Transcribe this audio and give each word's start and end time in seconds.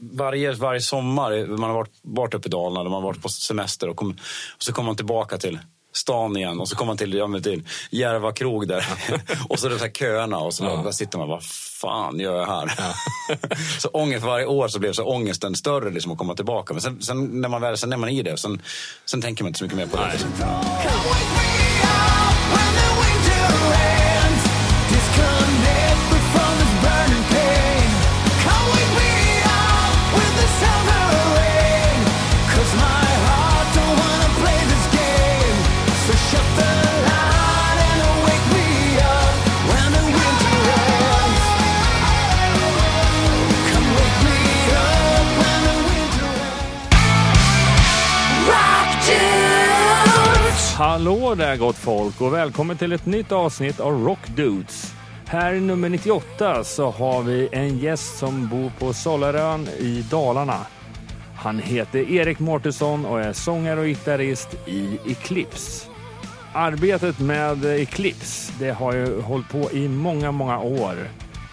varje, 0.00 0.52
varje 0.52 0.80
sommar, 0.80 1.46
man 1.46 1.70
har 1.70 1.74
varit, 1.74 1.98
varit 2.02 2.34
uppe 2.34 2.48
i 2.48 2.50
Dalarna, 2.50 2.90
man 2.90 3.02
har 3.02 3.08
varit 3.08 3.22
på 3.22 3.28
semester 3.28 3.88
och, 3.88 3.96
kom, 3.96 4.10
och 4.56 4.62
så 4.62 4.72
kommer 4.72 4.86
man 4.86 4.96
tillbaka 4.96 5.38
till 5.38 5.58
stan 5.92 6.36
igen 6.36 6.60
och 6.60 6.68
så 6.68 6.76
kommer 6.76 6.86
man 6.86 6.96
till, 6.96 7.14
ja, 7.14 7.40
till 7.42 7.62
Järva 7.90 8.32
krog 8.32 8.68
där. 8.68 8.86
och 9.48 9.58
så 9.58 9.66
är 9.66 9.70
det 9.70 9.78
så 9.78 9.84
här 9.84 9.92
köerna 9.92 10.38
och 10.38 10.54
så 10.54 10.64
ja. 10.64 10.82
där 10.84 10.92
sitter 10.92 11.18
man 11.18 11.28
vad 11.28 11.44
fan 11.80 12.20
gör 12.20 12.36
jag 12.36 12.46
här? 12.46 12.72
Ja. 12.78 12.94
så 13.78 13.88
ångest 13.88 14.24
varje 14.24 14.46
år 14.46 14.68
så 14.68 14.78
blev 14.78 14.92
så 14.92 15.04
ångesten 15.04 15.54
större 15.54 15.90
liksom 15.90 16.12
att 16.12 16.18
komma 16.18 16.34
tillbaka. 16.34 16.74
Men 16.74 16.82
sen, 16.82 17.02
sen 17.02 17.40
när 17.40 17.48
man 17.48 17.60
väl, 17.60 17.76
sen 17.76 17.92
är 17.92 17.96
man 17.96 18.08
i 18.08 18.22
det, 18.22 18.36
sen, 18.36 18.62
sen 19.04 19.22
tänker 19.22 19.44
man 19.44 19.48
inte 19.48 19.58
så 19.58 19.64
mycket 19.64 19.78
mer 19.78 19.86
på 19.86 19.96
det. 19.96 21.47
Hallå 50.78 51.34
där 51.34 51.56
gott 51.56 51.76
folk 51.76 52.20
och 52.20 52.34
välkommen 52.34 52.76
till 52.76 52.92
ett 52.92 53.06
nytt 53.06 53.32
avsnitt 53.32 53.80
av 53.80 54.04
Rock 54.04 54.28
Dudes. 54.36 54.94
Här 55.26 55.54
i 55.54 55.60
nummer 55.60 55.88
98 55.88 56.64
så 56.64 56.90
har 56.90 57.22
vi 57.22 57.48
en 57.52 57.78
gäst 57.78 58.18
som 58.18 58.48
bor 58.48 58.72
på 58.78 58.92
Sollarön 58.92 59.68
i 59.78 60.04
Dalarna. 60.10 60.66
Han 61.36 61.58
heter 61.58 62.10
Erik 62.10 62.38
Mårtensson 62.38 63.06
och 63.06 63.20
är 63.20 63.32
sångare 63.32 63.80
och 63.80 63.86
gitarrist 63.86 64.54
i 64.66 64.98
Eclipse. 65.06 65.86
Arbetet 66.54 67.18
med 67.18 67.64
Eclipse, 67.64 68.52
det 68.58 68.70
har 68.70 68.94
ju 68.94 69.20
hållit 69.20 69.48
på 69.48 69.70
i 69.72 69.88
många, 69.88 70.32
många 70.32 70.58
år. 70.58 70.96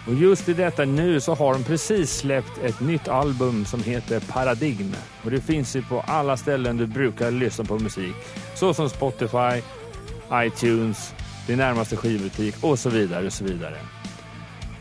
Och 0.06 0.14
just 0.14 0.48
i 0.48 0.54
detta 0.54 0.84
nu 0.84 1.20
så 1.20 1.34
har 1.34 1.52
de 1.52 1.64
precis 1.64 2.16
släppt 2.16 2.58
ett 2.64 2.80
nytt 2.80 3.08
album 3.08 3.64
som 3.64 3.82
heter 3.82 4.20
Paradigm. 4.20 4.94
Och 5.24 5.30
det 5.30 5.40
finns 5.40 5.76
ju 5.76 5.82
på 5.82 6.00
alla 6.00 6.36
ställen 6.36 6.76
du 6.76 6.86
brukar 6.86 7.30
lyssna 7.30 7.64
på 7.64 7.78
musik. 7.78 8.14
Såsom 8.54 8.88
Spotify, 8.88 9.62
iTunes, 10.32 11.14
din 11.46 11.58
närmaste 11.58 11.96
skivbutik 11.96 12.54
och 12.60 12.78
så 12.78 12.90
vidare 12.90 13.26
och 13.26 13.32
så 13.32 13.44
vidare. 13.44 13.76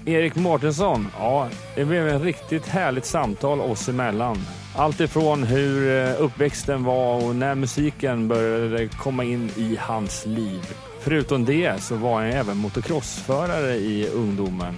Erik 0.05 0.35
Mårtensson, 0.35 1.07
ja, 1.17 1.47
det 1.75 1.85
blev 1.85 2.07
ett 2.07 2.21
riktigt 2.21 2.67
härligt 2.67 3.05
samtal 3.05 3.61
oss 3.61 3.89
emellan. 3.89 4.37
Allt 4.75 4.99
ifrån 4.99 5.43
hur 5.43 5.89
eh, 5.89 6.21
uppväxten 6.21 6.83
var 6.83 7.25
och 7.25 7.35
när 7.35 7.55
musiken 7.55 8.27
började 8.27 8.87
komma 8.87 9.23
in 9.23 9.51
i 9.57 9.77
hans 9.79 10.25
liv. 10.25 10.61
Förutom 10.99 11.45
det 11.45 11.81
så 11.81 11.95
var 11.95 12.13
han 12.13 12.31
även 12.31 12.57
motocrossförare 12.57 13.75
i 13.75 14.07
ungdomen 14.07 14.75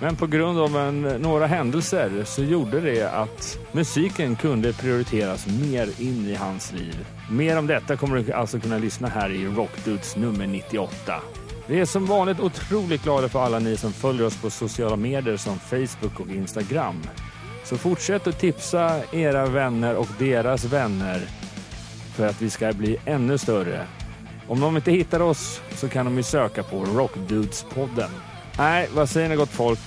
men 0.00 0.16
på 0.16 0.26
grund 0.26 0.58
av 0.58 0.76
en, 0.76 1.02
några 1.02 1.46
händelser 1.46 2.24
så 2.24 2.42
gjorde 2.42 2.80
det 2.80 3.02
att 3.02 3.58
musiken 3.72 4.36
kunde 4.36 4.72
prioriteras 4.72 5.46
mer 5.46 5.88
in 6.00 6.26
i 6.26 6.34
hans 6.34 6.72
liv. 6.72 7.06
Mer 7.30 7.58
om 7.58 7.66
detta 7.66 7.96
kommer 7.96 8.16
du 8.16 8.32
alltså 8.32 8.60
kunna 8.60 8.78
lyssna 8.78 9.08
här 9.08 9.30
i 9.30 9.46
Rockdudes 9.46 10.16
nummer 10.16 10.46
98. 10.46 11.14
Vi 11.66 11.80
är 11.80 11.84
som 11.84 12.06
vanligt 12.06 12.40
otroligt 12.40 13.02
glada 13.02 13.28
för 13.28 13.44
alla 13.44 13.58
ni 13.58 13.76
som 13.76 13.92
följer 13.92 14.26
oss 14.26 14.42
på 14.42 14.50
sociala 14.50 14.96
medier 14.96 15.36
som 15.36 15.58
Facebook 15.58 16.20
och 16.20 16.28
Instagram. 16.28 17.02
Så 17.64 17.76
fortsätt 17.76 18.26
att 18.26 18.38
tipsa 18.38 19.00
era 19.12 19.46
vänner 19.46 19.96
och 19.96 20.08
deras 20.18 20.64
vänner 20.64 21.20
för 22.14 22.26
att 22.26 22.42
vi 22.42 22.50
ska 22.50 22.72
bli 22.72 22.96
ännu 23.04 23.38
större. 23.38 23.86
Om 24.48 24.60
de 24.60 24.76
inte 24.76 24.90
hittar 24.90 25.20
oss 25.20 25.60
så 25.74 25.88
kan 25.88 26.04
de 26.04 26.16
ju 26.16 26.22
söka 26.22 26.62
på 26.62 26.84
Rockdudes-podden. 26.84 28.10
Nej, 28.60 28.88
vad 28.94 29.08
säger 29.08 29.28
ni 29.28 29.36
gott 29.36 29.50
folk? 29.50 29.78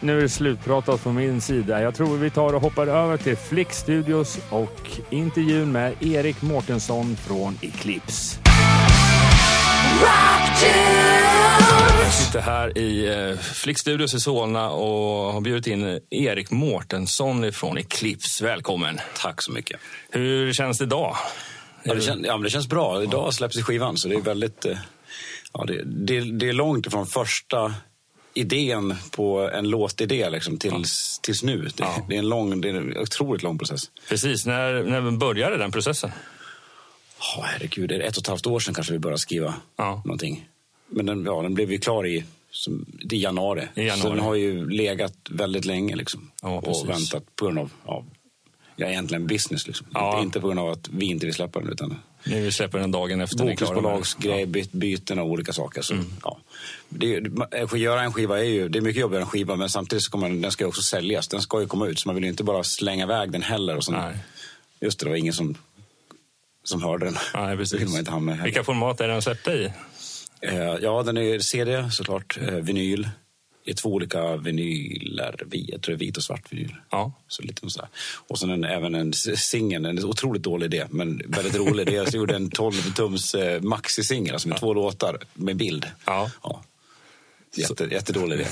Nu 0.00 0.18
är 0.18 0.22
det 0.22 0.28
slutpratat 0.28 1.00
från 1.00 1.14
min 1.14 1.40
sida. 1.40 1.82
Jag 1.82 1.94
tror 1.94 2.16
vi 2.16 2.30
tar 2.30 2.52
och 2.52 2.60
hoppar 2.60 2.86
över 2.86 3.16
till 3.16 3.36
Flick 3.36 3.72
Studios 3.72 4.38
och 4.50 4.90
intervjun 5.10 5.72
med 5.72 6.02
Erik 6.02 6.42
Mårtensson 6.42 7.16
från 7.16 7.58
Eclipse. 7.62 8.38
Jag 12.04 12.12
sitter 12.12 12.40
här 12.40 12.78
i 12.78 13.06
eh, 13.30 13.38
Flick 13.38 13.78
Studios 13.78 14.14
i 14.14 14.20
Solna 14.20 14.70
och 14.70 15.32
har 15.32 15.40
bjudit 15.40 15.66
in 15.66 16.00
Erik 16.10 16.50
Mårtensson 16.50 17.52
från 17.52 17.78
Eclipse. 17.78 18.44
Välkommen! 18.44 19.00
Tack 19.16 19.42
så 19.42 19.52
mycket. 19.52 19.80
Hur 20.10 20.52
känns 20.52 20.78
det 20.78 20.84
idag? 20.84 21.16
Ja, 21.82 21.94
det, 21.94 22.00
kän, 22.00 22.24
ja, 22.24 22.38
det 22.38 22.50
känns 22.50 22.68
bra. 22.68 23.02
Idag 23.02 23.34
släpps 23.34 23.62
skivan 23.62 23.96
så 23.96 24.08
det 24.08 24.14
är 24.14 24.20
väldigt... 24.20 24.64
Eh, 24.64 24.78
ja, 25.52 25.64
det, 25.64 25.82
det, 25.84 26.20
det 26.20 26.48
är 26.48 26.52
långt 26.52 26.86
ifrån 26.86 27.06
första 27.06 27.74
idén 28.34 28.94
på 29.10 29.50
en 29.52 29.68
låtidé 29.68 30.30
liksom, 30.30 30.58
tills, 30.58 31.18
ja. 31.18 31.22
tills 31.22 31.42
nu. 31.42 31.62
Det, 31.62 31.72
ja. 31.78 32.06
det, 32.08 32.14
är 32.14 32.18
en 32.18 32.28
lång, 32.28 32.60
det 32.60 32.68
är 32.68 32.74
en 32.74 32.98
otroligt 32.98 33.42
lång 33.42 33.58
process. 33.58 33.90
Precis. 34.08 34.46
När, 34.46 34.82
när 34.82 35.10
började 35.10 35.56
den 35.56 35.72
processen? 35.72 36.10
Oh, 37.18 37.44
herregud, 37.44 37.88
det 37.88 37.96
är 37.96 38.00
ett 38.00 38.16
och 38.16 38.22
ett 38.22 38.26
halvt 38.26 38.46
år 38.46 38.60
sedan 38.60 38.74
kanske 38.74 38.92
vi 38.92 38.98
började 38.98 39.18
skriva 39.18 39.54
ja. 39.76 40.02
någonting. 40.04 40.48
Men 40.86 41.06
den, 41.06 41.24
ja, 41.24 41.42
den 41.42 41.54
blev 41.54 41.72
ju 41.72 41.78
klar 41.78 42.06
i, 42.06 42.24
som, 42.50 42.86
i, 43.10 43.16
januari. 43.16 43.68
i 43.74 43.80
januari. 43.80 44.00
Så 44.00 44.08
den 44.08 44.18
har 44.18 44.34
ju 44.34 44.70
legat 44.70 45.14
väldigt 45.30 45.64
länge 45.64 45.96
liksom, 45.96 46.30
ja, 46.42 46.48
och 46.48 46.88
väntat 46.88 47.36
på 47.36 47.44
grund 47.44 47.58
av 47.58 47.70
ja, 47.86 48.04
ja, 48.76 48.86
egentligen 48.86 49.26
business. 49.26 49.66
Liksom. 49.66 49.86
Ja. 49.94 50.22
Inte 50.22 50.40
på 50.40 50.46
grund 50.46 50.60
av 50.60 50.68
att 50.68 50.88
vi 50.88 51.06
inte 51.06 51.26
vill 51.26 51.34
släppa 51.34 51.60
den. 51.60 51.68
Utan 51.68 51.96
Vill 52.24 52.52
släppa 52.52 52.78
den 52.78 52.90
dagen 52.90 53.20
efter 53.20 53.38
Bokningsbolagsgrej, 53.38 54.40
ja. 54.40 54.64
byten 54.72 55.18
och 55.18 55.26
olika 55.26 55.52
saker. 55.52 55.82
Så, 55.82 55.94
mm. 55.94 56.06
ja. 56.22 56.38
det, 56.88 57.22
att 57.62 57.78
göra 57.78 58.02
en 58.02 58.12
skiva 58.12 58.38
är 58.38 58.44
ju, 58.44 58.68
det 58.68 58.78
är 58.78 58.80
mycket 58.80 59.00
jobbigare 59.00 59.22
än 59.22 59.26
en 59.26 59.30
skiva 59.30 59.56
men 59.56 59.68
samtidigt 59.68 60.04
så 60.04 60.10
kommer 60.10 60.28
den, 60.28 60.40
den 60.40 60.52
ska 60.52 60.66
också 60.66 60.82
säljas. 60.82 61.28
Den 61.28 61.42
ska 61.42 61.60
ju 61.60 61.66
komma 61.66 61.86
ut 61.86 61.98
så 61.98 62.08
man 62.08 62.14
vill 62.14 62.24
ju 62.24 62.30
inte 62.30 62.44
bara 62.44 62.64
slänga 62.64 63.04
iväg 63.04 63.30
den 63.30 63.42
heller. 63.42 63.76
Och 63.76 63.84
sen, 63.84 63.94
Nej. 63.94 64.16
Just 64.80 64.98
det, 64.98 65.06
det 65.06 65.10
var 65.10 65.16
ingen 65.16 65.32
som, 65.32 65.54
som 66.64 66.82
hörde 66.82 67.04
den. 67.04 67.16
Nej, 67.34 67.56
precis. 67.56 67.80
Vilka 68.44 68.64
format 68.64 69.00
är 69.00 69.08
den 69.08 69.22
släppt 69.22 69.48
i? 69.48 69.72
Eh, 70.40 70.74
ja, 70.80 71.02
den 71.02 71.16
är 71.16 71.38
CD 71.38 71.90
såklart, 71.90 72.38
eh, 72.40 72.54
vinyl 72.54 73.08
är 73.64 73.74
två 73.74 73.88
olika 73.88 74.36
vinyler. 74.36 75.46
Jag 75.50 75.82
tror 75.82 75.96
det 75.96 75.96
är 75.96 76.06
vit 76.06 76.16
och 76.16 76.22
svart 76.22 76.52
vinyl. 76.52 76.74
Ja. 76.90 77.12
Så 77.28 77.42
lite 77.42 77.70
så 77.70 77.88
Och 78.28 78.38
sen 78.38 78.50
en, 78.50 78.64
även 78.64 78.94
en 78.94 79.12
singel, 79.12 79.86
en 79.86 80.04
otroligt 80.04 80.42
dålig 80.42 80.66
idé, 80.66 80.86
men 80.90 81.22
väldigt 81.26 81.56
rolig. 81.56 81.86
Det 81.86 81.92
jag 81.92 82.14
gjorde 82.14 82.36
en 82.36 82.50
12-tums 82.50 83.38
eh, 83.38 83.60
maxi-singel, 83.60 84.32
alltså 84.32 84.48
med 84.48 84.54
ja. 84.54 84.58
två 84.58 84.74
låtar 84.74 85.18
med 85.34 85.56
bild. 85.56 85.86
Ja. 86.04 86.30
ja. 86.42 86.62
Jätte, 87.54 87.84
jättedålig 87.84 88.36
idé. 88.36 88.46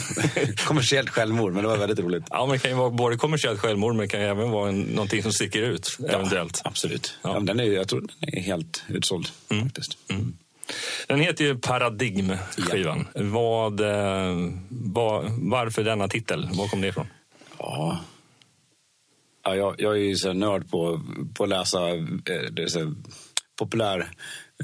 kommersiellt 0.57 1.11
självmord, 1.11 1.53
men 1.53 1.63
det 1.63 1.69
var 1.69 1.77
väldigt 1.77 1.99
roligt. 1.99 2.25
Ja, 2.31 2.47
men 2.47 2.53
det 2.53 2.59
kan 2.59 2.71
ju 2.71 2.77
vara 2.77 2.91
både 2.91 3.17
kommersiellt 3.17 3.61
självmord, 3.61 3.95
men 3.95 4.01
det 4.01 4.09
kan 4.09 4.21
även 4.21 4.51
vara 4.51 4.69
en, 4.69 4.81
någonting 4.81 5.23
som 5.23 5.33
sticker 5.33 5.63
ut, 5.63 5.97
ja, 5.99 6.09
eventuellt. 6.09 6.61
Absolut. 6.65 7.15
Ja. 7.23 7.35
Ja, 7.35 7.41
den 7.41 7.61
är, 7.61 7.65
jag 7.65 7.89
tror 7.89 8.01
den 8.01 8.35
är 8.35 8.41
helt 8.41 8.83
utsåld, 8.89 9.29
mm. 9.49 9.65
faktiskt. 9.65 9.99
Mm. 10.09 10.37
Den 11.07 11.21
heter 11.21 11.45
ju 11.45 11.59
Paradigm, 11.59 12.33
skivan. 12.57 13.09
Ja. 13.15 13.23
Vad, 13.25 13.81
eh, 13.81 14.37
vad, 14.69 15.31
varför 15.31 15.85
denna 15.85 16.09
titel? 16.09 16.49
Var 16.53 16.69
kom 16.69 16.81
det 16.81 16.89
ifrån? 16.89 17.07
Ja, 17.59 18.01
ja 19.45 19.57
jag, 19.57 19.75
jag 19.79 19.93
är 19.93 19.99
ju 19.99 20.17
så 20.17 20.33
nörd 20.33 20.71
på, 20.71 21.01
på 21.35 21.45
att 21.45 21.51
läsa 21.51 21.89
eh, 21.89 22.67
så 22.67 22.95
populär 23.59 24.11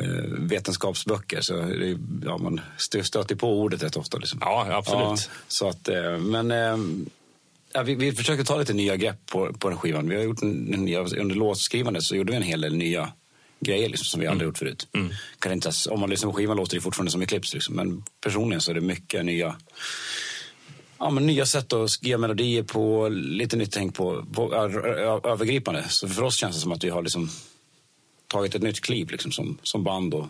eh, 0.01 0.07
vetenskapsböcker. 0.39 1.41
Så 1.41 1.55
det, 1.57 1.99
ja, 2.25 2.39
man 2.39 2.61
stöter 2.77 3.35
på 3.35 3.61
ordet 3.61 3.83
rätt 3.83 3.97
ofta. 3.97 4.19
Liksom. 4.19 4.39
Ja, 4.43 4.67
absolut. 4.71 5.03
Ja, 5.03 5.17
så 5.49 5.69
att, 5.69 5.89
men 6.21 6.51
ja, 7.73 7.83
vi, 7.83 7.95
vi 7.95 8.13
försöker 8.13 8.45
ta 8.45 8.59
lite 8.59 8.73
nya 8.73 8.97
grepp 8.97 9.27
på, 9.27 9.53
på 9.53 9.69
den 9.69 9.79
skivan. 9.79 10.09
Vi 10.09 10.17
har 10.17 10.23
gjort 10.23 10.43
en, 10.43 10.75
en, 10.75 11.19
under 11.21 11.35
låtskrivandet 11.35 12.03
så 12.03 12.17
gjorde 12.17 12.31
vi 12.33 12.37
en 12.37 12.43
hel 12.43 12.61
del 12.61 12.77
nya 12.77 13.13
grejer 13.61 13.89
liksom, 13.89 14.05
som 14.05 14.21
vi 14.21 14.27
aldrig 14.27 14.43
mm. 14.43 14.49
gjort 14.49 14.59
förut. 14.59 14.89
Mm. 14.93 15.13
Kan 15.39 15.53
inte, 15.53 15.71
om 15.91 16.01
man 16.01 16.11
lyssnar 16.11 16.31
på 16.31 16.37
skivan 16.37 16.57
låter 16.57 16.75
det 16.77 16.81
fortfarande 16.81 17.11
som 17.13 17.23
Eclipse. 17.23 17.57
Liksom. 17.57 17.77
Men 17.77 18.05
personligen 18.21 18.61
så 18.61 18.71
är 18.71 18.75
det 18.75 18.81
mycket 18.81 19.25
nya 19.25 19.57
ja, 20.99 21.11
men 21.11 21.27
nya 21.27 21.47
sätt 21.47 21.73
att 21.73 21.91
skriva 21.91 22.19
melodier 22.19 22.63
på, 22.63 23.09
lite 23.09 23.57
nytt 23.57 23.73
tänk 23.73 23.95
på, 23.95 24.27
på 24.33 24.55
övergripande. 25.25 25.85
Så 25.89 26.09
för 26.09 26.23
oss 26.23 26.37
känns 26.37 26.57
det 26.57 26.63
som 26.63 26.73
att 26.73 26.85
vi 26.85 26.91
har 26.91 27.03
liksom 27.03 27.31
tagit 28.27 28.55
ett 28.55 28.63
nytt 28.63 28.81
kliv 28.81 29.11
liksom, 29.11 29.33
som, 29.33 29.59
som 29.63 29.85
band. 29.85 30.15
Och, 30.15 30.27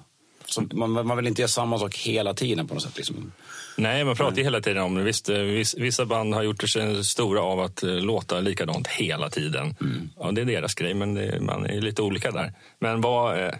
man, 0.73 1.07
man 1.07 1.17
vill 1.17 1.27
inte 1.27 1.43
göra 1.43 1.49
samma 1.49 1.79
sak 1.79 1.97
hela 1.97 2.35
tiden 2.35 2.67
på 2.67 2.75
något 2.75 2.83
sätt. 2.83 2.97
Liksom. 2.97 3.33
Nej, 3.77 4.05
man 4.05 4.17
pratar 4.17 4.37
ju 4.37 4.43
hela 4.43 4.61
tiden 4.61 4.83
om 4.83 4.95
det. 4.95 5.03
Visst, 5.03 5.29
eh, 5.29 5.39
vissa 5.77 6.07
band 6.07 6.35
har 6.35 6.43
gjort 6.43 6.69
sig 6.69 7.05
stora 7.05 7.41
av 7.43 7.61
att 7.61 7.83
eh, 7.83 7.91
låta 7.91 8.41
likadant 8.41 8.87
hela 8.87 9.31
tiden. 9.31 9.77
Mm. 9.81 10.11
Ja, 10.19 10.31
det 10.33 10.41
är 10.41 10.45
deras 10.45 10.75
grej, 10.75 10.95
men 10.95 11.15
det, 11.15 11.41
man 11.41 11.67
är 11.67 11.81
lite 11.81 12.03
olika 12.03 12.31
där. 12.31 12.53
Men 12.79 13.01
vad, 13.01 13.45
eh, 13.45 13.53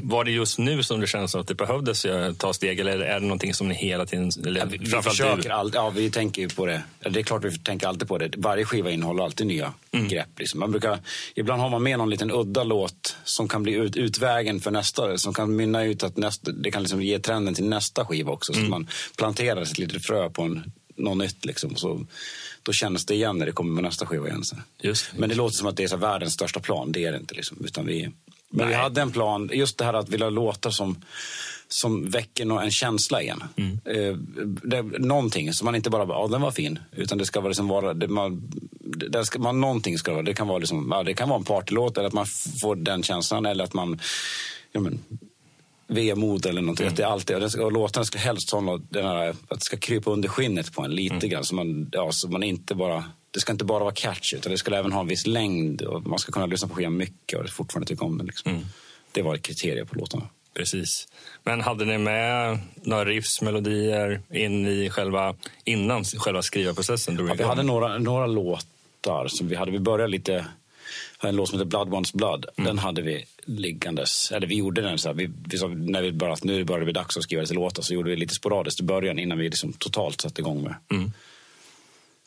Var 0.00 0.24
det 0.24 0.30
just 0.30 0.58
nu 0.58 0.82
som 0.82 1.00
det 1.00 1.06
känns 1.06 1.30
som 1.30 1.40
att 1.40 1.46
det 1.46 1.54
behövdes 1.54 2.06
ta 2.38 2.52
steg 2.52 2.80
eller 2.80 2.98
är 2.98 3.20
det 3.20 3.26
någonting 3.26 3.54
som 3.54 3.68
ni 3.68 3.74
hela 3.74 4.06
tiden... 4.06 4.30
Eller, 4.46 4.60
ja, 4.60 4.66
vi, 4.70 4.78
vi 4.78 4.86
försöker 4.86 5.50
all, 5.50 5.70
ja, 5.74 5.90
vi 5.90 6.10
tänker 6.10 6.42
ju 6.42 6.48
på 6.48 6.66
det. 6.66 6.82
Det 7.10 7.20
är 7.20 7.22
klart 7.22 7.44
vi 7.44 7.58
tänker 7.58 7.86
alltid 7.86 8.08
på 8.08 8.18
det. 8.18 8.30
Varje 8.36 8.64
skiva 8.64 8.90
innehåller 8.90 9.24
alltid 9.24 9.46
nya 9.46 9.72
mm. 9.92 10.08
grepp. 10.08 10.38
Liksom. 10.38 10.60
Man 10.60 10.70
brukar, 10.70 10.98
ibland 11.34 11.62
har 11.62 11.68
man 11.68 11.82
med 11.82 11.98
någon 11.98 12.10
liten 12.10 12.30
udda 12.30 12.64
låt 12.64 13.16
som 13.24 13.48
kan 13.48 13.62
bli 13.62 13.72
ut, 13.72 13.96
utvägen 13.96 14.60
för 14.60 14.70
nästa. 14.70 15.18
Som 15.18 15.34
kan 15.34 15.56
mynna 15.56 15.84
ut 15.84 16.02
att 16.02 16.16
nästa, 16.16 16.52
det 16.52 16.70
kan 16.70 16.82
liksom 16.82 17.02
ge 17.02 17.18
trenden 17.18 17.54
till 17.54 17.64
nästa 17.64 18.06
skiva 18.06 18.32
också. 18.32 18.52
Mm. 18.52 18.62
Så 18.62 18.66
att 18.66 18.70
man 18.70 18.88
planterar 19.16 19.62
ett 19.62 19.78
litet 19.78 20.06
frö 20.06 20.30
på 20.30 20.42
en, 20.42 20.72
något 20.96 21.18
nytt. 21.18 21.44
Liksom. 21.44 21.76
Så, 21.76 22.06
då 22.62 22.72
känns 22.72 23.06
det 23.06 23.14
igen 23.14 23.38
när 23.38 23.46
det 23.46 23.52
kommer 23.52 23.72
med 23.72 23.84
nästa 23.84 24.06
skiva 24.06 24.28
igen. 24.28 24.44
Så. 24.44 24.56
Just. 24.82 25.12
Men 25.16 25.28
det 25.28 25.34
låter 25.34 25.56
som 25.56 25.66
att 25.66 25.76
det 25.76 25.84
är 25.84 25.88
så 25.88 25.96
världens 25.96 26.34
största 26.34 26.60
plan. 26.60 26.92
Det 26.92 27.04
är 27.04 27.12
det 27.12 27.18
inte. 27.18 27.34
Liksom. 27.34 27.64
Utan 27.64 27.86
vi, 27.86 28.10
men 28.50 28.68
vi 28.68 28.74
hade 28.74 29.00
en 29.00 29.10
plan, 29.10 29.50
just 29.52 29.78
det 29.78 29.84
här 29.84 29.94
att 29.94 30.08
vilja 30.08 30.30
låta 30.30 30.70
som 30.70 30.96
som 31.72 32.10
väcker 32.10 32.60
en 32.62 32.70
känsla 32.70 33.22
igen. 33.22 33.42
Mm. 33.56 33.80
Eh, 33.84 34.16
det, 34.64 34.82
någonting 34.82 35.52
som 35.52 35.64
man 35.64 35.74
inte 35.74 35.90
bara, 35.90 36.08
ja 36.08 36.28
den 36.28 36.40
var 36.40 36.50
fin, 36.50 36.78
utan 36.92 37.18
det 37.18 37.26
ska 37.26 37.40
vara 37.40 37.48
liksom 37.48 37.68
vara, 37.68 37.94
det, 37.94 38.08
man, 38.08 38.52
det 39.10 39.24
ska, 39.24 39.38
man, 39.38 39.60
någonting 39.60 39.98
ska 39.98 40.12
vara, 40.12 40.22
det 40.22 40.34
kan 40.34 40.48
vara 40.48 40.58
liksom, 40.58 40.88
ja, 40.90 41.02
det 41.02 41.14
kan 41.14 41.28
vara 41.28 41.38
en 41.38 41.44
partylåt 41.44 41.98
eller 41.98 42.06
att 42.06 42.12
man 42.12 42.26
får 42.60 42.76
den 42.76 43.02
känslan 43.02 43.46
eller 43.46 43.64
att 43.64 43.74
man, 43.74 44.00
ja 44.72 44.80
men, 44.80 44.98
vemod 45.86 46.46
eller 46.46 46.60
någonting. 46.60 46.86
Mm. 46.86 46.92
Att 46.92 46.96
det 46.96 47.06
alltid, 47.06 47.36
och, 47.36 47.52
ska, 47.52 47.64
och 47.64 47.72
låtarna 47.72 48.04
ska 48.04 48.18
helst 48.18 48.50
ha 48.50 48.78
den 48.90 49.06
här, 49.06 49.28
att 49.28 49.58
det 49.58 49.64
ska 49.64 49.76
krypa 49.76 50.10
under 50.10 50.28
skinnet 50.28 50.72
på 50.72 50.82
en 50.82 50.90
lite 50.90 51.14
mm. 51.14 51.28
grann 51.28 51.44
så 51.44 51.54
man, 51.54 51.90
ja, 51.92 52.12
så 52.12 52.28
man 52.28 52.42
inte 52.42 52.74
bara 52.74 53.04
det 53.30 53.40
ska 53.40 53.52
inte 53.52 53.64
bara 53.64 53.84
vara 53.84 53.94
catchy, 53.94 54.36
utan 54.36 54.52
det 54.52 54.58
ska 54.58 54.74
även 54.74 54.92
ha 54.92 55.00
en 55.00 55.06
viss 55.06 55.26
längd. 55.26 55.82
Och 55.82 56.06
man 56.06 56.18
ska 56.18 56.32
kunna 56.32 56.46
lyssna 56.46 56.68
på 56.68 56.74
skivan 56.74 56.96
mycket 56.96 57.38
och 57.38 57.50
fortfarande 57.50 57.86
tycka 57.86 58.04
om 58.04 58.18
den. 58.18 58.26
Liksom. 58.26 58.52
Mm. 58.52 58.64
Det 59.12 59.22
var 59.22 59.34
ett 59.34 59.42
kriterium 59.42 59.86
på 59.86 59.94
låtarna. 59.94 60.28
Precis. 60.54 61.08
Men 61.42 61.60
hade 61.60 61.84
ni 61.84 61.98
med 61.98 62.58
några 62.82 63.04
riffs, 63.04 63.42
melodier 63.42 64.20
in 64.30 64.66
i 64.66 64.90
själva, 64.90 65.34
innan 65.64 66.04
själva 66.04 66.42
skrivarprocessen? 66.42 67.26
Ja, 67.28 67.34
vi 67.34 67.44
hade 67.44 67.62
några, 67.62 67.98
några 67.98 68.26
låtar 68.26 69.28
som 69.28 69.48
vi 69.48 69.56
hade. 69.56 69.70
Vi 69.70 69.78
började 69.78 70.10
lite 70.10 70.46
en 71.22 71.36
låt 71.36 71.48
som 71.48 71.58
heter 71.58 71.68
Blood 71.68 71.88
Wants 71.88 72.12
Blood. 72.12 72.46
Mm. 72.56 72.66
Den 72.66 72.78
hade 72.78 73.02
vi 73.02 73.24
liggandes. 73.44 74.32
Eller 74.32 74.46
vi 74.46 74.54
gjorde 74.54 74.82
den 74.82 74.98
så 74.98 75.08
här, 75.08 75.14
vi, 75.14 75.30
vi 75.44 75.68
när 75.68 76.02
vi 76.02 76.12
började, 76.12 76.40
nu 76.42 76.64
började 76.64 76.86
det 76.86 76.92
dags 76.92 77.16
att 77.16 77.22
skriva 77.22 77.42
lite 77.42 77.54
låtar 77.54 77.82
så 77.82 77.94
gjorde 77.94 78.10
vi 78.10 78.16
lite 78.16 78.34
sporadiskt 78.34 78.80
i 78.80 78.82
början 78.82 79.18
innan 79.18 79.38
vi 79.38 79.44
liksom 79.44 79.72
totalt 79.72 80.20
satte 80.20 80.40
igång 80.40 80.62
med. 80.62 80.74
Mm. 80.90 81.12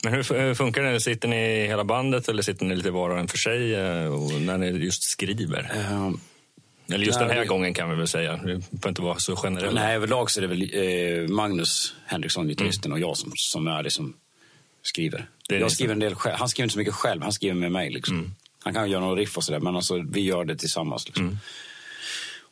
Men 0.04 0.14
hur 0.14 0.54
funkar 0.54 0.84
det? 0.84 1.00
Sitter 1.00 1.28
ni 1.28 1.68
hela 1.68 1.84
bandet 1.84 2.30
eller 2.30 2.44
sitter 2.44 2.66
ni 2.66 2.76
lite 2.76 2.92
var 2.92 3.10
och 3.10 3.20
en 3.20 3.28
för 3.28 3.38
sig 3.38 3.74
eh, 3.74 4.12
när 4.40 4.58
ni 4.58 4.68
just 4.68 5.04
skriver? 5.04 5.72
Uh, 5.76 6.12
eller 6.92 7.06
just 7.06 7.20
den 7.20 7.30
här 7.30 7.40
vi... 7.40 7.46
gången 7.46 7.74
kan 7.74 7.90
vi 7.90 7.96
väl 7.96 8.08
säga. 8.08 8.32
Det 8.32 8.40
behöver 8.46 8.90
inte 8.90 9.02
vara 9.02 9.20
så 9.20 9.40
generellt. 9.44 9.76
Nej, 9.76 9.96
överlag 9.96 10.32
så 10.32 10.40
är 10.40 10.48
det 10.48 10.48
väl 10.48 11.24
eh, 11.24 11.30
Magnus 11.30 11.96
Henriksson, 12.06 12.48
gitarristen, 12.48 12.92
mm. 12.92 13.04
och 13.04 13.10
jag 13.10 13.18
som, 13.18 13.32
som 13.36 13.68
är 13.68 13.84
det 13.84 13.92
som 13.92 14.14
skriver. 14.82 15.30
Det 15.50 15.58
jag 15.58 15.72
skriver 15.72 15.94
en 15.94 16.00
del 16.00 16.16
själv. 16.16 16.36
Han 16.36 16.50
skriver 16.50 16.64
inte 16.64 16.74
så 16.74 16.80
mycket 16.80 16.94
själv, 16.94 17.22
han 17.22 17.34
skriver 17.34 17.56
med 17.56 17.72
mig. 17.72 17.90
Liksom. 17.90 18.18
Mm. 18.18 18.32
Han 18.64 18.74
kan 18.74 18.90
göra 18.90 19.02
några 19.02 19.16
riff 19.16 19.38
och 19.38 19.44
sådär, 19.44 19.60
men 19.60 19.76
alltså, 19.76 20.06
vi 20.12 20.22
gör 20.22 20.46
det 20.46 20.56
tillsammans. 20.56 21.06
Liksom. 21.08 21.26
Mm. 21.26 21.38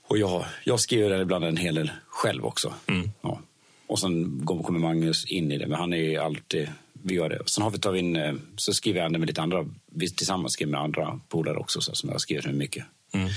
Och 0.07 0.17
jag, 0.17 0.45
jag 0.63 0.79
skriver 0.79 1.21
ibland 1.21 1.45
en 1.45 1.57
hel 1.57 1.75
del 1.75 1.91
själv 2.07 2.45
också. 2.45 2.73
Mm. 2.87 3.11
Ja. 3.21 3.41
Och 3.87 3.99
sen 3.99 4.45
kommer 4.45 4.79
Magnus 4.79 5.25
in 5.25 5.51
i 5.51 5.57
det, 5.57 5.67
men 5.67 5.79
han 5.79 5.93
är 5.93 6.19
alltid 6.19 6.69
vi 7.03 7.13
gör 7.13 7.29
det. 7.29 7.39
Sen 7.45 7.63
har 7.63 7.71
vi 7.71 7.79
tagit 7.79 7.99
in, 7.99 8.15
eh, 8.15 8.33
så 8.55 8.73
skriver 8.73 9.01
jag 9.01 9.11
med 9.11 9.27
lite 9.27 9.41
andra, 9.41 9.65
vi 9.85 10.09
tillsammans 10.09 10.53
skriver 10.53 10.71
med 10.71 10.81
andra 10.81 11.19
polare 11.29 11.57
också 11.57 11.81
så, 11.81 11.95
som 11.95 12.09
jag 12.09 12.21
skriver 12.21 12.43
med 12.43 12.55
mycket. 12.55 12.85
Mm. 13.13 13.29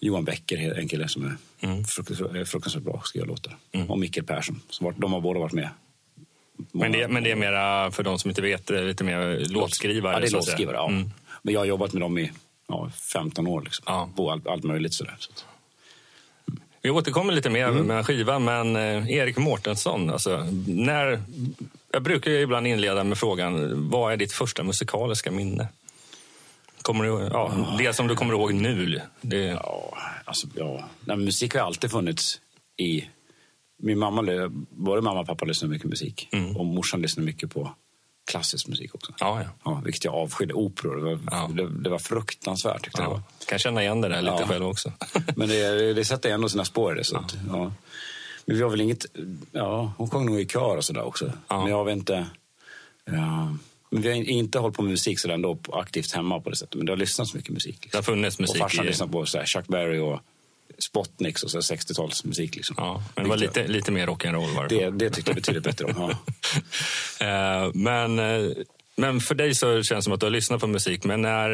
Johan 0.00 0.24
Becker, 0.24 0.78
en 0.78 0.88
kille 0.88 1.08
som 1.08 1.24
är 1.24 1.36
mm. 1.60 1.84
fruktansvärt, 1.84 2.48
fruktansvärt 2.48 2.82
bra, 2.82 3.02
skriver 3.04 3.26
låtar. 3.26 3.56
Mm. 3.72 3.90
Och 3.90 3.98
Mikael 3.98 4.26
Persson, 4.26 4.60
som 4.70 4.84
var, 4.84 4.94
de 4.98 5.12
har 5.12 5.20
båda 5.20 5.40
varit 5.40 5.52
med. 5.52 5.68
Men 6.72 6.92
det, 6.92 7.08
men 7.08 7.24
det 7.24 7.30
är 7.30 7.36
mera, 7.36 7.90
för 7.90 8.02
de 8.02 8.18
som 8.18 8.30
inte 8.30 8.42
vet, 8.42 8.70
lite 8.70 9.04
mer 9.04 9.44
låtskrivare? 9.48 10.12
Ja, 10.12 10.20
det 10.20 10.26
är 10.26 10.30
låtskrivare, 10.30 10.76
ja. 10.76 10.88
Mm. 10.88 11.10
Men 11.42 11.54
jag 11.54 11.60
har 11.60 11.66
jobbat 11.66 11.92
med 11.92 12.02
dem 12.02 12.18
i 12.18 12.32
ja, 12.68 12.90
15 13.12 13.46
år, 13.46 13.62
liksom, 13.62 13.84
ja. 13.86 14.08
på 14.16 14.30
allt, 14.30 14.46
allt 14.46 14.64
möjligt. 14.64 14.94
Sådär, 14.94 15.16
så. 15.18 15.30
Vi 16.82 16.90
återkommer 16.90 17.32
lite 17.32 17.50
mer 17.50 17.68
mm. 17.68 17.86
med 17.86 18.06
skivan, 18.06 18.44
men 18.44 18.76
eh, 18.76 19.10
Erik 19.10 19.36
Mårtensson, 19.36 20.10
alltså, 20.10 20.46
när 20.66 21.22
jag 21.92 22.02
brukar 22.02 22.30
ibland 22.30 22.66
inleda 22.66 23.04
med 23.04 23.18
frågan, 23.18 23.90
vad 23.90 24.12
är 24.12 24.16
ditt 24.16 24.32
första 24.32 24.62
musikaliska 24.62 25.30
minne? 25.30 25.68
Kommer 26.82 27.04
du, 27.04 27.28
ja, 27.32 27.52
det 27.78 27.94
som 27.94 28.08
du 28.08 28.16
kommer 28.16 28.34
ihåg 28.34 28.54
nu? 28.54 29.00
Det... 29.20 29.36
Ja, 29.36 29.98
alltså, 30.24 30.46
ja. 30.54 30.88
Nej, 31.04 31.16
musik 31.16 31.54
har 31.54 31.60
alltid 31.60 31.90
funnits 31.90 32.40
i... 32.76 33.08
Min 33.84 33.98
mamma, 33.98 34.50
både 34.70 35.02
mamma 35.02 35.20
och 35.20 35.26
pappa 35.26 35.44
lyssnade 35.44 35.72
mycket 35.72 35.90
musik. 35.90 36.28
Mm. 36.32 36.56
Och 36.56 36.66
morsan 36.66 37.02
lyssnade 37.02 37.26
mycket 37.26 37.50
på 37.50 37.74
klassisk 38.30 38.68
musik 38.68 38.94
också. 38.94 39.12
Ja, 39.18 39.42
ja. 39.42 39.48
Ja, 39.64 39.82
vilket 39.84 40.04
jag 40.04 40.14
avskydde. 40.14 40.54
Operor. 40.54 40.96
Det 40.96 41.02
var, 41.02 41.18
ja. 41.30 41.50
det, 41.52 41.82
det 41.82 41.90
var 41.90 41.98
fruktansvärt. 41.98 42.82
Tyckte 42.82 43.02
ja. 43.02 43.08
det 43.08 43.14
var. 43.14 43.22
kan 43.48 43.58
känna 43.58 43.82
igen 43.82 44.00
det 44.00 44.08
där 44.08 44.22
lite 44.22 44.36
ja. 44.40 44.46
själv 44.46 44.66
också. 44.66 44.92
Men 45.36 45.48
det, 45.48 45.92
det 45.92 46.04
sätter 46.04 46.30
ändå 46.30 46.48
sina 46.48 46.64
spår 46.64 46.94
i 46.94 46.98
det. 46.98 47.04
Så 47.04 47.16
att, 47.16 47.34
ja. 47.48 47.72
Men 48.44 48.56
vi 48.56 48.62
har 48.62 48.70
väl 48.70 48.80
inget... 48.80 49.06
Ja, 49.52 49.92
hon 49.96 50.10
sjöng 50.10 50.26
nog 50.26 50.40
i 50.40 50.46
kör 50.46 50.76
och 50.76 50.84
sådär 50.84 51.02
också. 51.02 51.32
Ja. 51.48 51.62
Men 51.62 51.70
jag 51.70 51.84
vet 51.84 51.96
inte... 51.96 52.26
Ja. 53.04 53.56
Men 53.90 54.02
vi 54.02 54.08
har 54.08 54.16
inte 54.16 54.58
hållit 54.58 54.76
på 54.76 54.82
med 54.82 54.90
musik 54.90 55.18
sådär 55.18 55.34
ändå 55.34 55.58
aktivt 55.72 56.12
hemma 56.12 56.40
på 56.40 56.50
det 56.50 56.56
sättet. 56.56 56.74
Men 56.74 56.86
det 56.86 56.92
har 56.92 56.96
lyssnats 56.96 57.34
mycket 57.34 57.50
musik. 57.50 57.74
Liksom. 57.74 57.90
Det 57.90 57.98
har 57.98 58.02
funnits 58.02 58.38
musik? 58.38 58.54
Och 58.54 58.70
farsan 58.70 58.84
i... 58.84 58.88
lyssnat 58.88 59.12
på 59.12 59.26
sådär, 59.26 59.46
Chuck 59.46 59.66
Berry 59.66 59.98
och 59.98 60.20
Spotniks 60.78 61.42
och 61.42 61.48
60-talsmusik. 61.48 62.56
Liksom. 62.56 62.76
Ja, 62.78 63.02
men 63.14 63.24
det 63.24 63.30
var 63.30 63.36
lite, 63.36 63.66
lite 63.66 63.92
mer 63.92 64.06
rock'n'roll 64.06 64.54
var 64.54 64.68
det. 64.68 64.76
det. 64.78 64.90
Det 64.90 65.10
tyckte 65.10 65.30
jag 65.30 65.36
betydligt 65.36 65.64
bättre 65.64 65.84
om. 65.84 66.14
Ja. 67.20 67.66
uh, 67.66 67.70
men 67.74 68.18
uh, 68.18 68.52
men 68.96 69.20
för 69.20 69.34
dig 69.34 69.54
så 69.54 69.82
känns 69.82 69.88
det 69.88 70.02
som 70.02 70.12
att 70.12 70.20
du 70.20 70.26
har 70.26 70.30
lyssnat 70.30 70.60
på 70.60 70.66
musik. 70.66 71.04
Men 71.04 71.22
när 71.22 71.50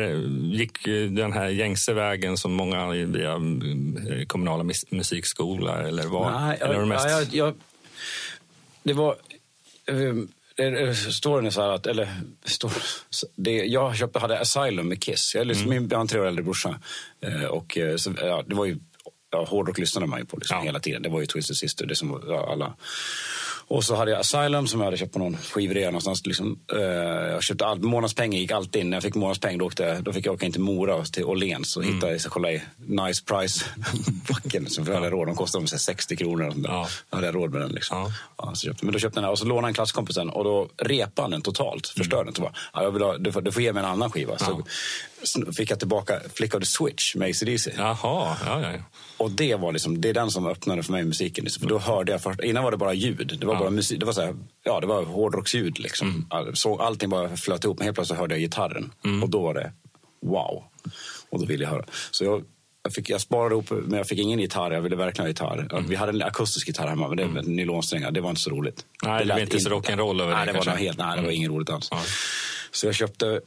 gick 0.54 0.84
den 1.10 1.32
här 1.32 1.48
gängse 1.48 1.92
vägen 1.92 2.36
som 2.36 2.52
många 2.52 2.88
via 2.90 3.32
eh, 3.32 4.26
kommunala 4.26 4.64
musikskola? 4.90 5.82
Eller 5.82 6.06
vad? 6.06 6.32
Nej, 6.32 6.58
eller 6.60 6.74
jag, 6.74 6.88
mest... 6.88 7.04
ja, 7.04 7.10
jag, 7.10 7.34
jag, 7.34 7.54
det 8.82 8.92
var... 8.92 9.16
Eh, 9.86 10.14
storyn 10.92 11.46
är 11.46 11.50
så 11.50 11.62
här 11.62 11.68
att, 11.68 11.86
eller, 11.86 12.08
stor, 12.44 12.72
det, 13.34 13.50
jag 13.50 13.96
köpte, 13.96 14.18
hade 14.18 14.40
Asylum 14.40 14.88
med 14.88 15.02
Kiss. 15.02 15.34
Jag, 15.34 15.46
liksom, 15.46 15.66
mm. 15.66 15.82
Min, 15.82 15.88
jag 15.90 15.96
har 15.96 16.00
en 16.00 16.08
tre 16.08 16.20
år 16.20 16.26
äldre 16.26 16.42
brorsa. 16.42 16.80
Eh, 17.20 17.44
och, 17.44 17.78
så, 17.96 18.14
ja, 18.22 18.44
det 18.46 18.54
var 18.54 18.64
ju, 18.64 18.78
ja, 19.30 19.44
hårdrock 19.44 19.78
lyssnade 19.78 20.06
man 20.06 20.18
ju 20.18 20.24
på 20.24 20.36
liksom, 20.36 20.56
ja. 20.56 20.64
hela 20.64 20.80
tiden. 20.80 21.02
Det 21.02 21.08
var 21.08 21.20
ju 21.20 21.26
Twisted 21.26 21.56
Sister, 21.56 21.86
det 21.86 21.96
som 21.96 22.22
ja, 22.26 22.52
alla 22.52 22.74
och 23.68 23.84
så 23.84 23.94
hade 23.94 24.10
jag 24.10 24.20
Asylum 24.20 24.66
som 24.66 24.80
jag 24.80 24.84
hade 24.84 24.96
köpt 24.96 25.12
på 25.12 25.18
någon 25.18 25.36
skivrea 25.36 25.86
någonstans. 25.86 26.26
Liksom, 26.26 26.58
uh, 26.74 26.82
jag 26.82 27.42
köpte 27.42 27.66
all, 27.66 27.80
månadspengen 27.80 28.40
gick 28.40 28.50
alltid 28.50 28.80
in. 28.80 28.90
När 28.90 28.96
jag 28.96 29.02
fick 29.02 29.14
månadspeng 29.14 29.58
då, 29.58 29.66
åkte, 29.66 30.00
då 30.00 30.12
fick 30.12 30.26
jag 30.26 30.34
åka 30.34 30.46
in 30.46 30.52
till 30.52 30.60
Mora 30.60 31.04
till 31.04 31.24
Åhléns 31.24 31.76
och 31.76 31.82
mm. 31.82 31.94
hitta, 31.94 32.18
så 32.18 32.30
kolla 32.30 32.52
i 32.52 32.62
nice 32.76 33.24
price-backen. 33.24 34.66
som 34.70 34.86
jag 34.86 34.94
hade 34.94 35.10
råd. 35.10 35.28
De 35.28 35.36
kostade 35.36 35.66
60 35.66 36.16
kronor. 36.16 36.54
Ja. 36.64 36.88
Då 37.10 37.16
hade 37.16 37.26
jag 37.26 37.34
råd 37.34 37.52
med 37.52 37.60
den. 37.60 37.70
Liksom. 37.70 37.98
Ja. 37.98 38.12
Ja, 38.38 38.54
så 38.54 38.66
köpte, 38.66 38.84
men 38.84 38.92
då 38.92 38.98
köpte 38.98 39.16
den 39.16 39.24
här 39.24 39.30
och 39.30 39.38
så 39.38 39.44
lånade 39.44 39.68
en 39.68 39.74
klasskompis 39.74 40.16
den 40.16 40.30
och 40.30 40.44
då 40.44 40.68
repade 40.76 41.22
han 41.22 41.30
den 41.30 41.42
totalt. 41.42 41.86
Förstörde 41.86 42.22
mm. 42.22 42.34
den. 42.34 42.42
Bara, 42.42 42.52
ja, 42.72 42.82
jag 42.82 42.90
vill 42.90 43.02
ha, 43.02 43.18
du, 43.18 43.32
får, 43.32 43.40
du 43.40 43.52
får 43.52 43.62
ge 43.62 43.72
mig 43.72 43.82
en 43.82 43.88
annan 43.88 44.10
skiva. 44.10 44.38
Så, 44.38 44.62
så 45.22 45.52
fick 45.52 45.70
jag 45.70 45.78
tillbaka 45.78 46.20
Flick 46.34 46.54
of 46.54 46.60
the 46.60 46.66
Switch 46.66 47.14
med 47.14 47.30
ACDC. 47.30 47.70
Jaha, 47.76 48.36
ja, 48.46 48.60
ja. 48.62 48.72
Och 49.16 49.30
det 49.30 49.54
var 49.54 49.72
liksom, 49.72 50.00
det 50.00 50.08
är 50.08 50.14
den 50.14 50.30
som 50.30 50.46
öppnade 50.46 50.82
för 50.82 50.92
mig 50.92 51.04
musiken. 51.04 51.44
Liksom. 51.44 51.60
För 51.60 51.68
då 51.68 51.78
hörde 51.78 52.12
jag 52.12 52.22
först, 52.22 52.40
innan 52.40 52.64
var 52.64 52.70
det 52.70 52.76
bara 52.76 52.94
ljud. 52.94 53.36
Det 53.40 53.46
var 53.46 53.57
ja. 53.58 53.64
bara 53.64 53.70
musik, 53.70 54.00
det 54.00 54.06
var 54.06 54.12
så 54.12 54.20
här, 54.20 54.36
ja 54.64 54.80
det 54.80 54.86
var 54.86 55.04
hårdrocksljud 55.04 55.78
liksom. 55.78 56.08
Mm. 56.08 56.26
All, 56.30 56.56
så 56.56 56.78
allting 56.80 57.10
bara 57.10 57.36
flöt 57.36 57.64
ihop, 57.64 57.78
men 57.78 57.84
helt 57.84 57.94
plötsligt 57.94 58.18
hörde 58.18 58.34
jag 58.34 58.40
gitarren. 58.40 58.92
Mm. 59.04 59.22
Och 59.22 59.28
då 59.28 59.42
var 59.42 59.54
det 59.54 59.72
wow. 60.20 60.64
Och 61.30 61.40
då 61.40 61.46
ville 61.46 61.64
jag 61.64 61.70
höra. 61.70 61.84
Så 62.10 62.24
jag, 62.24 62.44
jag, 62.82 62.92
fick, 62.92 63.10
jag 63.10 63.20
sparade 63.20 63.54
ihop, 63.54 63.70
men 63.70 63.98
jag 63.98 64.06
fick 64.06 64.18
ingen 64.18 64.38
gitarr. 64.38 64.70
Jag 64.70 64.80
ville 64.80 64.96
verkligen 64.96 65.24
ha 65.24 65.28
gitarr. 65.28 65.68
Mm. 65.72 65.88
Vi 65.88 65.96
hade 65.96 66.12
en 66.12 66.22
akustisk 66.22 66.66
gitarr 66.66 66.88
hemma, 66.88 67.08
men 67.08 67.16
det 67.16 67.26
med 67.26 67.42
mm. 67.44 67.56
nylonsträngar. 67.56 68.10
Det 68.10 68.20
var 68.20 68.30
inte 68.30 68.42
så 68.42 68.50
roligt. 68.50 68.84
Nej, 69.02 69.18
det, 69.18 69.24
det 69.24 69.34
var 69.34 69.40
inte 69.40 69.60
så 69.60 69.70
rock'n'roll 69.70 70.22
över. 70.22 70.34
Nej, 70.34 70.46
det 70.46 70.52
var, 70.52 70.76
helt, 70.76 70.98
nej, 70.98 71.10
det 71.10 71.16
var 71.16 71.18
mm. 71.18 71.34
inget 71.34 71.50
roligt 71.50 71.70
alls. 71.70 71.88
Ja. 71.90 72.02
Så 72.70 72.86
jag 72.86 72.94
köpte, 72.94 73.40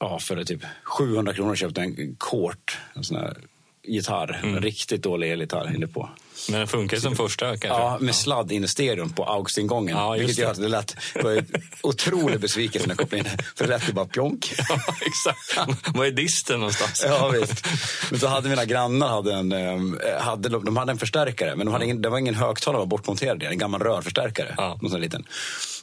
ja, 0.00 0.18
för 0.18 0.44
typ 0.44 0.62
700 0.82 1.34
kronor 1.34 1.54
köpte 1.54 1.80
en 1.80 2.16
Kort. 2.18 2.78
En 2.94 3.04
sån 3.04 3.16
här 3.16 3.36
gitarr. 3.82 4.40
Mm. 4.42 4.56
En 4.56 4.62
riktigt 4.62 5.02
dålig 5.02 5.32
elgitarr 5.32 5.74
inne 5.74 5.86
på. 5.86 6.08
Men 6.48 6.58
den 6.58 6.68
funkar 6.68 6.96
som 6.96 7.16
första 7.16 7.46
kanske? 7.46 7.68
Ja, 7.68 7.98
med 8.00 8.14
sladd 8.14 8.52
in 8.52 8.64
i 8.64 8.68
stereon 8.68 9.10
på 9.10 9.24
AUX-ingången. 9.24 9.96
Ja, 9.96 10.10
vilket 10.10 10.38
gör 10.38 10.50
att 10.50 10.60
det 10.60 10.68
lät 10.68 10.96
det 11.14 11.22
var 11.22 11.30
en 11.30 11.46
otrolig 11.82 12.40
besvikelse 12.40 12.86
när 12.86 12.92
jag 12.92 12.98
kopplade 12.98 13.30
in 13.30 13.38
För 13.56 13.64
det 13.64 13.70
lät 13.70 13.88
ju 13.88 13.92
bara 13.92 14.06
pjonk. 14.06 14.54
Ja, 14.68 14.94
exakt. 15.00 15.96
Var 15.96 16.04
är 16.04 16.10
disten 16.10 16.60
någonstans? 16.60 17.04
ja, 17.06 17.28
visst. 17.28 17.66
Men 18.10 18.20
så 18.20 18.26
hade 18.26 18.48
mina 18.48 18.64
grannar 18.64 19.08
hade 19.08 19.34
en, 19.34 19.52
ehm, 19.52 19.98
hade, 20.20 20.48
de 20.48 20.76
hade 20.76 20.92
en 20.92 20.98
förstärkare, 20.98 21.56
men 21.56 21.66
de 21.66 21.72
hade 21.72 21.84
ingen, 21.84 22.02
det 22.02 22.08
var 22.08 22.18
ingen 22.18 22.34
högtalare 22.34 22.78
var 22.78 22.86
bortmonterad 22.86 23.42
En 23.42 23.58
gammal 23.58 23.82
rörförstärkare. 23.82 24.54
Ja. 24.56 24.78
Någon 24.82 24.90
sån 24.90 25.00
liten. 25.00 25.26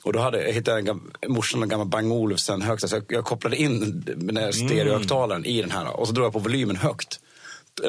Och 0.04 0.14
då 0.14 0.20
hade, 0.20 0.44
jag 0.44 0.54
hittade 0.54 0.80
en, 0.80 1.02
morsan 1.28 1.64
en 1.64 1.70
gammal 1.70 1.88
Bang 1.88 2.12
Olufsen 2.12 2.62
högtalare. 2.62 2.90
Så 2.90 2.96
jag, 2.96 3.18
jag 3.18 3.26
kopplade 3.26 3.56
in 3.56 4.04
den 4.06 4.54
stereohögtalaren 4.54 5.42
mm. 5.42 5.58
i 5.58 5.62
den 5.62 5.72
här 5.72 6.00
och 6.00 6.08
så 6.08 6.14
drog 6.14 6.26
jag 6.26 6.34
på 6.34 6.40
volymen 6.40 6.76
högt 6.76 7.20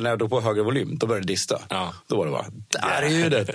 när 0.01 0.11
jag 0.11 0.19
drog 0.19 0.31
på 0.31 0.41
högre 0.41 0.63
volym, 0.63 0.99
då 0.99 1.07
började 1.07 1.27
det 1.27 1.33
dista. 1.33 1.61
Ja. 1.69 1.95
Då 2.07 2.17
var 2.17 2.27
det 2.27 2.33
bara, 2.33 2.47
där 2.69 3.03
är 3.03 3.09
ljudet! 3.09 3.47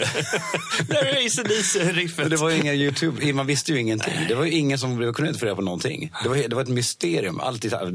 Det 2.30 2.36
var 2.38 2.50
ju 2.50 2.58
inga 2.58 2.74
YouTube, 2.74 3.34
man 3.34 3.48
visste 3.48 3.72
ju 3.72 3.80
ingenting. 3.80 4.14
Det 4.28 4.36
var 4.36 4.46
ju 4.46 4.52
ingen 4.52 4.80
som 4.80 5.14
kunde 5.14 5.28
inte 5.28 5.40
få 5.40 5.46
reda 5.46 5.56
på 5.56 5.62
någonting. 5.62 6.12
Det 6.24 6.30
var, 6.30 6.36
det 6.36 6.56
var 6.56 6.62
ett 6.62 6.68
mysterium. 6.70 7.42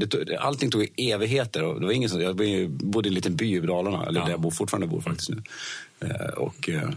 Tog, 0.09 0.33
allting 0.39 0.71
tog 0.71 0.87
evigheter. 0.97 1.63
Och 1.63 1.79
det 1.79 1.85
var 1.85 1.93
ingen 1.93 2.09
som, 2.09 2.21
jag 2.21 2.35
bodde 2.69 3.07
i 3.07 3.09
en 3.09 3.13
liten 3.15 3.35
by 3.35 3.55
i 3.55 3.59
Dalarna, 3.59 4.05
eller 4.05 4.19
Ja. 4.19 4.25
där 4.25 4.31
jag 4.31 4.41
bor, 4.41 4.51
fortfarande 4.51 4.87
bor 4.87 5.01
faktiskt 5.01 5.29
nu. 5.29 5.41
Eh, 6.01 6.33
Och 6.37 6.69
eh, 6.69 6.89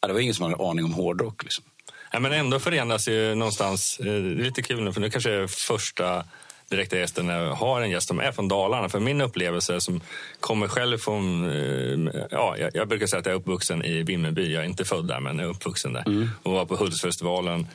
ja, 0.00 0.08
det 0.08 0.12
var 0.14 0.20
ingen 0.20 0.34
som 0.34 0.52
hade 0.52 0.68
aning 0.70 0.84
om 0.84 0.92
hårdrock. 0.92 1.42
Liksom. 1.42 1.64
Ja, 2.12 2.20
men 2.20 2.32
ändå 2.32 2.58
förenas 2.58 3.08
ju 3.08 3.34
någonstans, 3.34 3.96
eh, 4.00 4.04
det 4.04 4.10
är 4.12 4.44
lite 4.44 4.62
kul 4.62 4.84
nu 4.84 4.92
för 4.92 5.00
nu 5.00 5.10
kanske 5.10 5.30
är 5.32 5.46
första 5.46 6.24
direkta 6.70 6.98
gästen 6.98 7.26
när 7.26 7.40
jag 7.44 7.54
har 7.54 7.80
en 7.80 7.90
gäst 7.90 8.08
som 8.08 8.20
är 8.20 8.32
från 8.32 8.48
Dalarna. 8.48 8.88
För 8.88 9.00
min 9.00 9.20
upplevelse 9.20 9.80
som 9.80 10.00
kommer 10.40 10.68
själv 10.68 10.98
från, 10.98 11.50
eh, 11.50 12.22
ja, 12.30 12.56
jag, 12.58 12.70
jag 12.74 12.88
brukar 12.88 13.06
säga 13.06 13.20
att 13.20 13.26
jag 13.26 13.32
är 13.32 13.36
uppvuxen 13.38 13.84
i 13.84 14.02
Vimmerby. 14.02 14.52
Jag 14.54 14.62
är 14.62 14.66
inte 14.68 14.84
född 14.84 15.08
där 15.08 15.20
men 15.20 15.38
jag 15.38 15.46
är 15.46 15.50
uppvuxen 15.50 15.92
där. 15.92 16.28
Och 16.42 16.52
var 16.52 16.64
på 16.66 16.76
Hultsfestivalen 16.76 17.66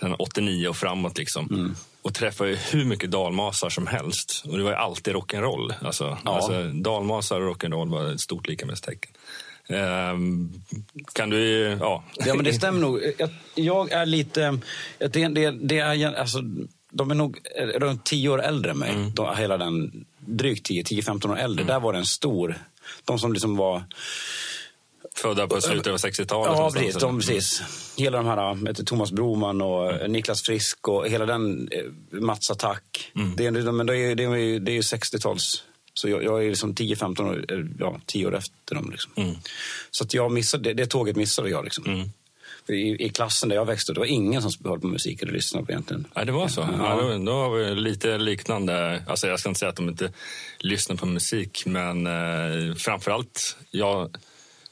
sedan 0.00 0.14
89 0.18 0.68
och 0.68 0.76
framåt 0.76 1.18
liksom. 1.18 1.74
Och 2.02 2.14
träffade 2.14 2.58
hur 2.72 2.84
mycket 2.84 3.10
dalmasar 3.10 3.68
som 3.68 3.86
helst. 3.86 4.44
Och 4.48 4.58
det 4.58 4.64
var 4.64 4.72
alltid 4.72 5.14
rock'n'roll. 5.14 5.74
Alltså, 5.82 6.18
Ja. 6.24 6.36
alltså, 6.36 6.62
dalmasar 6.62 7.40
och 7.40 7.56
rock'n'roll 7.56 7.90
var 7.90 8.12
ett 8.12 8.20
stort 8.20 8.48
likamässtecken. 8.48 9.10
Ehm, 9.68 10.52
kan 11.12 11.30
du, 11.30 11.60
ja. 11.80 12.04
Ja, 12.16 12.34
men 12.34 12.44
det 12.44 12.52
stämmer 12.52 12.80
nog. 12.80 13.00
Jag, 13.18 13.30
jag 13.54 13.92
är 13.92 14.06
lite... 14.06 14.58
Det, 14.98 15.08
det, 15.28 15.50
det 15.50 15.78
är, 15.78 16.14
alltså, 16.14 16.38
de 16.90 17.10
är 17.10 17.14
nog 17.14 17.38
eh, 17.56 17.66
runt 17.66 18.04
tio 18.04 18.28
år 18.28 18.42
äldre 18.42 18.70
än 18.70 18.78
mig. 18.78 18.90
Mm. 18.90 19.14
De, 19.14 19.36
hela 19.36 19.56
den, 19.56 20.04
drygt 20.18 20.66
10, 20.66 20.82
10-15 20.82 21.30
år 21.30 21.38
äldre. 21.38 21.64
Där 21.64 21.80
var 21.80 21.92
det 21.92 21.98
en 21.98 22.06
stor... 22.06 22.58
De 23.04 23.18
som 23.18 23.32
liksom 23.32 23.56
var... 23.56 23.82
Födda 25.14 25.46
på 25.46 25.60
slutet 25.60 25.92
av 25.92 25.98
60-talet. 25.98 26.58
Ja, 26.58 26.70
precis. 26.74 26.96
De, 26.96 27.18
precis. 27.18 27.62
Hela 27.96 28.16
de 28.16 28.26
här, 28.26 28.72
du, 28.72 28.84
Thomas 28.84 29.12
Broman 29.12 29.62
och 29.62 29.92
Mm. 29.92 30.12
Niklas 30.12 30.42
Frisk 30.42 30.88
och 30.88 31.08
hela 31.08 31.26
den 31.26 31.68
eh, 31.72 32.20
Mats 32.20 32.50
Attack. 32.50 33.12
Mm. 33.14 33.36
Det, 33.36 33.72
men 33.72 33.86
det 33.86 33.96
är, 33.96 34.14
det 34.14 34.24
är, 34.24 34.60
det 34.60 34.70
är 34.70 34.74
ju 34.74 34.80
60-tals... 34.80 35.64
Så 35.94 36.08
jag, 36.08 36.24
jag 36.24 36.44
är 36.44 36.48
liksom 36.48 36.74
10-15 36.74 37.30
år, 37.30 37.44
eh, 37.52 37.64
ja, 37.78 38.00
10 38.06 38.26
år 38.26 38.36
efter 38.36 38.74
dem. 38.74 38.90
Liksom. 38.90 39.12
Mm. 39.16 39.34
Så 39.90 40.04
att 40.04 40.14
jag 40.14 40.32
missade, 40.32 40.62
det, 40.64 40.74
det 40.74 40.86
tåget 40.86 41.16
missade 41.16 41.50
jag. 41.50 41.64
Liksom. 41.64 41.84
Mm. 41.84 42.10
I, 42.70 43.04
I 43.04 43.08
klassen 43.08 43.48
där 43.48 43.56
jag 43.56 43.64
växte 43.64 43.92
det 43.92 44.00
var 44.00 44.06
ingen 44.06 44.42
som 44.42 44.70
höll 44.70 44.80
på 44.80 44.86
musik 44.86 45.22
eller 45.22 45.32
lyssnade 45.32 45.66
på 45.66 45.72
egentligen. 45.72 46.06
Ja, 46.14 46.24
det 46.24 46.32
var 46.32 46.48
så. 46.48 46.60
Ja. 46.60 46.68
Ja. 46.78 47.02
då, 47.02 47.24
då 47.24 47.32
har 47.32 47.50
vi 47.50 47.74
lite 47.74 48.18
liknande. 48.18 49.02
Alltså 49.06 49.26
jag 49.28 49.40
ska 49.40 49.48
inte 49.48 49.58
säga 49.58 49.68
att 49.68 49.76
de 49.76 49.88
inte 49.88 50.12
lyssnar 50.58 50.96
på 50.96 51.06
musik, 51.06 51.62
men 51.66 52.06
eh, 52.06 52.74
framförallt, 52.74 53.56
jag, 53.70 54.16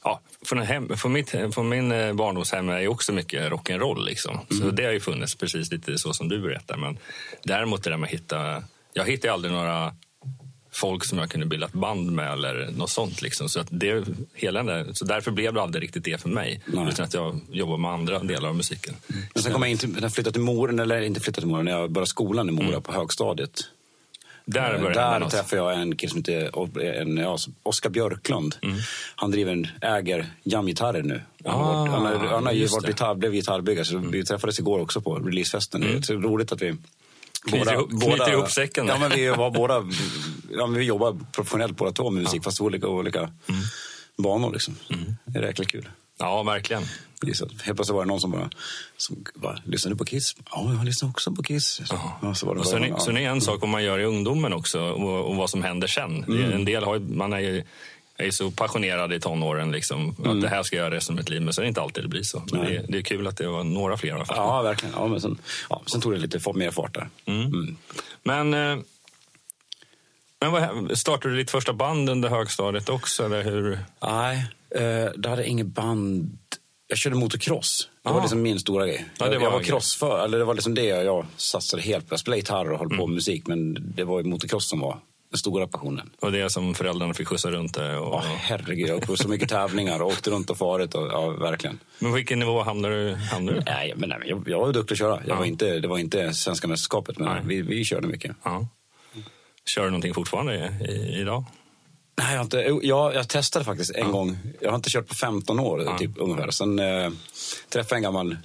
ja, 0.03 0.21
från, 0.45 0.59
hem, 0.59 0.97
från, 0.97 1.13
mitt, 1.13 1.29
från 1.29 1.69
min 1.69 1.91
eh, 1.91 2.13
barndomshem 2.13 2.69
är 2.69 2.79
ju 2.79 2.87
också 2.87 3.13
mycket 3.13 3.51
rock'n'roll. 3.51 4.05
Liksom. 4.05 4.39
Så 4.49 4.69
det 4.69 4.85
har 4.85 4.91
ju 4.91 4.99
funnits 4.99 5.35
precis 5.35 5.71
lite 5.71 5.97
så 5.97 6.13
som 6.13 6.29
du 6.29 6.39
berättar. 6.41 6.77
Men 6.77 6.97
däremot 7.43 7.83
det 7.83 7.89
där 7.89 7.97
med 7.97 8.07
att 8.07 8.13
hitta... 8.13 8.63
Jag 8.93 9.05
hittade 9.05 9.33
aldrig 9.33 9.53
några 9.53 9.95
folk 10.81 11.05
som 11.05 11.17
jag 11.17 11.29
kunde 11.29 11.45
bilda 11.45 11.67
ett 11.67 11.73
band 11.73 12.11
med 12.11 12.33
eller 12.33 12.69
något 12.77 12.89
sånt. 12.89 13.21
Liksom. 13.21 13.49
Så, 13.49 13.59
att 13.59 13.67
det, 13.71 14.05
hela 14.33 14.63
där, 14.63 14.87
så 14.93 15.05
därför 15.05 15.31
blev 15.31 15.53
det 15.53 15.61
aldrig 15.61 15.83
riktigt 15.83 16.03
det 16.03 16.21
för 16.21 16.29
mig. 16.29 16.61
Nej. 16.65 16.87
Utan 16.89 17.05
att 17.05 17.13
jag 17.13 17.39
jobbar 17.51 17.77
med 17.77 17.91
andra 17.91 18.19
delar 18.19 18.49
av 18.49 18.55
musiken. 18.55 18.93
Men 19.33 19.43
sen 19.43 19.53
kom 19.53 19.61
jag 19.61 19.71
in 19.71 19.77
till, 19.77 19.89
när 19.89 20.01
jag 20.01 20.13
flyttade 20.13 20.33
till 20.33 20.41
Mora, 20.41 20.81
eller 20.83 21.01
inte 21.01 21.19
flyttade 21.19 21.41
till 21.41 21.49
Mora, 21.49 21.63
när 21.63 21.71
jag 21.71 21.91
började 21.91 22.09
skolan 22.09 22.49
i 22.49 22.51
Mora 22.51 22.81
på 22.81 22.91
högstadiet. 22.91 23.59
Där 24.45 24.73
Eh, 24.75 24.81
började 24.81 25.19
Där 25.19 25.29
träffade 25.29 25.61
jag 25.61 25.81
en 25.81 25.95
kille 25.95 26.09
som 26.09 26.17
heter 26.19 26.79
en, 27.01 27.17
ja, 27.17 27.37
Oskar 27.63 27.89
Björklund. 27.89 28.55
Han 29.15 29.31
driver 29.31 29.51
en, 29.51 29.67
äger 29.81 30.25
jamgitarrer 30.43 31.03
nu. 31.03 31.21
Han 31.45 31.53
har, 31.59 31.73
varit- 31.73 31.91
han 31.91 32.05
har, 32.05 32.27
han 32.27 32.45
har 32.45 32.53
ju 32.53 32.67
varit 32.67 32.87
gitarr, 32.87 33.15
blev 33.15 33.31
gitarrbyggare, 33.33 33.85
så 33.85 33.97
vi 33.97 34.23
träffades 34.25 34.59
igår 34.59 34.79
också 34.79 35.01
på 35.01 35.15
releasefesten. 35.15 35.81
Det 35.81 35.87
är 35.97 36.01
så 36.01 36.13
roligt 36.13 36.51
att 36.51 36.61
vi 36.61 36.75
Knyter 37.47 37.73
ihop- 37.73 38.01
knyter 38.01 38.31
ihop 38.31 38.51
säcken. 38.51 38.87
Ja, 38.87 38.97
men 38.99 39.11
vi 39.11 39.27
var 39.27 39.51
båda, 39.51 39.83
ja, 40.51 40.65
vi 40.65 40.83
jobbar 40.83 41.17
professionellt 41.31 41.77
båda 41.77 41.91
två 41.91 42.09
med 42.09 42.23
musik, 42.23 42.43
fast 42.43 42.61
olika, 42.61 42.87
olika 42.87 43.31
banor. 44.17 44.53
Liksom. 44.53 44.75
Det 45.25 45.39
är 45.39 45.43
jäkligt 45.43 45.67
kul. 45.71 45.89
Ja, 46.19 46.43
verkligen. 46.43 46.83
Så 47.33 47.45
Helt 47.45 47.59
plötsligt 47.63 47.89
var 47.89 48.01
det 48.03 48.07
någon 48.07 48.21
som 48.21 48.31
bara, 48.31 48.49
som 48.97 49.23
bara 49.35 49.57
lyssnade 49.65 49.95
på 49.95 50.05
Kiss? 50.05 50.35
Ja, 50.51 50.73
jag 50.73 50.85
lyssnar 50.85 51.09
också 51.09 51.31
på 51.31 51.43
Kiss. 51.43 51.81
Ja, 52.21 52.35
så 52.35 52.45
var 52.45 52.53
det 52.55 52.59
Och 52.61 52.67
sen, 52.67 52.83
är- 52.83 52.87
ja. 52.87 52.99
sen 52.99 53.17
är 53.17 53.29
en 53.29 53.41
sak 53.41 53.61
vad 53.61 53.69
man 53.69 53.83
gör 53.83 53.99
i 53.99 54.03
ungdomen 54.05 54.53
också 54.53 54.79
och, 54.81 55.25
och 55.29 55.35
vad 55.35 55.49
som 55.49 55.63
händer 55.63 55.87
sen. 55.87 56.23
Är- 56.23 56.51
En 56.51 56.65
del 56.65 56.83
har 56.83 56.99
man 56.99 57.33
är 57.33 57.39
ju 57.39 57.63
är 58.17 58.25
ju 58.25 58.31
så 58.31 58.51
passionerad 58.51 59.13
i 59.13 59.19
tonåren 59.19 59.71
liksom, 59.71 60.15
att 60.25 60.41
det 60.41 60.47
här 60.49 60.63
ska 60.63 60.75
jag 60.75 60.83
göra 60.85 60.95
resten 60.95 61.13
av 61.13 61.17
mitt 61.17 61.29
liv. 61.29 61.41
Men 61.41 61.53
så 61.53 61.61
är 61.61 61.63
det 61.63 61.67
inte 61.69 61.81
alltid 61.81 62.03
det 62.03 62.07
blir 62.07 62.23
så. 62.23 62.43
Men 62.51 62.65
det, 62.65 62.75
är- 62.75 62.85
det 62.89 62.97
är 62.97 63.01
kul 63.01 63.27
att 63.27 63.37
det 63.37 63.47
var 63.47 63.63
några 63.63 63.97
fler 63.97 64.09
i 64.09 64.11
alla 64.11 64.25
fall. 64.25 64.37
Ja, 64.37 64.61
verkligen. 64.61 64.95
Ja, 64.97 65.07
men 65.07 65.21
sen, 65.21 65.37
ja, 65.69 65.81
sen 65.85 66.01
tog 66.01 66.11
det 66.13 66.17
lite 66.19 66.53
mer 66.53 66.71
fart 66.71 66.93
där. 66.93 67.09
Mm. 67.25 67.77
Men, 68.23 68.53
eh, 68.53 68.83
men 70.41 70.51
vad, 70.51 70.97
startade 70.97 71.33
du 71.33 71.37
ditt 71.39 71.51
första 71.51 71.73
band 71.73 72.09
under 72.09 72.29
högstadiet 72.29 72.89
också? 72.89 73.25
Eller 73.25 73.43
hur? 73.43 73.79
Nej, 74.03 74.45
eh, 74.75 75.11
det 75.17 75.29
hade 75.29 75.47
inget 75.47 75.67
band. 75.67 76.37
Jag 76.87 76.97
körde 76.97 77.15
motocross. 77.15 77.89
Det 78.03 78.09
var 78.09 78.17
Ah. 78.17 78.21
liksom 78.21 78.41
min 78.41 78.59
stora 78.59 78.87
grej. 78.87 79.05
Ja, 79.19 79.25
det 79.25 79.33
jag, 79.33 79.39
var 79.39 79.47
jag 79.47 79.51
var 79.51 79.59
crossför, 79.63 80.23
eller 80.25 80.37
det 80.37 80.43
var 80.45 80.53
liksom 80.53 80.73
det 80.75 80.83
jag 80.85 81.25
satsade 81.37 81.81
helt 81.83 82.07
på. 82.09 82.13
Jag 82.13 82.19
spelade 82.19 82.39
gitarr 82.39 82.71
och 82.71 82.77
höll 82.79 82.87
Mm. 82.87 82.97
på 82.97 83.07
med 83.07 83.13
musik, 83.15 83.47
men 83.47 83.77
det 83.95 84.03
var 84.03 84.19
ju 84.19 84.23
motocross 84.25 84.69
som 84.69 84.79
var 84.79 84.99
stora 85.35 85.67
passionen. 85.67 86.09
Och 86.19 86.31
det 86.31 86.49
som 86.49 86.73
föräldrarna 86.75 87.13
fick 87.13 87.27
skjutsa 87.27 87.51
runt 87.51 87.73
det? 87.73 87.97
Och, 87.97 88.13
Ja, 88.15 88.23
herregud, 88.37 88.89
jag 88.89 89.01
på 89.01 89.17
så 89.17 89.27
mycket 89.29 89.49
tävlingar 89.49 89.99
och 90.01 90.07
åkte 90.07 90.29
runt 90.29 90.49
och 90.49 90.57
farit. 90.57 90.95
Och, 90.95 91.07
ja, 91.07 91.29
verkligen. 91.29 91.79
Men 91.99 92.13
vilken 92.13 92.39
nivå 92.39 92.63
hamnade 92.63 92.95
du? 93.09 93.15
Hamnade 93.15 93.57
du? 93.59 93.63
Nej, 93.65 93.93
men, 93.97 94.09
nej, 94.09 94.19
jag, 94.25 94.43
jag 94.49 94.59
var 94.59 94.73
duktig 94.73 94.93
att 94.95 94.99
köra. 94.99 95.15
Jag 95.15 95.29
Ja. 95.29 95.35
var 95.35 95.45
inte, 95.45 95.79
det 95.79 95.87
var 95.87 95.97
inte 95.97 96.33
svenska 96.33 96.67
mästerskapet, 96.67 97.19
men 97.19 97.27
Nej. 97.33 97.41
vi, 97.45 97.61
vi 97.61 97.85
körde 97.85 98.07
mycket. 98.07 98.35
Ja. 98.43 98.67
Kör 99.65 99.83
du 99.83 99.89
någonting 99.89 100.13
fortfarande 100.13 100.55
i, 100.81 100.85
i, 100.91 101.19
idag? 101.21 101.43
Nej, 102.21 102.35
jag, 102.35 102.43
inte, 102.43 102.79
jag, 102.81 103.15
jag 103.15 103.29
testade 103.29 103.65
faktiskt 103.65 103.95
en 103.95 104.11
gång. 104.11 104.37
Jag 104.61 104.69
har 104.69 104.75
inte 104.75 104.89
kört 104.89 105.07
på 105.07 105.15
15 105.15 105.59
år 105.59 105.83
Ja. 105.83 105.97
typ, 105.97 106.11
ungefär. 106.17 106.51
Sen 106.51 106.79
eh, 106.79 107.09
träffade 107.69 107.89
jag 107.89 107.97
en 107.97 108.03
gammal, 108.03 108.37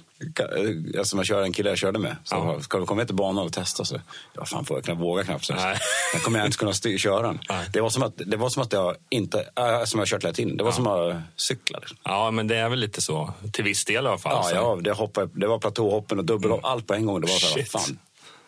som 1.03 1.19
jag 1.19 1.25
körde, 1.25 1.43
en 1.43 1.53
kille 1.53 1.69
jag 1.69 1.77
körde 1.77 1.99
med. 1.99 2.15
Så 2.23 2.35
Ja. 2.35 2.61
ska 2.61 2.77
du 2.79 2.85
komma 2.85 2.99
ner 3.01 3.05
till 3.05 3.15
banan 3.15 3.45
och 3.45 3.53
testa? 3.53 3.85
Så, 3.85 4.01
ja, 4.33 4.45
fan 4.45 4.65
får 4.65 4.77
jag 4.77 4.83
knappt, 4.83 5.01
våga 5.01 5.23
knappt. 5.23 5.45
Så, 5.45 5.53
Nej. 5.53 5.77
jag 6.13 6.23
kommer 6.23 6.39
jag 6.39 6.45
inte 6.47 6.57
kunna 6.57 6.73
styr, 6.73 6.97
köra 6.97 7.21
den. 7.27 7.39
Nej. 7.49 7.65
Det 7.73 7.81
var, 7.81 7.89
som 7.89 8.03
att, 8.03 8.13
det 8.15 8.37
var 8.37 8.49
som 8.49 8.63
att 8.63 8.73
jag 8.73 8.95
inte, 9.09 9.39
äh, 9.57 9.83
som 9.85 9.99
jag 9.99 10.07
kört 10.07 10.23
hela 10.23 10.33
tiden. 10.33 10.57
Det 10.57 10.63
var 10.63 10.71
som 10.71 10.87
att 10.87 11.15
cykla. 11.35 11.79
Liksom. 11.79 11.97
Ja, 12.03 12.31
men 12.31 12.47
det 12.47 12.55
är 12.57 12.69
väl 12.69 12.79
lite 12.79 13.01
så. 13.01 13.33
Till 13.53 13.63
viss 13.63 13.85
del 13.85 13.95
i 13.95 13.97
alla 14.07 14.17
fall. 14.17 14.33
Ja, 14.35 14.43
så. 14.49 14.55
ja, 14.55 14.77
det, 14.81 14.91
hoppade, 14.91 15.29
det 15.39 15.47
var 15.47 15.59
platåhoppen 15.59 16.19
och 16.19 16.25
dubbelhopp, 16.25 16.65
allt 16.65 16.87
på 16.87 16.93
en 16.93 17.05
gång. 17.05 17.21
Det 17.21 17.27
var 17.27 17.37
så 17.39 17.47
här, 17.47 17.53
Mm. 17.53 17.65
Fan, 17.65 17.99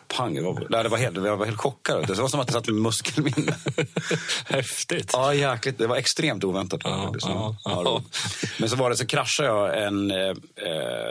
pang. 0.08 0.34
Det 0.34 0.42
var, 0.42 0.66
nej, 0.70 0.82
det 0.82 0.88
var 0.88 0.98
helt, 0.98 1.16
jag 1.16 1.36
var 1.36 1.46
helt 1.46 1.58
chockad. 1.58 2.06
Det 2.06 2.14
var 2.14 2.28
som 2.28 2.40
att 2.40 2.48
jag 2.48 2.54
satt 2.54 2.66
med 2.66 2.82
muskelminne. 2.82 3.56
Häftigt. 4.44 5.10
Ja, 5.12 5.34
jäkligt. 5.34 5.78
Det 5.78 5.86
var 5.86 5.96
extremt 5.96 6.44
oväntat. 6.44 6.80
Ja, 6.84 7.14
ja, 7.20 7.56
ja, 7.64 7.82
ja. 7.84 8.02
Men 8.58 8.70
så 8.70 8.76
var 8.76 8.90
det 8.90 8.96
så 8.96 9.06
kraschade 9.06 9.48
jag 9.48 9.86
en, 9.86 10.10
eh, 10.10 10.16
eh, 10.18 10.34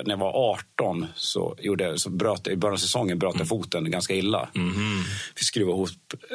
när 0.05 0.09
jag 0.09 0.17
var 0.17 0.51
18. 0.75 1.05
Så, 1.15 1.55
gjorde 1.59 1.99
så 1.99 2.09
bröt 2.09 2.47
I 2.47 2.55
början 2.55 2.73
av 2.73 2.77
säsongen 2.77 3.19
bröt 3.19 3.35
Mm. 3.35 3.41
jag 3.41 3.47
foten 3.47 3.91
ganska 3.91 4.13
illa. 4.15 4.49
Mhm. 4.53 5.03
Fick 5.35 5.47
skruva 5.47 5.71
ihop 5.71 5.89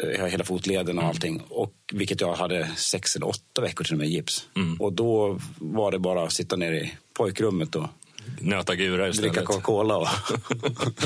eh, 0.05 0.25
hela 0.27 0.45
fotleden 0.45 0.99
och 0.99 1.05
allting. 1.05 1.43
Och, 1.49 1.73
vilket 1.93 2.21
jag 2.21 2.35
hade 2.35 2.71
sex 2.77 3.17
eller 3.17 3.29
åtta 3.29 3.61
veckor 3.63 3.85
till 3.85 3.95
och 3.95 3.99
med 3.99 4.09
gips. 4.09 4.47
Mm. 4.57 4.81
Och 4.81 4.93
då 4.93 5.39
var 5.59 5.91
det 5.91 5.99
bara 5.99 6.23
att 6.23 6.33
sitta 6.33 6.57
ner 6.57 6.73
i 6.73 6.95
pojkrummet 7.15 7.77
och 7.77 7.87
Nöta 8.41 8.75
gurar 8.75 9.09
istället. 9.09 9.33
dricka 9.33 9.47
Coca-Cola 9.47 9.97
och 9.97 10.09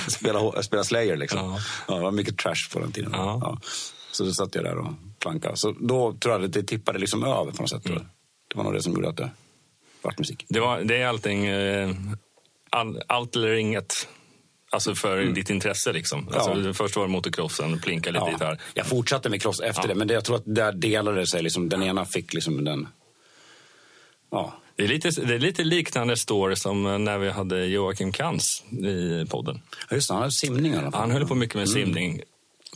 spela, 0.12 0.62
spela 0.62 0.84
Slayer. 0.84 1.16
Liksom. 1.16 1.38
Ja. 1.40 1.58
Ja. 1.88 1.94
det 1.94 2.00
var 2.02 2.10
mycket 2.10 2.38
trash 2.38 2.70
på 2.72 2.78
den 2.80 2.92
tiden. 2.92 3.10
Ja. 3.14 3.38
Ja. 3.42 3.58
Så 4.12 4.24
då 4.24 4.32
satt 4.32 4.54
jag 4.54 4.64
där 4.64 4.78
och 4.78 4.88
plankade. 5.18 5.56
Så 5.56 5.72
då 5.80 6.12
tror 6.12 6.34
jag 6.34 6.44
att 6.44 6.52
det 6.52 6.62
tippade 6.62 6.98
liksom 6.98 7.24
över 7.24 7.52
på 7.52 7.62
något 7.62 7.70
sätt. 7.70 7.86
Mm. 7.88 8.02
Det 8.48 8.56
var 8.56 8.64
nog 8.64 8.72
det 8.72 8.82
som 8.82 8.92
gjorde 8.92 9.08
att 9.08 9.16
det 9.16 9.30
vart 10.02 10.18
musik. 10.18 10.44
Det, 10.48 10.60
var, 10.60 10.80
det 10.80 10.96
är 10.96 11.06
allting, 11.06 11.46
eh, 11.46 11.90
all, 12.70 13.02
allt 13.06 13.36
eller 13.36 13.52
inget. 13.54 14.08
Alltså 14.70 14.94
för 14.94 15.24
ditt 15.24 15.50
intresse 15.50 15.92
liksom. 15.92 16.28
Alltså, 16.28 16.50
Mm. 16.50 16.66
Ja. 16.66 16.72
Först 16.72 16.96
var 16.96 17.02
det 17.06 17.10
motocrossen, 17.12 17.78
plinka 17.80 18.10
lite 18.10 18.24
Ja. 18.24 18.30
gitarr. 18.32 18.60
Jag 18.74 18.86
fortsatte 18.86 19.28
med 19.28 19.42
cross 19.42 19.60
efter 19.60 19.82
Ja. 19.82 19.88
det, 19.88 19.94
men 19.94 20.08
det, 20.08 20.14
jag 20.14 20.24
tror 20.24 20.36
att 20.36 20.42
där 20.46 20.72
delade 20.72 21.20
det 21.20 21.26
sig. 21.26 21.42
Liksom, 21.42 21.68
den 21.68 21.82
ena 21.82 22.04
fick 22.04 22.34
liksom 22.34 22.64
den... 22.64 22.88
Ja, 24.30 24.54
Det 24.76 24.84
är, 24.84 24.88
lite, 24.88 25.08
det 25.10 25.34
är 25.34 25.38
lite 25.38 25.64
liknande 25.64 26.16
story 26.16 26.56
som 26.56 27.04
när 27.04 27.18
vi 27.18 27.30
hade 27.30 27.66
Joakim 27.66 28.12
Kans 28.12 28.64
i 28.70 29.26
podden. 29.30 29.60
Ja, 29.90 29.96
just 29.96 30.08
det. 30.08 30.14
Han 30.14 30.22
hade 30.22 30.32
simning 30.32 30.72
i 30.72 30.76
alla 30.76 30.90
fall. 30.90 31.00
Han 31.00 31.10
höll 31.10 31.26
på 31.26 31.34
mycket 31.34 31.56
med 31.56 31.68
simning. 31.68 32.20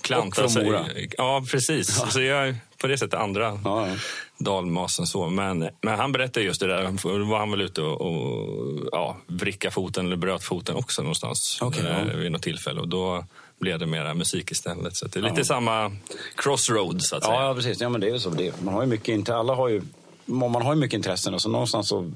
Klantade 0.01 0.47
Och 0.47 0.53
från 0.53 0.65
sig. 0.65 1.11
Ja, 1.19 1.45
precis. 1.51 2.13
Så 2.13 2.21
jag 2.21 2.55
på 2.81 2.87
det 2.87 2.99
sättet 2.99 3.21
andra 3.21 3.61
Ja, 3.65 3.89
ja. 3.89 3.95
dalmasen. 4.39 5.07
Så. 5.07 5.29
Men, 5.29 5.69
men 5.83 5.99
han 5.99 6.13
berättade 6.13 6.47
just 6.47 6.61
det 6.61 6.67
där, 6.67 7.19
då 7.19 7.25
var 7.25 7.39
han 7.39 7.51
väl 7.51 7.61
ute 7.61 7.83
och, 7.83 8.01
och 8.01 8.89
ja, 8.93 9.17
vricka 9.27 9.71
foten 9.71 10.07
eller 10.07 10.17
bröt 10.17 10.45
foten 10.45 10.77
också 10.77 11.03
någonstans 11.03 11.59
Okej, 11.63 11.85
ja. 11.85 12.13
eh, 12.13 12.17
vid 12.17 12.33
något 12.33 12.43
tillfälle. 12.43 12.81
Och 12.81 12.89
då 12.89 13.25
blev 13.61 13.79
det 13.79 13.87
mera 13.87 14.15
musik 14.15 14.51
istället. 14.51 14.97
Så 14.97 15.07
det 15.07 15.19
är 15.19 15.23
lite 15.23 15.45
samma 15.45 15.97
crossroads 16.37 17.09
så 17.09 17.17
att 17.17 17.25
säga. 17.25 17.35
Ja, 17.35 17.49
ja, 17.49 17.55
precis. 17.55 17.81
Ja, 17.81 17.89
men 17.89 18.01
det 18.01 18.07
är 18.07 18.13
ju 18.13 18.19
så. 18.19 18.31
Det 18.31 18.47
är. 18.47 18.53
Man 18.63 18.75
har 18.75 18.83
ju 18.83 18.89
mycket, 18.89 19.09
inte 19.09 19.37
alla 19.37 19.55
har 19.55 19.69
ju, 19.69 19.83
man 20.29 20.63
har 20.63 20.75
ju 20.75 20.81
mycket 20.81 20.97
intressen 20.97 21.35
och 21.35 21.43
så 21.43 21.49
någonstans 21.49 21.89
så 21.89 22.13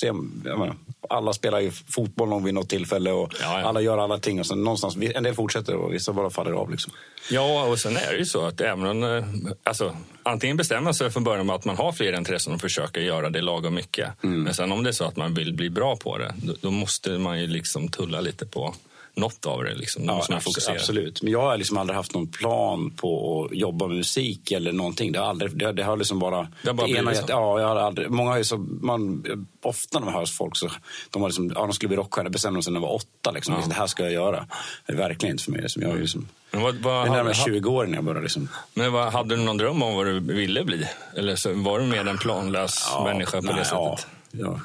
ser, 0.00 0.12
menar, 0.12 0.76
alla 1.08 1.32
spelar 1.32 1.60
ju 1.60 1.70
fotboll 1.70 2.28
någon 2.28 2.44
vid 2.44 2.54
något 2.54 2.68
tillfälle 2.68 3.12
och 3.12 3.32
Ja, 3.40 3.60
ja. 3.60 3.66
alla 3.68 3.80
gör 3.80 3.98
alla 3.98 4.18
ting 4.18 4.40
och 4.40 4.46
sen 4.46 4.64
någonstans, 4.64 4.96
en 5.14 5.22
del 5.22 5.34
fortsätter 5.34 5.74
och 5.76 5.94
vissa 5.94 6.12
bara 6.12 6.30
faller 6.30 6.52
av 6.52 6.70
liksom. 6.70 6.92
Ja, 7.30 7.64
och 7.64 7.78
sen 7.78 7.96
är 7.96 8.12
det 8.12 8.18
ju 8.18 8.24
så 8.24 8.46
att 8.46 8.60
även 8.60 8.86
om... 8.86 9.02
eh, 9.04 9.24
Alltså, 9.62 9.96
antingen 10.22 10.56
bestämmer 10.56 10.92
sig 10.92 11.10
från 11.10 11.24
början 11.24 11.50
att 11.50 11.64
man 11.64 11.76
har 11.76 11.92
fler 11.92 12.16
intressen 12.18 12.54
och 12.54 12.60
försöker 12.60 13.00
göra 13.00 13.30
det 13.30 13.40
lagom 13.40 13.74
mycket. 13.74 14.08
Men 14.20 14.54
sen 14.54 14.72
om 14.72 14.82
det 14.82 14.90
är 14.90 14.92
så 14.92 15.04
att 15.04 15.16
man 15.16 15.34
vill 15.34 15.54
bli 15.54 15.70
bra 15.70 15.96
på 15.96 16.18
det, 16.18 16.34
då, 16.42 16.54
då 16.60 16.70
måste 16.70 17.10
man 17.18 17.40
ju 17.40 17.46
liksom 17.46 17.88
tulla 17.88 18.20
lite 18.20 18.46
på 18.46 18.74
något 19.16 19.46
av 19.46 19.64
det. 19.64 19.74
Liksom. 19.74 20.06
Måste 20.06 20.32
man 20.32 20.40
abs- 20.40 20.70
absolut. 20.70 21.22
Men 21.22 21.32
jag 21.32 21.40
har 21.40 21.56
liksom 21.56 21.76
aldrig 21.76 21.96
haft 21.96 22.14
någon 22.14 22.26
plan 22.26 22.90
på 22.90 23.44
att 23.44 23.56
jobba 23.56 23.86
med 23.86 23.96
musik 23.96 24.50
eller 24.52 24.72
någonting. 24.72 25.12
Det 25.12 25.18
har, 25.18 25.26
aldrig, 25.26 25.56
det, 25.56 25.72
det 25.72 25.82
har 25.82 25.96
liksom 25.96 26.18
bara... 26.18 26.48
Det 26.62 26.68
har 26.68 26.74
bara 26.74 26.86
blivit 26.86 27.16
så. 27.16 27.24
Ja, 27.28 27.60
jag 27.60 27.68
har 27.68 27.76
aldrig, 27.76 28.10
många 28.10 28.30
har 28.30 28.42
så, 28.42 28.56
man, 28.80 29.24
ofta 29.62 29.98
när 29.98 30.04
man 30.04 30.14
hör 30.14 30.26
folk 30.26 30.56
så 30.56 30.70
de 31.10 31.22
har 31.22 31.28
liksom, 31.28 31.52
ja, 31.54 31.60
de 31.60 31.72
skulle 31.72 31.88
bli 31.88 31.96
rockstjärnor, 31.96 32.30
bestämde 32.30 32.58
de 32.58 32.62
sig 32.62 32.72
när 32.72 32.80
de 32.80 32.86
var 32.86 32.94
åtta. 32.94 33.30
Liksom. 33.30 33.54
Ja. 33.54 33.66
Det 33.68 33.74
här 33.74 33.86
ska 33.86 34.02
jag 34.02 34.12
göra. 34.12 34.46
Det 34.86 34.92
är 34.92 34.96
verkligen 34.96 35.34
inte 35.34 35.44
för 35.44 35.52
mig. 35.52 35.62
Liksom. 35.62 35.82
Jag 35.82 35.90
är 35.90 36.00
liksom, 36.00 36.28
Men, 36.50 36.62
vad, 36.62 36.74
vad, 36.74 37.04
det 37.04 37.08
är 37.08 37.12
närmare 37.12 37.34
hade, 37.34 37.34
20 37.34 37.70
år 37.70 37.84
innan 37.84 37.94
jag 37.94 38.04
började 38.04 38.22
liksom, 38.22 38.48
men 38.74 38.92
vad, 38.92 39.12
hade 39.12 39.36
du 39.36 39.42
någon 39.42 39.56
dröm 39.56 39.82
om 39.82 39.94
vad 39.94 40.06
du 40.06 40.20
ville 40.20 40.64
bli? 40.64 40.86
Eller 41.16 41.36
så 41.36 41.52
var 41.54 41.78
du 41.78 41.86
mer 41.86 42.06
en 42.08 42.18
planlös 42.18 42.88
människa 43.04 43.40
på 43.40 43.46
nej, 43.46 43.54
det 43.54 43.64
sättet? 43.64 43.76
Ja, 43.76 43.98
ja. 44.30 44.60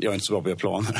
Jag 0.00 0.10
är 0.10 0.14
inte 0.14 0.26
så 0.26 0.32
bra 0.32 0.42
på 0.42 0.48
att 0.48 0.50
göra 0.50 0.58
planer. 0.58 0.98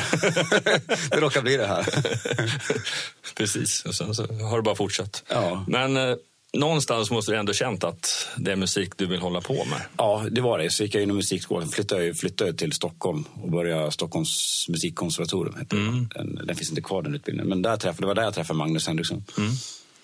det 1.09 1.19
råkar 1.19 1.41
bli 1.41 1.57
det 1.57 1.67
här. 1.67 1.85
Precis, 3.35 3.85
och 3.85 3.95
sen 3.95 4.15
så 4.15 4.21
har 4.23 4.57
du 4.57 4.63
bara 4.63 4.75
fortsatt. 4.75 5.23
Ja. 5.29 5.65
Men 5.67 5.97
eh, 5.97 6.15
någonstans 6.53 7.11
måste 7.11 7.31
du 7.31 7.37
ändå 7.37 7.53
känt 7.53 7.83
att 7.83 8.27
det 8.37 8.51
är 8.51 8.55
musik 8.55 8.93
du 8.97 9.05
vill 9.05 9.19
hålla 9.19 9.41
på 9.41 9.53
med. 9.53 9.81
Ja, 9.97 10.25
det 10.31 10.41
var 10.41 10.59
det. 10.59 10.69
Så 10.69 10.83
gick 10.83 10.95
jag 10.95 11.03
in 11.03 11.09
i 11.09 11.13
musikskolan. 11.13 11.69
Flyttade, 11.69 12.13
flyttade 12.13 12.53
till 12.53 12.71
Stockholm 12.73 13.25
och 13.33 13.51
började 13.51 13.91
Stockholms 13.91 14.65
musikkonservatorium. 14.69 15.55
Heter 15.59 15.77
det. 15.77 15.83
Mm. 15.83 16.07
Den, 16.15 16.45
den 16.45 16.55
finns 16.55 16.69
inte 16.69 16.81
kvar 16.81 17.01
den 17.01 17.15
utbildningen. 17.15 17.49
Men 17.49 17.61
där 17.61 17.77
träffade, 17.77 18.01
det 18.01 18.07
var 18.07 18.15
där 18.15 18.23
jag 18.23 18.33
träffade 18.33 18.57
Magnus 18.57 18.87
Henriksson. 18.87 19.23
Mm. 19.37 19.51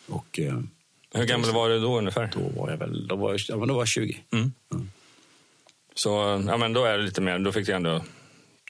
Och 0.07 0.39
eh, 0.39 0.59
Hur 1.13 1.25
gammal 1.25 1.51
var 1.51 1.69
du 1.69 1.79
då 1.79 1.97
ungefär? 1.97 2.31
då 2.33 2.61
var 2.61 2.69
jag 2.69 2.77
väl 2.77 3.07
då 3.07 3.15
var 3.15 3.31
jag, 3.31 3.39
ja, 3.47 3.65
då 3.65 3.73
var 3.73 3.81
jag 3.81 3.87
20. 3.87 4.19
Mm. 4.33 4.51
Så 5.95 6.43
ja, 6.47 6.57
men 6.57 6.73
då 6.73 6.85
är 6.85 6.97
det 6.97 7.03
lite 7.03 7.21
mer, 7.21 7.39
då 7.39 7.51
fick 7.51 7.65
du 7.65 7.73
ändå 7.73 8.01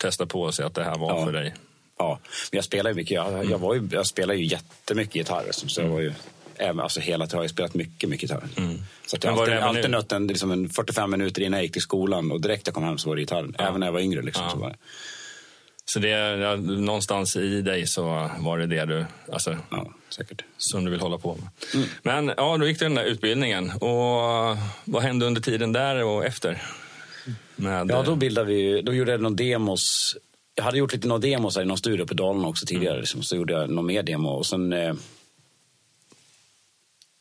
testa 0.01 0.25
på 0.25 0.51
se 0.51 0.63
att 0.63 0.75
det 0.75 0.83
här 0.83 0.97
var 0.97 1.19
Ja. 1.19 1.25
för 1.25 1.31
dig. 1.33 1.53
Ja, 1.97 2.19
men 2.51 2.57
jag 2.57 2.65
spelar 2.65 2.89
ju 2.91 2.95
mycket. 2.95 3.11
Jag, 3.15 3.33
Mm. 3.33 3.49
jag, 3.49 3.57
var 3.57 3.73
ju, 3.73 3.87
jag 3.91 4.05
spelar 4.07 4.33
ju 4.33 4.45
jättemycket 4.45 5.15
gitarr. 5.15 5.45
Så 5.51 5.81
jag 5.81 5.87
var 5.89 5.99
ju, 5.99 6.13
även, 6.55 6.79
alltså 6.79 6.99
hela 6.99 7.25
tiden 7.25 7.37
har 7.37 7.43
jag 7.43 7.51
spelat 7.51 7.73
mycket, 7.73 8.09
mycket 8.09 8.29
gitarr. 8.29 8.43
Så 9.05 9.15
att 9.15 9.23
jag 9.23 9.33
Mm. 9.33 9.39
Alltid, 9.43 9.57
alltid 9.57 9.89
nött 9.91 10.11
en, 10.11 10.27
liksom 10.27 10.51
en 10.51 10.69
45 10.69 11.11
minuter 11.11 11.41
innan 11.41 11.57
jag 11.57 11.63
gick 11.63 11.73
till 11.73 11.81
skolan 11.81 12.31
och 12.31 12.41
direkt 12.41 12.67
jag 12.67 12.73
kom 12.73 12.83
hem 12.83 12.97
så 12.97 13.09
var 13.09 13.15
det 13.15 13.21
gitarr. 13.21 13.49
Även 13.59 13.79
när 13.79 13.87
jag 13.87 13.91
var 13.91 13.99
yngre. 13.99 14.21
Liksom, 14.21 14.43
Ja. 14.45 14.51
så 14.51 14.57
var 14.57 14.69
det. 14.69 14.75
Så 15.87 15.99
det, 15.99 16.09
ja, 16.09 16.55
någonstans 16.55 17.35
i 17.35 17.61
dig 17.61 17.87
så 17.87 18.29
var 18.39 18.57
det 18.59 18.65
det 18.67 18.85
du, 18.85 19.05
alltså, 19.31 19.57
Ja, 19.71 19.87
säkert. 20.09 20.41
som 20.57 20.85
du 20.85 20.91
vill 20.91 20.99
hålla 20.99 21.17
på 21.17 21.35
med. 21.35 21.47
Mm. 21.73 21.87
Men 22.03 22.33
ja, 22.37 22.57
då 22.57 22.67
gick 22.67 22.79
du 22.79 22.85
den 22.85 22.95
där 22.95 23.03
utbildningen. 23.03 23.71
Och 23.71 24.57
vad 24.85 25.01
hände 25.03 25.25
under 25.25 25.41
tiden 25.41 25.71
där 25.73 26.03
och 26.03 26.25
efter? 26.25 26.61
Med, 27.55 27.91
Ja, 27.91 28.03
då 28.03 28.15
bildade 28.15 28.47
vi, 28.47 28.81
då 28.81 28.93
gjorde 28.93 29.11
jag 29.11 29.21
någon 29.21 29.35
demos. 29.35 30.15
Jag 30.55 30.63
hade 30.63 30.77
gjort 30.77 30.93
lite 30.93 31.07
några 31.07 31.19
demos 31.19 31.55
här 31.55 31.63
i 31.63 31.65
någon 31.65 31.77
studio 31.77 32.05
på 32.05 32.13
Dalarna 32.13 32.47
också 32.47 32.65
tidigare. 32.65 32.93
Mm. 32.93 33.01
Liksom, 33.01 33.23
så 33.23 33.35
gjorde 33.35 33.53
jag 33.53 33.69
någon 33.69 33.85
mer 33.85 34.03
demo 34.03 34.29
och 34.29 34.45
sen 34.45 34.73
eh, 34.73 34.89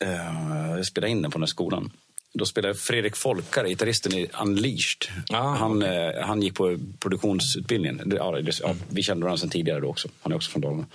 eh, 0.03 0.77
jag 0.77 0.87
spelade 0.87 1.11
in 1.11 1.23
den 1.23 1.31
på 1.31 1.39
den 1.39 1.43
här 1.43 1.47
skolan. 1.47 1.91
Då 2.39 2.47
spelade 2.47 2.75
Fredrik 2.75 3.17
Folkare, 3.17 3.69
gitarristen 3.69 4.13
i 4.15 4.29
Unleashed. 4.43 5.25
Ah, 5.31 5.55
han, 5.55 5.83
eh, 5.83 6.11
han 6.23 6.43
gick 6.43 6.55
på 6.55 6.79
produktionsutbildningen. 7.01 8.13
Ja, 8.17 8.31
det, 8.31 8.61
ja, 8.61 8.69
Mm. 8.71 8.83
vi 8.91 9.03
kände 9.03 9.25
varandra 9.25 9.39
sedan 9.39 9.51
tidigare 9.51 9.81
då 9.81 9.89
också. 9.89 10.09
Han 10.23 10.33
är 10.33 10.37
också 10.37 10.51
från 10.51 10.63
Dalarna. 10.63 10.87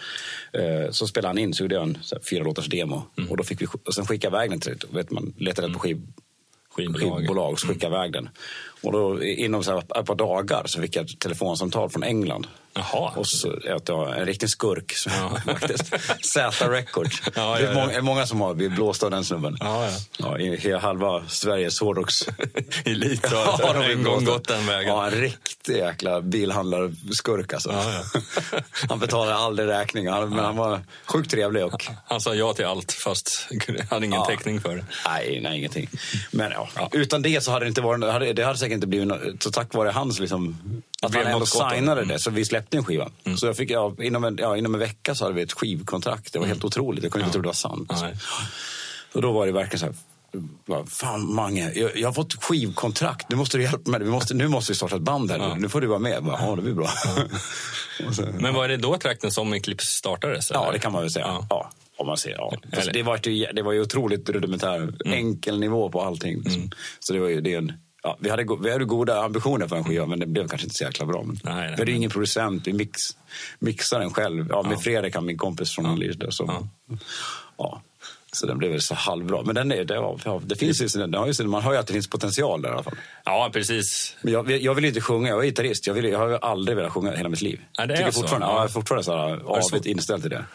Eh, 0.54 0.92
så 0.92 1.08
spelade 1.08 1.28
han 1.28 1.38
in, 1.38 1.54
så 1.54 1.64
gjorde 1.64 1.76
jag 1.76 1.84
en 1.84 1.98
så 2.02 2.16
här, 2.16 2.22
fyra 2.30 2.44
låtars 2.44 2.68
demo. 2.68 3.04
Mm. 3.18 3.30
Och, 3.30 3.38
då 3.38 3.44
fick 3.44 3.62
vi, 3.62 3.68
och 3.86 3.94
sen 3.94 4.06
skickade 4.06 4.36
jag 4.38 4.44
iväg 4.46 4.50
den 4.52 4.60
till, 4.60 4.90
vet 4.94 5.12
man, 5.12 5.34
letade 5.38 5.68
rätt 5.68 5.74
på 5.74 5.80
skiv, 5.80 6.02
skivbolag. 6.88 7.18
skivbolag 7.18 7.60
skickade 7.60 7.96
jag 7.96 8.06
iväg 8.06 8.14
den. 8.14 8.30
Och 8.84 8.92
då, 8.92 9.24
inom 9.24 9.64
så 9.64 9.72
här, 9.72 10.00
ett 10.00 10.06
par 10.06 10.16
dagar 10.16 10.64
så 10.66 10.82
fick 10.82 10.96
jag 10.96 11.06
ett 11.06 11.20
telefonsamtal 11.20 11.90
från 11.90 12.04
England. 12.04 12.48
Jaha. 12.74 13.12
Och 13.16 13.28
så 13.28 13.60
var 13.94 14.14
en 14.14 14.26
riktig 14.26 14.50
skurk 14.50 14.94
Ja. 15.06 15.38
faktiskt. 15.60 15.94
Z 16.26 16.52
Records. 16.70 17.22
Ja, 17.36 17.56
det 17.56 17.62
är 17.62 17.64
ja, 17.64 17.70
ja. 17.70 17.74
många, 17.86 18.02
många 18.02 18.26
som 18.28 18.42
har 18.42 18.54
blivit 18.54 18.76
blåsta 18.76 19.06
av 19.06 19.12
den 19.12 19.26
snubben. 19.26 19.58
Ja, 19.60 19.86
ja. 19.86 19.92
Ja, 20.18 20.40
i 20.40 20.74
halva 20.78 21.24
Sveriges 21.28 21.80
hårdrocks... 21.80 22.26
Elit 22.86 23.26
har 23.26 23.38
Ja, 23.60 23.74
de 23.74 23.92
en 23.92 24.04
gång 24.04 24.26
gått 24.26 24.48
den 24.48 24.66
vägen. 24.66 24.88
Ja, 24.94 25.06
en 25.06 25.12
riktig 25.12 25.78
jäkla 25.78 26.22
bilhandlarskurk 26.22 27.54
alltså. 27.54 27.72
Ja, 27.72 28.04
han 28.90 29.00
betalade 29.00 29.36
aldrig 29.36 29.68
räkningar, 29.70 30.12
han- 30.12 30.30
men 30.30 30.46
han 30.46 30.56
var 30.56 30.82
sjukt 31.06 31.32
trevlig 31.32 31.66
och... 31.66 31.86
Han 32.08 32.22
sa 32.22 32.36
ja 32.36 32.54
till 32.54 32.66
allt 32.66 32.92
fast 32.92 33.48
hade 33.90 34.06
ingen 34.06 34.20
Ja. 34.20 34.26
täckning 34.26 34.62
för 34.62 34.76
det. 34.76 34.86
Nej, 35.06 35.40
nej, 35.44 35.58
ingenting. 35.58 35.90
Men 36.32 36.52
ja, 36.52 36.90
utan 36.92 37.22
det 37.22 37.42
så 37.44 37.52
hade 37.52 37.66
det 37.66 37.70
inte 37.70 37.82
varit... 37.82 38.02
Det 38.02 38.44
hade, 38.44 38.58
säkert 38.58 38.74
inte 38.74 38.88
blivit 38.88 39.44
Så 39.44 39.52
tack 39.52 39.74
vare 39.74 39.90
hans 39.90 40.20
liksom... 40.20 40.58
Att 41.02 41.16
han 41.16 41.28
ändå 41.28 41.46
signade 41.46 42.00
Mm. 42.02 42.08
det, 42.08 42.20
så 42.20 42.32
vi 42.32 42.46
släppte 42.46 42.59
en 42.70 42.84
skiva. 42.86 43.10
Så 43.38 43.46
jag 43.46 43.58
fick, 43.58 43.72
ja, 43.72 43.96
inom, 44.02 44.24
en, 44.24 44.38
ja, 44.42 44.58
inom 44.58 44.74
en 44.74 44.80
vecka 44.80 45.16
så 45.16 45.26
hade 45.26 45.36
vi 45.36 45.42
ett 45.42 45.54
skivkontrakt. 45.54 46.34
Det 46.34 46.40
var 46.40 46.46
helt 46.46 46.64
otroligt. 46.64 47.04
Jag 47.04 47.12
kunde 47.12 47.26
inte 47.26 47.34
tro 47.34 47.42
det 47.42 47.48
var 47.48 47.54
sant. 47.54 47.92
Nej. 48.02 48.16
Och 49.14 49.22
då 49.22 49.32
var 49.32 49.46
det 49.46 49.52
verkligen 49.52 49.80
så 49.80 49.86
här... 49.86 49.96
Fan 50.88 51.34
Mange, 51.34 51.72
jag, 51.76 51.98
jag 51.98 52.08
har 52.08 52.14
fått 52.14 52.44
skivkontrakt. 52.44 53.30
Nu 53.30 53.36
måste 53.36 53.58
du 53.58 53.64
hjälpa 53.64 53.92
mig. 53.92 54.00
Vi 54.04 54.10
måste, 54.10 54.34
nu 54.34 54.48
måste 54.48 54.72
vi 54.72 54.76
starta 54.76 54.96
ett 54.96 55.02
band 55.02 55.32
här. 55.32 55.56
Nu 55.56 55.70
får 55.70 55.82
du 55.82 55.88
vara 55.88 56.00
med. 56.00 56.12
Jag 56.12 56.24
Bara, 56.24 56.42
ja, 56.46 56.56
det 56.56 56.62
blir 56.62 56.74
bra. 56.74 56.90
Så- 58.12 58.28
Men 58.40 58.54
var 58.54 58.68
det 58.68 58.78
då 58.78 58.98
trakten 58.98 59.32
som 59.32 59.54
Eclipse 59.54 59.88
startades? 59.92 60.52
Ja, 60.54 60.64
eller? 60.64 60.74
det 60.74 60.80
kan 60.80 60.92
man 60.92 61.02
väl 61.02 61.12
säga. 61.12 61.26
Ja. 61.28 61.46
Ja. 61.50 61.70
om 61.98 62.08
man 62.08 62.18
ser, 62.18 62.32
ja. 62.32 62.54
Fast 62.74 62.94
det, 62.94 63.04
var 63.04 63.20
ju, 63.24 63.46
det 63.46 63.62
var 63.62 63.72
ju 63.74 63.82
otroligt 63.82 64.30
rudimentär, 64.30 64.78
Mm. 64.78 65.14
enkel 65.14 65.60
nivå 65.60 65.90
på 65.90 66.02
allting. 66.02 66.42
Liksom. 66.44 66.72
Så 67.00 67.14
det 67.14 67.20
var 67.20 67.28
ju, 67.28 67.42
det 67.42 67.54
är 67.54 67.58
en, 67.58 67.74
ja, 68.04 68.18
vi, 68.20 68.30
hade, 68.30 68.46
vi 68.62 68.72
hade 68.72 68.86
goda 68.86 69.22
ambitioner 69.24 69.68
för 69.68 69.76
en 69.76 69.84
skiva, 69.84 70.06
men 70.06 70.20
det 70.20 70.26
blev 70.26 70.48
kanske 70.48 70.66
inte 70.66 70.76
så 70.76 70.84
jäkla 70.84 71.06
bra. 71.06 71.24
Men 71.24 71.40
Nej, 71.44 71.56
nej, 71.56 71.74
vi 71.76 71.82
hade 71.82 71.92
ingen 71.92 72.10
producent, 72.10 72.68
vi 72.68 72.74
mix, 72.74 73.02
mixade 73.60 74.04
den 74.04 74.14
själv. 74.14 74.48
Ja, 74.50 74.62
med 74.64 74.74
Ja. 74.74 74.78
Fredrik, 74.80 75.22
min 75.22 75.38
kompis 75.38 75.76
från 75.76 76.02
ja. 76.02 76.32
så, 76.32 76.46
Ja. 76.48 76.68
ja. 77.58 77.82
Så 78.32 78.46
den 78.46 78.58
blev 78.58 78.72
väl 78.72 78.82
så 78.82 78.96
halvbra. 78.96 79.42
Men 79.44 79.56
den 79.56 79.72
är, 79.72 79.84
det, 79.84 79.94
ja, 79.94 80.18
ja, 80.26 80.42
det 80.46 80.56
finns 80.56 80.82
ju, 80.82 80.88
den 81.00 81.14
har 81.14 81.28
ju, 81.28 81.48
man 81.48 81.62
hör 81.62 81.72
ju 81.74 81.78
att 81.78 81.88
det 81.88 81.94
finns 81.94 82.10
potential 82.10 82.62
där 82.62 82.70
i 82.70 82.74
alla 82.74 82.84
fall. 82.84 82.96
Ja, 83.26 83.50
precis. 83.54 84.16
Men 84.22 84.34
jag, 84.34 84.52
jag 84.52 84.74
vill 84.76 84.86
inte 84.86 85.02
sjunga, 85.02 85.30
jag 85.30 85.40
är 85.40 85.44
gitarrist. 85.44 85.88
Jag, 85.88 85.94
vill, 85.94 86.06
jag 86.06 86.20
har 86.20 86.30
aldrig 86.32 86.78
velat 86.78 86.92
sjunga 86.94 87.12
hela 87.12 87.30
mitt 87.30 87.42
liv. 87.42 87.62
Ja, 87.78 87.86
det 87.86 87.94
är 87.94 87.98
Tycker 87.98 88.12
så? 88.12 88.20
fortfarande, 88.22 88.48
Ja. 88.48 88.52
ja. 88.52 88.58
jag 88.58 88.64
är 88.64 88.68
fortfarande 88.68 89.04
så 89.04 89.18
här, 89.18 89.40
avigt 89.46 89.86
inställd 89.86 90.22
till 90.22 90.32
det. 90.32 90.46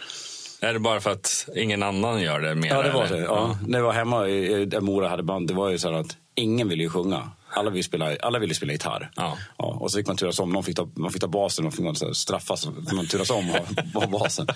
Är 0.61 0.72
det 0.72 0.78
bara 0.78 1.00
för 1.00 1.11
att 1.11 1.48
ingen 1.57 1.83
annan 1.83 2.22
gör 2.22 2.40
det 2.40 2.54
mer? 2.54 2.68
Ja, 2.68 2.83
det 2.83 2.92
var 2.92 3.07
det. 3.09 3.18
Ja. 3.18 3.59
När 3.66 3.78
jag 3.78 3.85
var 3.87 3.92
hemma 3.92 4.28
i, 4.28 4.62
i- 4.62 4.80
Mora 4.80 5.09
hade 5.09 5.22
band, 5.22 5.48
det 5.48 5.54
var 5.54 5.70
ju 5.70 5.78
så 5.78 5.90
här 5.92 6.00
att 6.00 6.16
ingen 6.35 6.68
vill 6.68 6.81
ju 6.81 6.88
sjunga. 6.88 7.31
Alla 7.57 7.71
ville 7.71 7.83
spela, 7.85 8.17
alla 8.23 8.38
ville 8.38 8.55
spela 8.55 8.73
gitarr. 8.73 9.11
Ja. 9.17 9.37
och 9.57 9.90
så 9.90 9.97
fick 9.99 10.07
man 10.07 10.17
turas 10.17 10.38
om. 10.38 10.51
Någon 10.53 10.64
fick 10.64 10.77
ta, 10.77 10.88
man 10.95 11.11
fick 11.12 11.21
ta 11.21 11.29
basen 11.29 11.67
och 11.67 11.75
fick 11.75 11.85
man 11.85 11.97
så 11.97 12.07
här 12.07 12.12
straffas. 12.12 12.64
Fick 12.64 12.93
man 12.93 13.07
turas 13.07 13.31
om 13.31 13.51
och 13.51 13.67
ha- 14.03 14.07
basen. 14.09 14.47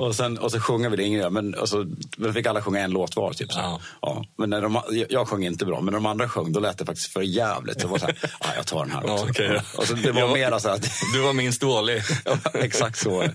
Och, 0.00 0.14
sen, 0.16 0.38
och 0.38 0.50
så 0.52 0.60
sjunger 0.60 0.90
vi 0.90 0.96
det 0.96 1.02
ingen 1.02 1.20
gör. 1.20 1.30
Men 1.30 1.54
och 1.54 1.68
så, 1.68 1.86
men 2.16 2.34
fick 2.34 2.46
alla 2.46 2.62
sjunga 2.62 2.80
en 2.80 2.90
låt 2.90 3.16
var. 3.16 3.32
Typ, 3.32 3.52
så. 3.52 3.58
Ja. 3.60 3.80
Ja. 4.02 4.24
Men 4.36 4.50
när 4.50 4.62
de, 4.62 4.80
jag, 4.90 5.06
jag 5.10 5.28
sjöng 5.28 5.44
inte 5.44 5.66
bra, 5.66 5.80
men 5.80 5.84
när 5.92 5.98
de 6.00 6.06
andra 6.06 6.28
sjöng 6.28 6.52
då 6.52 6.60
lät 6.60 6.78
det 6.78 6.84
faktiskt 6.84 7.12
för 7.12 7.20
jävligt. 7.22 7.80
Så 7.80 7.86
det 7.86 7.90
var 7.92 7.98
så 7.98 8.06
här, 8.06 8.16
ja, 8.40 8.46
jag 8.56 8.66
tar 8.66 8.84
den 8.84 8.90
här 8.90 9.02
också. 9.10 9.24
Ja, 9.24 9.30
okej. 9.30 9.60
Och 9.76 9.84
så 9.84 9.94
det 9.94 10.12
var 10.12 10.20
Ja. 10.20 10.32
mera 10.32 10.60
så 10.60 10.68
att 10.68 10.82
Du 11.14 11.20
var 11.20 11.32
minst 11.32 11.60
dålig. 11.60 12.02
Ja, 12.24 12.38
exakt 12.54 12.98
så 12.98 13.10
var. 13.10 13.30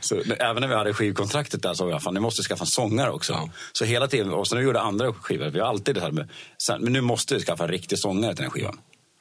Så, 0.00 0.20
även 0.38 0.60
när 0.60 0.68
vi 0.68 0.74
hade 0.74 0.94
skivkontraktet 0.94 1.62
där 1.62 1.70
så 1.70 1.74
sa 1.76 1.90
jag 1.90 2.02
fan, 2.02 2.14
ni 2.14 2.20
måste 2.20 2.42
skaffa 2.42 2.62
en 2.62 2.66
sångare 2.66 3.10
också. 3.10 3.32
Ja. 3.32 3.48
Så 3.72 3.84
hela 3.84 4.06
tiden, 4.08 4.32
och 4.32 4.48
sen 4.48 4.62
gjorde 4.62 4.80
andra 4.80 5.12
skivor, 5.12 5.50
vi 5.50 5.60
har 5.60 5.66
alltid 5.66 5.94
det 5.94 6.00
här 6.00 6.10
med, 6.10 6.28
sen, 6.66 6.80
men 6.82 6.92
nu 6.92 7.00
måste 7.00 7.34
vi 7.34 7.40
skaffa 7.40 7.64
en 7.64 7.70
riktig 7.70 7.98
sångare 7.98 8.34
till 8.34 8.42
den 8.42 8.50
skivan. 8.56 8.78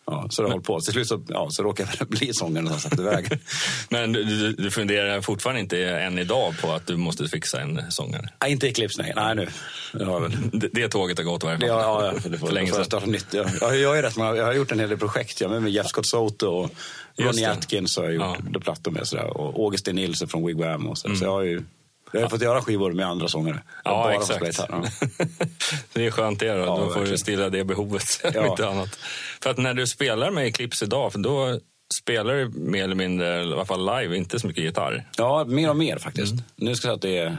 Ja, 0.08 0.28
så 0.30 0.42
det 0.42 0.48
har 0.48 0.52
hållit 0.52 0.68
på. 0.68 0.80
Till 0.80 0.94
slut 0.94 1.08
så, 1.08 1.24
ja, 1.28 1.48
så 1.52 1.64
råkade 1.64 1.90
jag 2.00 2.08
bli 2.08 2.34
sångaren 2.34 2.70
sen 2.70 2.80
satt 2.80 3.00
iväg. 3.00 3.28
Men 3.90 4.14
du, 4.14 4.54
du, 4.54 4.72
funderar 4.72 5.22
fortfarande 5.22 5.62
inte 5.62 5.90
än 5.90 6.20
idag 6.20 6.54
på 6.62 6.72
att 6.72 6.88
du 6.88 6.98
måste 6.98 7.28
fixa 7.28 7.62
en 7.62 7.92
sångare? 7.92 8.30
Nej, 8.42 8.52
inte 8.52 8.68
Eclipse, 8.68 9.02
nej. 9.02 9.14
Nej, 9.16 9.36
nu. 9.36 9.48
Det 9.94 10.06
väl. 10.20 10.32
Det, 10.52 10.68
det 10.74 10.88
tåget 10.88 11.18
har 11.18 11.26
gått 11.26 11.44
i 11.44 11.46
varje 11.46 11.58
Det, 11.60 11.68
fall. 11.68 11.82
ja, 11.82 12.06
ja, 12.14 12.20
för, 12.20 12.30
det 12.30 12.38
för 12.38 12.52
länge 12.52 12.72
sedan. 12.72 12.86
starta 12.86 13.06
nytt. 13.06 13.34
Jag, 13.34 13.48
jag, 13.62 13.78
jag, 13.78 13.98
är 13.98 14.02
rätt, 14.02 14.18
jag 14.18 14.46
har 14.46 14.54
gjort 14.54 14.72
en 14.72 14.80
hel 14.80 14.90
del 14.90 14.98
projekt. 15.00 15.42
Jag 15.42 15.52
med, 15.52 15.62
med 15.64 15.72
Jeff 15.72 15.88
Scott 15.88 16.06
Soto 16.06 16.48
och 16.48 16.70
Ronnie 17.18 17.42
det. 17.42 17.52
Atkins 17.52 17.98
har 17.98 18.04
jag 18.04 18.14
gjort 18.14 18.24
Ja. 18.24 18.38
ja. 18.54 18.60
plattor 18.60 18.92
med. 18.92 19.08
Sådär, 19.08 19.38
och 19.38 19.66
Augustin 19.66 19.96
Nilsson 19.96 20.28
från 20.28 20.46
Wigwam 20.48 20.88
och 20.88 20.98
så. 20.98 21.16
Så 21.16 21.24
jag 21.26 21.32
har 21.32 21.44
ju 21.44 21.64
Jag 22.16 22.26
har 22.26 22.30
fått 22.30 22.42
göra 22.42 22.62
skivor 22.62 22.92
med 22.94 23.06
andra 23.06 23.28
sångare. 23.28 23.64
Ja, 23.84 23.92
bara 23.92 24.14
exakt. 24.14 24.70
ja. 24.70 24.84
det 25.94 26.06
är 26.06 26.12
skönt 26.12 26.40
det 26.40 26.54
då. 26.54 26.60
Ja, 26.60 26.78
då 26.78 26.94
får 26.94 27.06
du 27.06 27.18
stilla 27.18 27.50
det 27.50 27.64
behovet. 27.64 28.04
Ja. 28.34 28.48
inte 28.48 28.68
annat. 28.68 29.00
För 29.42 29.50
att 29.50 29.58
när 29.58 29.74
du 29.74 29.88
spelar 29.88 30.32
med 30.32 30.46
Eclipse 30.48 30.86
idag, 30.86 31.12
för 31.12 31.20
då 31.20 31.60
spelar 32.02 32.34
du 32.34 32.50
mer 32.50 32.84
eller 32.84 32.96
mindre, 32.96 33.40
i 33.40 33.42
alla 33.42 33.66
fall 33.66 34.00
live, 34.02 34.18
inte 34.18 34.40
så 34.40 34.48
mycket 34.48 34.64
gitarr. 34.64 35.10
ja, 35.18 35.46
mer 35.46 35.70
och 35.70 35.78
mer 35.78 35.98
faktiskt. 35.98 36.32
Mm. 36.32 36.44
Nu 36.56 36.76
ska 36.76 36.88
jag 36.88 37.02
säga 37.02 37.18
att 37.18 37.26
det 37.26 37.32
är... 37.32 37.38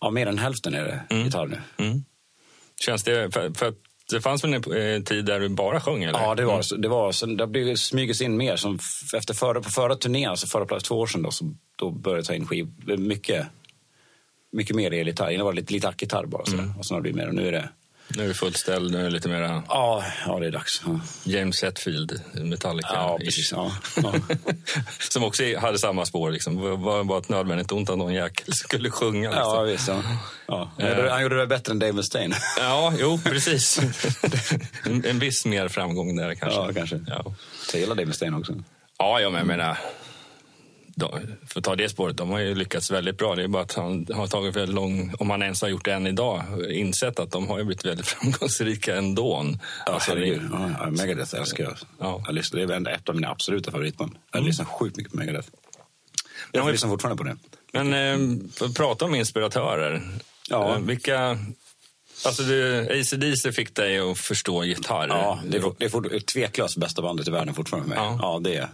Ja, 0.00 0.10
mer 0.10 0.26
än 0.26 0.38
hälften 0.38 0.74
är 0.74 0.84
det 1.08 1.16
gitarr 1.16 1.46
nu. 1.46 1.60
Mm. 1.76 2.04
Känns 2.80 3.04
det, 3.04 3.34
för, 3.34 3.50
för 3.54 3.68
att 3.68 3.74
det 4.16 4.20
fanns 4.20 4.44
väl 4.44 4.54
en 4.54 4.94
eh, 4.96 5.02
tid 5.02 5.24
där 5.24 5.40
du 5.40 5.48
bara 5.48 5.80
sjöng? 5.80 6.02
Eller? 6.02 6.18
Ja, 6.18 6.34
det 6.34 6.44
var 6.44 6.62
så. 6.62 6.76
Det, 6.76 6.88
var, 6.88 7.12
så 7.12 7.26
det 7.26 7.42
har 7.42 7.48
blivit 7.48 7.80
smygits 7.80 8.20
in 8.20 8.36
mer. 8.36 8.56
Som 8.56 8.78
efter 9.14 9.34
förra, 9.34 9.60
på 9.60 9.70
förra 9.70 9.94
turnén, 9.96 10.30
alltså 10.30 10.46
förra 10.46 10.66
plats, 10.66 10.84
två 10.84 10.94
år 10.94 11.06
sedan, 11.06 11.22
då, 11.22 11.30
så, 11.30 11.54
då 11.76 11.90
började 11.90 12.18
jag 12.18 12.26
ta 12.26 12.34
in 12.34 12.46
skiv, 12.46 12.68
mycket, 12.98 13.46
mycket 14.52 14.76
mer 14.76 14.92
elgitarr. 14.92 15.30
Innan 15.30 15.46
var 15.46 15.52
det 15.52 15.60
lite, 15.60 15.72
lite 15.72 15.88
ackgitarr 15.88 16.26
bara. 16.26 16.44
Sådär. 16.44 16.62
Mm. 16.62 16.78
Och 16.78 16.86
sen 16.86 16.94
har 16.94 17.00
det 17.00 17.02
blivit 17.02 17.16
mer. 17.16 17.28
Och 17.28 17.34
nu 17.34 17.48
är 17.48 17.52
det... 17.52 17.68
Nu 18.08 18.24
är 18.24 18.28
du 18.28 18.34
fullt 18.34 18.56
ställd, 18.56 18.92
nu 18.92 18.98
är 19.00 19.04
det 19.04 19.10
lite 19.10 19.28
mera 19.28 19.62
Ja, 19.68 20.04
ja 20.26 20.38
det 20.38 20.46
är 20.46 20.50
dags. 20.50 20.82
Ja, 20.86 21.00
James 21.24 21.62
Hetfield, 21.62 22.20
Metallica. 22.34 22.88
ja 22.92 23.18
precis. 23.24 23.52
Ja, 23.52 23.72
ja. 24.02 24.12
Som 25.10 25.24
också 25.24 25.42
hade 25.58 25.78
samma 25.78 26.04
spår. 26.06 26.30
Liksom. 26.30 26.56
Det 26.62 26.76
var 26.76 27.04
bara 27.04 27.18
ett 27.18 27.28
nödvändigt 27.28 27.72
ont 27.72 27.90
att 27.90 27.98
någon 27.98 28.14
jäkel 28.14 28.54
skulle 28.54 28.90
sjunga. 28.90 29.30
Liksom. 29.30 29.42
ja 29.54 29.62
visst. 29.62 29.88
Ja. 29.88 30.02
Ja. 30.46 30.70
Han, 31.10 31.22
gjorde, 31.22 31.36
det 31.40 31.46
bättre 31.46 31.70
än 31.72 31.78
Dave 31.78 31.92
Mustaine. 31.92 32.34
Ja, 32.58 32.92
jo, 32.98 33.20
precis. 33.24 33.80
en, 34.84 35.04
en 35.04 35.18
viss 35.18 35.44
mer 35.46 35.68
framgång 35.68 36.16
där 36.16 36.34
kanske. 36.34 36.60
Ja, 36.60 36.70
kanske. 36.74 37.00
Ja, 37.06 37.34
Jag 37.72 37.80
gillar 37.80 37.94
Dave 37.94 38.06
Mustaine 38.06 38.34
också. 38.34 38.54
ja 38.98 39.20
jag 39.20 39.32
men- 39.32 39.46
menar, 39.46 39.78
de, 40.94 41.20
för 41.46 41.60
att 41.60 41.64
ta 41.64 41.76
det 41.76 41.88
spåret, 41.88 42.16
de 42.16 42.30
har 42.30 42.38
ju 42.38 42.54
lyckats 42.54 42.90
väldigt 42.90 43.18
bra. 43.18 43.34
Det 43.34 43.42
är 43.42 43.48
bara 43.48 43.62
att 43.62 43.74
han 43.74 44.06
har 44.14 44.26
tagit 44.26 44.56
väldigt 44.56 44.74
lång, 44.74 45.14
om 45.18 45.30
han 45.30 45.42
ens 45.42 45.62
har 45.62 45.68
gjort 45.68 45.84
det 45.84 45.92
än 45.92 46.06
idag, 46.06 46.42
insett 46.72 47.18
att 47.18 47.30
de 47.30 47.48
har 47.48 47.58
ju 47.58 47.64
blivit 47.64 47.84
väldigt 47.84 48.06
framgångsrika 48.08 48.96
ändå. 48.96 49.46
Ja, 49.86 49.92
Alltså, 49.92 50.14
det-. 50.14 50.26
Ja, 50.26 50.70
ja, 50.80 50.90
Megadeth 50.90 51.34
älskar 51.34 51.64
jag. 51.64 51.74
Ja. 51.98 52.08
Mm. 52.10 52.22
jag 52.26 52.34
lyssnar, 52.34 52.58
det 52.58 52.64
är 52.64 52.66
väl 52.80 52.86
ett 52.86 53.08
av 53.08 53.14
mina 53.14 53.28
absoluta 53.28 53.70
favoritband. 53.70 54.14
Jag 54.32 54.44
lyssnar 54.44 54.64
sjukt 54.66 54.96
mycket 54.96 55.12
på 55.12 55.18
Megadeth. 55.18 55.48
Jag 56.52 56.64
men- 56.64 56.72
lyssnar 56.72 56.90
fortfarande 56.90 57.22
på 57.24 57.28
det. 57.28 57.36
Men 57.72 57.92
eh, 57.92 58.38
för 58.52 58.66
att 58.66 58.74
prata 58.74 59.04
om 59.04 59.14
inspiratörer. 59.14 60.02
Ja. 60.50 60.74
Eh, 60.74 60.80
vilka... 60.80 61.38
Alltså 62.26 62.42
du, 62.42 62.80
AC/DC 63.00 63.52
fick 63.52 63.74
dig 63.76 63.98
att 63.98 64.18
förstå 64.18 64.64
gitarr. 64.64 65.08
Ja, 65.08 65.40
det 65.46 65.56
är, 65.56 65.72
det 65.78 65.84
är 65.84 65.88
fort- 65.88 66.26
tveklöst 66.26 66.76
bästa 66.76 67.02
bandet 67.02 67.28
i 67.28 67.30
världen 67.30 67.54
fortfarande. 67.54 67.88
Med. 67.88 67.98
Ja. 67.98 68.18
Ja. 68.22 68.40
det 68.44 68.56
är 68.56 68.68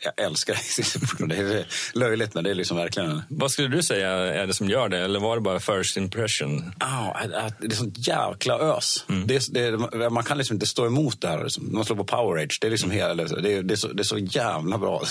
Jag 0.00 0.26
älskar 0.26 0.54
det. 0.54 1.26
Det 1.34 1.36
är 1.36 1.66
löjligt, 1.92 2.34
men 2.34 2.44
det 2.44 2.50
är 2.50 2.54
liksom 2.54 2.76
verkligen... 2.76 3.22
Vad 3.28 3.50
skulle 3.50 3.68
du 3.68 3.82
säga 3.82 4.10
är 4.10 4.46
det 4.46 4.54
som 4.54 4.68
gör 4.68 4.88
det? 4.88 4.98
Eller 4.98 5.20
var 5.20 5.36
det 5.36 5.40
bara 5.42 5.60
first 5.60 5.96
impression? 5.96 6.72
Ja, 6.80 7.16
det 7.60 7.66
är 7.66 7.70
sånt 7.70 8.08
jäkla 8.08 8.58
ös. 8.58 9.04
Mm. 9.08 9.26
Det 9.26 9.52
det 9.52 10.10
man 10.10 10.24
kan 10.24 10.38
liksom 10.38 10.54
inte 10.54 10.66
stå 10.66 10.86
emot 10.86 11.20
det 11.20 11.28
här. 11.28 11.48
Man 11.60 11.84
slår 11.84 11.96
på 11.96 12.04
power 12.04 12.42
age. 12.42 12.58
Det 12.60 12.66
är, 12.66 12.70
liksom 12.70 12.90
hela, 12.90 13.24
det 13.24 13.52
är, 13.52 13.62
det 13.62 13.74
är, 13.74 13.76
så, 13.76 13.88
det 13.88 14.02
är 14.02 14.04
så 14.04 14.18
jävla 14.18 14.78
bra. 14.78 15.02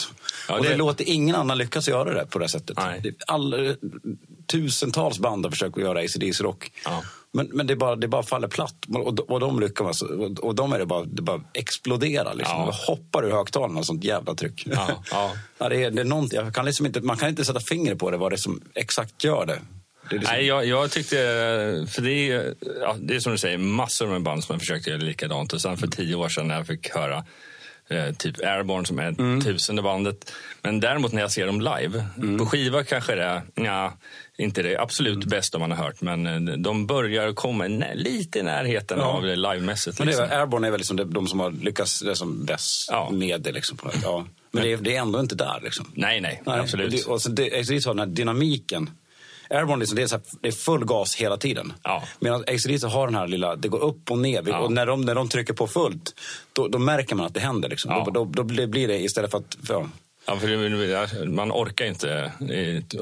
Ja, 0.47 0.57
och 0.57 0.65
det, 0.65 0.75
låter 0.75 1.09
ingen 1.09 1.35
annan 1.35 1.57
lyckas 1.57 1.87
göra 1.87 2.13
det 2.13 2.25
på 2.25 2.39
det 2.39 2.49
sättet. 2.49 2.77
All, 3.27 3.75
tusentals 4.47 5.19
band 5.19 5.45
har 5.45 5.51
försökt 5.51 5.77
att 5.77 5.83
göra 5.83 5.99
ACDC 5.99 6.43
rock. 6.43 6.71
Ja. 6.85 7.03
Men, 7.35 7.49
men 7.53 7.67
det, 7.67 7.75
bara, 7.75 7.95
det 7.95 8.07
bara 8.07 8.23
faller 8.23 8.47
platt. 8.47 8.75
Och, 8.93 9.19
och 9.31 9.39
de 9.39 9.59
lyckas. 9.59 10.01
Och, 10.01 10.39
och 10.39 10.55
de 10.55 10.73
är 10.73 10.79
det 10.79 10.85
bara, 10.85 11.03
det 11.05 11.21
bara 11.21 11.41
exploderar. 11.53 12.33
Liksom. 12.33 12.59
Ja. 12.59 12.65
Det 12.65 12.91
hoppar 12.91 13.25
ur 13.25 13.31
högtalarna 13.31 13.79
och 13.79 13.85
sånt 13.85 14.03
jävla 14.03 14.35
tryck. 14.35 14.63
Ja, 14.65 15.03
ja. 15.11 15.33
Ja, 15.57 15.69
det 15.69 15.83
är, 15.83 15.91
det 15.91 16.01
är 16.01 16.35
jag 16.35 16.53
kan 16.55 16.65
liksom 16.65 16.85
inte, 16.85 17.01
man 17.01 17.17
kan 17.17 17.29
inte 17.29 17.45
sätta 17.45 17.59
fingret 17.59 17.99
på 17.99 18.11
det, 18.11 18.17
vad 18.17 18.31
det 18.31 18.35
är 18.35 18.37
som 18.37 18.61
exakt 18.75 19.23
gör 19.23 19.45
det. 19.45 19.61
det 20.09 20.15
liksom, 20.15 20.33
Nej, 20.35 20.45
jag, 20.45 20.65
jag 20.65 20.91
tyckte... 20.91 21.15
För 21.89 22.01
det 22.01 22.31
är, 22.31 22.53
ja, 22.81 22.95
det 22.99 23.15
är 23.15 23.19
som 23.19 23.31
du 23.31 23.37
säger, 23.37 23.57
massor 23.57 24.07
med 24.07 24.21
band 24.23 24.43
som 24.43 24.53
har 24.53 24.59
försökt 24.59 24.87
göra 24.87 24.97
likadant. 24.97 25.53
Och 25.53 25.61
sen 25.61 25.77
för 25.77 25.87
tio 25.87 26.15
år 26.15 26.29
sedan 26.29 26.47
när 26.47 26.55
jag 26.55 26.67
fick 26.67 26.89
höra 26.89 27.25
eh, 27.89 28.11
typ 28.11 28.39
Airborne 28.43 28.85
som 28.85 28.99
är 28.99 29.07
Mm. 29.19 29.41
tusende 29.41 29.81
bandet. 29.81 30.33
Men 30.61 30.79
däremot 30.79 31.11
när 31.11 31.21
jag 31.21 31.31
ser 31.31 31.45
dem 31.45 31.61
live, 31.61 32.05
Mm. 32.17 32.37
på 32.37 32.45
skiva 32.45 32.83
kanske 32.83 33.15
det 33.15 33.23
är, 33.23 33.41
nja, 33.55 33.93
inte 34.37 34.61
det 34.61 34.77
absolut 34.77 35.25
bästa 35.25 35.59
man 35.59 35.71
har 35.71 35.83
hört. 35.85 36.01
Men 36.01 36.47
eh, 36.47 36.53
de 36.57 36.87
börjar 36.87 37.33
komma 37.33 37.67
lite 37.95 38.39
i 38.39 38.43
närheten 38.43 38.97
Ja. 38.99 39.05
av 39.05 39.23
det 39.23 39.35
livemässigt. 39.35 39.99
Men 39.99 40.07
det 40.07 40.11
Liksom. 40.11 40.29
är, 40.29 40.39
Airborne 40.39 40.67
är 40.67 40.71
väl 40.71 40.79
liksom 40.79 41.13
de, 41.13 41.27
som 41.27 41.39
har 41.39 41.51
lyckats 41.51 41.99
det 41.99 42.11
är 42.11 42.15
som 42.15 42.45
bäst 42.45 42.87
Ja. 42.91 43.09
med 43.11 43.41
det. 43.41 43.51
Liksom, 43.51 43.77
på, 43.77 43.91
ja. 44.03 44.25
Men 44.51 44.63
det 44.63 44.71
är, 44.71 44.77
det 44.77 44.95
är 44.95 45.01
ändå 45.01 45.19
inte 45.19 45.35
där. 45.35 45.59
Liksom. 45.63 45.85
Nej, 45.93 46.21
nej, 46.21 46.41
Nej, 46.45 46.59
absolut. 46.59 46.85
Och, 46.85 46.91
det, 46.91 47.05
och 47.13 47.21
så 47.21 47.29
det, 47.29 47.59
ACDC 47.59 47.89
har 47.89 47.93
den 47.93 47.99
här 48.09 48.15
dynamiken. 48.15 48.89
Airborne 49.49 49.79
liksom, 49.79 49.95
det, 49.95 50.01
är 50.03 50.07
så 50.07 50.15
här, 50.15 50.23
det 50.41 50.47
är 50.47 50.51
full 50.51 50.85
gas 50.85 51.15
hela 51.15 51.37
tiden. 51.37 51.73
Ja. 51.83 52.03
Medan 52.19 52.41
ACDC 52.41 52.87
har 52.87 53.07
den 53.07 53.15
här 53.15 53.27
lilla, 53.27 53.55
det 53.55 53.67
går 53.67 53.83
upp 53.83 54.11
och 54.11 54.17
ner. 54.17 54.43
Ja. 54.47 54.59
Och 54.59 54.71
när 54.71 54.85
de, 54.85 55.01
när 55.01 55.15
de 55.15 55.29
trycker 55.29 55.53
på 55.53 55.67
fullt, 55.67 56.13
då, 56.53 56.67
då 56.67 56.79
märker 56.79 57.15
man 57.15 57.25
att 57.25 57.33
det 57.33 57.39
händer. 57.39 57.69
Liksom. 57.69 57.91
Ja. 57.91 58.03
Då, 58.05 58.11
då, 58.11 58.25
då 58.25 58.43
blir 58.43 58.67
blir 58.67 58.87
det 58.87 58.99
istället 58.99 59.31
för 59.31 59.37
att... 59.37 59.57
För, 59.67 59.89
Ja, 60.27 60.37
för 60.39 61.25
man 61.25 61.51
orkar 61.51 61.85
inte. 61.85 62.31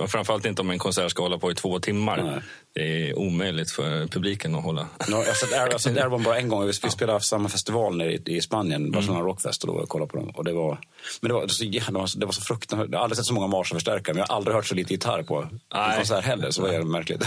Framförallt 0.07 0.45
inte 0.45 0.61
om 0.61 0.69
en 0.69 0.79
konsert 0.79 1.11
ska 1.11 1.21
hålla 1.23 1.37
på 1.37 1.51
i 1.51 1.55
två 1.55 1.79
timmar. 1.79 2.21
Nej. 2.23 2.41
Det 2.75 3.09
är 3.09 3.19
omöjligt 3.19 3.71
för 3.71 4.07
publiken 4.07 4.55
att 4.55 4.63
hålla. 4.63 4.81
No, 4.81 4.87
jag 5.09 5.17
har 5.17 5.77
sett 5.77 5.97
Airborne 5.97 6.23
bara 6.23 6.37
en 6.37 6.47
gång. 6.49 6.65
Vi 6.65 6.73
spelade 6.73 7.19
på 7.19 7.23
samma 7.23 7.49
festival 7.49 7.97
nere 7.97 8.13
i, 8.13 8.21
i 8.25 8.41
Spanien, 8.41 8.91
Barcelona 8.91 9.19
Rockfest. 9.19 9.63
Och 9.63 9.67
då 9.79 9.85
kollade 9.85 10.11
på 10.11 10.17
dem. 10.17 10.29
Och 10.29 10.43
det 10.43 10.53
var, 10.53 10.79
men 11.21 11.27
det 11.29 11.33
var, 11.33 11.47
så, 11.47 11.63
det 11.63 11.91
var, 11.91 12.07
så- 12.07 12.19
det 12.19 12.25
var 12.25 12.33
så 12.33 12.41
fruktansvärt. 12.41 12.89
Jag 12.91 12.97
har 12.97 13.03
aldrig 13.03 13.17
sett 13.17 13.25
så 13.25 13.33
många 13.33 13.47
Marshall-förstärkare, 13.47 14.13
men 14.13 14.17
jag 14.17 14.27
har 14.27 14.35
aldrig 14.35 14.55
hört 14.55 14.65
så 14.67 14.75
lite 14.75 14.93
gitarr 14.93 15.23
på 15.23 15.37
en 15.41 15.59
konsert 15.97 16.25
heller. 16.25 16.51
Så 16.51 16.61
var 16.61 16.69
det 16.71 16.83
märkligt. 16.83 17.23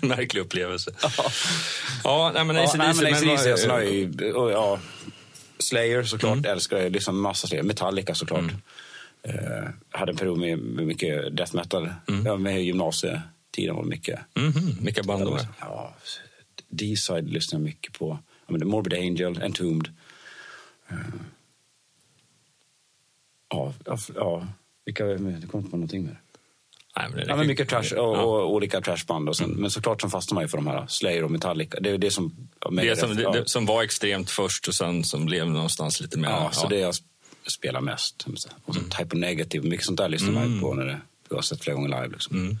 Märklig 0.02 0.40
upplevelse. 0.40 0.90
Ja, 2.04 2.30
nej, 2.34 2.44
men 2.44 2.56
Ja, 2.56 2.72
nej, 2.78 2.94
men 2.94 3.06
ACDC, 3.34 3.48
ju, 3.92 4.32
och, 4.32 4.52
ja, 4.52 4.78
Slayer 5.58 6.02
såklart, 6.02 6.46
älskar 6.46 6.76
jag. 6.76 6.92
Liksom 6.92 7.20
massa 7.20 7.46
Slayer. 7.48 7.62
Metallica 7.62 8.14
såklart. 8.14 8.52
Eh, 9.22 9.68
hade 9.90 10.12
en 10.12 10.16
period 10.18 10.38
med, 10.38 10.58
med 10.58 10.86
mycket 10.86 11.36
death 11.36 11.54
metal. 11.56 11.90
Ja, 12.24 12.36
med 12.36 12.64
gymnasietiden 12.64 13.74
var 13.76 13.82
det 13.82 13.88
mycket. 13.88 14.20
Mhm, 14.34 14.76
vilka 14.84 15.02
band 15.02 15.24
då? 15.24 15.38
Ja, 15.60 15.94
D-side 16.68 17.28
lyssnar 17.30 17.58
jag 17.58 17.64
mycket 17.64 17.98
på. 17.98 18.18
Ja, 18.46 18.52
men 18.56 18.68
Morbid 18.68 18.94
Angel, 18.98 19.42
Entombed. 19.42 19.92
Eh, 20.88 20.96
Ja, 23.48 23.74
ja, 23.86 23.98
ja, 24.14 24.46
vilka, 24.84 25.04
det 25.04 25.16
kommer 25.18 25.30
inte 25.32 25.46
på 25.70 25.76
någonting 25.76 26.04
mer. 26.04 26.20
Nej, 26.98 27.08
men 27.14 27.24
Ja, 27.28 27.36
men 27.36 27.46
mycket 27.46 27.68
trash 27.68 27.82
och, 27.82 28.16
Ja. 28.16 28.22
och 28.22 28.52
olika 28.54 28.80
trashband. 28.80 29.28
Och 29.28 29.36
sen, 29.36 29.50
Men 29.50 29.70
såklart 29.70 30.00
så 30.00 30.08
fastnar 30.08 30.34
man 30.34 30.44
ju 30.44 30.48
för 30.48 30.56
de 30.58 30.66
här 30.66 30.86
Slayer 30.88 31.24
och 31.24 31.30
Metallica. 31.30 31.80
Det 31.80 31.90
är 31.90 31.98
det 31.98 32.10
som... 32.10 32.48
Det 32.82 32.96
som, 32.98 33.16
det, 33.16 33.32
det, 33.32 33.48
som 33.48 33.66
var 33.66 33.82
extremt 33.82 34.30
först 34.30 34.68
och 34.68 34.74
sen 34.74 35.04
som 35.04 35.24
blev 35.26 35.50
någonstans 35.50 36.00
lite 36.00 36.18
mer... 36.18 36.28
Ja, 36.28 36.50
så 36.52 36.68
det 36.68 36.78
jag 36.78 36.90
sp- 36.92 37.02
spelar 37.46 37.80
mest. 37.80 38.26
Och 38.64 38.74
så 38.74 38.80
Type 38.80 39.04
of 39.04 39.12
Negative, 39.20 39.68
mycket 39.68 39.86
sånt 39.86 39.98
där 39.98 40.08
lyssnar 40.08 40.30
man 40.32 40.54
ju 40.54 40.60
på 40.60 40.74
när 40.74 40.84
det, 40.86 41.00
jag 41.28 41.36
har 41.36 41.42
sett 41.42 41.64
flera 41.64 41.74
gånger 41.74 41.88
live. 41.88 42.08
Liksom. 42.12 42.58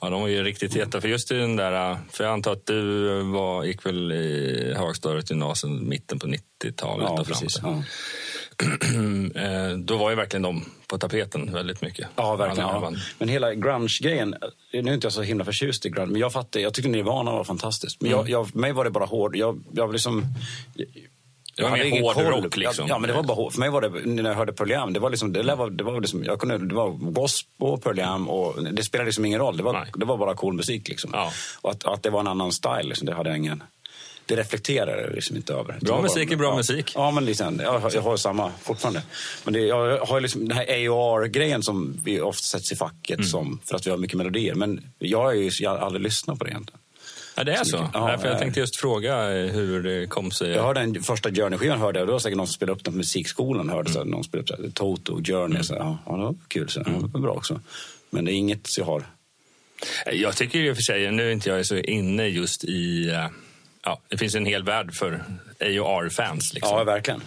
Ja, 0.00 0.10
de 0.10 0.20
var 0.20 0.28
ju 0.28 0.42
riktigt 0.42 0.76
heta. 0.76 1.00
För 1.00 1.08
just 1.08 1.30
i 1.30 1.34
den 1.34 1.56
där... 1.56 1.98
För 2.10 2.24
jag 2.24 2.32
antar 2.32 2.52
att 2.52 2.66
du 2.66 3.20
var, 3.22 3.64
gick 3.64 3.86
väl 3.86 4.12
i 4.12 4.74
högstadiet, 4.76 5.30
gymnasiet, 5.30 5.72
mitten 5.82 6.18
på 6.18 6.26
90-talet 6.26 7.06
Ja, 7.08 7.20
och 7.20 7.26
precis. 7.26 7.60
framåt. 7.60 7.76
Ja. 7.76 7.84
Eh, 9.34 9.76
Då 9.78 9.96
var 9.96 10.10
ju 10.10 10.16
verkligen 10.16 10.42
de 10.42 10.64
på 10.86 10.98
tapeten 10.98 11.52
väldigt 11.52 11.82
mycket. 11.82 12.08
Ja, 12.16 12.36
verkligen. 12.36 12.68
Ja. 12.68 12.92
Men 13.18 13.28
hela 13.28 13.54
grunge-grejen, 13.54 14.34
nu 14.72 14.78
är 14.90 14.94
inte 14.94 15.04
jag 15.06 15.12
så 15.12 15.22
himla 15.22 15.44
förtjust 15.44 15.86
i 15.86 15.90
grunge, 15.90 16.12
men 16.12 16.20
jag 16.20 16.32
fattar, 16.32 16.60
jag 16.60 16.74
tyckte 16.74 16.90
Nirvana 16.90 17.30
var 17.32 17.44
fantastiskt. 17.44 18.00
Men 18.00 18.10
jag, 18.10 18.28
jag, 18.28 18.48
för 18.50 18.58
mig 18.58 18.72
var 18.72 18.84
det 18.84 18.90
bara 18.90 19.04
hård, 19.04 19.36
jag, 19.36 19.62
jag 19.72 19.86
var 19.86 19.92
liksom... 19.92 20.24
Jag, 21.54 21.68
hade 21.68 21.88
ingen 21.88 22.02
hård 22.04 22.14
koll. 22.14 22.24
rock, 22.24 22.56
liksom. 22.56 22.88
Ja, 22.88 22.98
men 22.98 23.08
det 23.08 23.14
var 23.16 23.22
bara 23.22 23.34
hård. 23.34 23.52
För 23.52 23.60
mig 23.60 23.70
var 23.70 23.80
det, 23.80 23.88
när 24.04 24.30
jag 24.30 24.36
hörde 24.36 24.52
Pearl 24.52 24.70
Jam, 24.70 24.92
det 24.92 25.00
var 25.00 25.10
liksom, 25.10 25.32
det 25.32 25.54
var, 25.54 25.70
det 25.70 25.84
var 25.84 26.00
liksom, 26.00 26.24
jag 26.24 26.38
kunde, 26.40 26.58
det 26.58 26.74
var 26.74 26.90
gospel 26.90 27.52
och 27.58 27.82
Pearl 27.82 27.98
Jam 27.98 28.28
och 28.28 28.64
det 28.72 28.82
spelade 28.82 29.06
liksom 29.06 29.24
ingen 29.24 29.38
roll. 29.38 29.56
Det 29.56 29.62
var, 29.62 29.72
Nej. 29.72 29.92
det 29.94 30.04
var 30.04 30.16
bara 30.16 30.34
cool 30.34 30.52
musik 30.54 30.88
liksom. 30.88 31.10
Ja. 31.14 31.32
Och 31.60 31.70
att, 31.70 31.84
att 31.84 32.02
det 32.02 32.10
var 32.10 32.20
en 32.20 32.26
annan 32.28 32.52
style, 32.52 32.82
liksom, 32.82 33.06
det 33.06 33.14
hade 33.14 33.30
jag 33.30 33.38
ingen... 33.38 33.62
Det 34.26 34.36
reflekterade 34.36 35.02
jag 35.02 35.12
liksom 35.14 35.36
inte 35.36 35.52
över. 35.54 35.78
Bra 35.80 36.02
musik 36.02 36.32
är 36.32 36.36
bra 36.36 36.48
ja. 36.48 36.56
musik. 36.56 36.92
Ja, 36.94 37.10
men 37.10 37.24
liksom, 37.24 37.60
jag, 37.62 37.78
har- 37.78 37.90
jag 37.94 38.02
har 38.02 38.16
samma 38.16 38.52
fortfarande. 38.62 39.02
Men 39.44 39.54
det, 39.54 39.60
jag 39.60 39.98
har 39.98 40.16
ju 40.16 40.22
liksom 40.22 40.48
den 40.48 40.56
här 40.58 40.66
AOR-grejen 40.88 41.62
som 41.62 42.00
vi 42.04 42.20
ofta 42.20 42.42
sätts 42.42 42.72
i 42.72 42.76
facket 42.76 43.16
Mm. 43.18 43.28
som, 43.28 43.60
för 43.64 43.76
att 43.76 43.86
vi 43.86 43.90
har 43.90 43.98
mycket 43.98 44.18
melodier. 44.18 44.54
Men 44.54 44.80
jag 44.98 45.22
har 45.22 45.32
ju 45.32 45.50
jag 45.60 45.70
har 45.70 45.78
aldrig 45.78 46.02
lyssnat 46.02 46.38
på 46.38 46.44
det 46.44 46.50
egentligen. 46.50 46.78
Ja, 47.36 47.44
det 47.44 47.52
är 47.52 47.64
så. 47.64 47.76
mycket. 47.78 47.90
Ja, 47.94 48.18
för 48.18 48.26
jag 48.26 48.34
ja. 48.34 48.38
tänkte 48.38 48.60
just 48.60 48.76
fråga 48.76 49.38
eh, 49.38 49.50
hur 49.52 49.82
det 49.82 50.06
kom 50.06 50.30
sig. 50.30 50.50
Jag 50.50 50.62
hörde 50.62 50.80
den 50.80 51.02
första 51.02 51.30
Journey-skivan, 51.30 51.78
hörde 51.80 51.98
jag, 51.98 52.02
och 52.02 52.06
det 52.06 52.12
var 52.12 52.18
säkert 52.20 52.36
någon 52.36 52.46
som 52.46 52.54
spelade 52.54 52.76
upp 52.78 52.84
den 52.84 52.92
på 52.94 52.96
musikskolan. 52.98 53.70
Hörde 53.70 53.90
så 53.92 53.98
här, 53.98 54.04
någon 54.06 54.24
spelade 54.24 54.42
upp 54.42 54.48
så 54.58 54.62
här, 54.62 54.70
Toto, 54.70 55.22
Journey. 55.24 55.62
Så, 55.62 55.74
här, 55.74 55.80
ja, 55.80 55.98
ja, 56.06 56.12
det 56.16 56.22
var 56.22 56.34
kul. 56.48 56.68
Så, 56.68 56.80
ja, 56.80 56.92
det 56.92 57.06
var 57.06 57.20
bra 57.20 57.32
också. 57.32 57.60
Men 58.10 58.24
det 58.24 58.32
är 58.32 58.34
inget 58.34 58.78
jag 58.78 58.84
har. 58.84 59.04
Jag 60.12 60.36
tycker 60.36 60.58
och 60.70 60.76
för 60.76 60.82
sig, 60.82 61.10
nu 61.10 61.28
är 61.28 61.32
inte 61.32 61.48
jag 61.50 61.66
så 61.66 61.76
inne 61.76 62.26
just 62.28 62.64
i... 62.64 63.10
Ja, 63.84 64.00
det 64.08 64.16
finns 64.18 64.34
en 64.34 64.46
hel 64.46 64.64
värld 64.64 64.94
för 64.94 65.24
AOR-fans. 65.60 66.54
Liksom. 66.54 66.78
Ja, 66.78 66.84
verkligen. 66.84 67.22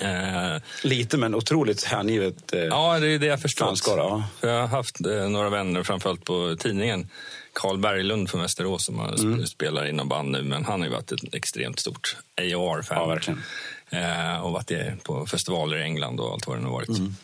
Eh, 0.00 0.62
Lite 0.84 1.16
men 1.16 1.34
otroligt 1.34 1.84
hängivet. 1.84 2.52
Eh, 2.54 2.60
ja, 2.60 2.98
det 2.98 3.08
är 3.08 3.18
det 3.18 3.26
jag. 3.26 3.40
Fanskara, 3.40 3.96
ja. 4.00 4.24
För 4.40 4.48
jag 4.48 4.60
har 4.60 4.66
haft 4.68 5.06
eh, 5.06 5.28
några 5.28 5.48
vänner, 5.50 5.82
framförallt 5.82 6.24
på 6.24 6.56
tidningen. 6.58 7.08
Karl 7.52 7.78
Berglund 7.78 8.30
från 8.30 8.40
Västerås 8.40 8.84
som 8.84 9.00
Mm. 9.00 9.14
sp- 9.40 9.44
spelar 9.46 9.86
inom 9.86 10.08
band 10.08 10.30
nu, 10.30 10.42
men 10.42 10.64
han 10.64 10.80
har 10.80 10.86
ju 10.88 10.92
varit 10.94 11.12
ett 11.12 11.34
extremt 11.34 11.78
stort 11.80 12.16
AOR-fan. 12.40 12.98
Ja, 12.98 13.06
verkligen. 13.06 13.42
Eh, 13.90 14.40
och 14.44 14.52
varit 14.52 15.04
på 15.04 15.26
festivaler 15.26 15.76
i 15.76 15.82
England 15.82 16.20
och 16.20 16.32
allt 16.32 16.46
vad 16.46 16.56
det 16.56 16.62
nu 16.62 16.68
varit. 16.70 16.88
Mm. 16.88 17.16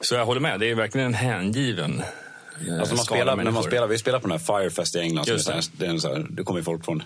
Så 0.00 0.14
jag 0.14 0.26
håller 0.26 0.40
med, 0.40 0.60
det 0.60 0.70
är 0.70 0.74
verkligen 0.74 1.06
en 1.06 1.14
hängiven 1.14 2.02
eh, 2.68 2.78
Alltså 2.78 2.94
man 2.94 3.04
spelar, 3.04 3.36
när 3.36 3.50
man 3.50 3.62
spelar, 3.62 3.86
vi 3.86 3.98
spelar 3.98 4.18
på 4.18 4.28
den 4.28 4.38
här 4.40 4.60
Firefest 4.60 4.96
i 4.96 4.98
England. 4.98 5.28
Just 5.28 5.48
är 5.48 5.54
det. 5.56 5.62
så 5.62 5.70
här- 5.70 5.78
det, 5.78 5.86
är 5.86 5.90
en 5.90 6.00
så 6.00 6.08
här, 6.14 6.26
det 6.30 6.42
kommer 6.42 6.62
folk 6.62 6.84
från, 6.84 7.02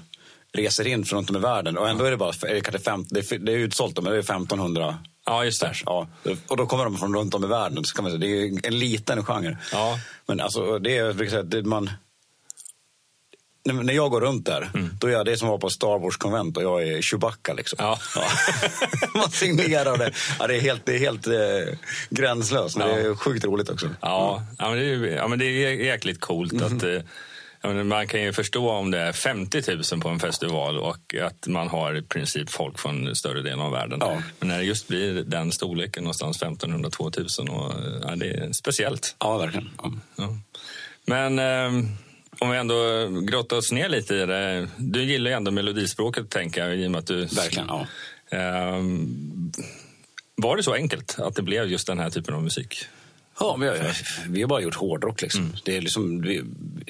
reser 0.56 0.86
in 0.86 1.04
från 1.04 1.16
runt 1.16 1.30
om 1.30 1.36
i 1.36 1.38
världen. 1.38 1.78
Och 1.78 1.88
ändå 1.88 2.04
är 2.04 2.10
det 2.10 2.16
bara, 2.16 2.32
är 2.48 2.54
det, 2.54 2.60
kanske 2.60 2.82
fem, 2.82 3.04
det, 3.10 3.32
är, 3.32 3.38
det 3.38 3.52
är 3.52 3.56
utsålt 3.56 3.96
men 4.02 4.04
det 4.12 4.16
är 4.16 4.18
1500 4.18 4.98
Ja, 5.26 5.44
just 5.44 5.60
det. 5.60 5.72
Ja. 5.86 6.08
Och 6.46 6.56
då 6.56 6.66
kommer 6.66 6.84
de 6.84 6.98
från 6.98 7.14
runt 7.16 7.34
om 7.34 7.44
i 7.44 7.46
världen. 7.46 7.84
Så 7.84 7.94
kan 7.94 8.04
man 8.04 8.12
säga, 8.12 8.20
det 8.20 8.26
är 8.42 8.66
en 8.66 8.78
liten 8.78 9.24
genre. 9.24 9.56
Ja. 9.72 9.98
Men 10.26 10.40
alltså, 10.40 10.78
det 10.78 10.96
är, 10.96 11.42
det, 11.42 11.62
man... 11.62 11.90
När 13.64 13.94
jag 13.94 14.10
går 14.10 14.20
runt 14.20 14.46
där, 14.46 14.70
då 15.00 15.06
är 15.06 15.12
jag 15.12 15.26
det 15.26 15.36
som 15.36 15.48
var 15.48 15.58
på 15.58 15.70
Star 15.70 15.98
Wars-konvent 15.98 16.56
och 16.56 16.62
jag 16.62 16.82
är 16.88 17.02
Chewbacca. 17.02 17.52
Liksom. 17.52 17.76
Ja. 17.80 17.98
Man 19.14 19.30
signerar 19.30 19.96
det. 19.98 20.12
Ja, 20.38 20.46
det 20.46 20.56
är 20.56 20.60
helt, 20.60 20.86
det 20.86 20.94
är 20.94 20.98
helt 20.98 21.26
eh, 21.26 21.78
gränslöst, 22.10 22.76
men 22.76 22.88
Ja. 22.88 22.94
det 22.96 23.00
är 23.02 23.14
sjukt 23.14 23.44
roligt 23.44 23.68
också. 23.70 23.88
Ja, 24.00 24.42
ja, 24.58 24.68
men 24.70 24.78
det 24.78 24.84
är, 24.84 25.16
ja, 25.16 25.28
men 25.28 25.38
det 25.38 25.44
är 25.44 25.70
jäkligt 25.70 26.20
coolt 26.20 26.52
Mhm. 26.52 26.62
att 26.76 26.82
eh, 26.82 26.90
ja, 26.90 26.98
men 26.98 27.02
man 27.62 28.06
kan 28.06 28.22
ju 28.22 28.32
förstå 28.32 28.70
om 28.70 28.90
det 28.90 28.98
är 28.98 29.12
50 29.12 29.62
000 29.92 30.00
på 30.00 30.08
en 30.08 30.18
festival 30.18 30.78
och 30.78 31.14
att 31.22 31.46
man 31.46 31.68
har 31.68 31.96
i 31.96 32.02
princip 32.02 32.50
folk 32.50 32.78
från 32.78 33.16
större 33.16 33.42
delen 33.42 33.60
av 33.60 33.72
världen. 33.72 33.98
Ja. 34.00 34.22
Men 34.38 34.48
när 34.48 34.58
det 34.58 34.64
just 34.64 34.88
blir 34.88 35.14
den 35.14 35.52
storleken, 35.52 36.04
någonstans 36.04 36.42
1500-2000, 36.42 37.48
och, 37.48 37.72
eh, 37.72 38.00
ja, 38.02 38.16
det 38.16 38.30
är 38.30 38.52
speciellt. 38.52 39.16
Ja, 39.18 39.38
verkligen. 39.38 39.70
Ja. 40.16 40.36
Men 41.06 41.38
eh, 41.38 41.84
om 42.38 42.50
vi 42.50 42.56
ändå 42.56 43.08
grottar 43.22 43.56
oss 43.56 43.72
ner 43.72 43.88
lite 43.88 44.14
i 44.14 44.26
det. 44.26 44.68
Du 44.76 45.04
gillar 45.04 45.30
ju 45.30 45.36
ändå 45.36 45.50
melodispråket, 45.50 46.30
tänker 46.30 46.66
jag, 46.66 46.76
i 46.76 46.86
och 46.86 46.90
med 46.90 46.98
att 46.98 47.06
du... 47.06 47.24
Verkligen, 47.24 47.68
ja. 47.68 47.86
Ehm, 48.30 49.52
var 50.36 50.56
det 50.56 50.62
så 50.62 50.74
enkelt 50.74 51.18
att 51.18 51.34
det 51.34 51.42
blev 51.42 51.68
just 51.68 51.86
den 51.86 51.98
här 51.98 52.10
typen 52.10 52.34
av 52.34 52.42
musik? 52.42 52.86
Ja, 53.40 53.56
jag, 53.60 53.76
jag, 53.76 53.84
vi 54.28 54.40
har 54.42 54.48
bara 54.48 54.60
gjort 54.60 54.74
hårdrock. 54.74 55.22
Liksom. 55.22 55.40
Mm. 55.40 55.56
Det 55.64 55.76
är 55.76 55.80
liksom, 55.80 56.20
vi, 56.20 56.42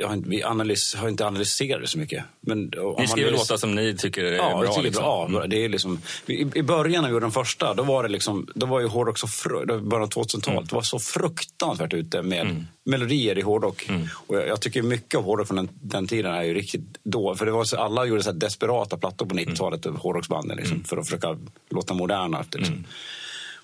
har, 0.04 0.14
inte- 0.14 0.28
vi 0.28 0.42
analys, 0.42 0.94
har 0.94 1.08
inte 1.08 1.26
analyserat 1.26 1.80
det 1.82 1.88
så 1.88 1.98
mycket. 1.98 2.24
Men, 2.40 2.72
Ni 2.98 3.06
skriver 3.06 3.30
låtar 3.30 3.56
som 3.56 3.74
ni 3.74 3.96
tycker 3.96 4.24
är 4.24 4.32
Ja, 4.32 4.58
bra? 4.60 4.68
tycker 4.72 4.82
liksom. 4.82 5.02
bra. 5.04 5.28
Ja, 5.32 5.46
det 5.46 5.64
är 5.64 5.68
liksom, 5.68 6.00
i, 6.26 6.32
I 6.54 6.62
början 6.62 7.02
när 7.02 7.08
vi 7.08 7.12
gjorde 7.14 7.24
den 7.26 7.32
första, 7.32 7.74
då 7.74 7.82
var 7.82 8.02
det 8.02 8.08
liksom, 8.08 8.46
då 8.54 8.66
var 8.66 8.80
ju 8.80 8.86
hårdrock 8.86 9.18
så 9.18 9.26
fru, 9.28 9.64
det 9.64 9.72
var 9.72 9.80
början 9.80 10.02
av 10.02 10.08
2000-talet, 10.10 10.46
Mm. 10.48 10.64
det 10.68 10.74
var 10.74 10.82
så 10.82 10.98
fruktansvärt 10.98 11.94
ute 11.94 12.22
med 12.22 12.66
melodier 12.84 13.38
i 13.38 13.40
hårdrock. 13.42 13.86
Mm. 13.88 14.08
Och 14.14 14.36
jag, 14.36 14.48
jag 14.48 14.60
tycker 14.60 14.82
mycket 14.82 15.18
av 15.18 15.24
hårdrock 15.24 15.46
från 15.46 15.56
den, 15.56 15.68
den 15.82 16.06
tiden 16.06 16.34
är 16.34 16.42
ju 16.42 16.54
riktigt 16.54 16.98
då, 17.02 17.34
för 17.34 17.46
det 17.46 17.52
var 17.52 17.64
så, 17.64 17.76
alla 17.76 18.04
gjorde 18.04 18.22
så 18.22 18.32
desperata 18.32 18.96
plattor 18.96 19.26
på 19.26 19.34
90-talet, 19.34 19.86
mm. 19.86 19.98
hårdrocksbanden, 20.00 20.56
liksom, 20.56 20.84
för 20.84 20.96
att 20.96 21.06
försöka 21.06 21.38
låta 21.70 21.94
moderna. 21.94 22.40
Efter, 22.40 22.58
liksom. 22.58 22.74
Mm. 22.74 22.86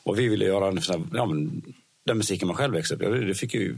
Och 0.03 0.19
vi 0.19 0.29
ville 0.29 0.45
göra 0.45 0.69
en 0.69 0.83
sån 0.83 0.95
här, 1.13 1.19
ja, 1.19 1.27
men, 1.27 1.63
den 2.09 2.17
musiken 2.17 2.49
man 2.49 2.57
själv 2.57 2.75
växte 2.75 2.95
upp. 2.95 3.03
Jag- 3.03 3.27
Det 3.27 3.35
fick 3.35 3.55
ju 3.55 3.75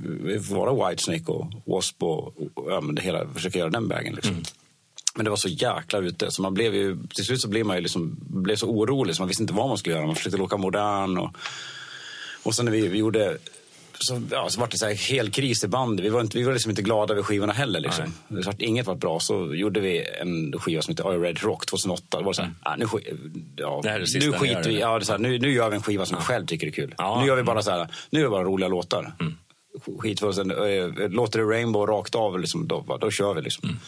vara 0.51 0.89
Whitesnake 0.91 1.25
och 1.33 1.47
Wasp 1.67 2.03
och, 2.03 2.27
och 2.55 2.73
ja, 2.73 2.81
det 2.93 3.03
hela, 3.03 3.29
försöka 3.35 3.59
göra 3.59 3.71
den 3.71 3.89
vägen. 3.89 4.15
Liksom. 4.15 4.33
Mm. 4.33 4.45
Men 5.15 5.25
det 5.25 5.31
var 5.31 5.37
så 5.37 5.49
jäkla 5.49 5.99
ute, 5.99 6.31
så 6.31 6.43
man 6.43 6.55
blev 6.55 6.75
ju, 6.75 6.99
till 7.15 7.25
slut 7.25 7.41
så 7.41 7.49
blev 7.49 7.67
man 7.67 7.77
ju 7.77 7.83
liksom, 7.83 8.17
blev 8.21 8.57
så 8.57 8.67
orolig 8.67 9.17
så 9.17 9.23
man 9.23 9.29
visste 9.29 9.43
inte 9.43 9.55
vad 9.55 9.69
man 9.69 9.79
skulle 9.79 9.95
göra. 9.97 10.07
Man 10.07 10.17
försökte 10.17 10.39
låta 10.39 10.57
modern 10.57 11.19
och, 11.19 11.31
och 12.43 12.55
sen 12.55 12.65
när 12.65 12.73
vi, 12.73 12.89
vi 12.89 12.99
gjorde 12.99 13.39
så, 14.03 14.23
ja, 14.31 14.49
så 14.49 14.61
var 14.61 14.69
det 14.71 14.79
så 14.79 14.87
här 14.87 14.95
hel 14.95 15.31
kris 15.31 15.65
i 15.65 15.69
bandet. 15.69 16.07
Vi 16.07 16.09
var, 16.09 16.21
inte, 16.21 16.39
vi 16.39 16.45
var 16.45 16.53
liksom 16.53 16.71
inte 16.71 16.83
glada 16.83 17.13
över 17.13 17.23
skivorna 17.23 17.53
heller. 17.53 17.81
Liksom. 17.81 18.15
Det 18.29 18.47
var, 18.47 18.55
inget 18.59 18.87
var 18.87 18.95
bra. 18.95 19.21
Så 19.21 19.55
gjorde 19.55 19.81
vi 19.81 20.07
en 20.21 20.53
skiva 20.61 20.83
som 20.83 20.93
heter 20.93 21.35
to 21.35 21.47
Rock 21.47 21.67
2008. 21.67 22.19
Det 22.19 22.25
var 22.25 22.33
så 22.33 22.43
här, 22.43 22.53
ah, 22.61 22.77
nu, 22.77 22.87
ja, 23.57 23.81
Mm. 23.85 24.01
Det 24.01 24.19
det 24.19 24.27
nu 24.27 24.33
skiter 24.33 24.69
vi 24.69 24.81
ja, 24.81 24.99
det 24.99 25.05
så 25.05 25.13
här, 25.13 25.19
nu, 25.19 25.39
nu 25.39 25.53
gör 25.53 25.71
vi 25.71 25.77
en 25.77 25.83
skiva 25.83 26.07
som 26.07 26.17
vi 26.19 26.25
själv 26.25 26.47
tycker 26.47 26.67
är 26.67 26.71
kul. 26.71 26.95
Ja. 26.99 27.13
Mm. 27.13 27.21
Nu 27.21 27.29
gör 27.29 27.37
vi 27.37 27.43
bara 27.43 27.63
så 27.63 27.71
här, 27.71 27.89
nu 28.11 28.19
är 28.21 28.25
det 28.25 28.31
bara 28.31 28.45
roliga 28.45 28.69
låtar. 28.69 29.13
Skit 29.99 30.21
för 30.21 30.27
oss, 30.27 30.39
äh, 30.39 31.11
låter 31.11 31.39
det 31.39 31.45
Rainbow 31.45 31.87
rakt 31.87 32.15
av, 32.15 32.41
liksom, 32.41 32.69
då, 32.69 32.99
då 33.01 33.11
kör 33.11 33.35
vi. 33.35 33.43
Liksom. 33.43 33.69
Mm. 33.69 33.81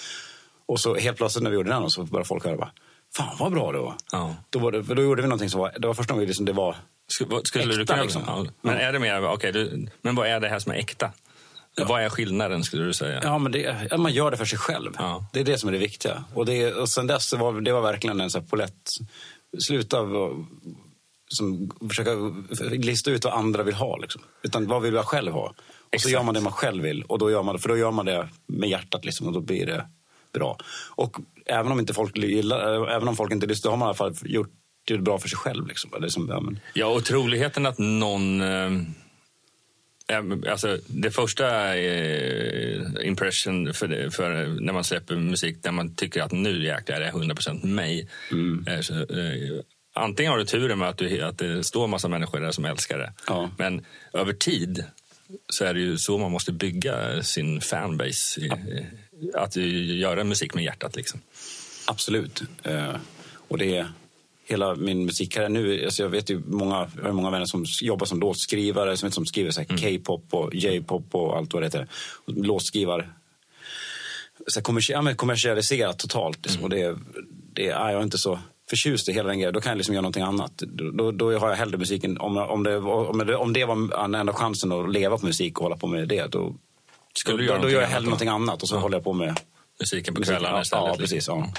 Och 0.67 0.81
så 0.81 0.95
helt 0.95 1.17
plötsligt 1.17 1.43
när 1.43 1.51
vi 1.51 1.57
gjorde 1.57 1.71
den 1.71 1.91
så 1.91 2.03
började 2.03 2.29
folk 2.29 2.45
höra 2.45 2.57
bara, 2.57 2.73
fan 3.17 3.37
vad 3.39 3.53
bra 3.53 3.73
det 3.73 3.79
var. 3.79 3.95
Ja. 4.13 4.37
Då, 4.51 4.59
var 4.59 4.73
det, 4.73 4.83
då 4.83 5.03
gjorde 5.03 5.23
vi 5.23 5.29
någonting 5.29 5.51
som 5.51 5.61
var, 5.61 5.73
det 5.79 5.87
var 5.87 5.95
första 5.95 6.15
gången 6.15 6.27
liksom, 6.27 6.45
det 6.45 6.53
var 6.53 6.77
Skulle, 7.13 7.65
du 7.65 7.83
Äkta, 7.83 7.93
kunna, 7.93 8.03
liksom. 8.03 8.23
ja. 8.27 8.47
Men 8.61 8.77
är 8.79 8.93
det 8.93 8.99
mer, 8.99 9.25
okej, 9.25 9.53
du, 9.53 9.89
men 10.03 10.15
vad 10.15 10.27
är 10.27 10.41
det 10.41 10.49
här 10.49 10.59
som 10.59 10.73
är 10.73 10.77
äkta? 10.77 11.13
Vad 11.77 12.03
är 12.03 12.09
skillnaden 12.09 12.65
skulle 12.65 12.85
du 12.85 12.93
säga? 12.93 13.21
Ja, 13.23 13.39
men 13.39 13.53
det, 13.53 13.89
ja, 13.91 13.97
man 13.97 14.13
gör 14.13 14.31
det 14.31 14.37
för 14.37 14.45
sig 14.45 14.59
själv. 14.59 14.93
Ja. 14.99 15.27
Det 15.33 15.41
är 15.41 15.45
det 15.45 15.59
som 15.59 15.69
är 15.69 15.73
det 15.73 15.79
viktiga. 15.79 16.25
Och, 16.35 16.47
det, 16.47 16.75
och 16.75 16.89
sen 16.89 17.07
dess 17.07 17.29
så 17.29 17.37
var 17.37 17.61
det 17.61 17.73
var 17.73 17.81
verkligen 17.81 18.21
en 18.21 18.31
så 18.31 18.39
här 18.39 18.47
polett. 18.47 18.91
Sluta 19.59 19.99
som, 21.29 21.71
försöka 21.89 22.11
lista 22.71 23.11
ut 23.11 23.25
vad 23.25 23.35
andra 23.35 23.63
vill 23.63 23.75
ha. 23.75 23.97
Liksom. 23.97 24.23
Utan 24.43 24.67
vad 24.67 24.83
vill 24.83 24.95
jag 24.95 25.05
själv 25.05 25.33
ha? 25.33 25.47
Och 25.49 25.55
så 25.57 25.97
Exakt. 25.97 26.13
gör 26.13 26.23
man 26.23 26.35
det 26.35 26.41
man 26.41 26.53
själv 26.53 26.83
vill. 26.83 27.03
Och 27.03 27.19
då 27.19 27.31
gör 27.31 27.43
man, 27.43 27.59
för 27.59 27.69
då 27.69 27.77
gör 27.77 27.91
man 27.91 28.07
det 28.07 28.29
med 28.47 28.69
hjärtat 28.69 29.05
liksom, 29.05 29.27
och 29.27 29.33
då 29.33 29.41
blir 29.41 29.67
det 29.67 29.87
bra. 30.33 30.59
Och 30.91 31.17
även 31.47 31.73
om 31.73 31.81
inte 31.81 31.95
folk 31.95 32.17
gillar, 32.17 32.89
även 32.91 33.09
om 33.09 33.17
folk 33.17 33.33
inte 33.33 33.47
lyssnar, 33.47 33.71
då 33.71 33.73
har 33.73 33.79
man 33.79 33.87
i 33.87 33.89
alla 33.89 33.95
fall 33.95 34.15
gjort 34.25 34.51
det 34.85 34.99
bra 34.99 35.19
för 35.19 35.29
sig 35.29 35.39
själv. 35.39 35.67
Liksom. 35.67 35.95
Är 36.05 36.09
som, 36.09 36.29
ja, 36.29 36.41
men, 36.41 36.61
Ja, 36.75 36.87
och 36.87 37.05
troligheten 37.05 37.67
att 37.67 37.79
någon... 37.79 38.41
Eh, 38.41 38.73
eh, 40.09 40.23
alltså, 40.51 40.79
det 40.87 41.11
första 41.11 41.77
eh, 41.77 42.81
impression 43.05 43.75
för, 43.75 44.11
för 44.11 44.47
när 44.61 44.73
man 44.73 44.85
släpper 44.85 45.17
musik 45.17 45.57
där 45.63 45.73
man 45.73 45.95
tycker 45.95 46.23
att 46.23 46.33
nu 46.33 46.65
jäklar 46.65 46.97
är 46.97 47.01
det 47.01 47.11
100% 47.11 47.67
mig. 47.67 48.09
Mm. 48.31 48.65
Eh, 48.69 48.81
så, 48.81 48.95
eh, 48.95 49.61
antingen 49.95 50.33
har 50.33 50.39
du 50.39 50.45
turen 50.45 50.79
med 50.79 50.89
att, 50.89 50.99
du, 50.99 51.21
att 51.23 51.39
det 51.39 51.65
står 51.65 51.87
massa 51.87 52.09
människor 52.09 52.41
där 52.41 52.51
som 52.51 52.65
älskar 52.65 52.99
det. 52.99 53.13
Ja. 53.27 53.51
Men 53.59 53.85
över 54.13 54.33
tid 54.33 54.85
så 55.49 55.65
är 55.65 55.75
det 55.75 55.81
ju 55.81 55.99
så 55.99 56.19
man 56.19 56.31
måste 56.33 56.53
bygga 56.53 57.23
sin 57.23 57.61
fanbase. 57.61 58.41
i- 58.41 58.45
i- 58.45 58.87
Att 59.35 59.57
göra 59.57 60.25
musik 60.25 60.55
med 60.55 60.65
hjärtat. 60.65 60.97
Liksom. 60.97 61.21
Absolut. 61.87 62.43
Eh, 62.63 62.97
och 63.49 63.59
det 63.59 63.77
är 63.77 63.87
hela 64.45 64.75
min 64.75 65.05
musikkarriär 65.07 65.49
nu. 65.49 65.85
Alltså 65.85 66.03
jag 66.03 66.11
vet 66.11 66.31
ju 66.31 66.43
många, 66.47 66.91
jag 66.97 67.05
har 67.05 67.13
många 67.13 67.31
vänner 67.31 67.47
som 67.47 67.65
jobbar 67.83 68.07
som 68.07 68.21
låtskrivare, 68.21 68.97
som, 68.97 69.11
som 69.11 69.27
skriver 69.27 69.51
så 69.51 69.61
här 69.61 69.99
K-pop 69.99 70.35
och 70.35 70.55
J-pop 70.55 71.15
och 71.15 71.37
allt 71.37 71.53
vad 71.53 71.63
det 71.63 71.67
heter. 71.67 71.89
Och 72.27 72.33
Låtskrivare. 72.37 73.09
Så 74.47 74.61
här 74.61 74.65
kommersi- 74.65 74.93
ja, 74.93 75.15
kommersialiserat 75.15 75.99
totalt. 75.99 76.39
Liksom. 76.47 76.63
Och 76.65 76.71
det, 76.71 76.97
det 77.53 77.69
är 77.69 77.91
jag 77.91 77.93
är 77.93 78.03
inte 78.03 78.19
så 78.19 78.39
förtjust 78.71 79.09
i 79.09 79.13
hela 79.13 79.29
den 79.29 79.39
grejen. 79.39 79.55
Då 79.55 79.61
kan 79.61 79.71
jag 79.71 79.77
liksom 79.77 79.95
göra 79.95 80.03
någonting 80.03 80.23
annat. 80.23 80.53
Då, 80.93 81.11
då, 81.13 81.39
har 81.39 81.49
jag 81.49 81.57
hellre 81.57 81.79
musiken. 81.79 82.19
Om, 82.19 82.37
om, 82.37 82.63
det, 82.63 82.77
om, 82.79 83.19
det, 83.27 83.37
om 83.37 83.53
det 83.53 83.65
var 83.65 84.03
den 84.03 84.15
enda 84.15 84.33
chansen 84.33 84.73
att 84.73 84.93
leva 84.93 85.19
på 85.19 85.27
musik 85.27 85.59
och 85.59 85.63
hålla 85.63 85.77
på 85.77 85.87
med 85.87 86.09
det, 86.09 86.27
då, 86.27 86.55
Skulle 87.15 87.47
då, 87.47 87.59
då 87.59 87.71
gör 87.71 87.81
jag 87.81 87.89
hellre 87.89 88.05
någonting 88.05 88.29
annat. 88.29 88.63
Och 88.63 88.69
så 88.69 88.79
håller 88.79 88.97
jag 88.97 89.05
på 89.05 89.13
med 89.13 89.41
Musiken 89.81 90.15
på 90.15 90.21
musiken. 90.21 90.37
kvällarna 90.41 90.57
Ja, 90.57 90.63
istället. 90.63 90.85
ja, 90.85 90.91
liksom. 90.91 90.99
precis. 91.17 91.29
Ja. 91.29 91.53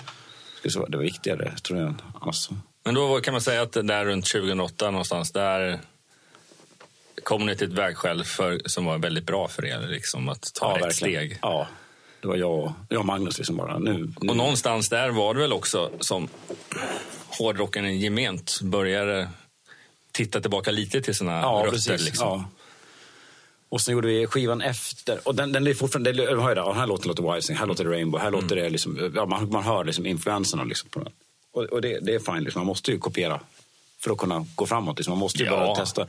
Det 0.63 0.75
vara- 0.75 0.89
Det 0.89 0.97
var 0.97 1.03
viktigare, 1.03 1.53
tror 1.63 1.79
jag. 1.79 1.93
Annars, 2.21 2.49
Men 2.83 2.93
då 2.93 3.21
kan 3.21 3.31
man 3.31 3.41
säga 3.41 3.61
att 3.61 3.73
där 3.73 4.05
runt 4.05 4.25
2008 4.25 4.91
någonstans, 4.91 5.31
där 5.31 5.79
kom 7.23 7.45
ni 7.45 7.55
till 7.55 7.67
ett 7.67 7.73
vägskäl 7.73 8.23
för, 8.23 8.61
som 8.65 8.85
var 8.85 8.97
väldigt 8.97 9.25
bra 9.25 9.47
för 9.47 9.65
er, 9.65 9.87
liksom, 9.87 10.29
att 10.29 10.53
ta 10.53 10.87
ett 10.87 10.95
steg. 10.95 11.39
Ja, 11.41 11.67
det 12.21 12.27
var 12.27 12.35
jag 12.35 12.73
jag 12.89 12.99
och 12.99 13.05
Magnus 13.05 13.37
liksom 13.37 13.57
bara. 13.57 13.79
Nu, 13.79 13.93
nu. 14.21 14.29
Och 14.29 14.37
någonstans 14.37 14.89
där 14.89 15.09
var 15.09 15.33
det 15.33 15.39
väl 15.39 15.53
också 15.53 15.91
som 15.99 16.27
hårdrocken 17.27 17.99
gement 17.99 18.59
började 18.61 19.29
titta 20.11 20.41
tillbaka 20.41 20.71
lite 20.71 21.01
till 21.01 21.15
sina 21.15 21.31
ja, 21.31 21.63
rötter. 21.65 21.97
Liksom. 21.97 22.27
Ja. 22.27 22.45
Och 23.69 23.81
sen 23.81 23.93
gjorde 23.93 24.07
vi 24.07 24.27
skivan 24.27 24.61
efter. 24.61 25.27
Och 25.27 25.35
den, 25.35 25.51
den 25.51 25.67
är 25.67 25.73
fortfarande, 25.73 26.11
det, 26.11 26.25
hör 26.25 26.49
ju 26.49 26.55
det, 26.55 26.61
den 26.61 26.75
här 26.75 26.87
låten 26.87 27.07
låter 27.07 27.33
Whitesnake, 27.33 27.59
här 27.59 27.67
låter 27.67 27.83
det 27.83 27.91
Rainbow, 27.91 28.21
här 28.21 28.31
låter 28.31 28.55
det 28.55 28.69
liksom, 28.69 29.11
ja, 29.15 29.25
man, 29.25 29.49
man 29.49 29.63
hör 29.63 29.83
liksom 29.83 30.05
influenserna 30.05 30.63
liksom 30.63 30.89
på 30.89 30.99
den. 30.99 31.13
Och, 31.53 31.63
och 31.63 31.81
det, 31.81 31.99
det 31.99 32.15
är 32.15 32.19
fine, 32.19 32.43
liksom. 32.43 32.59
man 32.59 32.67
måste 32.67 32.91
ju 32.91 32.99
kopiera 32.99 33.39
för 33.99 34.11
att 34.11 34.17
kunna 34.17 34.45
gå 34.55 34.65
framåt. 34.65 34.97
Liksom. 34.97 35.11
Man 35.11 35.19
måste 35.19 35.39
ju 35.39 35.45
Ja. 35.45 35.51
bara 35.51 35.75
testa. 35.75 36.07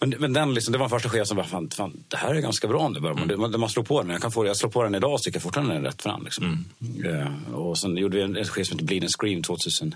Men, 0.00 0.14
men 0.18 0.32
den 0.32 0.54
liksom, 0.54 0.72
det 0.72 0.78
var 0.78 0.84
den 0.84 0.90
första 0.90 1.08
skivan 1.08 1.26
som 1.26 1.36
bara, 1.36 1.46
fan, 1.46 1.70
fan, 1.70 2.04
det 2.08 2.16
här 2.16 2.34
är 2.34 2.40
ganska 2.40 2.68
bra 2.68 2.88
nu. 2.88 2.98
Mm. 2.98 3.40
Man, 3.40 3.60
man, 3.60 3.68
slår 3.68 3.84
på 3.84 4.02
den, 4.02 4.10
jag, 4.10 4.22
kan 4.22 4.32
få, 4.32 4.46
jag 4.46 4.56
slår 4.56 4.70
på 4.70 4.82
den 4.82 4.94
idag 4.94 5.12
och 5.14 5.22
tycker 5.22 5.40
fortfarande 5.40 5.74
den 5.74 5.84
är 5.84 5.88
rätt 5.88 6.02
fram. 6.02 6.24
Liksom. 6.24 6.64
Eh, 7.04 7.54
och 7.54 7.78
sen 7.78 7.96
gjorde 7.96 8.16
vi 8.16 8.22
en, 8.22 8.36
en 8.36 8.44
skiva 8.44 8.64
som 8.64 8.76
heter 8.76 8.86
Bleed 8.86 9.02
and 9.02 9.12
Scream 9.20 9.42
2010 9.42 9.92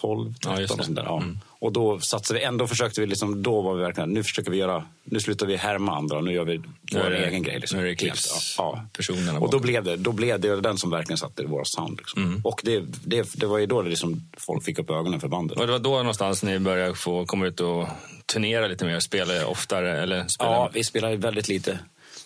12, 0.00 0.34
13 0.34 0.58
Ja, 0.58 0.62
och 0.62 0.84
sånt 0.84 0.96
där. 0.96 1.04
Ja. 1.04 1.22
Och 1.60 1.72
då 1.72 2.00
satsade 2.00 2.40
vi, 2.40 2.44
ändå 2.46 2.66
försökte 2.66 3.00
vi 3.00 3.06
liksom, 3.06 3.42
då 3.42 3.60
var 3.60 3.74
vi 3.74 3.82
verkligen, 3.82 4.10
nu 4.10 4.24
försöker 4.24 4.50
vi 4.50 4.56
göra, 4.56 4.84
nu 5.04 5.20
slutar 5.20 5.46
vi 5.46 5.56
härma 5.56 5.96
andra, 5.96 6.20
nu 6.20 6.32
gör 6.32 6.44
vi 6.44 6.54
är 6.54 6.62
vår 6.92 7.10
det- 7.10 7.26
egen 7.26 7.42
grej. 7.42 7.58
Liksom. 7.60 7.78
nu 7.78 7.84
är 7.84 7.94
det 7.96 8.02
Helt, 8.02 8.18
Eclipse-personerna 8.18 9.38
Och 9.38 9.50
då 9.50 9.58
blev 9.58 9.84
det, 9.84 9.96
då 9.96 10.12
blev 10.12 10.40
det 10.40 10.60
den 10.60 10.78
som 10.78 10.90
verkligen 10.90 11.18
satte 11.18 11.44
våra 11.44 11.64
sound. 11.64 11.98
Liksom. 11.98 12.22
Mm. 12.24 12.40
Och 12.44 12.60
det, 12.64 12.80
det, 13.04 13.32
det 13.34 13.46
var 13.46 13.58
ju 13.58 13.66
då 13.66 13.82
det 13.82 13.90
liksom, 13.90 14.30
folk 14.36 14.64
fick 14.64 14.78
upp 14.78 14.90
ögonen 14.90 15.20
för 15.20 15.28
bandet. 15.28 15.58
Och 15.58 15.66
det 15.66 15.72
var 15.72 15.78
då 15.78 15.96
någonstans 15.96 16.42
ni 16.42 16.58
började 16.58 16.94
få 16.94 17.26
komma 17.26 17.46
ut 17.46 17.60
och 17.60 17.88
turnera 18.26 18.66
lite 18.66 18.84
mer, 18.84 19.00
spela 19.00 19.46
oftare 19.46 20.02
eller 20.02 20.28
spela... 20.28 20.50
Ja, 20.50 20.70
vi 20.72 20.84
spelade 20.84 21.16
väldigt 21.16 21.48
lite. 21.48 21.78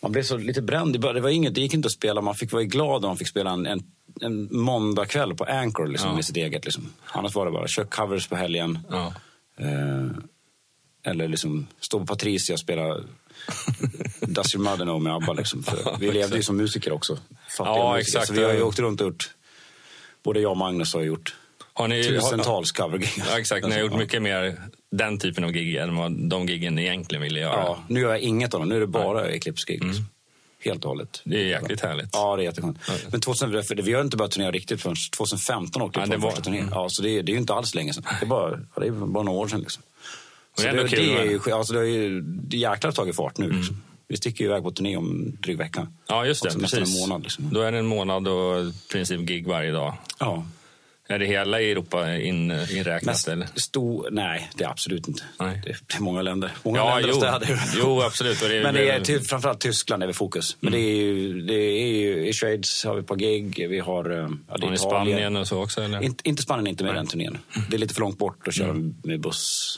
Man 0.02 0.12
blev 0.12 0.22
så 0.22 0.36
lite 0.36 0.62
bränd 0.62 0.96
i 0.96 0.98
början. 0.98 1.14
Det, 1.14 1.20
var 1.20 1.30
inget, 1.30 1.54
det 1.54 1.60
gick 1.60 1.74
inte 1.74 1.86
att 1.86 1.92
spela. 1.92 2.20
Man 2.20 2.34
fick 2.34 2.52
vara 2.52 2.64
glad 2.64 3.04
om 3.04 3.08
man 3.08 3.16
fick 3.16 3.28
spela 3.28 3.50
en, 3.50 3.66
en, 3.66 3.82
en 4.20 4.48
måndagkväll 4.56 5.34
på 5.34 5.44
Anchor 5.44 5.86
liksom, 5.86 6.08
Ja. 6.10 6.14
med 6.14 6.24
sitt 6.24 6.36
eget. 6.36 6.64
Liksom. 6.64 6.92
Annars 7.06 7.34
var 7.34 7.46
det 7.46 7.52
bara 7.52 7.68
kör 7.68 7.84
covers 7.84 8.28
på 8.28 8.36
helgen. 8.36 8.78
Ja. 8.90 9.14
Eh, 9.58 10.10
eller 11.04 11.28
liksom 11.28 11.66
stå 11.80 11.98
på 12.00 12.06
Patricia 12.06 12.52
och 12.54 12.60
spela 12.60 12.96
Does 14.20 14.54
your 14.54 14.64
mother 14.64 14.84
know 14.84 15.02
med 15.02 15.12
ABBA. 15.14 15.32
Liksom. 15.32 15.62
För 15.62 15.96
vi 16.00 16.12
levde 16.12 16.36
ju 16.36 16.42
som 16.42 16.56
musiker 16.56 16.92
också. 16.92 17.18
Fattiga 17.56 17.74
Ja, 17.76 17.92
musiker. 17.96 18.18
exakt. 18.18 18.26
Så 18.26 18.32
vi 18.34 18.44
har 18.44 18.52
ju 18.52 18.62
åkt 18.62 18.78
runt 18.78 19.00
och 19.00 19.06
gjort, 19.06 19.30
både 20.24 20.40
jag 20.40 20.50
och 20.50 20.56
Magnus 20.56 20.94
har 20.94 21.02
gjort 21.02 21.34
Har 21.72 21.88
ni, 21.88 22.04
tusentals 22.04 22.72
covergig. 22.72 23.08
Ja, 23.30 23.38
exakt. 23.38 23.66
Ni 23.66 23.72
har 23.74 23.80
gjort 23.80 23.96
mycket 23.98 24.22
mer 24.22 24.60
den 24.90 25.18
typen 25.18 25.44
av 25.44 25.50
gig 25.52 25.76
än 25.76 25.96
vad 25.96 26.12
de 26.28 26.46
giggen 26.46 26.78
egentligen 26.78 27.22
ville 27.22 27.40
göra. 27.40 27.52
Ja, 27.54 27.78
nu 27.88 28.00
gör 28.00 28.10
jag 28.10 28.20
inget 28.20 28.54
av 28.54 28.60
dem. 28.60 28.68
Nu 28.68 28.76
är 28.76 28.80
det 28.80 28.86
bara 28.86 29.28
Eclipse-gig. 29.28 29.84
Liksom. 29.84 30.04
Helt 30.64 30.84
och 30.84 30.88
hållet. 30.90 31.20
Det 31.24 31.36
är 31.36 31.44
jäkligt 31.46 31.80
härligt. 31.80 32.08
Ja, 32.12 32.36
det 32.36 32.42
är 32.42 32.44
jätteskönt. 32.44 32.78
Men 33.10 33.20
2000, 33.20 33.62
för 33.64 33.74
vi 33.74 33.92
har 33.92 34.00
inte 34.02 34.16
börjat 34.16 34.32
turnera 34.32 34.50
riktigt 34.50 34.82
förrän 34.82 34.96
2015 35.16 35.82
åkte 35.82 36.00
Ja, 36.00 36.04
vi 36.04 36.10
det 36.10 36.16
på 36.16 36.22
var- 36.22 36.30
första 36.30 36.44
turnén. 36.44 36.68
Ja, 36.70 36.88
så 36.90 37.02
det, 37.02 37.10
är- 37.10 37.22
det 37.22 37.30
är 37.32 37.34
ju 37.34 37.40
inte 37.40 37.54
alls 37.54 37.74
länge 37.74 37.92
sedan. 37.92 38.04
Det 38.20 38.24
är 38.26 38.28
bara, 38.28 38.50
ja, 38.74 38.80
det 38.80 38.86
är 38.86 38.90
bara 38.90 39.24
några 39.24 39.38
år 39.38 39.48
sedan. 39.48 39.60
Liksom. 39.60 39.82
Så 40.56 40.62
det, 40.62 40.88
kul 40.88 40.90
det, 40.90 41.18
är 41.18 41.24
ju, 41.24 41.52
alltså, 41.52 41.72
det, 41.74 41.80
är 41.80 41.84
ju, 41.84 42.24
jäklar 42.50 42.92
tagit 42.92 43.16
fart 43.16 43.38
nu. 43.38 43.50
Liksom. 43.50 43.82
Vi 44.08 44.16
sticker 44.16 44.44
iväg 44.44 44.62
på 44.62 44.70
turné 44.70 44.96
om 44.96 45.36
dryg 45.42 45.58
vecka. 45.58 45.86
Ja, 46.08 46.26
just 46.26 46.42
det. 46.42 46.48
Nästan 46.58 46.80
precis. 46.80 46.94
en 46.94 47.00
månad. 47.00 47.22
Liksom. 47.22 47.48
Då 47.52 47.60
är 47.60 47.72
det 47.72 47.78
en 47.78 47.86
månad 47.86 48.28
och 48.28 48.60
i 48.60 48.72
princip 48.92 49.20
gig 49.20 49.46
varje 49.46 49.72
dag. 49.72 49.94
Ja. 50.18 50.46
Är 51.12 51.18
det 51.18 51.26
hela 51.26 51.60
Europa 51.60 52.16
in, 52.16 52.50
inräknat? 52.50 53.28
Eller? 53.28 53.48
stor, 53.54 54.08
nej, 54.10 54.50
det 54.54 54.64
är 54.64 54.68
absolut 54.68 55.08
inte. 55.08 55.22
Nej. 55.40 55.62
Det, 55.64 55.70
är, 55.70 56.00
många 56.00 56.22
länder. 56.22 56.50
Många 56.62 56.78
Ja, 56.78 56.94
länder 56.94 57.08
jo. 57.08 57.14
och 57.14 57.22
städer. 57.22 57.60
Jo, 57.78 58.02
absolut. 58.02 58.40
Det 58.40 58.62
Men 58.62 58.74
det 58.74 58.90
är 58.90 59.00
ty, 59.00 59.20
framförallt 59.20 59.60
Tyskland 59.60 60.02
är 60.02 60.06
vi 60.06 60.12
fokus. 60.12 60.56
Men 60.60 60.72
det 60.72 60.78
är 60.78 61.02
ju, 61.02 61.40
det 61.42 61.54
är 61.54 61.86
ju, 61.86 62.28
i 62.28 62.32
Schweiz 62.32 62.84
har 62.84 62.94
vi 62.94 63.00
ett 63.00 63.06
par 63.06 63.16
gig. 63.16 63.66
Vi 63.68 63.78
har, 63.78 64.10
eh, 64.10 64.28
ja, 64.48 64.56
det 64.56 64.66
är. 64.66 64.76
Spanien 64.76 65.36
och 65.36 65.48
så 65.48 65.62
också? 65.62 65.82
Eller? 65.82 66.02
Inte, 66.02 66.28
inte 66.28 66.42
Spanien, 66.42 66.66
inte 66.66 66.84
med 66.84 66.94
den 66.94 67.06
turnén. 67.06 67.38
Mm. 67.56 67.66
Det 67.70 67.76
är 67.76 67.78
lite 67.78 67.94
för 67.94 68.00
långt 68.00 68.18
bort 68.18 68.48
att 68.48 68.54
köra 68.54 68.74
med 69.04 69.20
buss. 69.20 69.76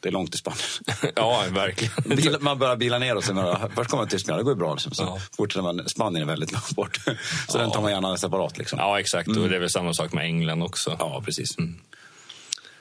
Det 0.00 0.08
är 0.08 0.12
långt 0.12 0.30
till 0.30 0.38
Spanien. 0.38 0.62
ja, 1.16 1.44
verkligen. 1.50 2.16
Bil, 2.16 2.36
man 2.40 2.58
börjar 2.58 2.76
bila 2.76 2.98
ner 2.98 3.16
och 3.16 3.24
sen 3.24 3.36
bara, 3.36 3.70
först 3.74 3.90
kommer 3.90 4.02
man 4.02 4.08
till 4.08 4.18
Tyskland, 4.18 4.40
det 4.40 4.44
går 4.44 4.52
ju 4.52 4.58
bra. 4.58 4.74
Liksom. 4.74 4.92
Så 4.92 5.02
Ja. 5.02 5.18
fortsätter 5.36 5.62
man, 5.62 5.88
Spanien 5.88 6.22
är 6.22 6.26
väldigt 6.26 6.52
långt 6.52 6.70
bort. 6.70 6.98
Så 7.48 7.58
den 7.58 7.70
tar 7.70 7.82
man 7.82 7.90
gärna 7.90 8.16
separat. 8.16 8.58
Liksom. 8.58 8.78
Ja, 8.78 9.00
exakt. 9.00 9.28
Och 9.28 9.48
det 9.48 9.56
är 9.56 9.60
väl 9.60 9.70
samma 9.70 9.94
sak 9.94 10.12
med 10.12 10.24
England 10.24 10.62
också. 10.62 10.96
Ja, 10.98 11.22
precis. 11.24 11.56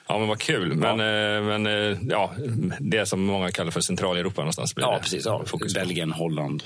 Ja, 0.08 0.20
men 0.20 0.28
vad 0.28 0.40
kul. 0.40 0.76
Men, 0.76 1.00
eh, 1.00 1.44
men 1.44 1.66
eh, 1.66 1.98
ja, 2.10 2.34
det 2.80 3.06
som 3.06 3.22
många 3.26 3.52
kallar 3.52 3.72
för 3.72 3.82
Centraleuropa 3.82 4.42
någonstans 4.42 4.76
blir 4.76 4.86
Ja, 4.86 5.00
precis. 5.02 5.26
Ja. 5.26 5.44
Belgien, 5.74 6.12
Holland. 6.12 6.64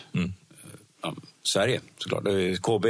Ja, 1.02 1.14
Sverige 1.44 1.82
såklart. 1.98 2.28
Är 2.28 2.56
KB 2.56 2.86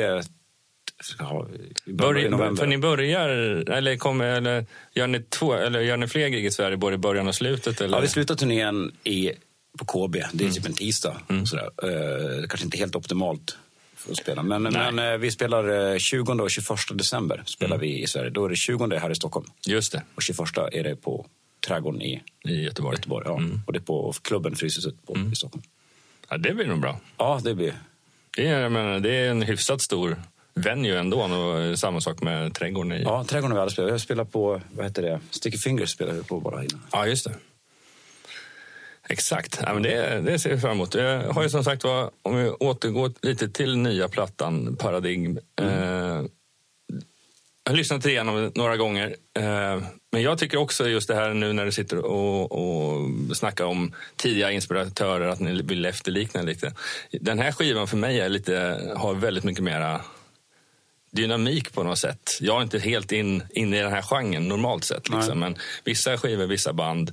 ska 1.01 1.23
ha 1.23 1.47
i 1.85 1.93
början 1.93 2.13
Börj, 2.13 2.25
i 2.25 2.29
november. 2.29 2.59
för 2.59 2.67
ni 2.67 2.77
börjar, 2.77 3.29
eller, 3.29 3.95
kommer, 3.97 4.25
eller, 4.25 4.65
gör, 4.93 5.07
ni 5.07 5.21
två, 5.23 5.53
eller 5.53 5.79
gör 5.81 5.97
ni 5.97 6.07
fler 6.07 6.27
gig 6.27 6.45
i 6.45 6.51
Sverige, 6.51 6.77
både 6.77 6.95
i 6.95 6.97
början 6.97 7.27
och 7.27 7.35
slutet? 7.35 7.81
Eller? 7.81 7.97
Ja, 7.97 8.01
vi 8.01 8.07
slutar 8.07 8.35
turnén 8.35 8.91
i, 9.03 9.31
på 9.77 9.85
KB. 9.85 10.11
Det 10.13 10.19
är 10.19 10.41
Mm. 10.41 10.53
typ 10.53 10.65
en 10.65 10.73
tisdag. 10.73 11.17
Sådär. 11.45 11.69
Eh, 11.83 12.47
kanske 12.47 12.65
inte 12.65 12.77
helt 12.77 12.95
optimalt 12.95 13.57
för 13.95 14.11
att 14.11 14.17
spela. 14.17 14.43
Men, 14.43 14.63
men 14.63 14.99
eh, 14.99 15.17
vi 15.17 15.31
spelar 15.31 15.91
eh, 15.93 15.97
20 15.97 16.33
och 16.33 16.51
21 16.51 16.67
december 16.93 17.43
spelar 17.45 17.75
Mm. 17.75 17.87
vi 17.87 18.01
i 18.03 18.07
Sverige. 18.07 18.29
Då 18.29 18.45
är 18.45 18.49
det 18.49 18.55
20 18.55 18.97
här 18.97 19.09
i 19.11 19.15
Stockholm. 19.15 19.45
Just 19.67 19.91
det, 19.91 20.03
Och 20.15 20.21
21 20.23 20.39
är 20.71 20.83
det 20.83 20.95
på 20.95 21.25
Trädgården 21.67 22.01
i 22.01 22.21
i 22.45 22.63
Göteborg. 22.63 22.95
Göteborg. 22.97 23.25
Ja. 23.27 23.41
Och 23.67 23.73
det 23.73 23.79
är 23.79 23.83
på 23.83 24.13
klubben 24.21 24.55
Fryshuset 24.55 25.05
på, 25.05 25.15
Mm. 25.15 25.31
i 25.33 25.35
Stockholm. 25.35 25.63
Ja, 26.29 26.37
det 26.37 26.53
blir 26.53 26.65
nog 26.65 26.79
bra. 26.79 26.99
Ja, 27.17 27.41
det 27.43 27.55
blir... 27.55 27.73
Det 28.37 28.47
är, 28.47 28.69
menar, 28.69 28.99
det 28.99 29.13
är 29.15 29.29
en 29.31 29.41
hyfsat 29.41 29.81
stor 29.81 30.15
venue 30.61 30.99
ändå. 30.99 31.21
Och 31.21 31.79
samma 31.79 32.01
sak 32.01 32.21
med 32.21 32.53
trädgården 32.53 32.91
i... 32.91 33.03
Ja, 33.03 33.23
Trädgården 33.23 33.57
har 33.57 33.57
vi 33.57 33.61
aldrig 33.61 33.73
spelat. 33.73 33.87
Vi 33.87 33.91
har 33.91 33.99
spelat 33.99 34.31
på, 34.31 34.61
vad 34.71 34.85
heter 34.85 35.01
det? 35.01 35.19
Sticky 35.29 35.57
Fingers 35.57 35.89
spelade 35.89 36.17
vi 36.17 36.23
på 36.23 36.39
bara 36.39 36.63
innan. 36.63 36.81
Ja, 36.91 37.07
just 37.07 37.25
det. 37.25 37.33
Exakt. 39.09 39.59
Ja, 39.65 39.73
men 39.73 39.83
det, 39.83 40.21
det 40.21 40.39
ser 40.39 40.49
vi 40.49 40.57
fram 40.61 40.71
emot. 40.71 40.95
Jag 40.95 41.33
har 41.33 41.43
ju 41.43 41.49
som 41.49 41.63
sagt 41.63 41.83
var, 41.83 42.11
om 42.21 42.35
vi 42.35 42.49
återgår 42.49 43.11
lite 43.21 43.49
till 43.49 43.77
nya 43.77 44.07
plattan 44.07 44.75
Paradigm. 44.75 45.39
Eh, 45.61 45.67
jag 47.63 47.71
har 47.71 47.77
lyssnat 47.77 48.05
igenom 48.05 48.51
några 48.55 48.77
gånger. 48.77 49.15
Eh, 49.39 49.83
men 50.11 50.21
jag 50.21 50.37
tycker 50.37 50.57
också 50.57 50.87
just 50.87 51.07
det 51.07 51.15
här 51.15 51.33
nu 51.33 51.53
när 51.53 51.65
du 51.65 51.71
sitter 51.71 52.05
och, 52.05 52.51
och 52.51 53.09
snackar 53.37 53.65
om 53.65 53.93
tidiga 54.15 54.51
inspiratörer, 54.51 55.27
att 55.27 55.39
ni 55.39 55.61
vill 55.61 55.85
efterlikna 55.85 56.41
lite. 56.41 56.73
Den 57.11 57.39
här 57.39 57.51
skivan 57.51 57.87
för 57.87 57.97
mig 57.97 58.19
är 58.19 58.29
lite, 58.29 58.81
har 58.97 59.13
väldigt 59.13 59.43
mycket 59.43 59.63
mera 59.63 60.01
dynamik 61.11 61.73
på 61.73 61.83
något 61.83 61.97
sätt. 61.99 62.37
Jag 62.39 62.57
är 62.57 62.61
inte 62.61 62.79
helt 62.79 63.11
in, 63.11 63.43
in 63.49 63.73
i 63.73 63.81
den 63.81 63.91
här 63.91 64.01
genren 64.01 64.47
normalt 64.47 64.83
sett. 64.83 65.09
Liksom. 65.09 65.39
Men 65.39 65.57
vissa 65.83 66.17
skivor, 66.17 66.45
vissa 66.47 66.73
band 66.73 67.11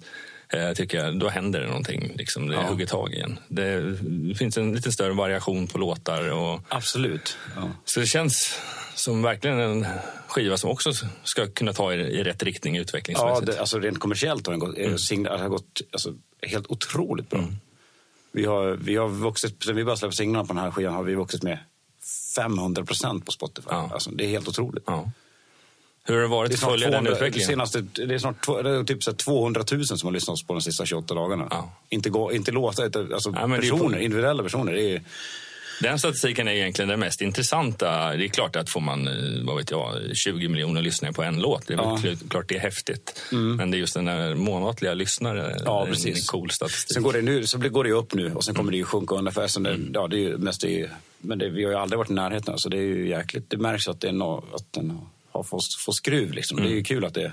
eh, 0.53 0.73
tycker 0.73 0.99
jag, 1.05 1.19
då 1.19 1.29
händer 1.29 1.61
det 1.61 1.67
någonting. 1.67 2.13
Liksom. 2.15 2.49
Det 2.49 2.55
Ja. 2.55 2.63
hugger 2.63 2.87
tag 2.87 3.13
igen. 3.15 3.39
Det, 3.49 3.99
finns 4.39 4.57
en 4.59 4.73
lite 4.75 4.93
större 4.93 5.13
variation 5.13 5.67
på 5.67 5.79
låtar. 5.79 6.33
Och, 6.33 6.61
Absolut. 6.69 7.37
Ja. 7.57 7.71
så 7.85 8.01
det 8.01 8.07
känns 8.07 8.61
som 8.95 9.23
verkligen 9.23 9.59
en 9.61 9.87
skiva 10.29 10.57
som 10.57 10.71
också 10.71 10.93
ska 11.25 11.47
kunna 11.47 11.73
ta 11.73 11.95
i, 11.95 11.97
i 11.97 12.23
rätt 12.25 12.43
riktning 12.43 12.75
Ja, 12.75 12.83
utvecklingsmässigt. 12.83 13.47
det, 13.47 13.61
alltså 13.61 13.79
rent 13.79 14.01
kommersiellt 14.01 14.47
har 14.47 14.53
den 14.53 14.61
gått, 14.61 14.79
mm. 14.79 14.99
singlar, 14.99 15.39
har 15.39 15.49
gått 15.49 15.81
alltså, 15.93 16.15
helt 16.43 16.67
otroligt 16.67 17.31
bra. 17.31 17.39
Mm. 17.39 17.57
Vi, 18.33 18.45
har, 18.45 18.71
vi 18.71 18.97
har 18.97 19.09
vuxit, 19.09 19.65
sen 19.65 19.77
vi 19.77 19.85
började 19.85 19.99
släppa 19.99 20.13
singlarna 20.13 20.45
på 20.47 20.53
den 20.55 20.63
här 20.63 20.71
skivan 20.71 20.95
har 20.95 21.03
vi 21.03 21.15
vuxit 21.15 21.43
med 21.43 21.59
500 22.37 22.85
procent 22.85 23.27
på 23.27 23.33
Spotify. 23.33 23.69
Ja. 23.71 23.91
Alltså, 23.93 24.11
det 24.11 24.25
är 24.25 24.29
helt 24.29 24.49
otroligt. 24.49 24.85
Ja. 24.87 25.11
Hur 26.05 26.15
har 26.15 26.23
det 26.23 26.29
varit 26.29 26.55
att 26.55 26.61
följa 26.61 26.87
den 26.87 26.93
200, 26.93 27.11
det 27.11 27.17
utvecklingen? 27.17 27.47
senaste, 27.49 27.81
det 27.81 28.15
är 28.15 28.19
snart 28.19 28.47
det 28.47 28.71
är 28.71 28.85
typ 28.85 29.03
så 29.03 29.11
här 29.11 29.17
200 29.17 29.65
000 29.73 29.85
som 29.87 30.07
har 30.07 30.13
lyssnat 30.13 30.47
på 30.47 30.53
de 30.53 30.63
sista 30.63 30.87
28 30.87 31.15
dagarna. 31.15 31.47
Ja. 31.51 31.73
Inte, 31.89 32.11
gå, 32.11 32.33
inte 32.33 32.53
utan 32.87 33.13
alltså 33.13 33.31
ju 33.65 33.71
personer, 33.71 33.97
på- 33.97 34.03
individuella 34.03 34.43
personer. 34.43 34.73
Det 34.73 34.95
är, 34.95 35.03
Den 35.83 35.99
statistiken 35.99 36.49
är 36.49 36.53
egentligen 36.53 36.89
den 36.89 37.01
mest 37.01 37.21
intressanta. 37.21 38.17
Det 38.17 38.25
är 38.25 38.29
klart 38.29 38.57
att 38.57 38.71
får 38.71 38.81
man 38.81 39.09
eh, 39.09 39.15
vad 39.45 39.57
vet 39.57 39.71
jag, 39.71 40.17
20 40.17 40.49
miljoner 40.49 40.83
lyssnare 40.83 41.13
på 41.13 41.23
en 41.23 41.41
låt, 41.41 41.67
det 41.67 41.75
är 41.75 41.79
Ja. 41.79 41.99
klart- 42.29 42.49
det 42.49 42.57
är 42.57 42.61
häftigt. 42.61 43.23
Men 43.31 43.71
det 43.71 43.77
är 43.77 43.79
just 43.79 43.95
den 43.95 44.05
där 44.05 44.35
månatliga 44.35 44.95
lyssnare, 44.95 45.57
Ja, 45.65 45.83
det 45.85 45.89
är 45.91 45.93
precis. 45.93 46.17
en 46.19 46.27
cool 46.27 46.51
statistik. 46.51 46.95
Sen 46.95 47.03
går 47.03 47.13
det, 47.13 47.23
nu, 47.23 47.47
så 47.47 47.59
går 47.59 47.85
det 47.85 47.93
upp 47.93 48.15
nu 48.15 48.33
och 48.35 48.45
sen 48.45 48.55
kommer 48.55 48.71
det 48.73 48.77
ju 48.79 48.85
sjunka 48.85 49.15
undan. 49.15 49.33
För 49.35 49.47
sen 49.47 49.63
det, 49.63 49.79
ja, 49.95 50.09
det 50.09 50.17
är 50.17 50.21
ju 50.21 50.39
mest 50.39 50.61
det 50.61 50.91
men 51.19 51.39
det, 51.39 51.49
vi 51.49 51.65
har 51.65 51.71
ju 51.71 51.77
aldrig 51.79 51.99
varit 51.99 52.11
i 52.11 52.15
närheten. 52.15 52.59
Så 52.59 52.69
det 52.69 52.77
är 52.77 52.83
ju 52.83 53.09
jäkligt. 53.09 53.51
Det 53.51 53.57
märks 53.57 53.89
att, 53.89 54.01
det 54.01 54.09
är 54.09 54.13
no, 54.13 54.45
att 54.55 54.73
den 54.73 54.99
har 55.33 55.43
fått, 55.43 55.75
fått 55.87 55.95
skruv. 55.97 56.33
Liksom. 56.33 56.57
Det 56.57 56.69
är 56.69 56.75
ju 56.75 56.83
kul 56.85 57.05
att 57.05 57.15
det... 57.15 57.33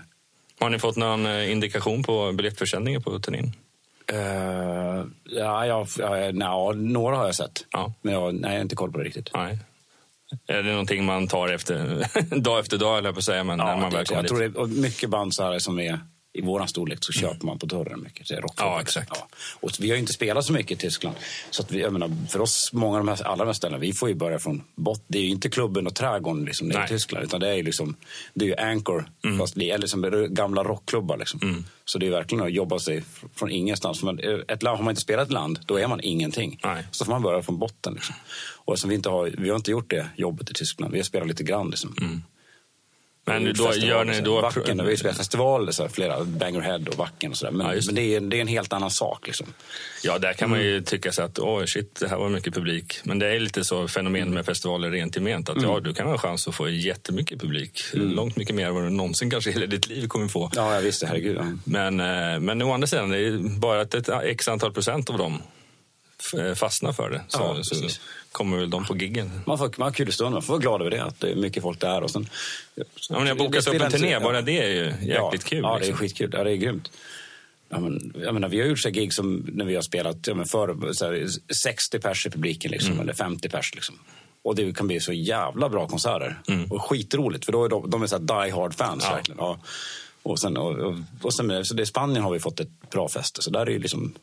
Har 0.59 0.69
ni 0.69 0.79
fått 0.79 0.95
någon 0.95 1.25
eh, 1.25 1.51
indikation 1.51 2.03
på 2.03 2.31
biljettförsäljningen 2.31 3.01
på 3.03 3.19
turnén? 3.19 3.53
Uh, 4.13 5.05
ja, 5.25 5.65
jag, 5.65 5.87
ja, 6.33 6.71
några 6.75 7.15
har 7.17 7.25
jag 7.25 7.35
sett. 7.35 7.65
Ja. 7.71 7.93
Men 8.01 8.13
jag, 8.13 8.33
nej, 8.33 8.51
jag 8.51 8.57
har 8.57 8.61
inte 8.61 8.75
koll 8.75 8.91
på 8.91 8.97
det 8.97 9.03
riktigt. 9.03 9.29
Nej. 9.33 9.59
Är 10.47 10.63
det 10.63 10.71
någonting 10.71 11.05
man 11.05 11.27
tar 11.27 11.47
efter, 11.49 12.05
dag 12.41 12.59
efter 12.59 12.77
dag, 12.77 12.97
eller 12.97 13.11
på 13.11 13.17
att 13.17 13.23
säga, 13.23 13.43
men 13.43 13.57
när 13.57 13.69
Ja, 13.69 13.77
man 13.77 13.89
det, 13.91 13.97
väl 13.97 14.05
kommer 14.05 14.21
jag 14.21 14.27
tror 14.27 14.39
dit? 14.39 14.53
det, 14.53 14.59
och 14.59 14.69
mycket 14.69 15.09
band 15.09 15.33
så 15.33 15.43
här 15.43 15.59
som 15.59 15.79
är 15.79 15.99
i 16.33 16.41
våran 16.41 16.67
storlek 16.67 16.97
så 17.01 17.11
köper 17.11 17.45
man 17.45 17.59
på 17.59 17.65
dörren 17.65 18.01
mycket. 18.03 18.27
Det 18.27 18.33
är. 18.35 18.43
Ja, 18.57 18.81
exakt. 18.81 19.09
Och 19.59 19.71
vi 19.79 19.89
har 19.89 19.97
inte 19.97 20.13
spelat 20.13 20.45
så 20.45 20.53
mycket 20.53 20.71
i 20.71 20.75
Tyskland. 20.81 21.15
Så 21.51 21.61
att 21.63 21.71
vi, 21.71 21.79
jag 21.81 21.93
menar, 21.93 22.11
för 22.29 22.41
oss, 22.41 22.69
många 22.73 22.97
av 22.99 23.05
de 23.05 23.07
här, 23.07 23.23
alla 23.23 23.43
de 23.43 23.45
här 23.47 23.53
ställena, 23.53 23.77
vi 23.79 23.93
får 23.93 24.09
ju 24.09 24.15
börja 24.15 24.39
från 24.39 24.63
botten. 24.75 25.03
Det 25.07 25.17
är 25.17 25.21
ju 25.23 25.29
inte 25.29 25.49
klubben 25.49 25.87
och 25.87 25.95
trädgården 25.95 26.45
liksom, 26.45 26.71
i. 26.71 26.73
Tyskland. 26.87 27.25
Utan 27.25 27.39
det 27.39 27.49
är 27.49 27.53
ju 27.53 27.63
liksom, 27.63 27.95
det 28.33 28.45
är 28.45 28.49
ju 28.49 28.55
Anchor, 28.55 29.05
fast 29.39 29.57
li- 29.57 29.69
eller 29.69 29.87
som 29.87 30.27
gamla 30.33 30.63
rockklubbar. 30.63 31.17
Liksom. 31.17 31.39
Så 31.85 31.97
det 31.99 32.07
är 32.07 32.11
verkligen 32.11 32.43
att 32.43 32.53
jobba 32.53 32.79
sig 32.79 32.99
fr- 32.99 33.27
från 33.35 33.51
ingenstans. 33.51 34.03
Man, 34.03 34.19
ett 34.47 34.63
land, 34.63 34.77
har 34.77 34.83
man 34.83 34.91
inte 34.91 35.01
spelat 35.01 35.27
ett 35.27 35.33
land, 35.33 35.59
då 35.65 35.79
är 35.79 35.87
man 35.87 35.99
ingenting. 36.03 36.59
Nej. 36.63 36.83
Så 36.91 37.05
får 37.05 37.11
man 37.11 37.21
börja 37.21 37.41
från 37.41 37.59
botten. 37.59 37.93
Liksom. 37.93 38.15
Och 38.65 38.77
vi, 38.85 38.95
inte 38.95 39.09
har, 39.09 39.31
vi 39.37 39.49
har 39.49 39.55
inte 39.55 39.71
gjort 39.71 39.89
det 39.89 40.07
jobbet 40.15 40.49
i 40.51 40.53
Tyskland. 40.53 40.91
Vi 40.93 40.99
har 40.99 41.03
spelat 41.05 41.27
lite 41.27 41.43
grann. 41.43 41.69
Liksom. 41.69 42.23
Men 43.25 43.53
då 43.53 43.73
gör 43.75 44.03
ni 44.05 44.21
då- 44.21 44.51
så. 44.51 44.59
Wacken, 44.59 44.77
vi 44.77 44.83
har 44.83 44.89
ju 44.89 45.71
så 45.73 45.81
här, 45.83 45.89
flera, 45.89 46.23
Bangerhead 46.23 46.79
och 46.89 46.95
Wacken 46.97 47.31
och 47.31 47.37
sådär. 47.37 47.51
Men, 47.51 47.67
Ja, 47.67 47.73
det. 47.73 47.85
men 47.85 47.95
det, 47.95 48.01
är, 48.15 48.19
det 48.21 48.37
är 48.37 48.41
en 48.41 48.47
helt 48.47 48.73
annan 48.73 48.91
sak 48.91 49.27
liksom. 49.27 49.47
Ja, 50.03 50.17
där 50.19 50.33
kan 50.33 50.49
man 50.49 50.59
ju 50.59 50.71
Mm. 50.71 50.83
tycka 50.83 51.11
sig 51.11 51.25
att 51.25 51.39
oj 51.39 51.67
shit, 51.67 51.95
det 51.99 52.07
här 52.07 52.17
var 52.17 52.29
mycket 52.29 52.53
publik. 52.53 52.99
Men 53.03 53.19
det 53.19 53.27
är 53.27 53.39
lite 53.39 53.63
så 53.63 53.87
fenomen 53.87 54.21
Mm. 54.21 54.33
med 54.33 54.45
festivaler 54.45 54.91
rent 54.91 55.15
gement. 55.15 55.49
Att 55.49 55.61
ja, 55.61 55.79
du 55.79 55.93
kan 55.93 56.05
ha 56.05 56.13
en 56.13 56.19
chans 56.19 56.47
att 56.47 56.55
få 56.55 56.69
jättemycket 56.69 57.39
publik. 57.41 57.81
Långt 57.93 58.35
mycket 58.35 58.55
mer 58.55 58.67
än 58.67 58.73
vad 58.75 58.83
du 58.83 58.89
någonsin 58.89 59.29
kanske 59.29 59.51
hela 59.51 59.65
ditt 59.65 59.87
liv 59.87 60.07
kommer 60.07 60.27
få. 60.27 60.39
Mm. 60.39 60.51
Ja, 60.55 60.75
jag 60.75 60.81
visste, 60.81 61.07
herregud. 61.07 61.37
Ja. 61.37 61.45
Men, 61.65 61.99
eh, 61.99 62.39
men 62.39 62.61
å 62.61 62.73
andra 62.73 62.87
sidan, 62.87 63.09
det 63.09 63.17
är 63.17 63.59
bara 63.59 63.81
att 63.81 63.93
ett 63.93 64.09
x 64.23 64.47
antal 64.47 64.73
procent 64.73 65.09
av 65.09 65.17
dem 65.17 65.41
fastnar 66.55 66.93
för 66.93 67.09
det. 67.09 67.21
Så, 67.27 67.39
Ja, 67.57 67.63
så 67.63 67.75
kommer 68.31 68.57
väl 68.57 68.69
de 68.69 68.85
på 68.85 68.97
giggen. 68.97 69.31
Man 69.45 69.57
får, 69.57 69.71
man 69.77 69.85
har 69.85 69.91
kul 69.93 70.09
i 70.09 70.11
stunden, 70.11 70.33
man 70.33 70.41
får 70.41 70.53
vara 70.53 70.61
glad 70.61 70.81
över 70.81 70.91
det, 70.91 71.03
att 71.03 71.19
det 71.19 71.31
är 71.31 71.35
mycket 71.35 71.63
folk 71.63 71.79
där. 71.79 72.01
Och 72.03 72.11
sen, 72.11 72.29
Ja, 72.75 72.83
men 73.09 73.27
jag 73.27 73.37
bokat 73.37 73.67
upp 73.67 73.81
en 73.81 73.91
turné, 73.91 74.11
ja. 74.11 74.19
bara 74.19 74.41
det 74.41 74.59
är 74.63 74.69
ju 74.69 74.83
jäkligt 74.85 75.07
ja, 75.15 75.31
kul. 75.45 75.59
Ja, 75.63 75.69
det 75.69 75.75
är 75.75 75.79
liksom. 75.79 75.97
skitkul. 75.97 76.29
Ja, 76.33 76.43
det 76.43 76.51
är 76.51 76.55
grymt. 76.55 76.91
Ja, 77.69 77.79
men, 77.79 78.13
jag 78.21 78.33
menar, 78.33 78.47
vi 78.49 78.59
har 78.61 78.67
gjort 78.67 78.79
så 78.79 78.89
gig 78.89 79.13
som 79.13 79.45
när 79.53 79.65
vi 79.65 79.75
har 79.75 79.81
spelat 79.81 80.17
ja, 80.27 80.33
men 80.33 80.45
för, 80.45 80.93
så 80.93 81.05
här, 81.05 81.27
60 81.53 81.99
pers 81.99 82.25
i 82.25 82.29
publiken, 82.29 82.71
liksom, 82.71 82.91
Mm. 82.91 83.01
eller 83.03 83.13
50 83.13 83.49
pers. 83.49 83.75
Liksom. 83.75 83.95
Och 84.43 84.55
det 84.55 84.73
kan 84.77 84.87
bli 84.87 84.99
så 84.99 85.13
jävla 85.13 85.69
bra 85.69 85.87
konserter. 85.87 86.39
Mm. 86.47 86.71
Och 86.71 86.81
skitroligt, 86.83 87.45
för 87.45 87.51
då 87.51 87.65
är 87.65 87.69
de, 87.69 87.89
de 87.89 88.03
är 88.03 88.07
så 88.07 88.17
die 88.17 88.51
hard 88.51 88.73
fans 88.73 89.03
Ja. 89.07 89.15
verkligen. 89.15 89.37
Ja. 89.39 89.59
Och 90.23 90.39
sen, 90.39 90.57
och, 90.57 90.71
och, 90.79 90.95
och 91.21 91.33
sen 91.33 91.65
så 91.65 91.73
det, 91.73 91.83
i 91.83 91.85
Spanien 91.85 92.23
har 92.23 92.31
vi 92.31 92.39
fått 92.39 92.59
ett 92.59 92.89
bra 92.91 93.09
fäste, 93.09 93.41
så 93.41 93.49
där 93.49 93.65
är 93.65 93.71
ju 93.71 93.79
liksom... 93.79 94.13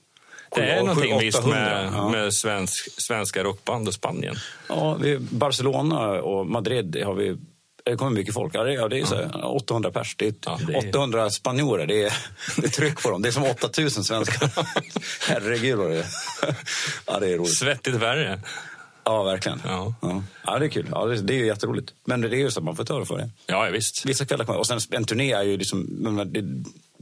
Det 0.54 0.70
är 0.70 0.82
någonting 0.82 1.18
visst 1.18 1.38
800, 1.38 1.60
med, 1.60 1.90
ja. 1.94 2.08
med 2.08 2.34
svensk, 2.34 3.00
svenska 3.00 3.44
rockband 3.44 3.88
och 3.88 3.94
Spanien. 3.94 4.36
Ja, 4.68 4.94
vi, 4.94 5.18
Barcelona 5.18 6.08
och 6.22 6.46
Madrid 6.46 7.02
har 7.04 7.14
vi 7.14 7.36
det 7.84 7.96
kommer 7.96 8.10
mycket 8.10 8.34
folk. 8.34 8.54
Ja, 8.54 8.64
det, 8.88 8.98
är 9.00 9.04
så 9.04 9.14
här, 9.14 9.44
800 9.44 9.90
pers. 9.90 10.14
Det 10.18 10.26
är, 10.26 10.34
Ja, 10.46 10.58
det 10.66 10.72
är- 10.72 10.88
800 10.88 11.30
spanjorer. 11.30 11.86
Det 11.86 12.04
är, 12.04 12.12
det 12.56 12.66
är 12.66 12.70
tryck 12.70 13.02
på 13.02 13.10
dem. 13.10 13.22
Det 13.22 13.28
är 13.28 13.32
som 13.32 13.44
8000 13.44 14.04
svenskar. 14.04 14.50
Herregud 15.28 15.78
vad 15.78 15.90
det 15.90 15.98
är. 15.98 16.06
Ja, 17.06 17.18
det 17.18 17.28
är 17.32 17.38
roligt. 17.38 17.54
Svettigt 17.58 17.96
värre. 17.96 18.40
Ja, 19.04 19.22
verkligen. 19.22 19.60
Ja. 19.64 19.94
Ja. 20.02 20.22
Ja, 20.44 20.58
det 20.58 20.64
är 20.66 20.68
kul. 20.68 20.88
Ja, 20.90 21.04
det, 21.04 21.16
det 21.22 21.34
är 21.34 21.38
ju 21.38 21.46
jätteroligt. 21.46 21.92
Men 22.04 22.20
det 22.20 22.28
är 22.28 22.38
ju 22.38 22.50
så 22.50 22.60
att 22.60 22.64
man 22.64 22.76
får 22.76 22.84
ta 22.84 22.98
det 22.98 23.06
för 23.06 23.16
det. 23.18 23.30
Ja, 23.46 23.68
visst. 23.72 24.04
Vissa 24.06 24.24
kvällar 24.24 24.58
Och 24.58 24.66
sen 24.66 24.80
en 24.90 25.04
turné 25.04 25.32
är 25.32 25.42
ju 25.42 25.56
liksom... 25.56 25.86
Det, 26.32 26.44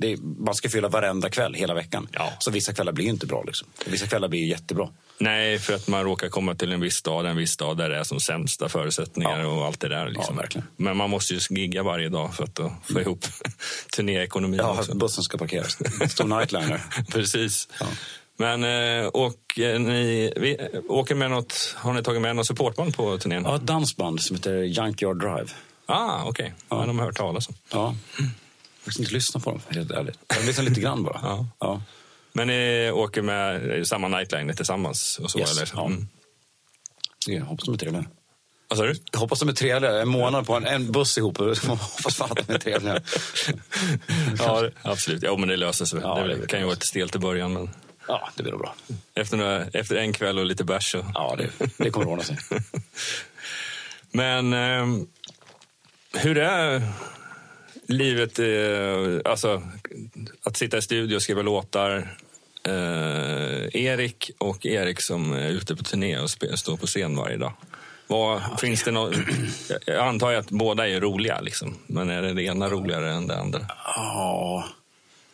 det, 0.00 0.16
man 0.38 0.54
ska 0.54 0.68
fylla 0.68 0.88
varenda 0.88 1.30
kväll 1.30 1.54
hela 1.54 1.74
veckan. 1.74 2.08
Ja. 2.12 2.32
Så 2.38 2.50
vissa 2.50 2.72
kvällar 2.72 2.92
blir 2.92 3.04
ju 3.04 3.10
inte 3.10 3.26
bra. 3.26 3.42
Liksom. 3.46 3.68
Vissa 3.86 4.06
kvällar 4.06 4.28
blir 4.28 4.40
ju 4.40 4.46
jättebra. 4.48 4.88
Nej, 5.18 5.58
för 5.58 5.74
att 5.74 5.88
man 5.88 6.04
råkar 6.04 6.28
komma 6.28 6.54
till 6.54 6.72
en 6.72 6.80
viss 6.80 6.94
stad, 6.94 7.26
en 7.26 7.36
viss 7.36 7.50
stad 7.50 7.76
där 7.76 7.88
det 7.88 7.96
är 7.98 8.04
som 8.04 8.20
sämsta 8.20 8.68
förutsättningar 8.68 9.40
Ja. 9.40 9.46
och 9.46 9.66
allt 9.66 9.80
det 9.80 9.88
där. 9.88 10.06
Liksom. 10.08 10.34
Ja, 10.36 10.42
verkligen. 10.42 10.66
Men 10.76 10.96
man 10.96 11.10
måste 11.10 11.34
ju 11.34 11.40
gigga 11.50 11.82
varje 11.82 12.08
dag 12.08 12.34
för 12.34 12.44
att 12.44 12.60
få 12.92 13.00
ihop 13.00 13.24
turnéekonomin 13.96 14.60
Ja, 14.60 14.78
också. 14.78 14.94
bussen 14.94 15.24
ska 15.24 15.38
parkeras. 15.38 15.78
Stor 16.12 16.24
nightliner. 16.38 16.80
Precis. 17.12 17.68
Men, 18.40 18.64
eh, 18.64 19.06
och 19.06 19.58
eh, 19.58 19.80
ni 19.80 20.32
vi, 20.36 20.56
eh, 20.60 20.80
åker 20.88 21.14
med 21.14 21.30
något, 21.30 21.74
har 21.76 21.92
ni 21.92 22.02
tagit 22.02 22.22
med 22.22 22.36
något 22.36 22.46
supportband 22.46 22.96
på 22.96 23.18
turnén? 23.18 23.44
Ja, 23.46 23.56
ett 23.56 23.62
dansband 23.62 24.20
som 24.22 24.36
heter 24.36 24.56
Junkyard 24.62 25.18
Drive. 25.20 25.46
Ah, 25.86 26.24
okej. 26.24 26.54
Ja. 26.68 26.84
de 26.86 26.98
har 26.98 27.06
hört 27.06 27.16
talas 27.16 27.48
om. 27.48 27.54
Ja. 27.72 27.78
Jag 28.16 28.24
har 28.24 28.30
faktiskt 28.84 28.98
inte 29.00 29.12
lyssnat 29.12 29.44
på 29.44 29.50
dem, 29.50 29.60
helt 29.68 29.90
ärligt. 29.90 30.18
Jag 30.28 30.36
har 30.36 30.46
lyssnat 30.46 30.68
lite 30.68 30.80
grann 30.80 31.02
bara. 31.02 31.20
Ja. 31.22 31.46
Ja. 31.58 31.82
Men 32.32 32.46
ni 32.46 32.90
åker 32.94 33.22
med 33.22 33.86
samma 33.88 34.08
nightliner 34.08 34.54
tillsammans? 34.54 35.18
Och 35.22 35.30
så, 35.30 35.38
Yes, 35.38 35.56
eller? 35.56 35.70
ja. 35.74 35.86
Mm. 35.86 36.08
Jag 37.26 37.44
hoppas 37.44 37.64
de 37.64 37.74
är 37.74 37.78
trevliga. 37.78 38.04
Vad 38.68 38.78
sa 38.78 38.84
du? 38.84 38.94
Jag 39.12 39.18
hoppas 39.20 39.38
de 39.40 39.48
är 39.48 39.52
trevliga. 39.52 40.02
En 40.02 40.08
månad 40.08 40.46
på 40.46 40.54
en, 40.54 40.66
en 40.66 40.92
buss 40.92 41.18
ihop. 41.18 41.36
Jag 41.38 41.46
hoppas 41.66 42.16
fan 42.16 42.30
att 42.30 42.46
de 42.48 42.54
är 42.54 42.58
trevliga. 42.58 43.00
Ja, 44.38 44.68
absolut. 44.82 45.22
Ja, 45.22 45.36
men 45.36 45.48
det 45.48 45.56
löser 45.56 45.84
sig. 45.84 46.00
Ja, 46.02 46.22
det 46.26 46.36
det- 46.36 46.46
kan 46.46 46.58
ju 46.60 46.64
vara 46.64 46.76
ett 46.76 46.86
stelt 46.86 47.16
i 47.16 47.18
början, 47.18 47.52
men 47.52 47.70
Ja, 48.08 48.28
det 48.36 48.42
blir 48.42 48.52
nog 48.52 48.60
bra. 48.60 48.74
efter, 49.14 49.36
några, 49.36 49.64
efter 49.66 49.96
en 49.96 50.12
kväll 50.12 50.38
och 50.38 50.46
lite 50.46 50.64
bärs 50.64 50.90
så... 50.92 51.04
Ja, 51.14 51.36
det, 51.38 51.50
det 51.76 51.90
kommer 51.90 52.06
att 52.06 52.12
ordna 52.12 52.22
sig. 52.22 52.36
Men 54.10 54.52
ehm, 54.52 55.06
hur 56.14 56.38
är 56.38 56.82
livet, 57.86 58.38
eh, 58.38 59.30
alltså 59.32 59.62
att 60.42 60.56
sitta 60.56 60.78
i 60.78 60.82
studio 60.82 61.16
och 61.16 61.22
skriva 61.22 61.42
låtar? 61.42 62.16
Eh, 62.64 63.82
Erik 63.84 64.30
och 64.38 64.66
Erik 64.66 65.00
som 65.00 65.32
är 65.32 65.48
ute 65.48 65.76
på 65.76 65.84
turné 65.84 66.18
och 66.18 66.30
står 66.30 66.76
på 66.76 66.86
scen 66.86 67.16
varje 67.16 67.36
dag. 67.36 67.52
Vad, 68.06 68.60
finns 68.60 68.84
det 68.84 68.90
något, 68.90 69.16
jag 69.86 70.06
antar 70.08 70.34
att 70.34 70.50
båda 70.50 70.88
är 70.88 71.00
roliga, 71.00 71.40
liksom. 71.40 71.74
men 71.86 72.10
är 72.10 72.22
det 72.22 72.34
det 72.34 72.42
ena 72.42 72.68
roligare 72.68 73.12
än 73.12 73.26
det 73.26 73.40
andra? 73.40 73.60
Ja. 73.96 74.64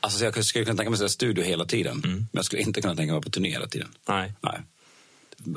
Alltså, 0.05 0.25
jag 0.25 0.45
skulle 0.45 0.65
kunna 0.65 0.77
tänka 0.77 0.91
mig 0.91 1.05
att 1.05 1.11
studio 1.11 1.45
hela 1.45 1.65
tiden. 1.65 2.01
Men 2.05 2.29
jag 2.33 2.45
skulle 2.45 2.63
inte 2.63 2.81
kunna 2.81 2.97
tänka 2.97 3.13
mig 3.13 3.23
på 3.23 3.31
turné 3.31 3.51
hela 3.51 3.67
tiden. 3.67 3.89
Nej. 4.09 4.33
Nej. 4.41 4.61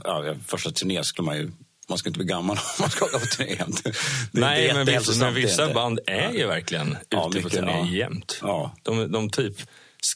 Ja, 0.04 0.36
första 0.48 0.72
turné 0.72 1.04
skulle 1.04 1.26
man 1.26 1.38
ju... 1.38 1.52
Man 1.90 1.98
ska 1.98 2.10
inte 2.10 2.18
bli 2.20 2.28
gammal 2.28 2.58
om 2.58 2.64
man 2.80 2.90
ska 2.90 3.06
åka 3.06 3.20
på 3.20 3.26
turné 3.26 3.54
jämt. 3.54 3.86
Är 3.86 3.94
Nej, 4.32 4.74
men 4.74 4.86
vissa, 4.86 5.12
men 5.20 5.28
är 5.28 5.32
vissa 5.32 5.74
band 5.74 6.00
är 6.08 6.32
ju 6.32 6.48
verkligen 6.48 6.92
ute 6.92 6.98
Ja, 7.10 7.24
på 7.24 7.30
mycket, 7.30 7.52
turné 7.52 7.72
ja. 7.72 7.88
jämt. 7.88 8.40
Ja. 8.42 8.76
De, 8.84 9.12
de 9.12 9.30
typ 9.30 9.56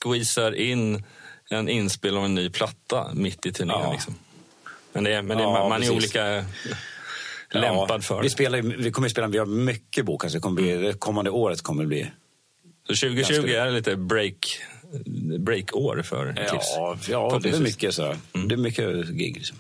squeezar 0.02 0.52
in 0.56 1.04
en 1.50 1.70
inspel 1.70 2.18
av 2.18 2.26
en 2.26 2.36
ny 2.36 2.50
platta 2.50 3.12
mitt 3.14 3.46
i 3.46 3.52
turnén. 3.54 3.78
Ja. 3.82 3.92
Liksom. 3.94 4.16
Men, 4.94 5.04
det 5.04 5.14
är, 5.14 5.22
men 5.22 5.38
det 5.38 5.44
är, 5.44 5.48
Ja, 5.48 5.70
man 5.70 5.72
är 5.72 5.78
precis. 5.78 5.92
olika 5.96 6.46
lämpad 7.52 8.04
för 8.06 8.18
vi, 8.18 8.24
det. 8.24 8.30
spelar, 8.30 8.58
ju- 8.58 8.78
vi 8.78 8.92
kommer 8.92 9.08
att 9.08 9.12
spela, 9.12 9.28
vi 9.28 9.38
har 9.38 9.46
mycket 9.46 10.06
bokat. 10.06 10.32
så 10.32 10.38
Det, 10.38 10.42
kommer 10.42 10.62
bli, 10.62 10.74
det 10.78 10.94
kommande 10.94 11.32
året 11.32 11.62
kommer 11.62 11.84
det 11.84 11.88
bli... 11.88 12.12
Så 12.88 12.96
2020 12.96 13.34
ganska- 13.34 13.62
är 13.64 13.72
lite 13.72 13.96
break, 13.96 14.58
break-år 15.40 16.02
för 16.02 16.34
Clips. 16.50 16.74
Ja, 16.76 16.98
ja 17.10 17.40
det 17.44 17.50
är 17.50 17.60
mycket 17.60 17.94
så. 17.94 18.16
Det 18.48 18.56
är 18.56 18.58
mycket 18.58 19.08
gig. 19.08 19.36
Liksom. 19.38 19.58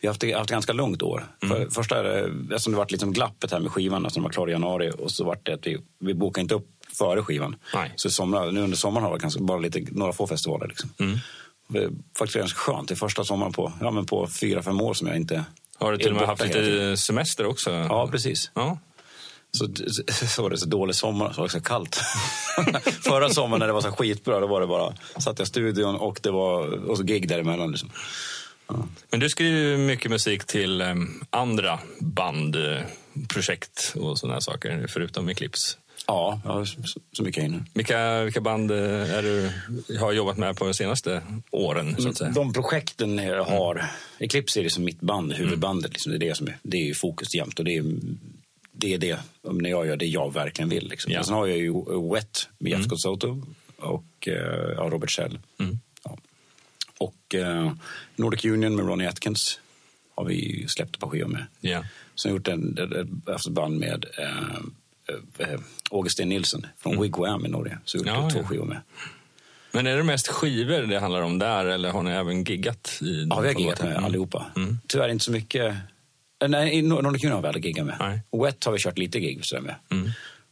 Vi 0.00 0.08
har 0.08 0.14
haft, 0.14 0.22
haft 0.34 0.44
ett 0.44 0.50
ganska 0.50 0.72
långt 0.72 1.02
år. 1.02 1.24
För, 1.48 1.70
första 1.70 2.18
eftersom 2.20 2.72
det 2.72 2.76
varit 2.78 2.90
liksom 2.90 3.12
glappet 3.12 3.52
här 3.52 3.60
med 3.60 3.70
skivan, 3.72 4.04
alltså 4.04 4.18
den 4.20 4.24
var 4.24 4.30
klar 4.30 4.48
i 4.48 4.52
januari, 4.52 4.92
och 4.98 5.10
så 5.10 5.24
vart 5.24 5.46
det 5.46 5.54
att 5.54 5.66
vi, 5.66 5.78
vi 6.00 6.14
bokade 6.14 6.42
inte 6.42 6.54
upp 6.54 6.66
före 6.98 7.22
skivan. 7.22 7.56
Nej. 7.74 7.92
Så 7.96 8.08
i 8.08 8.10
sommar, 8.10 8.50
nu 8.52 8.60
under 8.60 8.76
sommaren 8.76 9.04
har 9.06 9.12
det 9.12 9.18
ganska, 9.22 9.40
bara 9.42 9.58
lite, 9.58 9.86
några 9.90 10.12
få 10.12 10.26
festivaler. 10.26 10.68
Liksom. 10.68 10.90
Det 11.68 11.78
är 11.78 11.90
faktiskt 12.18 12.36
ganska 12.38 12.58
skönt. 12.58 12.88
Det 12.88 12.94
är 12.94 12.96
första 12.96 13.24
sommaren 13.24 13.52
på, 13.52 13.72
ja, 13.80 13.90
men 13.90 14.06
på 14.06 14.26
fyra, 14.40 14.62
fem 14.62 14.80
år 14.80 14.94
som 14.94 15.06
jag 15.08 15.16
inte 15.16 15.44
Har 15.78 15.92
du 15.92 15.98
till 15.98 16.08
och 16.10 16.16
med 16.16 16.26
haft 16.26 16.44
lite 16.44 16.96
semester 16.96 17.46
också? 17.46 17.70
Ja, 17.70 18.08
precis. 18.08 18.50
Ja. 18.54 18.78
Så, 19.52 19.68
så, 20.26 20.42
var 20.42 20.50
det 20.50 20.58
så 20.58 20.66
dålig 20.66 20.94
sommar, 20.94 21.32
så 21.32 21.40
var 21.40 21.48
det 21.48 21.52
så 21.52 21.60
kallt. 21.60 21.94
Förra 23.02 23.30
sommaren 23.30 23.60
när 23.60 23.66
det 23.66 23.72
var 23.72 23.80
så 23.80 23.92
skitbra, 23.92 24.40
då 24.40 24.46
var 24.46 24.60
det 24.60 24.66
bara, 24.66 24.94
satt 25.18 25.38
jag 25.38 25.46
i 25.46 25.48
studion 25.48 25.96
och 25.96 26.20
det 26.22 26.30
var 26.30 26.90
och 26.90 26.96
så 26.96 27.02
gig 27.02 27.28
däremellan. 27.28 27.70
Liksom. 27.70 27.90
Men 29.10 29.20
du 29.20 29.28
skriver 29.28 29.58
ju 29.58 29.76
mycket 29.76 30.10
musik 30.10 30.44
till 30.44 30.80
em, 30.80 31.24
andra 31.30 31.78
bandprojekt 32.00 33.94
och 33.96 34.18
sådana 34.18 34.34
här 34.34 34.40
saker, 34.40 34.86
förutom 34.88 35.24
med 35.26 35.36
Clips. 35.36 35.76
Ja, 36.06 36.40
ja 36.44 36.66
så, 36.66 37.00
så 37.12 37.22
mycket 37.22 37.36
jag 37.36 37.50
hinner. 37.50 37.64
Vilka, 37.74 38.22
vilka 38.24 38.40
band 38.40 38.70
eh, 38.70 39.14
är 39.14 39.22
du 39.22 39.50
har 39.98 40.12
jobbat 40.12 40.36
med 40.36 40.56
på 40.56 40.64
de 40.64 40.74
senaste 40.74 41.22
åren? 41.50 41.96
Så 41.98 42.08
att 42.08 42.16
säga? 42.16 42.30
De 42.30 42.52
projekten 42.52 43.18
jag 43.18 43.44
har, 43.44 43.84
Eclipse 44.18 44.60
är 44.60 44.64
liksom 44.64 44.84
mitt 44.84 45.00
band, 45.00 45.32
huvudbandet. 45.32 45.92
Liksom, 45.92 46.12
det, 46.12 46.18
är 46.18 46.28
det, 46.28 46.34
som 46.34 46.46
är, 46.46 46.58
det 46.62 46.76
är 46.76 46.94
fokus 46.94 47.34
jämt 47.34 47.58
och 47.58 47.64
det 47.64 47.76
är 47.76 47.84
det, 48.80 48.94
är 48.94 48.98
det 48.98 49.18
när 49.42 49.70
jag 49.70 49.86
gör 49.86 49.96
det 49.96 50.06
jag 50.06 50.32
verkligen 50.34 50.68
vill. 50.68 50.88
Liksom. 50.88 51.12
Ja. 51.12 51.22
Sen 51.24 51.34
har 51.34 51.46
jag 51.46 51.58
ju 51.58 51.72
Wet 52.12 52.48
med 52.58 52.72
Jeff 52.72 52.84
Scott 52.84 53.00
Soto 53.00 53.42
och 53.76 54.28
eh, 54.28 54.72
ja, 54.76 54.88
Robert 54.92 55.10
Shell. 55.10 55.38
Ja. 56.04 56.16
Och 56.98 57.34
eh, 57.34 57.72
Nordic 58.16 58.44
Union 58.44 58.76
med 58.76 58.86
Ronnie 58.86 59.06
Atkins 59.06 59.60
har 60.14 60.24
vi 60.24 60.64
släppt 60.68 60.94
ett 60.96 61.00
par 61.00 61.08
skivor 61.08 61.28
med. 61.28 61.46
Ja. 61.60 61.84
Sen 62.22 62.30
har 62.30 62.38
gjort 62.38 62.48
en, 62.48 62.78
ett, 63.36 63.48
band 63.48 63.78
med 63.78 64.04
eh, 64.18 65.48
eh, 65.48 65.60
Augustin 65.90 66.28
Nilsson 66.28 66.66
från 66.78 67.02
Wigwam 67.02 67.46
i 67.46 67.48
Norge. 67.48 67.78
Så 67.84 67.98
gjort 67.98 68.06
Ja, 68.06 68.30
två 68.32 68.38
ja. 68.38 68.46
skivor 68.46 68.64
med. 68.64 68.80
Men 69.72 69.86
är 69.86 69.96
det 69.96 70.02
mest 70.02 70.28
skivor 70.28 70.82
det 70.82 70.98
handlar 71.00 71.22
om 71.22 71.38
där 71.38 71.64
eller 71.66 71.90
har 71.90 72.02
ni 72.02 72.10
även 72.10 72.44
giggat? 72.44 72.98
I 73.02 73.26
Ja, 73.30 73.40
vi 73.40 73.48
har 73.48 73.54
giggat 73.60 73.82
med 73.82 73.90
Mm. 73.92 74.04
allihopa. 74.04 74.46
Tyvärr 74.86 75.08
inte 75.08 75.24
så 75.24 75.32
mycket. 75.32 75.74
Eh, 76.42 76.48
Nej, 76.48 76.82
Nordic 76.82 77.24
har 77.24 77.40
vi 77.42 77.46
aldrig 77.48 77.64
giggat 77.64 77.86
med. 77.86 77.96
Nej. 78.00 78.20
Wet 78.44 78.64
har 78.64 78.72
vi 78.72 78.78
kört 78.78 78.98
lite 78.98 79.20
gig 79.20 79.42
med. 79.62 79.74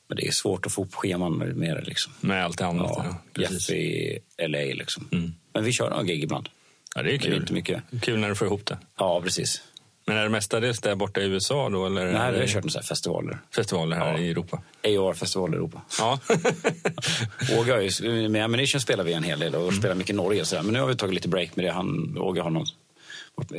Men 0.09 0.17
det 0.17 0.27
är 0.27 0.31
svårt 0.33 0.67
att 0.67 0.73
få 0.73 0.83
upp 0.85 0.95
scheman 0.95 1.33
med 1.39 1.77
det 1.77 1.83
liksom. 1.83 2.13
Med 2.21 2.45
allt 2.45 2.59
det 2.59 2.67
annat? 2.67 2.93
Ja, 2.97 3.17
Ja, 3.35 3.43
Jeff 3.43 3.71
i 3.71 4.19
LA 4.49 4.59
liksom. 4.59 5.09
Men 5.55 5.65
vi 5.65 5.73
kör 5.73 5.91
några 5.91 6.03
gig 6.03 6.23
ibland. 6.25 6.49
ja, 6.95 7.03
det 7.03 7.09
är 7.09 7.13
Men 7.13 7.21
det 7.21 7.27
är 7.27 7.31
kul. 7.31 7.41
inte 7.41 7.53
mycket. 7.53 7.83
Kul 8.03 8.19
när 8.19 8.29
du 8.29 8.35
får 8.35 8.47
ihop 8.47 8.67
det. 8.67 8.79
Ja, 8.99 9.21
precis. 9.25 9.63
Men 10.07 10.17
är 10.17 10.23
det 10.23 10.29
mestadels 10.29 10.81
där 10.81 10.95
borta 10.95 11.21
i 11.21 11.25
USA 11.25 11.69
då? 11.69 11.87
Eller 11.87 12.13
Nej, 12.13 12.33
vi 12.33 12.39
har 12.39 12.47
kört 12.47 12.75
här 12.75 12.83
festivaler. 12.83 13.39
festivaler 13.55 13.97
här 13.97 14.13
Ja. 14.13 14.19
i 14.19 14.31
Europa? 14.31 14.63
AOR-festival 14.85 15.55
i 15.55 15.57
Europa. 15.57 15.83
Ja. 15.99 16.19
Åge 17.59 17.73
har 17.73 17.81
ju, 17.81 18.29
med 18.29 18.45
Ammunition 18.45 18.81
spelar 18.81 19.05
vi 19.05 19.13
en 19.13 19.23
hel 19.23 19.39
del 19.41 19.55
och 19.55 19.75
spelar 19.75 19.95
mycket 19.95 20.11
i 20.11 20.17
Norge. 20.17 20.45
Så. 20.45 20.63
Men 20.63 20.73
nu 20.73 20.81
har 20.81 20.87
vi 20.87 20.97
tagit 20.97 21.15
lite 21.15 21.29
break 21.29 21.57
med 21.57 21.65
det. 21.65 21.73
Han, 21.73 22.19
Åge 22.19 22.41
har 22.41 22.51
någon, 22.51 22.67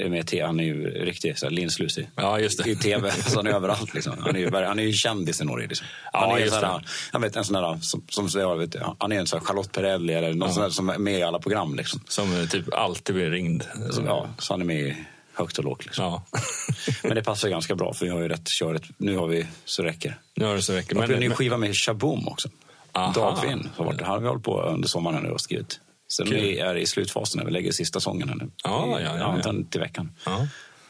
Med 0.10 0.28
te- 0.28 0.46
han 0.46 0.60
är 0.60 0.64
ju 0.64 0.90
riktigt 0.90 1.40
så 1.40 1.46
här 1.46 1.52
linslusig. 1.52 2.10
Ja, 2.16 2.40
just 2.40 2.64
det. 2.64 2.70
I 2.70 2.76
tv, 2.76 3.12
så 3.12 3.36
han 3.36 3.48
är 3.48 3.52
överallt. 3.52 3.94
Liksom. 3.94 4.14
Han, 4.20 4.36
är 4.36 4.40
ju, 4.40 4.52
han 4.52 4.80
är 4.80 4.84
ju 4.84 4.94
kändis 4.94 5.42
i 5.42 5.46
Norge. 5.46 5.68
Liksom. 5.68 5.88
Ja, 6.14 6.20
Han 6.20 6.38
är 6.38 6.40
just 6.42 6.54
så 6.60 6.66
här, 6.66 6.80
det. 6.80 6.86
han 7.12 7.22
vet 7.22 7.36
en 7.36 7.46
sån 7.46 7.54
där, 7.54 7.80
som, 7.82 8.04
som 8.10 8.58
vet, 8.60 8.76
han 9.00 9.12
är 9.12 9.20
en 9.20 9.28
sån 9.28 9.40
här 9.40 9.46
Charlotte 9.46 9.72
Perrelli 9.72 10.14
eller 10.14 10.34
någon 10.34 10.54
sån 10.54 10.64
där 10.64 10.70
som 10.70 10.90
är 10.90 10.98
med 10.98 11.20
i 11.20 11.24
alla 11.24 11.40
program. 11.40 11.76
Liksom. 11.76 12.02
Som 12.08 12.42
eh, 12.42 12.48
typ 12.48 12.74
alltid 12.74 13.16
blir 13.16 13.30
ringd. 13.30 13.64
Så, 13.92 14.02
ja, 14.06 14.28
så 14.38 14.54
han 14.54 14.62
är 14.62 14.66
med 14.66 14.80
i 14.82 14.98
högt 15.34 15.58
och 15.58 15.64
lågt. 15.64 15.86
Liksom. 15.86 16.06
Ja. 16.06 16.24
Men 17.04 17.16
det 17.16 17.24
passar 17.24 17.50
ganska 17.50 17.76
bra 17.76 17.94
för 17.94 18.06
vi 18.06 18.12
har 18.12 18.20
ju 18.22 18.28
rätt 18.28 18.48
körigt. 18.60 18.86
Nu 18.98 19.18
har 19.18 19.28
vi 19.28 19.48
så 19.66 19.84
räcker. 19.84 20.18
Nu 20.36 20.46
har 20.46 20.56
det 20.56 20.62
så 20.62 20.74
räcker. 20.74 20.96
Men, 20.96 21.04
har 21.10 21.14
en 21.14 21.20
ny 21.20 21.28
men, 21.28 21.38
skiva 21.38 21.58
med 21.58 21.76
Shaboom 21.76 22.28
också. 22.28 22.50
Aha. 22.92 23.12
Dagvin. 23.14 23.70
har 23.78 23.86
varit- 23.86 24.02
har 24.02 24.20
vi 24.20 24.28
hållit 24.28 24.44
på 24.44 24.62
under 24.62 24.88
sommaren 24.88 25.24
nu 25.24 25.30
och 25.30 25.42
skrivit. 25.42 25.80
Så 26.12 26.24
Kul. 26.26 26.34
vi 26.34 26.60
är 26.60 26.76
i 26.76 26.86
slutfasen 26.86 27.38
när 27.40 27.46
vi 27.46 27.52
lägger 27.52 27.72
sista 27.72 28.00
sången 28.00 28.30
här 28.30 28.36
nu. 28.36 28.50
Ja, 28.64 29.00
ja, 29.02 29.18
ja, 29.18 29.40
ja. 29.46 29.54
till 29.72 29.82
veckan. 29.82 30.12
ja. 30.26 30.48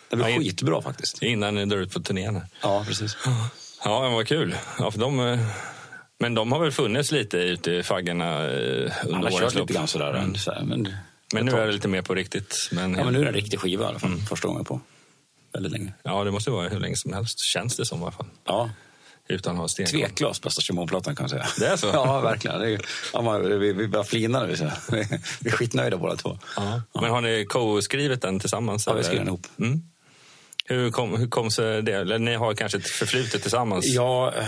Det 0.09 0.15
blir 0.15 0.27
Ja, 0.27 0.39
skitbra 0.39 0.81
faktiskt. 0.81 1.21
Innan 1.23 1.55
ni 1.55 1.65
drar 1.65 1.77
ut 1.77 1.93
på 1.93 1.99
turnén. 1.99 2.35
här. 2.35 2.45
Ja, 2.61 2.83
precis. 2.87 3.17
Ja, 3.83 4.01
men 4.01 4.11
vad 4.13 4.27
kul. 4.27 4.55
Ja, 4.79 4.91
för 4.91 4.99
de, 4.99 5.19
eh, 5.19 5.39
men 6.19 6.33
de 6.35 6.51
har 6.51 6.59
väl 6.59 6.71
funnits 6.71 7.11
lite 7.11 7.37
ute 7.37 7.71
i 7.71 7.83
faggorna 7.83 8.43
eh, 8.45 8.49
under 8.49 9.13
Han 9.13 9.23
har 9.23 9.31
kört 9.39 9.55
lite 9.55 9.73
grann 9.73 9.87
sådär. 9.87 10.13
Mm. 10.13 10.33
Men, 10.69 10.93
Men 11.33 11.45
nu 11.45 11.51
är 11.51 11.65
det 11.67 11.71
lite 11.73 11.87
mer 11.87 12.01
på 12.01 12.15
riktigt. 12.15 12.69
Men, 12.71 12.93
Ja, 12.95 13.03
men 13.03 13.13
nu 13.13 13.19
är 13.19 13.23
det 13.23 13.29
en 13.29 13.33
riktig 13.35 13.59
skiva 13.59 13.83
i 13.83 13.87
alla 13.87 13.99
Mm. 13.99 14.17
fall. 14.17 14.27
Första 14.27 14.47
gången 14.47 14.65
på 14.65 14.81
väldigt 15.53 15.71
länge. 15.71 15.93
ja, 16.03 16.23
det 16.23 16.31
måste 16.31 16.51
vara 16.51 16.69
hur 16.69 16.79
länge 16.79 16.95
som 16.95 17.13
helst, 17.13 17.39
känns 17.39 17.77
det 17.77 17.85
som 17.85 17.99
i 17.99 18.03
alla 18.03 18.11
fall. 18.11 18.25
Ja, 18.45 18.69
Utan 19.29 19.55
att 19.55 19.59
ha 19.61 19.67
sten. 19.67 19.85
tveklöst 19.85 20.43
bästa 20.43 20.61
Shaboom-plattan 20.61 21.15
kan 21.15 21.23
jag 21.23 21.29
säga. 21.29 21.47
Det 21.59 21.65
är 21.65 21.77
så? 21.77 21.87
Ja, 21.93 22.21
verkligen. 22.21 22.59
Det 22.59 22.69
är, 22.71 22.81
ja, 23.13 23.21
man, 23.21 23.59
vi, 23.59 23.73
vi 23.73 23.87
bara 23.87 24.03
flinar 24.03 24.47
vi 24.47 24.57
säger 24.57 24.73
Vi 24.91 25.07
vi 25.39 25.49
är 25.49 25.53
skitnöjda 25.53 25.97
båda 25.97 26.15
två. 26.15 26.37
Ja. 26.55 26.81
Men 27.01 27.09
har 27.09 27.21
ni 27.21 27.45
co-skrivit 27.45 28.21
den 28.21 28.39
tillsammans? 28.39 28.87
Ja, 28.87 28.93
vi 28.93 28.99
eller? 28.99 29.07
skrev 29.07 29.19
den 29.19 29.27
ihop. 29.27 29.47
Mm. 29.59 29.81
Hur 30.65 30.91
kom, 30.91 31.17
hur 31.17 31.27
kom 31.27 31.51
sig 31.51 31.81
det? 31.81 31.93
Eller 31.93 32.19
ni 32.19 32.35
har 32.35 32.53
kanske 32.53 32.77
ett 32.77 32.89
förflutet 32.89 33.41
tillsammans? 33.41 33.85
Ja, 33.85 34.33
eh, 34.37 34.47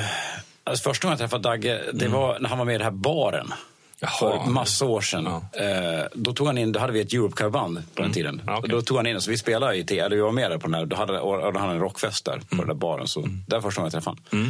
alltså 0.63 0.89
första 0.89 1.07
gången 1.07 1.19
jag 1.19 1.29
träffade 1.29 1.49
Dagge, 1.49 1.82
det 1.93 2.07
var 2.07 2.39
när 2.39 2.49
han 2.49 2.57
var 2.57 2.65
med 2.65 2.75
i 2.75 2.77
den 2.77 2.86
här 2.86 2.91
baren. 2.91 3.53
Mm. 4.01 4.13
Jaha. 4.19 4.43
För 4.43 4.51
massa 4.51 4.85
år 4.85 5.01
sedan. 5.01 5.23
Ja. 5.25 5.59
Eh, 5.63 6.05
då 6.13 6.33
tog 6.33 6.47
han 6.47 6.57
in, 6.57 6.71
då 6.71 6.79
hade 6.79 6.93
vi 6.93 7.01
ett 7.01 7.13
Europe-band 7.13 7.83
på 7.95 8.01
den 8.01 8.11
tiden. 8.13 8.41
Ja, 8.45 8.57
okej. 8.57 8.69
Då 8.69 8.81
tog 8.81 8.97
han 8.97 9.07
in 9.07 9.15
oss, 9.17 9.27
vi 9.27 9.37
spelade 9.37 9.75
i 9.75 9.83
T, 9.83 9.99
eller 9.99 10.15
vi 10.15 10.21
var 10.21 10.31
med 10.31 10.51
där 10.51 10.57
på 10.57 10.67
den 10.67 10.73
här, 10.73 10.85
då 10.85 10.95
hade, 10.95 11.19
och 11.19 11.37
då 11.37 11.45
hade 11.45 11.59
han 11.59 11.69
en 11.69 11.79
rockfest 11.79 12.25
där 12.25 12.39
på 12.49 12.55
den 12.55 12.67
där 12.67 12.73
baren. 12.73 13.07
Så 13.07 13.21
det 13.47 13.55
var 13.55 13.61
första 13.61 13.81
gången 13.81 13.91
jag 13.93 14.03
träffade 14.03 14.17
honom. 14.31 14.45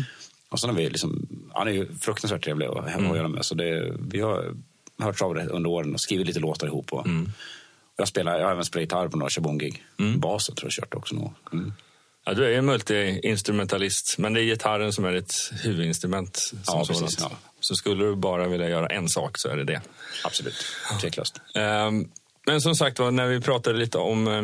Och 0.49 0.59
sen 0.59 0.69
har 0.69 0.77
vi 0.77 0.89
liksom, 0.89 1.27
han 1.53 1.67
är 1.67 1.71
ju 1.71 1.87
fruktansvärt 2.01 2.43
trevlig 2.43 2.65
att 2.65 2.73
ha 2.73 2.81
att 3.11 3.17
göra 3.17 3.27
med. 3.27 3.45
Så 3.45 3.55
det, 3.55 3.93
vi 3.99 4.21
har 4.21 4.53
hört 4.99 5.21
av 5.21 5.35
det 5.35 5.45
under 5.47 5.69
åren 5.69 5.93
och 5.93 6.01
skrivit 6.01 6.27
lite 6.27 6.39
låtar 6.39 6.67
ihop. 6.67 6.93
Och, 6.93 6.99
och 6.99 7.05
jag, 7.97 8.07
spelar, 8.07 8.37
jag 8.39 8.45
har 8.45 8.51
även 8.51 8.65
spelat 8.65 8.83
gitarr 8.83 9.07
på 9.07 9.17
några 9.17 9.29
Shabong-gig. 9.29 9.83
Basen 10.17 10.55
tror 10.55 10.65
jag 10.65 10.73
kört 10.73 10.93
också 10.93 11.15
nog. 11.15 11.33
Ja, 12.25 12.33
du 12.33 12.45
är 12.45 12.49
ju 12.49 12.61
multi-instrumentalist, 12.61 14.15
men 14.17 14.33
det 14.33 14.41
är 14.41 14.43
gitarren 14.43 14.93
som 14.93 15.05
är 15.05 15.11
ditt 15.11 15.51
huvudinstrument. 15.63 16.37
Som 16.37 16.59
Ja, 16.67 16.85
precis, 16.87 17.17
ja. 17.19 17.31
Så 17.59 17.75
skulle 17.75 18.05
du 18.05 18.15
bara 18.15 18.47
vilja 18.47 18.69
göra 18.69 18.87
en 18.87 19.09
sak 19.09 19.37
så 19.37 19.49
är 19.49 19.57
det 19.57 19.63
det. 19.63 19.81
Absolut, 20.23 20.65
tveklöst. 21.01 21.41
Ehm, 21.55 22.09
Men 22.47 22.61
som 22.61 22.75
sagt 22.75 22.99
när 22.99 23.27
vi 23.27 23.41
pratade 23.41 23.79
lite 23.79 23.97
om 23.97 24.27
eh, 24.27 24.43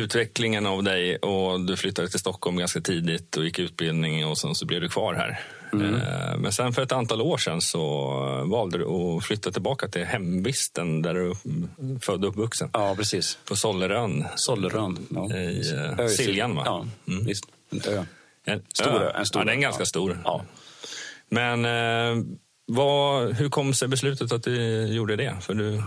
utvecklingen 0.00 0.66
av 0.66 0.82
dig 0.82 1.16
och 1.16 1.60
du 1.60 1.76
flyttade 1.76 2.08
till 2.08 2.20
Stockholm 2.20 2.56
ganska 2.56 2.80
tidigt 2.80 3.36
och 3.36 3.44
gick 3.44 3.58
utbildning 3.58 4.26
och 4.26 4.38
sen 4.38 4.54
så 4.54 4.66
blev 4.66 4.80
du 4.80 4.88
kvar 4.88 5.14
här. 5.14 5.40
Mm. 5.80 5.94
Eh, 5.94 6.36
Men 6.38 6.52
sen 6.52 6.72
för 6.72 6.82
ett 6.82 6.92
antal 6.92 7.20
år 7.22 7.36
sedan 7.38 7.60
så 7.60 7.80
valde 8.46 8.78
du 8.78 8.84
att 8.86 9.24
flytta 9.24 9.50
tillbaka 9.50 9.88
till 9.88 10.04
hemvisten 10.04 11.02
där 11.02 11.14
du 11.14 11.34
född 12.00 12.24
och 12.24 12.30
uppvuxen. 12.30 12.70
Ja, 12.72 12.94
precis. 12.96 13.38
På 13.48 13.56
Sollerön. 13.56 14.24
Sollerön. 14.36 15.06
Ja. 15.10 15.36
I, 15.36 15.72
eh, 15.74 15.98
Ö 16.00 16.08
Siljan, 16.08 16.56
va? 16.56 16.62
Ja, 16.64 16.86
Mm. 17.08 17.24
visst. 17.26 17.44
En 17.70 17.80
ö. 17.94 18.04
En 18.44 18.62
Stor 18.74 19.02
ö. 19.02 19.10
en 19.14 19.26
stor 19.26 19.40
ja, 19.42 19.44
den 19.46 19.56
är 19.58 19.62
ganska 19.62 19.80
ja. 19.82 19.86
stor. 19.86 20.18
Ja. 20.24 20.42
Men 21.28 21.64
eh, 21.64 22.24
vad, 22.66 23.32
hur 23.32 23.48
kom 23.48 23.74
sig 23.74 23.88
beslutet 23.88 24.32
att 24.32 24.42
du 24.42 24.86
gjorde 24.86 25.16
det? 25.16 25.36
För, 25.40 25.54
du, 25.54 25.82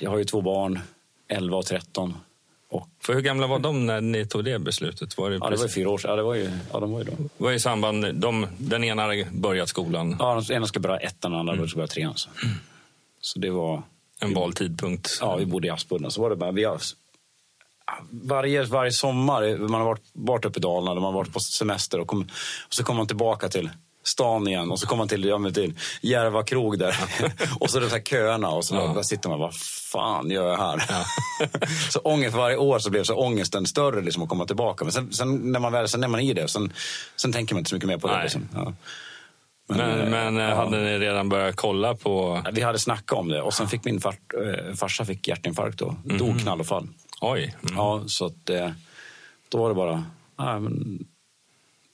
Jag 0.00 0.10
har 0.10 0.18
ju 0.18 0.24
två 0.24 0.40
barn, 0.40 0.80
11 1.28 1.56
och 1.56 1.66
13. 1.66 2.14
Och, 2.72 2.88
för 3.02 3.14
hur 3.14 3.20
gamla 3.20 3.46
var 3.46 3.58
de 3.58 3.86
när 3.86 4.00
ni 4.00 4.26
tog 4.26 4.44
det 4.44 4.58
beslutet? 4.58 5.18
Var 5.18 5.30
det, 5.30 5.36
ja, 5.36 5.50
det 5.50 5.56
var 5.56 5.68
fyra 5.68 5.90
år 5.90 5.98
sedan. 5.98 6.10
Ja, 6.10 6.16
det 6.16 6.22
var 6.22 6.34
ju, 6.34 6.50
ja, 6.72 6.80
de 6.80 6.92
var 6.92 6.98
ju 6.98 7.04
då. 7.04 7.12
var 7.36 7.52
i 7.52 7.60
samband, 7.60 8.14
de, 8.14 8.46
den 8.58 8.84
ena 8.84 9.02
hade 9.02 9.26
börjat 9.32 9.68
skolan, 9.68 10.16
Ja, 10.18 10.34
den 10.34 10.56
ena 10.56 10.66
ska 10.66 10.80
börja 10.80 10.96
ettan, 10.98 11.30
den 11.30 11.40
Mm. 11.40 11.48
andra 11.48 11.68
ska 11.68 11.76
börja 11.76 11.86
trean. 11.88 12.12
Så. 12.16 12.30
så 13.20 13.38
det 13.38 13.50
var... 13.50 13.82
en 14.20 14.34
vald 14.34 14.56
tidpunkt. 14.56 15.18
Ja, 15.20 15.36
vi 15.36 15.46
bodde 15.46 15.66
i 15.66 15.70
Aspudden. 15.70 16.10
Så 16.10 16.22
var 16.22 16.30
det 16.30 16.36
bara, 16.36 16.50
vi 16.52 16.64
har, 16.64 16.78
varje, 18.10 18.64
varje 18.64 18.92
sommar, 18.92 19.58
man 19.58 19.80
har 19.80 19.84
varit, 19.86 20.02
varit 20.12 20.44
uppe 20.44 20.58
i 20.58 20.62
Dalarna, 20.62 20.94
man 21.00 21.04
har 21.04 21.12
varit 21.20 21.32
på 21.32 21.40
semester 21.40 22.00
och, 22.00 22.06
kom, 22.06 22.22
och 22.66 22.74
så 22.74 22.84
kommer 22.84 22.98
man 22.98 23.06
tillbaka 23.06 23.48
till 23.48 23.70
stan 24.04 24.48
igen 24.48 24.70
och 24.70 24.78
så 24.78 24.86
kommer 24.86 24.98
man 24.98 25.08
till, 25.08 25.24
ja, 25.24 25.38
men 25.38 25.52
till 25.54 25.74
Järva 26.00 26.42
krog 26.42 26.78
där. 26.78 26.96
och 27.60 27.70
så 27.70 27.80
det 27.80 27.88
så 27.88 27.96
här 27.96 28.02
köerna 28.02 28.48
och 28.48 28.64
så 28.64 28.74
Ja. 28.74 28.92
där 28.94 29.02
sitter 29.02 29.28
man 29.28 29.38
vad 29.38 29.54
fan 29.92 30.30
gör 30.30 30.48
jag 30.48 30.56
här? 30.56 30.82
så 31.90 31.98
ångest 31.98 32.36
varje 32.36 32.56
år 32.56 32.78
så 32.78 32.90
blev 32.90 33.04
så 33.04 33.14
ångesten 33.14 33.66
större 33.66 34.00
liksom 34.00 34.22
att 34.22 34.28
komma 34.28 34.46
tillbaka. 34.46 34.84
Men 34.84 34.92
sen, 34.92 35.12
sen 35.12 35.52
när 35.52 35.60
man 35.60 35.72
väl 35.72 35.88
sen 35.88 36.04
är 36.04 36.08
man 36.08 36.20
i 36.20 36.32
det, 36.32 36.48
sen, 36.48 36.72
sen 37.16 37.32
tänker 37.32 37.54
man 37.54 37.58
inte 37.58 37.68
så 37.68 37.76
mycket 37.76 37.88
mer 37.88 37.98
på 37.98 38.06
det. 38.08 38.14
Nej. 38.14 38.22
Liksom. 38.22 38.48
Ja. 38.54 38.72
Men, 39.68 40.00
eh, 40.00 40.10
men 40.10 40.36
eh, 40.36 40.44
ja. 40.44 40.54
hade 40.54 40.80
ni 40.80 40.98
redan 40.98 41.28
börjat 41.28 41.56
kolla 41.56 41.94
på... 41.94 42.42
Vi 42.52 42.62
hade 42.62 42.78
snackat 42.78 43.18
om 43.18 43.28
det 43.28 43.42
och 43.42 43.54
sen 43.54 43.68
fick 43.68 43.84
min 43.84 44.00
far, 44.00 44.14
äh, 44.44 44.74
farsa 44.74 45.04
fick 45.04 45.28
hjärtinfarkt 45.28 45.78
då. 45.78 45.96
Mhm. 46.04 46.18
Dog 46.18 46.40
knall 46.40 46.60
och 46.60 46.66
fall. 46.66 46.88
Oj, 47.20 47.54
mm. 47.62 47.76
Ja, 47.76 48.02
så 48.06 48.26
att 48.26 48.50
eh, 48.50 48.70
då 49.48 49.58
var 49.58 49.68
det 49.68 49.74
bara... 49.74 50.04
Ja, 50.38 50.58
men, 50.58 50.98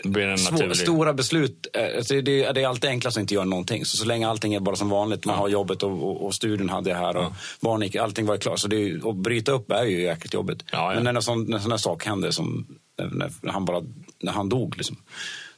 det 0.02 0.08
blir 0.08 0.26
en 0.26 0.38
svå, 0.38 0.52
naturlig... 0.52 0.76
stora 0.76 1.12
beslut. 1.12 1.66
Eh, 1.74 1.96
alltså 1.96 2.14
det, 2.14 2.52
det 2.52 2.62
är 2.62 2.66
alltid 2.66 2.90
enklast 2.90 3.16
att 3.16 3.20
inte 3.20 3.34
göra 3.34 3.44
någonting. 3.44 3.84
Så, 3.84 3.96
så 3.96 4.04
länge 4.04 4.28
allting 4.28 4.54
är 4.54 4.60
bara 4.60 4.76
som 4.76 4.88
vanligt, 4.88 5.24
man 5.24 5.38
har 5.38 5.48
jobbet 5.48 5.82
och, 5.82 5.90
och, 5.90 6.26
och 6.26 6.34
studion 6.34 6.68
hade 6.68 6.90
jag 6.90 6.96
här 6.96 7.16
och 7.16 7.32
barnen 7.60 7.86
gick, 7.86 7.96
allting 7.96 8.26
var 8.26 8.36
klart. 8.36 8.58
Så 8.58 8.68
det, 8.68 9.00
att 9.04 9.16
bryta 9.16 9.52
upp 9.52 9.70
är 9.72 9.84
ju 9.84 10.02
jäkligt 10.02 10.34
jobbigt. 10.34 10.64
Ja, 10.72 10.78
ja. 10.78 10.94
Men 10.94 11.04
när 11.04 11.14
en 11.14 11.22
sån, 11.22 11.44
när 11.44 11.56
en 11.56 11.62
sån 11.62 11.70
här 11.70 11.78
sak 11.78 12.06
hände 12.06 12.32
som 12.32 12.66
när, 12.98 13.30
när 13.42 13.52
han 13.52 13.64
bara, 13.64 13.82
när 14.22 14.32
han 14.32 14.48
dog 14.48 14.76
liksom. 14.76 14.96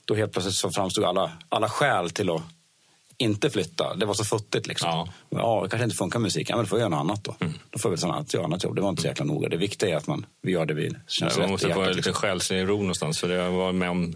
Då 0.05 0.15
helt 0.15 0.33
plötsligt 0.33 0.55
så 0.55 0.71
framstod 0.71 1.05
alla, 1.05 1.33
alla 1.49 1.69
skäl 1.69 2.11
till 2.11 2.31
att 2.31 2.43
inte 3.21 3.51
flytta. 3.51 3.95
Det 3.95 4.07
var 4.07 4.15
så 4.15 4.25
futtigt 4.25 4.67
liksom. 4.67 4.89
Ja. 4.91 5.09
Ja, 5.29 5.61
det 5.63 5.69
kanske 5.69 5.85
inte 5.85 5.97
funkar 5.97 6.19
musik. 6.19 6.51
Ja, 6.51 6.57
men 6.57 6.65
då 6.65 6.69
får 6.69 6.79
jag 6.79 6.91
göra 6.91 7.03
något 7.03 7.11
annat 7.11 7.25
då. 7.25 7.37
Mm. 7.41 7.53
Då 7.71 7.79
får 7.79 7.91
vi 7.91 7.97
göra 7.97 8.15
annat 8.45 8.65
jobb. 8.65 8.77
Det 8.77 8.83
var 8.83 8.89
inte 8.89 9.03
så 9.03 9.09
jäkla 9.09 9.25
noga. 9.25 9.49
Det 9.49 9.57
viktiga 9.57 9.91
är 9.91 9.97
att 9.97 10.07
man, 10.07 10.27
vi 10.43 10.53
gör 10.53 10.67
det 10.67 10.75
vi 10.75 10.91
känns 11.07 11.37
man 11.37 11.43
rätt 11.43 11.51
måste 11.51 11.75
få 11.75 11.81
lite 11.81 11.93
liksom. 11.95 12.13
själslig 12.13 12.69
ro 12.69 12.77
någonstans. 12.77 13.21
För 13.21 13.29
jag 13.29 13.51
var 13.51 13.73
med 13.73 13.91
om, 13.91 14.15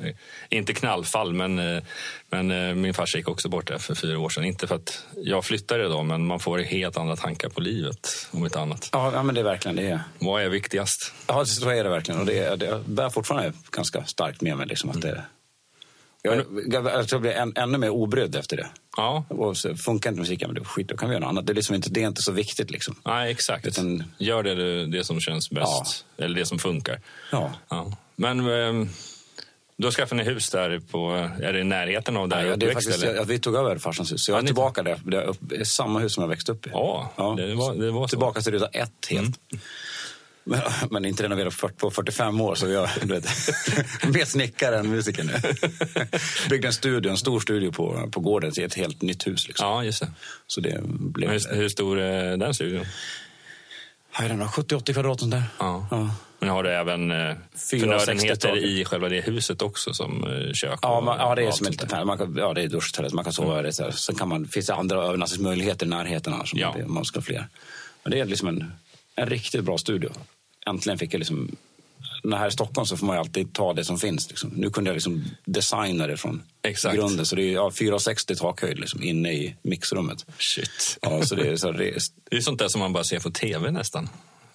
inte 0.48 0.74
knallfall, 0.74 1.32
men, 1.32 1.59
eh, 1.76 1.82
men 2.30 2.50
eh, 2.50 2.74
min 2.74 2.94
farsa 2.94 3.18
gick 3.18 3.28
också 3.28 3.48
bort 3.48 3.66
där 3.66 3.78
för 3.78 3.94
fyra 3.94 4.18
år 4.18 4.28
sedan. 4.28 4.44
Inte 4.44 4.66
för 4.66 4.74
att 4.74 5.05
jag 5.16 5.44
flyttade 5.44 5.88
då, 5.88 6.02
men 6.02 6.26
man 6.26 6.40
får 6.40 6.59
helt 6.59 6.96
andra 6.96 7.16
tankar 7.16 7.48
på 7.48 7.61
livet, 7.61 8.28
om 8.30 8.44
inte 8.44 8.61
annat. 8.61 8.88
Ja, 8.92 9.11
ja, 9.14 9.22
men 9.22 9.34
det 9.34 9.40
är 9.40 9.44
verkligen 9.44 9.76
det. 9.76 9.86
Är. 9.88 10.00
Vad 10.18 10.42
är 10.42 10.48
viktigast? 10.48 11.12
Ja, 11.26 11.44
så 11.44 11.68
är 11.68 11.84
det 11.84 11.90
verkligen. 11.90 12.20
Och 12.20 12.26
det, 12.26 12.38
är- 12.38 12.57
det 12.57 12.80
bär 12.86 13.11
fortfarande 13.11 13.52
ganska 13.70 14.05
starkt 14.05 14.40
med 14.40 14.57
mig. 14.57 14.66
Liksom, 14.66 14.90
att 14.90 15.00
det, 15.00 15.24
jag, 16.24 16.36
jag, 16.72 16.84
tror 16.84 17.06
jag 17.10 17.20
blir 17.20 17.32
än, 17.32 17.52
ännu 17.56 17.78
mer 17.78 17.90
obrydd 17.90 18.36
efter 18.36 18.56
det. 18.56 18.66
Ja, 18.96 19.24
Och 19.28 19.56
så 19.56 19.76
funkar 19.76 20.10
inte 20.10 20.20
musiken, 20.20 20.48
men 20.50 20.54
det 20.62 20.68
skit, 20.68 20.88
då 20.88 20.96
kan 20.96 21.08
vi 21.08 21.14
göra 21.14 21.24
något 21.24 21.28
annat. 21.30 21.46
Det 21.46 21.52
är, 21.52 21.54
liksom 21.54 21.74
inte, 21.74 21.90
det 21.90 22.02
är 22.02 22.06
inte 22.06 22.22
så 22.22 22.32
viktigt. 22.32 22.70
Liksom. 22.70 22.94
nej, 23.04 23.30
exakt. 23.30 23.66
Utan- 23.66 24.04
Gör 24.18 24.42
det, 24.42 24.86
det 24.86 25.04
som 25.04 25.20
känns 25.20 25.50
bäst, 25.50 26.04
eller 26.18 26.34
det 26.38 26.46
som 26.46 26.58
funkar. 26.58 27.00
Ja. 27.32 27.52
Ja. 27.68 27.96
Men 28.16 28.40
eh, 28.40 28.88
då 29.76 29.90
skaffade 29.90 30.22
ni 30.22 30.28
hus 30.30 30.50
där 30.50 30.80
på, 30.90 31.30
är 31.42 31.52
det 31.52 31.60
i 31.60 31.64
närheten 31.64 32.16
av 32.16 32.28
där 32.28 32.44
du 32.44 32.56
det 32.56 32.66
är 32.66 32.72
faktiskt, 32.74 33.02
eller? 33.02 33.14
jag, 33.14 33.24
vi 33.24 33.38
tog 33.38 33.54
över 33.56 33.78
farsans 33.78 34.12
hus, 34.12 34.24
så 34.24 34.30
jag 34.32 34.38
Ja, 34.38 34.42
är 34.42 34.46
tillbaka 34.46 34.82
där. 34.82 35.00
Det 35.04 35.56
är, 35.56 35.64
samma 35.64 35.98
hus 36.00 36.12
som 36.14 36.22
jag 36.22 36.28
växte 36.28 36.52
upp 36.52 36.66
i. 36.66 36.70
Ja, 36.72 37.12
det 37.16 37.54
var- 37.54 37.74
det 37.74 37.90
var 37.90 37.92
så. 37.92 37.96
Mm. 37.98 38.08
Tillbaka 38.08 38.40
till 38.40 38.52
ruta 38.52 38.66
ett 38.66 39.06
helt. 39.10 39.36
Men, 40.45 40.61
men 40.90 41.05
inte 41.05 41.22
renoverat 41.22 41.53
på 41.53 41.68
40 41.68 41.76
på 41.78 41.90
45 41.90 42.40
år, 42.40 42.55
så 42.55 42.66
du 42.66 43.07
vet, 43.07 43.24
mer 44.14 44.24
snickare 44.24 44.78
än 44.78 44.90
musiker 44.90 45.24
nu. 45.24 45.32
Byggde 46.51 46.68
en 46.68 46.72
studio, 46.72 47.11
en 47.11 47.16
stor 47.16 47.40
studio 47.40 47.72
på, 47.72 48.09
på 48.12 48.20
gården 48.20 48.53
i 48.57 48.62
ett 48.62 48.74
helt 48.74 49.03
nytt 49.03 49.26
hus. 49.26 49.49
Liksom. 49.49 49.68
Ja, 49.68 49.84
just 49.84 50.01
det. 50.01 50.11
Så 50.47 50.61
det 50.61 50.80
blev... 50.84 51.30
Hur, 51.30 51.55
hur 51.55 51.68
stor 51.68 51.99
är 51.99 52.36
den 52.36 52.55
studion? 52.55 52.86
Jag 54.18 54.30
70-80 54.30 54.92
kvadrat 54.92 55.20
sånt 55.20 55.32
där. 55.32 55.42
Ja. 55.59 55.86
Ja. 55.90 56.11
Men 56.38 56.49
har 56.49 56.62
du 56.62 56.70
även 56.70 57.11
eh, 57.11 57.16
460 57.16 57.80
förnödenheter 57.80 58.57
i 58.57 58.84
själva 58.84 59.09
det 59.09 59.20
huset 59.20 59.62
också 59.62 59.95
som 59.95 60.24
eh, 60.24 60.53
kök? 60.53 60.78
Ja, 60.82 61.01
man, 61.01 61.18
ja, 61.18 61.34
det 61.34 61.45
är 61.47 61.51
som 61.51 61.66
ett, 61.66 62.07
man 62.07 62.18
kan, 62.18 62.36
ja, 62.36 62.55
det 62.55 62.62
är 62.62 62.68
duschtoalett, 62.68 63.12
man 63.12 63.24
kan 63.24 63.32
sova. 63.32 63.72
Så 63.72 63.84
här. 63.84 63.90
Sen 63.90 64.14
kan 64.14 64.28
man, 64.28 64.49
finns 64.49 64.66
det 64.66 64.74
andra 64.74 64.97
övernattningsmöjligheter 64.97 65.86
i 65.86 65.88
närheten 65.88 66.34
annars 66.34 66.55
Ja. 66.55 66.76
om 66.84 66.95
man 66.95 67.05
ska 67.05 67.18
ha 67.18 67.24
fler. 67.24 67.49
Men 68.03 68.11
det 68.11 68.20
är 68.20 68.24
liksom 68.24 68.49
en, 68.49 68.72
en 69.14 69.28
riktigt 69.28 69.64
bra 69.64 69.78
studio. 69.78 70.11
Äntligen 70.66 70.98
fick 70.98 71.14
jag 71.14 71.18
liksom... 71.18 71.56
När 72.22 72.36
här 72.36 72.48
i 72.48 72.50
Stockholm 72.50 72.86
så 72.86 72.96
får 72.96 73.06
man 73.06 73.18
alltid 73.18 73.52
ta 73.52 73.72
det 73.72 73.84
som 73.84 73.98
finns. 73.98 74.28
Liksom. 74.28 74.50
Nu 74.50 74.70
kunde 74.70 74.90
jag 74.90 74.94
liksom 74.94 75.24
designa 75.44 76.06
det 76.06 76.16
från 76.16 76.42
Exakt. 76.62 76.96
grunden. 76.96 77.26
Så 77.26 77.36
det 77.36 77.42
är 77.42 77.52
ja, 77.52 77.70
4,60 77.70 78.34
takhöjd 78.34 78.78
liksom, 78.78 79.02
inne 79.02 79.32
i 79.32 79.56
mixrummet. 79.62 80.26
Shit. 80.38 80.98
Ja, 81.02 81.22
så 81.22 81.34
det 81.34 81.48
är 81.48 81.56
så 81.56 81.72
det 81.72 81.88
är, 81.88 81.98
Det 82.30 82.36
är 82.36 82.40
sånt 82.40 82.58
där 82.58 82.68
som 82.68 82.80
man 82.80 82.92
bara 82.92 83.04
ser 83.04 83.20
på 83.20 83.30
tv 83.30 83.70
nästan. 83.70 84.08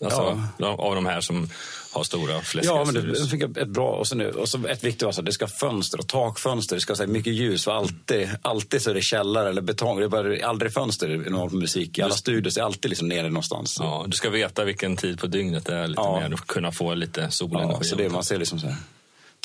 Alltså, 0.06 0.44
Av 0.64 0.96
de 0.96 1.06
här 1.06 1.22
som 1.22 1.50
har 1.92 2.04
stora 2.04 2.42
fläskiga 2.42 2.72
Ja, 2.74 2.86
men 2.86 2.94
det 2.94 3.28
fick 3.28 3.42
ett 3.42 3.68
bra. 3.68 3.92
Och, 3.92 4.08
sen, 4.08 4.22
och 4.36 4.50
så 4.50 4.68
ett 4.68 4.84
viktigt 4.84 5.04
var 5.04 5.12
så 5.12 5.22
att 5.22 5.26
det 5.26 5.32
ska 5.32 5.48
fönster 5.48 6.00
och 6.00 6.08
takfönster. 6.08 6.76
Det 6.76 6.82
ska 6.82 6.96
ha 6.96 7.08
mycket 7.08 7.34
ljus. 7.34 7.64
För 7.64 7.72
alltid, 7.72 8.30
alltid 8.42 8.82
så 8.82 8.90
är 8.90 8.94
det 8.94 9.02
källare 9.02 9.50
eller 9.50 9.62
betong. 9.62 10.00
Det 10.00 10.06
är 10.06 10.10
bara, 10.10 10.48
aldrig 10.48 10.74
fönster 10.74 11.10
i 11.10 11.18
normal 11.18 11.52
musik. 11.54 11.98
I 11.98 12.02
alla 12.02 12.14
studios 12.14 12.58
är 12.58 12.62
alltid 12.62 12.90
liksom 12.90 13.08
nere 13.08 13.30
någonstans. 13.30 13.78
Ja, 13.80 14.04
du 14.08 14.12
ska 14.18 14.30
veta 14.30 14.64
vilken 14.64 14.98
tid 14.98 15.20
på 15.20 15.28
dygnet 15.28 15.66
det 15.66 15.76
är 15.76 15.88
lite 15.88 16.02
Ja. 16.02 16.20
mer. 16.20 16.38
Kunna 16.46 16.72
få 16.72 16.94
lite 16.94 17.32
solenergi. 17.32 17.74
Ja, 17.80 17.84
så 17.84 17.96
det, 17.96 18.10
man 18.10 18.24
ser 18.24 18.38
liksom 18.38 18.60
så 18.60 18.68
här, 18.68 18.76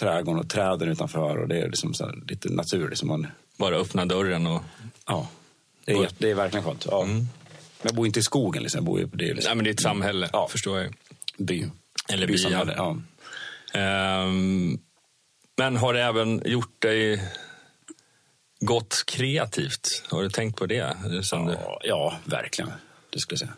trädgården 0.01 0.41
och 0.41 0.49
träden 0.49 0.89
utanför. 0.89 1.37
Och 1.39 1.49
det 1.49 1.59
är 1.61 1.67
liksom 1.69 1.95
så 1.95 2.05
här, 2.05 2.15
lite 2.29 2.49
natur. 2.49 2.89
Liksom 2.89 3.09
man, 3.09 3.27
Bara 3.57 3.77
öppna 3.77 4.05
dörren 4.07 4.47
och... 4.47 4.63
ja, 5.07 5.29
det 5.85 5.93
är, 5.93 6.09
det 6.19 6.31
är 6.31 6.35
verkligen 6.35 6.65
skönt. 6.65 6.87
Ja. 6.91 7.05
Men 7.05 7.29
Jag 7.85 7.95
bor 7.95 8.07
inte 8.07 8.21
i 8.21 8.23
skogen. 8.23 8.63
Liksom. 8.63 8.79
Jag 8.79 8.85
bor 8.85 9.01
i, 9.01 9.05
det 9.13 9.31
är 9.31 9.35
liksom, 9.35 9.49
Nej, 9.51 9.57
men 9.57 9.65
det 9.65 9.71
är 9.71 9.75
ett 9.75 9.81
samhälle, 9.81 10.29
Ja. 10.33 10.49
förstår 10.49 10.81
jag. 10.81 10.95
by. 11.39 11.67
Eller 12.09 12.27
byar. 12.27 12.75
Ja. 12.77 12.97
Ehm, 13.81 14.79
men 15.57 15.77
har 15.77 15.95
det 15.95 16.03
även 16.03 16.43
gjort 16.45 16.83
dig 16.83 17.23
gått 18.61 19.03
kreativt? 19.07 20.03
Har 20.09 20.23
du 20.23 20.31
tänkt 20.31 20.59
på 20.59 20.67
det? 20.67 20.97
Sen 21.25 21.47
du, 21.47 21.53
Ja, 21.53 21.81
ja, 21.85 22.19
verkligen. 22.25 22.71
Det 23.11 23.19
skulle 23.19 23.35
jag 23.35 23.39
säga. 23.39 23.53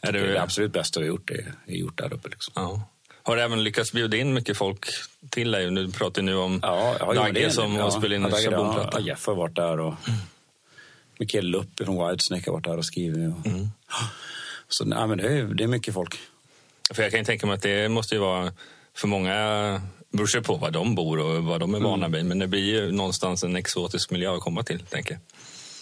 är 0.00 0.12
Det 0.12 0.18
är 0.20 0.32
det 0.32 0.42
absolut 0.42 0.72
bästa 0.72 1.00
vi 1.00 1.06
har 1.06 1.12
gjort, 1.14 1.28
det 1.28 1.72
är 1.72 1.76
gjort 1.76 1.98
där 1.98 2.12
uppe. 2.14 2.28
Liksom. 2.28 2.52
ja. 2.56 2.88
Har 3.22 3.36
du 3.36 3.42
även 3.42 3.64
lyckats 3.64 3.92
bjuda 3.92 4.16
in 4.16 4.34
mycket 4.34 4.56
folk 4.56 4.86
till 5.30 5.50
dig? 5.50 5.70
Du 5.70 5.92
pratar 5.92 6.22
nu 6.22 6.36
om 6.36 6.60
Ja, 6.62 6.96
ja, 7.00 7.12
Dagge 7.14 7.50
som 7.50 7.74
ja, 7.74 7.82
har 7.82 7.90
spelat 7.90 8.16
in 8.16 8.22
ja, 8.22 8.28
Dagge. 8.28 8.88
Ja, 8.92 9.00
Jeff 9.00 9.26
har 9.26 9.34
varit 9.34 9.56
där 9.56 9.80
och 9.80 9.94
Mikael 11.20 11.46
Lupp 11.46 11.78
från 11.84 12.08
Whitesnake 12.08 12.50
har 12.50 12.52
varit 12.52 12.64
där 12.64 12.76
och 12.78 12.84
skrivit. 12.84 13.34
Och, 13.38 13.46
Mm. 13.46 13.66
Så 14.68 14.84
nej, 14.84 15.06
men 15.06 15.18
det, 15.18 15.28
är, 15.38 15.44
det 15.44 15.64
är 15.64 15.68
mycket 15.68 15.94
folk. 15.94 16.18
För 16.94 17.02
jag 17.02 17.10
kan 17.10 17.20
ju 17.20 17.24
tänka 17.24 17.46
mig 17.46 17.54
att 17.54 17.62
det 17.62 17.88
måste 17.88 18.14
ju 18.14 18.20
vara 18.20 18.52
för 18.94 19.08
många 19.08 19.32
beror 20.12 20.40
på 20.42 20.54
var 20.56 20.70
de 20.70 20.94
bor 20.94 21.18
och 21.18 21.44
vad 21.44 21.60
de 21.60 21.74
är 21.74 21.80
vana 21.80 22.06
Mm. 22.06 22.12
vid. 22.12 22.24
Men 22.24 22.38
det 22.38 22.46
blir 22.46 22.60
ju 22.60 22.92
någonstans 22.92 23.44
en 23.44 23.56
exotisk 23.56 24.10
miljö 24.10 24.34
att 24.34 24.40
komma 24.40 24.62
till, 24.62 24.78
tänker. 24.80 25.18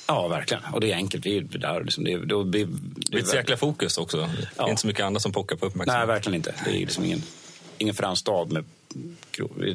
Ja, 0.08 0.28
verkligen. 0.28 0.62
Och 0.72 0.80
det 0.80 0.92
är 0.92 0.96
enkelt. 0.96 1.26
Vi 1.26 1.36
är 1.38 1.40
där. 1.42 1.84
Liksom, 1.84 2.04
det, 2.04 2.12
är- 2.12 2.18
det, 2.18 2.44
det, 2.50 2.68
Det 3.10 3.18
är 3.18 3.22
ett 3.22 3.34
jäkla 3.34 3.56
fokus 3.56 3.98
också. 3.98 4.16
Det 4.16 4.22
är 4.22 4.48
Ja. 4.56 4.68
inte 4.70 4.80
så 4.80 4.86
mycket 4.86 5.04
andra 5.04 5.20
som 5.20 5.32
pockar 5.32 5.56
på 5.56 5.66
uppmärksamhet. 5.66 5.98
Nej, 6.08 6.14
verkligen 6.14 6.34
inte. 6.34 6.54
Det 6.64 6.70
är 6.70 6.74
liksom 6.80 7.04
ingen, 7.04 7.22
ingen 7.78 7.94
fransk 7.94 8.20
stad 8.20 8.52
med 8.52 8.64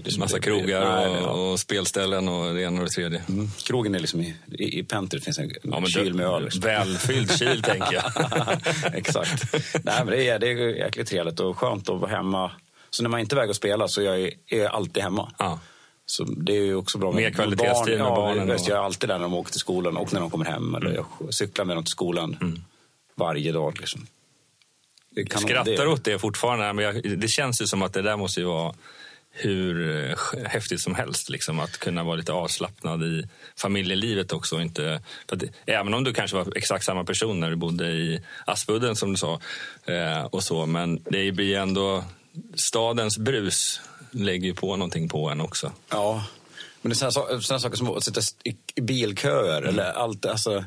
det 0.04 0.18
Massa 0.18 0.36
det- 0.38 0.42
krogar 0.42 1.08
och, 1.08 1.16
ja. 1.16 1.30
och 1.30 1.60
spelställen 1.60 2.28
och 2.28 2.54
det 2.54 2.62
ena 2.62 2.78
och 2.82 2.86
det 2.86 2.92
tredje. 2.92 3.24
Mm. 3.30 3.48
Krogen 3.64 3.96
är 3.96 4.00
liksom 4.00 4.22
i, 4.22 4.36
i, 4.52 4.80
i 4.80 4.84
Penter 4.84 5.20
finns 5.20 5.40
en 5.40 5.52
Ja, 5.64 5.80
men 5.80 5.86
kyl 5.90 6.14
med 6.14 6.26
öl. 6.26 6.44
Liksom. 6.44 6.62
Välfylld 6.62 7.32
kyl, 7.38 7.62
tänker 7.64 7.94
jag. 7.94 8.04
Exakt. 8.96 9.54
Nej, 9.84 9.96
men 10.06 10.08
det, 10.08 10.30
är, 10.30 10.40
det 10.40 10.48
är 10.52 10.58
jäkligt 10.76 11.08
trevligt 11.08 11.40
och 11.40 11.58
skönt 11.58 11.90
att 11.90 12.00
vara 12.00 12.12
hemma. 12.12 12.52
Så 12.90 13.04
när 13.04 13.10
man 13.10 13.20
inte 13.20 13.36
är 13.36 13.38
iväg 13.38 13.50
och 13.50 13.56
spelar 13.56 13.88
så 13.88 14.02
jag, 14.02 14.20
är 14.22 14.32
jag 14.48 14.72
alltid 14.72 15.04
hemma. 15.04 15.32
Ja. 15.40 15.60
Så 16.06 16.24
det 16.24 16.54
är 16.58 16.62
ju 16.62 16.76
också 16.76 16.98
bra 16.98 17.12
Mer 17.12 17.30
kvalitetstid 17.32 17.98
med 17.98 18.06
ja, 18.08 18.16
barnen 18.16 18.52
Visst, 18.52 18.66
och- 18.66 18.72
jag 18.72 18.78
är 18.78 18.84
alltid 18.84 19.10
där 19.10 19.16
när 19.18 19.24
de 19.24 19.34
åker 19.34 19.52
till 19.52 19.60
skolan 19.60 19.98
och 19.98 20.14
när 20.14 20.20
de 20.20 20.30
kommer 20.30 20.46
hem. 20.46 20.76
Eller 20.76 20.94
jag 20.94 21.34
cyklar 21.34 21.66
med 21.66 21.78
dem 21.78 21.84
till 21.84 21.92
skolan 21.92 22.38
Mm. 22.42 22.62
varje 23.16 23.52
dag. 23.52 23.80
Liksom. 23.80 24.08
Det 25.16 25.26
kan- 25.26 25.42
Skrattar 25.42 25.72
det- 25.72 25.88
åt 25.88 26.04
det 26.04 26.20
fortfarande, 26.20 26.74
men 26.74 26.86
jag, 26.86 27.20
det 27.20 27.28
känns 27.28 27.62
ju 27.62 27.66
som 27.66 27.82
att 27.82 27.94
det 27.94 28.02
där 28.02 28.18
måste 28.18 28.40
ju 28.40 28.46
vara 28.46 28.74
hur 29.36 30.00
eh, 30.10 30.16
häftigt 30.46 30.82
som 30.82 30.96
helst. 30.96 31.30
Liksom, 31.30 31.60
att 31.60 31.78
kunna 31.78 32.04
vara 32.04 32.16
lite 32.16 32.34
avslappnad 32.34 33.04
i 33.04 33.24
familjelivet 33.56 34.34
också. 34.34 34.62
Inte, 34.62 35.02
att, 35.32 35.44
även 35.66 35.94
om 35.94 36.04
du 36.04 36.14
kanske 36.14 36.38
var 36.38 36.58
exakt 36.58 36.86
samma 36.86 37.04
person 37.04 37.40
när 37.40 37.50
du 37.50 37.56
bodde 37.56 37.88
i 37.92 38.22
Aspudden 38.46 38.96
som 38.96 39.12
du 39.12 39.18
sa. 39.18 39.40
Eh, 39.86 40.24
och 40.26 40.44
så, 40.44 40.66
men 40.66 41.04
det 41.04 41.32
blir 41.32 41.58
ändå 41.58 42.04
stadens 42.56 43.18
brus 43.18 43.82
lägger 44.12 44.48
ju 44.48 44.54
på 44.54 44.76
någonting 44.76 45.10
på 45.10 45.30
en 45.30 45.42
också. 45.42 45.72
Ja, 45.90 46.26
men 46.82 46.90
det 46.90 47.02
är 47.02 47.10
sådana, 47.10 47.60
saker 47.60 47.78
som 47.78 47.90
att 47.90 48.04
sitta 48.04 48.22
i 48.44 48.82
bilköer 48.82 49.58
Mm. 49.58 49.70
eller 49.70 49.92
allt, 49.92 50.26
alltså 50.26 50.66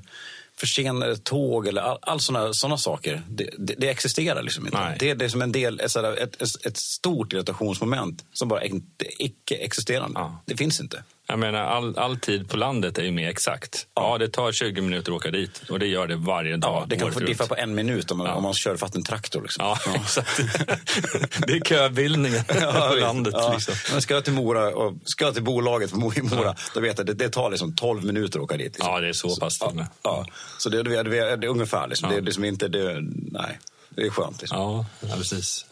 försenade 0.61 1.17
tåg 1.17 1.67
eller 1.67 1.83
all, 1.83 1.99
all 2.03 2.21
sådana 2.21 2.53
såna 2.53 2.79
saker. 2.79 3.23
Det, 3.29 3.51
det, 3.59 3.75
det 3.79 3.89
existerar 3.89 4.43
liksom 4.43 4.67
inte. 4.67 4.79
Nej. 4.79 4.97
Det, 5.01 5.15
det 5.15 5.25
är 5.25 5.29
som 5.29 5.43
en 5.43 5.53
del, 5.53 5.81
ett, 5.81 5.97
ett, 5.97 6.67
ett, 6.67 6.77
stort 6.77 7.33
irritationsmoment 7.33 8.25
som 8.33 8.49
bara 8.49 8.65
inte 8.65 9.05
icke-existerande. 9.19 10.21
Ja. 10.21 10.43
Det 10.45 10.57
finns 10.57 10.81
inte. 10.81 11.05
Jag 11.29 11.39
menar, 11.39 11.59
all, 11.61 11.99
all 11.99 12.17
tid 12.17 12.49
på 12.49 12.57
landet 12.57 12.99
är 12.99 13.03
ju 13.03 13.11
mer 13.13 13.29
exakt. 13.29 13.87
Ja. 13.95 14.19
det 14.19 14.29
tar 14.29 14.53
20 14.53 14.81
minuter 14.81 15.13
att 15.13 15.17
åka 15.17 15.31
dit 15.31 15.63
och 15.71 15.79
det 15.79 15.87
gör 15.87 16.07
det 16.07 16.17
varje 16.17 16.57
dag. 16.57 16.71
Ja, 16.83 16.87
det 16.89 16.97
kan 16.97 17.13
få 17.13 17.19
runt. 17.21 17.29
diffa 17.29 17.47
på 17.47 17.57
en 17.57 17.75
minut 17.75 18.11
om 18.11 18.19
man, 18.19 18.27
Ja. 18.27 18.35
om 18.35 18.43
man 18.43 18.55
kör 18.55 18.77
fatt 18.77 18.95
en 18.95 19.03
traktor. 19.05 19.43
Liksom. 19.43 19.65
Ja, 19.65 19.79
exakt. 19.95 20.37
det 21.47 21.53
är 21.53 21.61
köbildningen 21.65 22.45
på 22.45 22.55
visst. 22.55 23.01
landet. 23.01 23.35
Ja. 23.37 23.53
Liksom. 23.53 23.75
Men 23.93 24.03
ska 24.03 24.15
jag 24.15 24.25
till 24.25 24.33
Mora 24.33 24.75
och 24.75 24.95
ska 25.05 25.25
jag 25.25 25.35
till 25.35 25.43
bolaget 25.45 25.93
i 25.93 25.97
Mora, 26.23 26.55
då 26.75 26.81
vet 26.81 26.99
jag 26.99 27.07
det, 27.07 27.15
det 27.15 27.29
tar 27.29 27.51
liksom 27.51 27.75
12 27.75 28.05
minuter 28.05 28.39
att 28.39 28.45
åka 28.45 28.57
dit. 28.57 28.65
Liksom. 28.67 28.93
Ja, 28.93 29.01
det 29.01 29.09
är 29.09 29.13
så 29.13 29.37
pass 29.37 29.61
med. 29.75 29.77
Ja, 29.77 29.87
ja. 30.03 30.27
Så 30.59 30.69
det, 30.69 30.83
det, 30.83 31.03
det, 31.03 31.37
det 31.37 31.47
är 31.47 31.51
ungefär 31.51 31.89
liksom. 31.89 32.09
Ja. 32.09 32.15
Det 32.17 32.21
är 32.21 32.25
liksom 32.25 32.45
inte, 32.45 32.69
det, 32.69 32.99
nej, 33.33 33.59
det 33.91 34.03
är 34.07 34.11
skönt. 34.11 34.41
Liksom. 34.41 34.59
Ja, 34.59 34.87
ja 35.01 35.15
precis. 35.17 35.67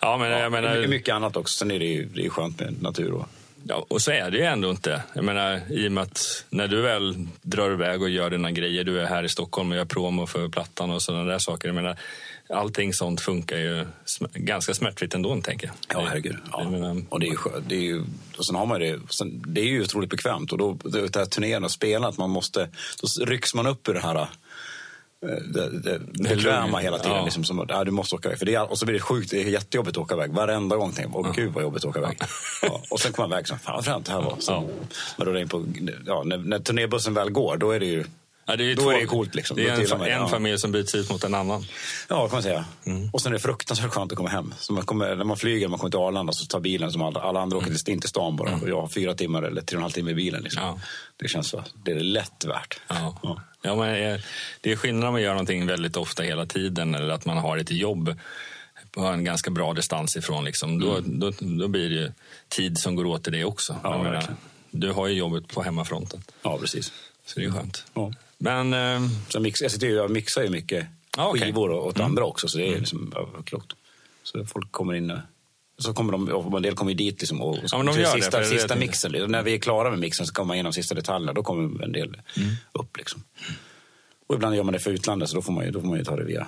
Ja, 0.00 0.16
men 0.16 0.30
jag 0.30 0.40
Det 0.40 0.58
är 0.58 0.62
menar, 0.62 0.86
mycket 0.86 1.14
annat 1.14 1.36
också. 1.36 1.58
Sen 1.58 1.70
är 1.70 1.78
det 1.78 1.84
ju 1.86 2.04
det 2.08 2.26
är 2.26 2.30
skönt 2.30 2.60
med 2.60 2.82
natur. 2.82 3.12
Och, 3.12 3.26
ja, 3.68 3.86
och 3.88 4.02
så 4.02 4.10
är 4.10 4.30
det 4.30 4.36
ju 4.38 4.44
ändå 4.44 4.70
inte. 4.70 5.02
Jag 5.14 5.24
menar, 5.24 5.60
i 5.70 5.88
och 5.88 5.92
med 5.92 6.02
att 6.02 6.44
när 6.50 6.68
du 6.68 6.82
väl 6.82 7.26
drar 7.42 7.70
iväg 7.72 8.02
och 8.02 8.10
gör 8.10 8.30
dina 8.30 8.50
grejer, 8.50 8.84
du 8.84 9.00
är 9.00 9.06
här 9.06 9.22
i 9.24 9.28
Stockholm 9.28 9.70
och 9.70 9.76
gör 9.76 9.84
promo 9.84 10.26
för 10.26 10.48
plattan 10.48 10.90
och 10.90 11.02
sådana 11.02 11.24
där 11.24 11.38
saker. 11.38 11.68
Jag 11.68 11.74
menar, 11.74 11.96
allting 12.48 12.92
sånt 12.92 13.20
funkar 13.20 13.56
ju 13.56 13.84
sm- 14.04 14.28
ganska 14.34 14.74
smärtfritt 14.74 15.14
ändå, 15.14 15.40
tänker 15.40 15.66
jag. 15.66 16.02
ja, 16.02 16.06
herregud. 16.08 16.36
Ja. 16.52 16.70
Menar, 16.70 17.02
Och 17.08 17.20
det 17.20 17.26
är 17.26 17.30
ju 17.30 17.36
skönt. 17.36 17.68
Det 17.68 17.74
är 17.74 17.80
ju, 17.80 18.02
och 18.38 18.46
sen 18.46 18.56
har 18.56 18.66
man 18.66 18.80
det, 18.80 19.00
sen, 19.08 19.42
det 19.46 19.60
är 19.60 19.64
ju 19.64 19.82
otroligt 19.82 20.10
bekvämt. 20.10 20.52
Och 20.52 20.58
då, 20.58 20.78
det 20.82 21.16
här 21.16 21.26
turnén 21.26 21.64
och 21.64 21.70
spela, 21.70 22.08
att 22.08 22.18
man 22.18 22.30
måste, 22.30 22.68
då 23.02 23.24
rycks 23.24 23.54
man 23.54 23.66
upp 23.66 23.88
ur 23.88 23.94
det 23.94 24.00
här 24.00 24.26
det, 25.24 25.70
det, 25.78 25.98
bekväma 26.12 26.78
hela 26.78 26.98
tiden. 26.98 27.16
Ja. 27.16 27.24
Liksom, 27.24 27.44
som, 27.44 27.66
ja, 27.68 27.84
du 27.84 27.90
måste 27.90 28.14
åka 28.14 28.28
iväg. 28.28 28.38
För 28.38 28.46
det 28.46 28.54
är, 28.54 28.70
och 28.70 28.78
så 28.78 28.86
blir 28.86 28.94
det 28.94 29.00
sjukt, 29.00 29.30
det 29.30 29.42
är 29.42 29.44
jättejobbigt 29.44 29.96
att 29.96 30.02
åka 30.02 30.14
iväg. 30.14 30.30
Varenda 30.32 30.76
gång 30.76 30.92
tänker 30.92 31.18
jag, 31.18 31.26
åh 31.26 31.32
gud 31.34 31.52
vad 31.52 31.62
jobbigt 31.62 31.84
att 31.84 31.90
åka 31.90 31.98
iväg. 31.98 32.18
Ja, 32.62 32.80
och 32.90 33.00
sen 33.00 33.12
kommer 33.12 33.28
man 33.28 33.38
iväg, 33.38 33.48
så, 33.48 33.56
fan 33.56 33.74
vad 33.74 33.84
fränt 33.84 34.06
det 34.06 34.12
här 34.12 34.22
var. 34.22 34.36
Så, 34.38 34.52
Ja. 35.18 35.24
Det 35.24 35.40
in 35.40 35.48
på, 35.48 35.64
ja, 36.06 36.22
när, 36.24 36.38
när 36.38 36.58
turnébussen 36.58 37.14
väl 37.14 37.30
går, 37.30 37.56
då 37.56 37.70
är 37.70 37.80
det 37.80 37.86
ju 37.86 38.04
ja, 38.46 38.56
det 38.56 38.64
är 38.64 38.76
Då 38.76 38.82
två, 38.82 38.90
är 38.90 39.00
det 39.00 39.06
coolt, 39.06 39.34
liksom. 39.34 39.56
Det 39.56 39.68
är 39.68 39.92
en, 39.92 39.98
det, 39.98 40.10
en 40.10 40.20
ja. 40.20 40.28
familj 40.28 40.58
som 40.58 40.72
byts 40.72 40.94
ut 40.94 41.10
mot 41.10 41.24
en 41.24 41.34
annan. 41.34 41.64
Ja, 42.08 42.28
kan 42.28 42.36
man 42.36 42.42
säga. 42.42 42.64
Och 43.12 43.20
sen 43.20 43.32
är 43.32 43.34
det 43.34 43.42
fruktansvärt 43.42 43.90
skönt 43.90 44.12
att 44.12 44.16
komma 44.16 44.28
hem. 44.28 44.54
Så 44.58 44.72
man 44.72 44.84
kommer, 44.84 45.16
när 45.16 45.24
man 45.24 45.36
flyger, 45.36 45.68
man 45.68 45.78
kommer 45.78 45.90
till 45.90 46.00
Arlanda, 46.00 46.32
så 46.32 46.46
tar 46.46 46.60
bilen 46.60 46.92
som 46.92 47.02
alla, 47.02 47.20
alla 47.20 47.40
andra 47.40 47.58
åker 47.58 47.74
till, 47.74 47.92
in 47.92 48.00
till 48.00 48.08
stan 48.08 48.36
bara. 48.36 48.54
Och 48.54 48.68
jag 48.68 48.80
har 48.80 48.88
fyra 48.88 49.14
timmar 49.14 49.42
eller 49.42 49.62
tre 49.62 49.76
och 49.76 49.78
en 49.78 49.82
halv 49.82 49.92
timme 49.92 50.10
i 50.10 50.14
bilen. 50.14 50.42
Liksom. 50.42 50.62
Ja. 50.62 50.80
Det 51.16 51.28
känns 51.28 51.48
så. 51.48 51.64
Det 51.84 51.90
är 51.90 52.00
lätt 52.00 52.44
värt. 52.44 52.80
Ja. 52.88 53.18
Ja. 53.22 53.42
Ja, 53.62 53.76
men 53.76 54.12
eh, 54.12 54.20
det 54.60 54.72
är 54.72 54.76
skillnad 54.76 55.04
om 55.08 55.12
man 55.12 55.22
gör 55.22 55.30
någonting 55.30 55.66
väldigt 55.66 55.96
ofta 55.96 56.22
hela 56.22 56.46
tiden 56.46 56.94
eller 56.94 57.14
att 57.14 57.24
man 57.24 57.38
har 57.38 57.58
ett 57.58 57.70
jobb 57.70 58.16
på 58.90 59.00
en 59.00 59.24
ganska 59.24 59.50
bra 59.50 59.72
distans 59.72 60.16
ifrån. 60.16 60.44
Liksom. 60.44 60.80
Då, 60.80 61.00
då, 61.04 61.32
då 61.40 61.68
blir 61.68 61.90
det 61.90 62.12
tid 62.48 62.78
som 62.78 62.96
går 62.96 63.04
åt 63.06 63.24
till 63.24 63.32
det 63.32 63.44
också. 63.44 63.72
Mm. 63.72 63.82
Ja, 63.84 64.02
menar, 64.02 64.24
du 64.70 64.92
har 64.92 65.06
ju 65.08 65.14
jobbet 65.14 65.48
på 65.48 65.62
hemmafronten, 65.62 66.22
Ja, 66.42 66.58
precis. 66.58 66.92
så 67.26 67.40
det 67.40 67.46
är 67.46 67.50
skönt. 67.50 67.84
Ja. 67.94 68.12
Men 68.44 68.74
eh, 68.74 69.10
Så 69.28 69.40
mix, 69.40 69.62
jag, 69.62 69.70
sitter, 69.70 69.86
ju- 69.86 69.94
jag 69.94 70.10
mixar 70.10 70.42
ju 70.42 70.48
mycket 70.50 70.86
Ja, 71.16 71.28
okej. 71.28 71.40
skivor 71.42 71.70
åt 71.70 72.00
andra 72.00 72.24
också, 72.24 72.48
så 72.48 72.58
det 72.58 72.68
är 72.68 72.78
liksom 72.78 73.12
överklokt. 73.16 73.72
Så 74.22 74.44
folk 74.46 74.72
kommer 74.72 74.94
in... 74.94 75.18
Så 75.78 75.94
kommer 75.94 76.12
de, 76.12 76.28
en 76.56 76.62
del 76.62 76.74
kommer 76.74 76.94
dit 76.94 77.20
liksom 77.20 77.40
och, 77.42 77.58
Ja, 77.72 77.78
de 77.82 77.86
gör 77.86 77.94
det, 77.94 78.06
sista, 78.22 78.38
det 78.38 78.44
sista 78.46 78.76
mixen. 78.76 79.12
liksom. 79.12 79.30
När 79.32 79.42
vi 79.42 79.54
är 79.54 79.58
klara 79.58 79.90
med 79.90 79.98
mixen 79.98 80.26
så 80.26 80.32
kommer 80.34 80.46
man 80.46 80.54
igenom 80.56 80.72
sista 80.72 80.94
detaljerna. 80.94 81.32
Då 81.32 81.42
kommer 81.42 81.82
en 81.84 81.92
del 81.92 82.08
Mm. 82.36 82.50
upp. 82.72 82.96
Liksom. 82.96 83.22
Och 84.26 84.34
ibland 84.34 84.54
gör 84.56 84.62
man 84.62 84.72
det 84.72 84.78
för 84.80 84.90
utlandet, 84.90 85.28
så 85.28 85.34
då 85.36 85.42
får 85.42 85.52
man 85.52 85.64
ju, 85.64 85.70
då 85.70 85.80
får 85.80 85.88
man 85.88 85.98
ju 85.98 86.04
ta 86.04 86.16
det 86.16 86.24
via... 86.24 86.46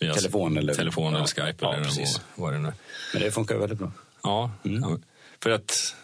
via 0.00 0.14
Telefon 0.14 0.56
eller- 0.58 0.74
telefon 0.74 1.08
eller 1.14 1.18
ja, 1.18 1.26
Skype 1.26 1.54
ja, 1.60 1.74
eller 1.74 1.84
precis. 1.84 2.20
vad, 2.36 2.44
vad 2.44 2.52
det 2.52 2.58
nu. 2.58 2.72
Men 3.12 3.22
det 3.22 3.30
funkar 3.30 3.56
väldigt 3.56 3.78
bra. 3.78 3.92
Ja, 4.22 4.50
Mm. 4.64 4.82
ja, 4.82 4.98
för 5.42 5.50
att 5.50 5.94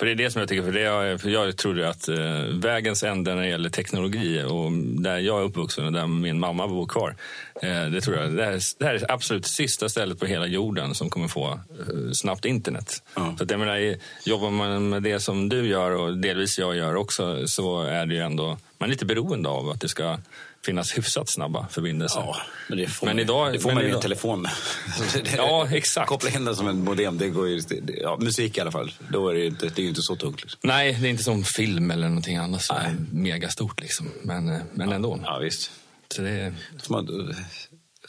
för 0.00 0.06
det 0.06 0.12
är 0.12 0.16
det 0.16 0.30
som 0.30 0.40
jag 0.40 0.48
tycker, 0.48 0.62
för, 0.62 0.72
det 0.72 0.82
är, 0.82 1.18
för 1.18 1.30
jag 1.30 1.56
tror 1.56 1.80
att 1.80 2.08
eh, 2.08 2.16
vägens 2.62 3.02
ände 3.02 3.34
när 3.34 3.42
det 3.42 3.48
gäller 3.48 3.70
teknologi 3.70 4.42
och 4.48 4.72
där 5.02 5.18
jag 5.18 5.40
är 5.40 5.44
uppvuxen 5.44 5.86
och 5.86 5.92
där 5.92 6.06
min 6.06 6.40
mamma 6.40 6.68
bor 6.68 6.86
kvar. 6.86 7.16
Eh, 7.62 7.84
det 7.84 8.00
tror 8.00 8.16
jag, 8.16 8.32
det 8.32 8.44
här, 8.44 8.60
det 8.78 8.84
här 8.84 8.94
är 8.94 9.12
absolut 9.12 9.46
sista 9.46 9.88
stället 9.88 10.18
på 10.20 10.26
hela 10.26 10.46
jorden 10.46 10.94
som 10.94 11.10
kommer 11.10 11.28
få 11.28 11.48
eh, 11.48 12.12
snabbt 12.12 12.44
internet. 12.44 13.02
Ja. 13.14 13.34
Så 13.38 13.44
att 13.44 13.50
jag 13.50 13.60
menar, 13.60 13.96
jobbar 14.24 14.50
man 14.50 14.88
med 14.88 15.02
det 15.02 15.20
som 15.20 15.48
du 15.48 15.66
gör 15.66 15.90
och 15.90 16.18
delvis 16.18 16.58
jag 16.58 16.76
gör 16.76 16.94
också 16.96 17.46
så 17.46 17.82
är 17.82 18.06
det 18.06 18.14
ju 18.14 18.20
ändå, 18.20 18.58
man 18.78 18.88
är 18.88 18.90
lite 18.90 19.06
beroende 19.06 19.48
av 19.48 19.70
att 19.70 19.80
det 19.80 19.88
ska 19.88 20.18
finnas 20.64 20.98
hyfsat 20.98 21.28
snabba 21.28 21.68
förbindelser. 21.70 22.20
Ja, 22.20 22.36
men 22.68 22.78
det 22.78 22.86
får, 22.86 23.06
Men 23.06 23.16
man, 23.16 23.22
idag- 23.22 23.52
det 23.52 23.60
får 23.60 23.68
men 23.68 23.74
man 23.74 23.84
ju 23.84 23.90
en 23.90 24.00
telefon 24.00 24.48
Ja, 25.36 25.68
exakt. 25.70 26.08
Koppla 26.08 26.30
in 26.30 26.44
den 26.44 26.56
som 26.56 26.68
en 26.68 26.84
modem, 26.84 27.18
det 27.18 27.28
går 27.28 27.48
ju... 27.48 27.62
Ja, 28.02 28.16
musik 28.20 28.58
i 28.58 28.60
alla 28.60 28.70
fall. 28.70 28.92
Då 29.08 29.28
är 29.28 29.34
det, 29.34 29.46
inte, 29.46 29.66
det 29.66 29.78
är 29.78 29.82
ju 29.82 29.88
inte 29.88 30.02
så 30.02 30.16
tungt. 30.16 30.42
Liksom. 30.42 30.60
Nej, 30.62 30.92
det 31.00 31.08
är 31.08 31.10
inte 31.10 31.22
som 31.24 31.44
film 31.44 31.90
eller 31.90 32.08
någonting 32.08 32.36
annat 32.36 32.62
som 32.62 32.76
är 32.76 32.96
megastort 33.12 33.80
liksom. 33.80 34.10
Men, 34.22 34.48
eh, 34.48 34.60
men 34.74 34.92
ändå. 34.92 35.20
Ja, 35.24 35.38
visst. 35.38 35.70
Så 36.14 36.22
det 36.22 36.54
får 36.82 36.94
man, 36.94 37.34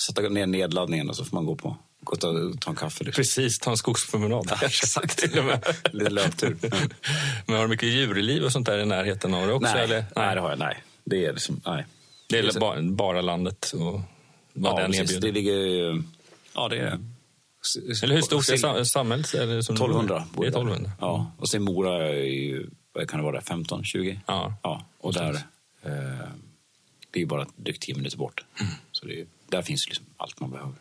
sätta 0.08 0.22
ner 0.22 0.46
nedladdningen 0.46 1.10
och 1.10 1.16
så 1.16 1.26
får 1.26 1.36
man 1.36 1.46
gå 1.46 1.56
på 1.56 1.78
gå 2.02 2.14
och 2.14 2.20
ta, 2.20 2.34
ta 2.60 2.70
en 2.70 2.76
kaffe. 2.76 3.04
Liksom. 3.04 3.22
Precis, 3.22 3.60
ta 3.60 3.72
en 3.72 3.78
skogspromenad. 3.78 4.48
Ja, 4.50 4.68
exakt. 4.68 5.26
Lite 5.94 6.10
löptur. 6.10 6.58
Ja. 6.62 6.70
Men 7.46 7.56
har 7.56 7.64
du 7.64 7.70
mycket 7.70 7.90
djurliv 7.90 8.44
och 8.44 8.52
sånt 8.52 8.66
där 8.66 8.80
i 8.80 8.86
närheten 8.86 9.34
av 9.34 9.48
det 9.48 9.54
också? 9.54 9.74
Nej, 9.74 9.84
eller? 9.84 10.06
nej. 10.16 10.36
det 10.36 10.42
har 10.42 10.50
jag. 10.50 10.60
Nej. 10.60 10.84
Det 11.06 11.26
är 11.26 11.34
liksom, 11.34 11.62
nej. 11.66 11.86
Det 12.32 12.40
är 12.56 12.60
bara, 12.60 12.82
bara 12.82 13.22
landet 13.22 13.72
och 13.74 14.02
vad 14.54 14.74
ja, 14.74 14.82
den 14.82 14.92
precis. 14.92 15.02
erbjuder? 15.02 15.28
Det 15.28 15.32
ligger... 15.32 16.04
Ja, 16.56 16.68
det 16.70 16.78
är... 16.78 17.00
Eller 18.04 18.16
hur 18.16 18.22
stort 18.22 18.50
är 18.50 18.58
sam- 18.58 18.86
samhället? 18.86 19.34
Är 19.34 19.48
det 19.48 19.64
som 19.64 19.76
1200. 19.76 20.28
Det 20.38 20.44
är 20.44 20.48
1200. 20.48 20.92
Ja, 21.00 21.32
och 21.38 21.50
sen 21.50 21.64
Mora 21.64 22.10
är 22.10 22.24
ju, 22.24 22.70
vad 22.94 23.10
kan 23.10 23.20
det 23.20 23.26
vara, 23.26 23.42
15, 23.42 23.84
20? 23.84 24.20
Ja. 24.28 24.54
ja 24.64 24.86
och 24.98 25.14
där, 25.14 25.34
eh, 25.82 25.92
det 27.12 27.18
är 27.18 27.20
ju 27.20 27.26
bara 27.26 27.46
drygt 27.56 27.82
10 27.82 27.96
minuter 27.96 28.18
bort. 28.18 28.44
Mm. 28.60 28.72
Så 28.92 29.06
det, 29.06 29.26
där 29.50 29.62
finns 29.62 29.88
liksom 29.88 30.06
allt 30.18 30.40
man 30.40 30.52
behöver. 30.52 30.74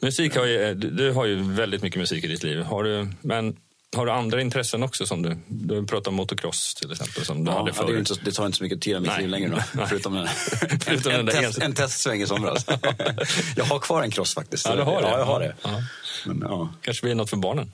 Musik 0.00 0.36
har 0.36 0.46
ju, 0.46 0.74
du, 0.74 0.90
du 0.90 1.12
har 1.12 1.26
ju 1.26 1.42
väldigt 1.42 1.82
mycket 1.82 1.98
musik 1.98 2.24
i 2.24 2.26
ditt 2.26 2.42
liv. 2.42 2.62
Har 2.62 2.84
du, 2.84 3.08
men 3.20 3.56
har 3.96 4.06
du 4.06 4.12
andra 4.12 4.40
intressen 4.40 4.82
också? 4.82 5.06
som 5.06 5.22
Du 5.22 5.36
du 5.48 5.86
pratar 5.86 6.10
om 6.10 6.14
motocross 6.14 6.74
till 6.74 6.92
exempel. 6.92 7.24
Som 7.24 7.44
du 7.44 7.50
Ja, 7.50 7.58
hade 7.58 7.72
ja, 7.76 7.82
det, 7.92 7.98
inte, 7.98 8.14
så- 8.14 8.20
det 8.24 8.32
tar 8.32 8.46
inte 8.46 8.58
så 8.58 8.64
mycket 8.64 8.80
tid 8.82 8.96
av 8.96 9.02
mitt 9.02 9.18
liv 9.18 9.28
längre 9.28 9.48
då, 9.74 9.80
förutom 9.86 10.16
en, 10.16 10.28
Förutom 10.84 11.12
en, 11.12 11.26
där 11.26 11.32
test, 11.42 11.58
en- 11.58 11.64
en 11.64 11.74
testsväng 11.74 12.22
i 12.22 12.26
somras. 12.26 12.66
jag 13.56 13.64
har 13.64 13.78
kvar 13.78 14.02
en 14.02 14.10
cross 14.10 14.34
faktiskt. 14.34 14.66
Ja, 14.66 14.76
du 14.76 14.82
har 14.82 15.02
det? 15.02 15.08
Ja, 15.08 15.18
jag 15.18 15.24
har 15.24 15.40
det. 15.40 15.54
Ja. 15.62 15.82
Men, 16.26 16.40
ja, 16.40 16.74
kanske 16.82 17.06
blir 17.06 17.14
något 17.14 17.30
för 17.30 17.36
barnen. 17.36 17.72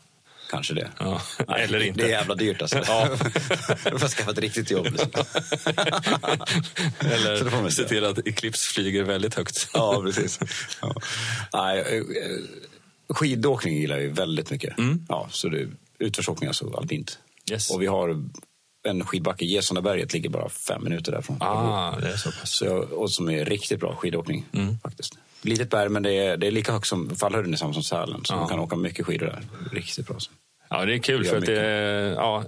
kanske 0.51 0.75
det. 0.75 0.91
Ja. 0.99 1.21
Nej, 1.49 1.63
Eller 1.65 1.83
inte. 1.83 2.01
Det 2.01 2.07
är 2.07 2.11
jävla 2.11 2.35
dyrt 2.35 2.63
alltså. 2.63 2.79
Ja. 2.87 3.09
jag 3.85 4.01
får 4.01 4.09
skaffa 4.09 4.31
ett 4.31 4.39
riktigt 4.39 4.71
jobb. 4.71 4.87
Liksom. 4.87 5.11
Eller 7.01 7.71
se 7.71 7.85
till 7.85 8.05
att 8.05 8.19
Eclipse 8.27 8.73
flyger 8.75 9.03
väldigt 9.03 9.35
högt. 9.35 9.69
Ja, 9.75 10.03
precis. 10.03 10.39
Ja. 10.83 10.95
Nej, 11.53 11.79
eh, 11.81 11.97
eh, 11.97 12.39
skidåkning 13.15 13.77
gillar 13.81 13.97
jag 13.97 14.03
ju 14.05 14.11
väldigt 14.13 14.51
mycket. 14.51 14.75
Ja, 15.09 15.29
så 15.31 15.49
det, 15.49 15.69
utförsåkning, 16.05 16.49
alltså 16.49 16.77
alpint. 16.77 17.19
Yes. 17.51 17.71
Och 17.71 17.83
vi 17.83 17.87
har 17.87 18.23
en 18.89 19.05
skidbacke, 19.05 19.45
Gesundaberget, 19.45 20.13
ligger 20.13 20.31
bara 20.31 20.49
fem 20.49 20.85
minuter 20.85 21.13
därifrån. 21.13 21.37
Ah, 21.41 21.97
det 22.01 22.13
är 22.13 22.17
så 22.17 22.31
pass. 22.33 22.57
Så 22.59 22.77
och 22.77 23.13
som 23.13 23.31
är 23.31 23.45
riktigt 23.45 23.81
bra 23.81 23.97
skidåkning 23.97 24.47
faktiskt. 24.83 25.19
Litet 25.43 25.71
berg, 25.71 25.89
men 25.89 26.03
det 26.03 26.13
är, 26.13 26.37
det 26.37 26.47
är 26.47 26.51
lika 26.51 26.73
högt 26.73 26.87
som 26.87 27.17
fallhöjden 27.17 27.53
är 27.53 27.57
samma 27.57 27.73
som 27.73 27.83
Sälen. 27.83 28.25
Så 28.25 28.37
man 28.37 28.49
kan 28.49 28.59
åka 28.59 28.77
mycket 28.77 29.07
skidor 29.07 29.27
där. 29.27 29.43
Riktigt 29.73 30.07
bra. 30.07 30.17
Ja, 30.79 30.85
det 30.85 30.95
är 30.95 30.99
kul 30.99 31.25
för 31.25 31.37
att 31.37 31.47
det, 31.47 32.15
ja, 32.17 32.45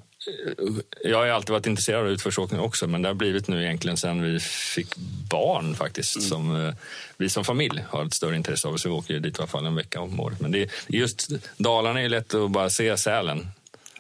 jag 1.05 1.19
har 1.19 1.27
alltid 1.27 1.51
varit 1.51 1.67
intresserad 1.67 2.01
av 2.01 2.09
utförsåkning 2.09 2.61
också, 2.61 2.87
men 2.87 3.03
det 3.03 3.09
har 3.09 3.15
blivit 3.15 3.49
nu 3.49 3.63
egentligen 3.65 3.97
sen 3.97 4.23
vi 4.23 4.41
fick 4.41 4.97
barn 5.31 5.75
faktiskt. 5.75 6.17
Mm. 6.17 6.29
Som, 6.29 6.67
eh, 6.67 6.75
vi 7.17 7.29
som 7.29 7.45
familj 7.45 7.85
har 7.89 8.05
ett 8.05 8.15
större 8.15 8.37
intresse 8.37 8.69
av, 8.69 8.77
så 8.77 8.89
vi 8.89 8.95
åker 8.95 9.15
ju 9.15 9.21
dit 9.21 9.39
i 9.39 9.41
alla 9.41 9.47
fall 9.47 9.67
en 9.67 9.75
vecka 9.75 10.01
om 10.01 10.21
året. 10.21 10.41
Men 10.41 10.53
det 10.53 10.63
är, 10.63 10.69
just 10.89 11.29
Dalarna 11.57 11.99
är 11.99 12.03
ju 12.03 12.09
lätt 12.09 12.35
att 12.35 12.51
bara 12.51 12.71
se 12.71 12.97
Sälen. 12.97 13.47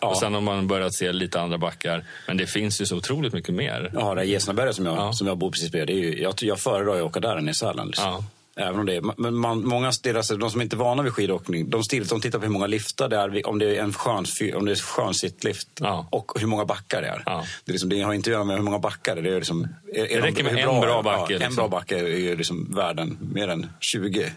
Ja. 0.00 0.08
Och 0.08 0.16
sen 0.16 0.34
har 0.34 0.40
man 0.40 0.68
börjat 0.68 0.94
se 0.94 1.12
lite 1.12 1.40
andra 1.40 1.58
backar. 1.58 2.04
Men 2.26 2.36
det 2.36 2.46
finns 2.46 2.80
ju 2.80 2.86
så 2.86 2.96
otroligt 2.96 3.32
mycket 3.32 3.54
mer. 3.54 3.90
Ja, 3.94 4.14
det 4.14 4.20
här 4.20 4.26
Gesundaberget 4.26 4.76
som 4.76 4.86
jag, 4.86 4.96
Ja. 4.96 5.12
som 5.12 5.26
jag 5.26 5.38
bor 5.38 5.50
precis 5.50 5.70
bredvid, 5.70 5.96
det 5.96 6.00
är 6.00 6.04
ju, 6.04 6.22
jag, 6.22 6.34
jag 6.40 6.60
föredrar 6.60 6.96
att 6.96 7.02
åka 7.02 7.20
där 7.20 7.36
än 7.36 7.48
i 7.48 7.54
Sälen. 7.54 7.86
Liksom. 7.86 8.04
Ja. 8.04 8.24
Även 8.60 8.80
om 8.80 8.86
det 8.86 8.94
är, 8.96 9.20
men 9.20 9.34
man, 9.34 9.64
många, 9.68 9.92
deras, 10.02 10.28
de 10.28 10.50
som 10.50 10.60
inte 10.62 10.76
är 10.76 10.78
vana 10.78 11.02
vid 11.02 11.12
skidåkning, 11.12 11.70
de, 11.70 11.84
stil, 11.84 12.06
de 12.06 12.20
tittar 12.20 12.38
på 12.38 12.44
hur 12.44 12.52
många 12.52 12.66
liftar 12.66 13.08
det 13.08 13.16
är, 13.16 13.46
om 13.46 13.58
det 13.58 13.76
är 13.76 13.82
en 13.82 13.92
skön, 13.92 14.24
om 14.54 14.64
det 14.64 14.72
är 14.72 14.76
skön 14.76 15.14
sittlift 15.14 15.68
Ja. 15.80 16.08
och 16.10 16.32
hur 16.40 16.46
många 16.46 16.64
backar 16.64 17.02
det 17.02 17.08
är. 17.08 17.22
Ja. 17.26 17.44
Det, 17.64 17.70
är 17.70 17.72
liksom, 17.72 17.88
det 17.88 18.02
har 18.02 18.12
inte 18.14 18.30
att 18.30 18.32
göra 18.32 18.44
med 18.44 18.56
hur 18.56 18.62
många 18.62 18.78
backar 18.78 19.14
det 19.14 19.20
är. 19.20 19.22
Det, 19.22 19.30
är 19.30 19.36
liksom, 19.38 19.68
är, 19.94 20.04
är 20.04 20.20
räcker 20.22 20.44
med 20.44 20.58
en 20.58 20.80
bra 20.80 20.98
är- 20.98 21.02
backe, 21.02 21.32
Ja, 21.32 21.36
En 21.36 21.38
liksom. 21.38 21.56
bra 21.56 21.68
backe 21.68 21.98
är 21.98 22.06
ju 22.18 22.36
liksom 22.36 22.74
värden 22.74 23.18
mer 23.32 23.48
än 23.48 23.66
20. 23.80 24.32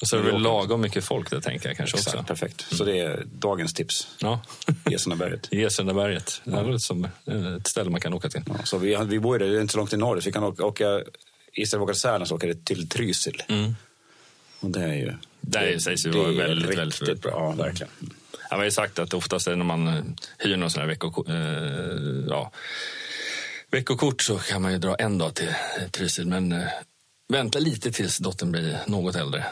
Och 0.00 0.08
så 0.08 0.16
är 0.16 0.22
det 0.22 0.32
väl 0.32 0.42
lagom 0.42 0.80
mycket 0.80 1.04
folk 1.04 1.30
där, 1.30 1.40
tänker 1.40 1.68
jag 1.68 1.76
kanske 1.76 1.96
Exakt, 1.98 2.14
också. 2.16 2.26
perfekt. 2.26 2.66
Så 2.76 2.84
det 2.84 2.98
är 2.98 3.22
dagens 3.32 3.74
tips. 3.74 4.08
Ja. 4.18 4.40
Gesundaberget. 4.90 5.48
Gesundaberget. 5.50 6.40
Det 6.44 6.80
som 6.80 7.04
eh, 7.04 7.54
ett 7.56 7.66
ställe 7.68 7.90
man 7.90 8.00
kan 8.00 8.14
åka 8.14 8.28
till. 8.28 8.42
Ja, 8.46 8.54
så 8.64 8.78
vi, 8.78 8.98
vi 9.04 9.18
bor 9.20 9.34
ju 9.38 9.44
där, 9.46 9.52
det 9.52 9.58
är 9.58 9.60
inte 9.60 9.72
så 9.72 9.78
långt 9.78 9.90
till 9.90 9.98
norr, 9.98 10.20
så 10.20 10.24
vi 10.26 10.32
kan 10.32 10.44
åka, 10.44 10.64
åka 10.64 10.84
istället 11.52 11.70
för 11.70 11.76
att 11.78 11.82
åka 11.82 11.92
till 11.92 12.00
Sälen 12.00 12.26
så 12.26 12.34
åker 12.36 12.48
det 12.48 12.64
till 12.64 12.88
Trysil. 12.88 13.42
Och 14.60 14.70
det 14.70 14.82
är 14.84 14.94
ju... 14.94 15.12
Det 15.40 15.58
är- 15.58 15.78
sägs 15.78 16.06
ju 16.06 16.10
det 16.10 16.18
vara 16.18 16.32
väldigt, 16.32 16.58
riktigt 16.58 16.78
väldigt 16.78 16.98
fint. 17.08 17.22
bra. 17.22 17.30
Ja, 17.30 17.50
verkligen. 17.64 17.92
Jag 18.50 18.56
har 18.56 18.64
ju 18.64 18.70
sagt 18.70 18.98
att 18.98 19.14
oftast 19.14 19.46
är 19.46 19.56
när 19.56 19.64
man 19.64 19.88
eh, 19.88 20.02
hyr 20.38 20.56
någon 20.56 20.70
sån 20.70 20.80
här 20.80 20.88
veckokort, 20.88 21.28
eh, 21.28 21.34
ja, 22.28 22.52
veckokort 23.70 24.22
så 24.22 24.38
kan 24.38 24.62
man 24.62 24.72
ju 24.72 24.78
dra 24.78 24.94
en 24.94 25.18
dag 25.18 25.34
till 25.34 25.54
Trysil. 25.90 26.26
Men 26.26 26.52
eh, 26.52 26.66
vänta 27.28 27.58
lite 27.58 27.92
tills 27.92 28.18
dottern 28.18 28.52
blir 28.52 28.78
något 28.86 29.16
äldre. 29.16 29.44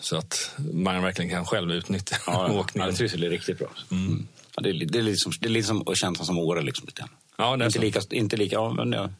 Så 0.00 0.16
att 0.16 0.50
man 0.72 1.02
verkligen 1.02 1.30
kan 1.30 1.44
själv 1.44 1.72
utnyttja 1.72 2.16
Ja, 2.26 2.48
ja, 2.48 2.58
åkningen. 2.60 2.94
Trysil 2.94 3.24
är 3.24 3.30
riktigt 3.30 3.58
bra. 3.58 3.68
Mm. 3.90 4.26
Ja, 4.56 4.62
det, 4.62 4.68
är, 4.70 4.86
det, 4.86 4.98
är 4.98 5.02
liksom, 5.02 5.32
det 5.40 5.46
är 5.48 5.50
lite 5.50 5.68
som 5.68 5.84
känna 5.94 6.14
som 6.24 6.38
Åre. 6.38 6.62
Liksom, 6.62 6.86
lite. 6.86 7.04
Ja, 7.38 7.56
det 7.56 7.64
är 7.64 7.66
inte, 7.66 7.78
så. 7.78 7.84
lika, 7.84 8.00
inte 8.10 8.36
lika, 8.36 8.54
ja, 8.56 8.72
men 8.72 8.92
ja, 8.92 9.10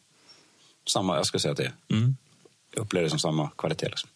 samma, 0.89 1.17
jag 1.17 1.27
skulle 1.27 1.41
säga 1.41 1.53
att 1.53 1.59
det 1.59 1.65
är. 1.65 1.73
Mm. 1.97 2.17
Jag 2.77 2.83
upplever 2.85 3.05
det 3.05 3.11
som 3.11 3.19
samma 3.19 3.51
kvalitet. 3.59 3.89
Liksom. 3.89 4.11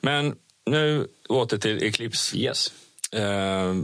Men 0.00 0.36
nu 0.66 1.08
åter 1.28 1.58
till 1.58 1.82
Eclipse. 1.82 2.36
Yes. 2.36 2.72
Eh, 3.12 3.74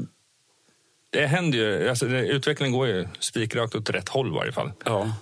det 1.11 1.27
händer 1.27 1.59
ju, 1.59 1.89
alltså, 1.89 2.07
utvecklingen 2.07 2.73
går 2.73 2.87
ju 2.89 3.09
spikrakt 3.19 3.75
åt 3.75 3.91
rätt 3.91 4.09
håll 4.09 4.29
i 4.29 4.31
varje 4.31 4.53
fall. 4.53 4.73
Ja. 4.85 5.13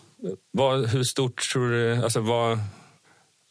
Vad, 0.50 0.86
hur 0.86 1.04
stort 1.04 1.42
tror 1.52 1.70
du, 1.70 2.04
alltså 2.04 2.20
vad, 2.20 2.58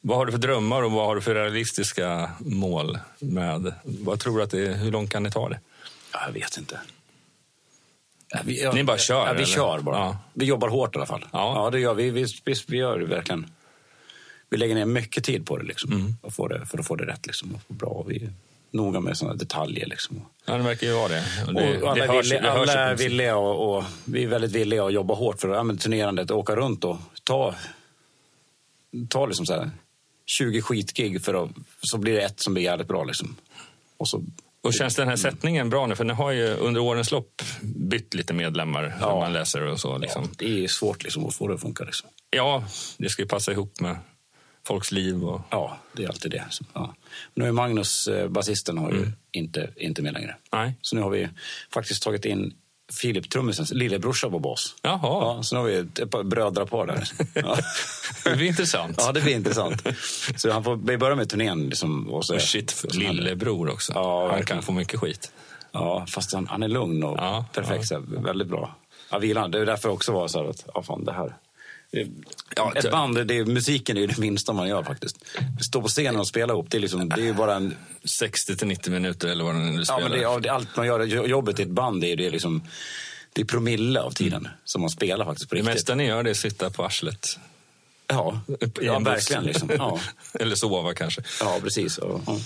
vad 0.02 0.18
har 0.18 0.26
du 0.26 0.32
för 0.32 0.40
drömmar 0.40 0.82
och 0.82 0.92
vad 0.92 1.06
har 1.06 1.16
du 1.16 1.22
för 1.22 1.36
realistiska 1.36 2.32
mål 2.40 3.00
med, 3.20 3.74
vad 3.84 4.20
tror 4.20 4.38
du 4.38 4.44
att 4.44 4.52
det 4.52 4.74
hur 4.74 4.92
långt 4.92 5.12
kan 5.12 5.24
ni 5.24 5.32
ta 5.32 5.50
det? 5.50 5.60
ja, 6.14 6.20
jag 6.26 6.34
vet 6.34 6.58
inte. 6.58 6.80
Ja, 8.30 8.40
vi, 8.46 8.64
ja, 8.64 8.72
Ni 8.72 8.84
bara 8.84 8.98
kör, 8.98 9.16
Ja, 9.28 9.34
vi 9.34 9.38
eller? 9.38 9.46
kör 9.46 9.80
bara. 9.80 9.98
Ja. 9.98 10.18
Vi 10.34 10.46
jobbar 10.46 10.68
hårt 10.68 10.96
i 10.96 10.98
alla 10.98 11.06
fall. 11.06 11.26
Ja. 11.32 11.54
Ja, 11.56 11.70
det 11.70 11.80
gör 11.80 11.94
vi. 11.94 12.10
Vi, 12.10 12.26
vi, 12.46 12.54
vi 12.68 12.78
gör 12.78 13.00
det 13.00 13.06
verkligen. 13.06 13.52
Vi 14.50 14.58
lägger 14.58 14.76
ner 14.76 14.86
mycket 14.86 15.24
tid 15.24 15.46
på 15.46 15.58
det, 15.58 15.64
liksom, 15.64 15.92
Mm. 15.94 16.16
och 16.22 16.34
få 16.34 16.48
det 16.48 16.66
för 16.66 16.78
att 16.80 16.88
få 16.88 16.96
det 16.96 17.06
rätt. 17.06 17.26
Liksom, 17.28 17.56
och 17.56 17.62
få 17.68 17.74
bra. 17.74 18.06
Vi 18.08 18.16
är 18.24 18.34
noga 18.72 19.00
med 19.00 19.18
sådana 19.18 19.36
detaljer. 19.36 19.86
Liksom. 19.86 20.22
Ja, 20.46 20.58
det 20.58 20.64
verkar 20.64 20.88
ju 20.88 20.94
vara 20.94 21.08
det. 21.08 21.24
Det, 21.54 21.82
och 21.82 21.92
alla 21.92 22.06
det 22.06 22.12
hörs, 22.14 22.26
villiga, 22.26 22.42
det 22.42 22.52
alla 22.52 22.74
är 22.74 22.96
villiga 22.96 23.36
och, 23.38 23.78
och 23.78 23.84
vi 24.06 24.24
är 24.24 24.28
väldigt 24.28 24.52
villiga 24.52 24.86
att 24.86 24.94
jobba 24.94 25.14
hårt 25.14 25.42
för 25.42 25.50
ja, 25.50 25.64
men 25.64 25.78
turnerandet, 25.78 26.32
åka 26.32 26.56
runt 26.56 26.84
och 26.84 26.98
ta, 27.24 27.56
ta 29.10 29.26
liksom 29.26 29.46
så 29.46 29.54
här 29.54 29.70
20 30.26 30.62
skitgig 30.62 31.22
för 31.22 31.44
att, 31.44 31.50
så 31.82 31.98
blir 31.98 32.14
det 32.14 32.22
ett 32.22 32.40
som 32.40 32.54
blir 32.54 32.64
jävligt 32.64 32.88
bra. 32.88 33.04
Liksom. 33.04 33.36
Och 33.98 34.08
så, 34.08 34.24
Och 34.62 34.74
känns 34.74 34.96
den 34.96 35.08
här 35.08 35.16
sättningen 35.16 35.70
bra 35.70 35.88
nu? 35.88 35.96
För 35.96 36.04
ni 36.04 36.14
har 36.14 36.32
ju 36.32 36.48
under 36.48 36.82
årens 36.82 37.12
lopp 37.12 37.42
bytt 37.62 38.14
lite 38.14 38.34
medlemmar, 38.34 38.84
Ja. 38.84 39.08
ja. 39.10 39.20
man 39.20 39.34
läser 39.34 39.62
och 39.62 39.80
så. 39.80 39.98
Liksom. 39.98 40.30
det 40.38 40.64
är 40.64 40.68
svårt 40.68 41.04
liksom, 41.04 41.26
att 41.26 41.36
få 41.36 41.48
det 41.48 41.54
att 41.54 41.62
funka. 41.62 41.84
Liksom. 41.84 42.10
Ja, 42.30 42.64
det 42.98 43.10
ska 43.10 43.22
ju 43.22 43.28
passa 43.28 43.52
ihop 43.52 43.80
med 43.80 43.98
folks 44.68 44.92
liv. 44.92 45.24
Och... 45.24 45.42
Ja, 45.50 45.78
det 45.94 46.04
är 46.04 46.08
alltid 46.08 46.32
det. 46.32 46.46
Ja. 46.74 46.96
Nu 47.34 47.48
är 47.48 47.52
Magnus, 47.52 48.08
eh, 48.08 48.28
basisten, 48.28 48.78
har 48.78 48.92
ju 48.92 49.12
inte, 49.32 49.70
inte 49.76 50.02
med 50.02 50.14
längre. 50.14 50.36
Nej. 50.52 50.78
Så 50.82 50.96
nu 50.96 51.02
har 51.02 51.10
vi 51.10 51.30
faktiskt 51.74 52.04
tagit 52.04 52.26
in 52.26 52.54
Filip, 52.94 53.30
trummisens 53.30 53.74
lillebrorsa 53.74 54.30
på 54.30 54.40
bas. 54.40 54.76
Jaha, 54.82 55.00
Ja, 55.02 55.44
så 55.44 55.56
nu 55.56 55.62
har 55.62 55.68
vi 55.68 55.76
ett, 55.76 56.12
par 56.12 56.24
brödrapar 56.24 56.86
där. 56.86 57.10
Ja. 57.34 57.58
det 58.24 58.36
blir 58.36 58.48
intressant. 58.48 58.96
Ja, 59.00 59.12
det 59.12 59.22
blir 59.22 59.36
intressant. 59.36 59.84
Så 60.36 60.52
han 60.52 60.64
får 60.64 60.76
vi 60.76 60.98
börjar 60.98 61.16
med 61.16 61.30
turnén. 61.30 61.70
Liksom, 61.70 62.10
och 62.10 62.26
så, 62.26 62.36
Och 62.36 62.42
shit, 62.42 62.86
lillebror 62.96 63.70
också. 63.70 63.94
Ja, 63.94 64.32
Han 64.32 64.46
kan 64.46 64.64
få 64.64 64.72
mycket 64.72 65.00
skit. 65.00 65.32
Ja, 65.72 66.06
fast 66.10 66.34
han, 66.34 66.48
han 66.48 66.64
är 66.64 66.68
lugn 66.68 67.04
och 67.04 67.18
Ja, 67.18 67.46
perfekt. 67.54 67.88
Så 67.88 67.94
här, 67.94 68.04
väldigt 68.24 68.48
bra. 68.48 68.76
Ja, 69.12 69.18
vilan. 69.20 69.52
Det 69.52 69.60
är 69.60 69.66
därför 69.66 69.90
också 69.90 70.12
var 70.12 70.28
så 70.28 70.44
här 70.44 70.50
att, 70.50 70.66
ja 70.74 70.84
fan 70.84 71.06
det 71.06 71.14
här. 71.14 71.36
Det, 71.96 72.08
Ja, 72.56 72.74
ett 72.76 72.84
det- 72.84 72.90
band, 72.92 73.28
det 73.28 73.38
är, 73.38 73.46
musiken 73.46 73.98
är 73.98 74.02
ju 74.02 74.08
det 74.08 74.18
minsta 74.18 74.54
man 74.54 74.68
gör 74.68 74.84
faktiskt. 74.84 75.18
Stå 75.68 75.82
på 75.82 75.88
scenen 75.88 76.20
och 76.20 76.28
spela 76.28 76.54
ihop, 76.54 76.68
det 76.70 76.78
är, 76.78 76.82
liksom, 76.82 77.10
det 77.10 77.22
är 77.22 77.26
ju 77.26 77.34
bara 77.34 77.56
en... 77.56 77.76
60 78.06 78.56
till 78.58 78.68
90 78.68 78.92
minuter 78.94 79.28
eller 79.28 79.44
vad 79.44 79.56
det 79.56 79.60
nu 79.60 79.78
Ja, 79.78 79.84
spelar. 79.86 80.02
men 80.02 80.12
det, 80.12 80.18
ja, 80.22 80.40
det, 80.40 80.50
allt 80.50 80.76
man 80.78 80.86
gör, 80.88 81.04
jobbet 81.06 81.60
i 81.60 81.64
ett 81.64 81.70
band, 81.70 82.02
det 82.02 82.12
är, 82.12 82.16
det 82.16 82.26
är 82.26 82.32
liksom... 82.32 82.64
Det 83.34 83.42
är 83.42 83.46
promille 83.46 84.00
av 84.02 84.12
tiden 84.12 84.48
som 84.64 84.82
man 84.82 84.90
spelar 84.90 85.26
faktiskt 85.26 85.50
på 85.50 85.56
det 85.56 85.62
riktigt. 85.62 85.76
mesta 85.76 85.96
ni 85.96 86.06
gör 86.06 86.24
det 86.24 86.30
är 86.30 86.32
att 86.32 86.38
sitta 86.38 86.70
på 86.70 86.84
arslet. 86.86 87.40
Ja, 88.08 88.42
ja 88.82 89.00
verkligen. 89.00 89.44
Liksom. 89.44 89.70
Ja. 89.78 90.00
eller 90.40 90.56
sova 90.56 90.94
kanske. 90.94 91.22
Ja, 91.40 91.60
precis. 91.64 91.98
Och, 91.98 92.22
och, 92.28 92.40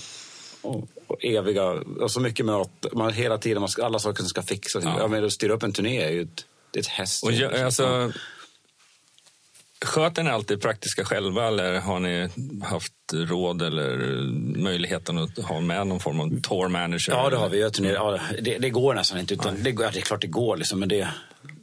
och, 0.62 0.88
och 1.06 1.24
eviga, 1.24 1.64
och 2.00 2.10
så 2.10 2.20
mycket 2.20 2.46
med 2.46 2.54
att 2.54 2.86
man 2.92 3.12
hela 3.12 3.38
tiden, 3.38 3.60
man 3.60 3.68
ska, 3.68 3.84
alla 3.84 3.98
saker 3.98 4.18
som 4.22 4.28
ska 4.28 4.42
fixas. 4.42 4.84
Ja. 4.84 4.96
Ja. 4.98 5.08
men 5.08 5.24
att 5.24 5.32
styra 5.32 5.52
upp 5.52 5.62
en 5.62 5.72
turné 5.72 6.02
är 6.02 6.10
ju 6.10 6.22
ett, 6.22 6.44
det 6.70 6.78
är 6.78 6.80
ett 6.82 6.86
häst. 6.88 7.24
Och 7.24 7.32
jag, 7.32 7.56
alltså, 7.56 8.12
sköter 9.84 10.22
ni 10.22 10.30
alltid 10.30 10.62
praktiska 10.62 11.04
själva 11.04 11.48
eller 11.48 11.80
har 11.80 12.00
ni 12.00 12.28
haft 12.64 12.92
råd 13.14 13.62
eller 13.62 13.96
möjligheten 14.58 15.18
att 15.18 15.38
ha 15.38 15.60
med 15.60 15.86
någon 15.86 16.00
form 16.00 16.20
av 16.20 16.40
tour 16.40 16.68
manager? 16.68 17.12
Ja, 17.12 17.30
det 17.30 17.36
har 17.36 17.48
vi. 17.48 17.60
Ja, 17.92 18.18
det, 18.42 18.58
det 18.58 18.70
går 18.70 18.94
nästan 18.94 19.18
inte. 19.18 19.34
Utan, 19.34 19.62
det, 19.62 19.70
ja, 19.70 19.90
det 19.92 19.98
är 19.98 20.02
klart 20.02 20.20
det 20.20 20.26
går, 20.26 20.56
liksom, 20.56 20.80
men 20.80 20.88
det, 20.88 21.08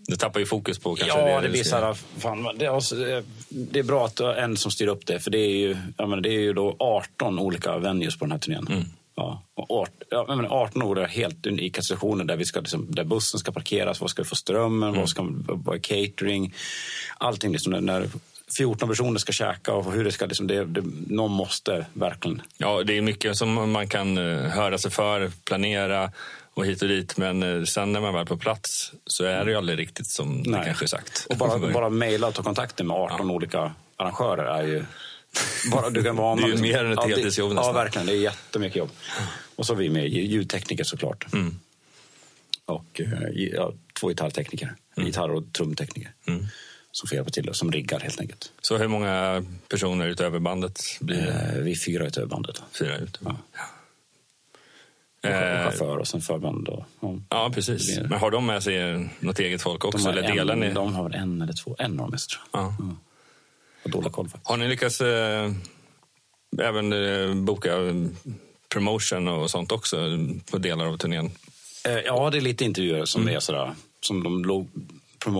Du 0.08 0.16
tappar 0.16 0.40
ju 0.40 0.46
fokus 0.46 0.80
på 0.80 0.96
kanske 0.96 1.20
Ja, 1.20 1.36
det. 1.36 1.48
det 1.48 1.50
blir 1.50 1.64
så 1.64 1.76
här, 1.76 1.94
fan, 2.18 2.50
det, 2.60 2.66
är 2.66 2.70
också, 2.70 2.96
det 3.50 3.80
är 3.80 3.84
bra 3.84 4.06
att 4.06 4.16
du 4.16 4.24
har 4.24 4.34
en 4.34 4.58
som 4.58 4.72
styr 4.72 4.88
upp 4.88 5.06
det, 5.06 5.20
för 5.20 5.32
det 5.32 5.40
är 5.40 5.58
ju, 5.58 5.78
ja, 5.98 6.06
men 6.06 6.22
det 6.22 6.30
är 6.30 6.40
ju 6.40 6.54
då 6.54 6.76
18 6.80 7.40
olika 7.40 7.78
venues 7.78 8.18
på 8.20 8.26
den 8.26 8.32
här 8.32 8.40
turnén. 8.40 8.68
Mm. 8.70 8.84
Ja, 9.20 9.44
och 9.56 9.82
art, 9.82 9.92
ja, 10.10 10.36
men 10.36 10.46
18 10.46 10.84
olika 10.84 11.08
helt 11.08 11.48
unika 11.48 11.82
situationer 11.82 12.24
där, 12.24 12.38
vi 12.38 12.46
ska, 12.46 12.60
liksom, 12.60 12.88
där 12.90 13.04
bussen 13.04 13.40
ska 13.40 13.52
parkeras, 13.52 14.02
var 14.02 14.08
ska 14.08 14.22
vi 14.22 14.30
få 14.30 14.36
strömmen, 14.36 14.90
Mm. 14.90 15.00
vad 15.00 15.10
ska 15.10 15.28
vad 15.48 15.76
är 15.76 15.80
catering, 15.80 16.54
allting 17.18 17.52
liksom 17.52 17.72
när, 17.72 17.82
när 17.82 18.08
14 18.58 18.90
personer 18.90 19.20
ska 19.20 19.32
käka 19.32 19.74
och 19.74 19.92
hur 19.94 20.04
det 20.04 20.12
ska, 20.12 20.26
liksom, 20.26 20.48
det, 20.48 20.66
det, 20.66 20.84
någon 21.08 21.32
måste 21.32 21.86
verkligen 21.94 22.42
Ja, 22.58 22.84
det 22.84 22.98
är 22.98 23.02
mycket 23.02 23.38
som 23.38 23.72
man 23.72 23.88
kan 23.88 24.18
eh, 24.18 24.40
höra 24.50 24.78
sig 24.78 24.92
för, 24.92 25.32
planera 25.46 26.12
och 26.54 26.66
hit 26.66 26.82
och 26.82 26.88
dit. 26.88 27.18
Men 27.18 27.44
eh, 27.44 27.64
sen 27.64 27.92
när 27.92 28.02
man 28.02 28.14
väl 28.14 28.22
är 28.22 28.26
på 28.26 28.38
plats 28.38 28.92
så 29.06 29.24
är 29.24 29.46
det 29.46 29.52
ju 29.52 29.58
aldrig 29.58 29.80
riktigt 29.80 30.08
som 30.08 30.44
det 30.44 30.50
Nej. 30.50 30.66
kanske 30.66 30.86
är 30.86 30.88
sagt. 30.88 31.28
Och 31.30 31.38
bara, 31.38 31.58
bara 31.74 31.90
mejla 31.90 32.28
och 32.28 32.34
ta 32.34 32.44
kontakter 32.44 32.84
med 32.84 32.98
18 32.98 33.32
olika 33.32 33.72
arrangörer 33.98 34.46
är 34.60 34.64
ju... 34.64 34.86
Bara, 35.72 35.90
du 35.90 36.04
kan 36.04 36.16
vara 36.16 36.36
Det 36.42 36.44
är 36.44 36.48
ju 36.48 36.58
mer 36.62 36.84
än 36.86 36.92
ett 36.92 37.00
Ja, 37.02 37.08
heltidsjobb 37.08 37.54
Ja, 37.56 37.72
verkligen. 37.72 38.08
Det 38.08 38.14
är 38.14 38.18
jättemycket 38.22 38.76
jobb. 38.76 38.90
Och 39.56 39.66
så 39.66 39.74
vi 39.76 39.90
med 39.90 40.08
ljudtekniker 40.10 40.84
såklart. 40.84 41.34
Mm. 41.34 41.60
Och 42.66 43.02
eh, 43.02 43.30
ja, 43.34 43.74
två 44.00 44.08
gitarrtekniker. 44.08 44.76
Mm. 44.98 45.08
Gitarr 45.08 45.30
och 45.32 45.54
trumtekniker. 45.54 46.12
Som 46.92 47.08
får 47.08 47.16
hjälpa 47.16 47.32
till, 47.32 47.50
och 47.50 47.56
som 47.56 47.72
riggar 47.72 48.00
helt 48.00 48.20
enkelt. 48.20 48.52
Så 48.62 48.78
hur 48.78 48.88
många 48.88 49.46
personer 49.70 50.08
utöver 50.08 50.40
bandet 50.40 50.80
blir 51.00 51.18
det? 51.22 51.54
Eh, 51.58 51.64
vi 51.64 51.72
är 51.72 51.76
fyra 51.76 52.06
utöver 52.08 52.28
bandet. 52.28 52.62
Fyra 52.80 52.98
utöver. 52.98 53.36
Ja. 53.54 53.62
Och 55.24 55.30
Eh, 55.30 55.64
chaufför 55.64 55.98
och 55.98 56.08
sen 56.08 56.22
förband. 56.22 56.68
Och, 56.68 56.86
ja. 57.00 57.16
ja, 57.30 57.52
precis. 57.54 57.98
Blir- 57.98 58.08
Men 58.10 58.20
har 58.20 58.32
de 58.32 58.46
med 58.46 58.64
sig 58.64 59.10
något 59.20 59.40
eget 59.40 59.62
folk 59.62 59.82
De, 59.82 59.88
också? 59.88 60.08
har 60.08 60.14
eller 60.14 60.54
en, 60.54 60.60
ni? 60.60 60.74
de 60.74 60.94
har 60.96 61.10
en 61.10 61.42
eller 61.42 61.54
två. 61.54 61.76
En 61.80 62.00
av 62.00 62.12
dem 62.12 62.18
tror 62.20 62.42
jag. 62.52 62.62
Ja. 62.62 62.76
Har 62.80 62.96
dålig 63.84 64.12
koll 64.12 64.30
faktiskt. 64.30 64.50
Har 64.50 64.58
ni 64.58 64.68
lyckats 64.68 65.02
eh, 65.02 65.52
även 66.62 66.94
eh, 66.94 67.34
boka 67.36 67.74
eh, 67.78 67.96
promotion 68.70 69.28
och 69.28 69.50
sånt 69.52 69.72
också 69.72 69.98
på 70.52 70.58
delar 70.58 70.86
av 70.86 70.98
turnén? 70.98 71.32
Eh, 71.86 71.92
Ja, 72.06 72.30
det 72.30 72.38
är 72.38 72.42
lite 72.42 72.66
intervjuer 72.66 73.06
som 73.06 73.22
Mm. 73.22 73.36
är 73.36 73.40
sådär, 73.40 73.76
som 74.02 74.24
de, 74.24 74.68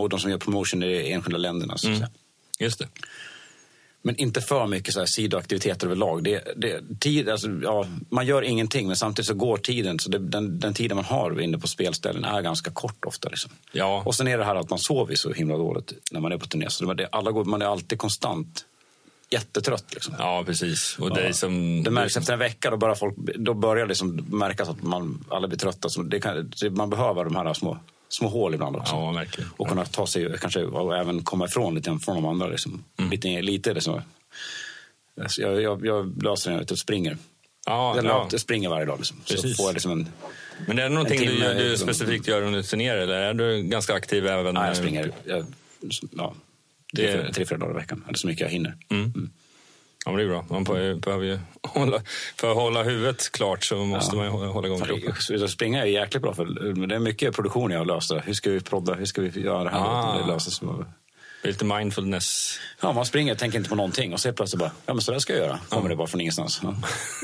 de 0.10 0.20
som 0.20 0.32
gör 0.32 0.38
promotion 0.38 0.84
i 0.84 0.88
de 0.88 1.14
enskilda 1.14 1.38
länderna. 1.38 1.78
Så 1.78 1.92
att 1.92 1.98
säga. 1.98 2.10
Just 2.60 2.80
det. 2.80 2.88
Men 4.08 4.16
inte 4.16 4.42
för 4.42 4.68
mycket 4.68 4.94
så 4.94 5.00
här 5.00 5.06
sidoaktiviteter 5.06 5.88
överlag. 5.88 6.24
Det, 6.24 6.44
det, 6.56 7.00
tid, 7.00 7.30
alltså, 7.30 7.48
ja, 7.64 7.86
man 8.10 8.26
gör 8.26 8.42
ingenting, 8.42 8.88
men 8.88 8.96
samtidigt 8.96 9.28
så 9.28 9.34
går 9.34 9.58
tiden. 9.58 10.00
Så 10.00 10.10
det, 10.10 10.20
den, 10.20 10.60
den 10.60 10.74
tiden 10.74 10.96
man 10.96 11.06
har 11.06 11.42
inne 11.42 11.58
på 11.58 11.68
spelställen 11.68 12.24
är 12.24 12.42
ganska 12.42 12.72
kort 12.72 13.06
ofta. 13.06 13.30
Liksom. 13.30 13.52
Ja. 13.72 14.04
Och 14.06 14.16
sen 14.16 14.28
är 14.28 14.38
det 14.38 14.44
här 14.44 14.56
att 14.56 14.70
man 14.70 14.80
sover 14.80 15.16
så 15.16 15.34
himla 15.34 15.58
dåligt 15.58 15.94
när 16.12 16.20
man 16.20 16.32
är 16.32 16.38
på 16.38 16.46
turné. 16.46 16.70
Så 16.70 16.94
det, 16.94 17.08
alla 17.12 17.32
går, 17.32 17.46
man 17.46 17.62
är 17.62 17.66
alltid 17.66 18.00
konstant 18.00 18.66
jättetrött. 19.30 19.94
Liksom. 19.94 20.16
Ja, 20.20 20.44
precis. 20.46 20.98
Och 21.00 21.16
dig 21.16 21.34
som... 21.34 21.84
Det 21.84 21.92
märks 21.92 22.18
efter 22.18 22.34
en 22.34 22.40
vecka, 22.40 22.70
då 22.70 22.78
börjar, 22.78 22.96
folk, 22.96 23.16
då 23.36 23.54
börjar 23.54 23.86
det 23.86 23.90
liksom 23.90 24.26
märkas 24.30 24.70
att 24.70 24.84
man 24.84 25.26
alla 25.30 25.48
blir 25.48 25.60
trötta. 25.60 25.90
Så 25.90 26.02
det 26.02 26.20
kan, 26.20 26.52
det, 26.62 26.70
man 26.70 26.90
behöver 26.90 27.24
de 27.24 27.36
här 27.36 27.54
små, 27.54 27.78
små 28.10 28.28
hål 28.28 28.54
ibland 28.54 28.76
också. 28.76 28.96
Ja, 28.96 29.12
verkligen. 29.12 29.50
Och 29.58 29.68
kunna 29.68 29.86
ta 29.86 30.08
sig, 30.08 30.38
kanske 30.42 30.64
och 30.64 30.98
även 30.98 31.24
komma 31.24 31.46
ifrån 31.46 31.76
lite 31.76 32.00
från 32.02 32.16
de 32.16 32.26
andra. 32.26 32.48
Liksom. 32.48 32.84
Lite, 33.12 33.42
lite 33.42 33.74
liksom. 33.74 34.02
Alltså, 35.22 35.42
Jag, 35.42 35.62
jag, 35.62 35.86
jag 35.86 36.24
löser 36.24 36.52
det 36.52 36.62
ute 36.62 36.74
och 36.74 36.80
springer. 36.80 37.18
Ja, 37.66 37.96
jag, 37.96 38.06
ja. 38.06 38.38
springer 38.38 38.70
varje 38.70 38.86
dag. 38.86 38.98
Liksom. 38.98 39.18
Så 39.26 39.34
Precis. 39.34 39.58
får 39.58 39.66
jag 39.66 39.74
liksom 39.74 39.92
en... 39.92 40.08
Men 40.68 40.80
är 40.80 40.84
det 40.84 40.90
någonting 40.90 41.20
timme, 41.20 41.48
du, 41.48 41.54
du 41.64 41.70
liksom. 41.70 41.88
specifikt 41.88 42.28
gör 42.28 42.42
under 42.42 42.62
turnéer 42.62 42.98
eller 42.98 43.14
är 43.16 43.34
du 43.34 43.62
ganska 43.64 43.94
aktiv 43.94 44.28
även? 44.28 44.58
Eh, 44.58 44.64
jag 44.68 44.78
springer 44.78 45.12
jag, 45.24 45.46
ja, 46.18 46.34
Det- 46.94 47.14
tre, 47.14 47.34
tre, 47.34 47.46
fyra 47.46 47.58
dagar 47.58 47.72
i 47.72 47.76
veckan. 47.76 48.04
Eller 48.08 48.18
så 48.18 48.28
mycket 48.28 48.42
jag 48.42 48.50
hinner. 48.50 48.76
Ja, 50.06 50.12
men 50.12 50.18
det 50.18 50.24
är 50.24 50.28
bra. 50.28 50.46
Man 50.50 50.64
behöver 51.00 51.26
ju 51.26 51.40
hålla, 51.64 52.02
för 52.36 52.52
att 52.52 52.58
hålla 52.58 52.84
huvudet 52.84 53.32
klart 53.32 53.64
så 53.64 53.76
måste 53.76 54.16
man 54.16 54.26
ju 54.26 54.32
hålla 54.32 54.68
igång 54.68 54.82
kroppen. 54.82 55.50
Springa 55.50 55.82
är 55.82 55.86
jäkligt 55.86 56.24
bra, 56.24 56.34
för 56.34 56.46
men 56.76 56.90
det 56.90 56.96
är 56.96 57.00
mycket 57.00 57.36
produktion 57.36 57.72
jag 57.72 57.80
har 57.80 57.86
löst. 57.86 58.14
Hur 58.24 58.34
ska 58.34 58.50
vi 58.50 58.60
prodda? 58.60 58.94
Hur 58.94 59.06
ska 59.06 59.22
vi 59.22 59.42
göra 59.42 59.64
det 59.64 59.70
här? 59.70 59.80
Ah. 59.80 60.18
Det 60.18 60.28
löses. 60.28 60.62
Lite 61.44 61.66
mindfulness. 61.66 62.60
Ja, 62.82 62.94
man 62.94 63.06
springer 63.06 63.32
och 63.34 63.40
tänker 63.40 63.58
inte 63.58 63.70
på 63.70 63.76
någonting 63.76 64.14
och 64.14 64.20
så 64.20 64.34
plötsligt 64.34 64.60
bara, 64.60 64.72
ja 64.86 64.94
men 64.94 65.02
så 65.02 65.12
där 65.12 65.20
ska 65.20 65.34
jag 65.34 65.46
göra. 65.46 65.60
Kommer 65.70 65.90
det 65.90 65.96
bara 65.96 66.08
från 66.08 66.22
ingenstans. 66.22 66.60
Ja, 66.64 66.76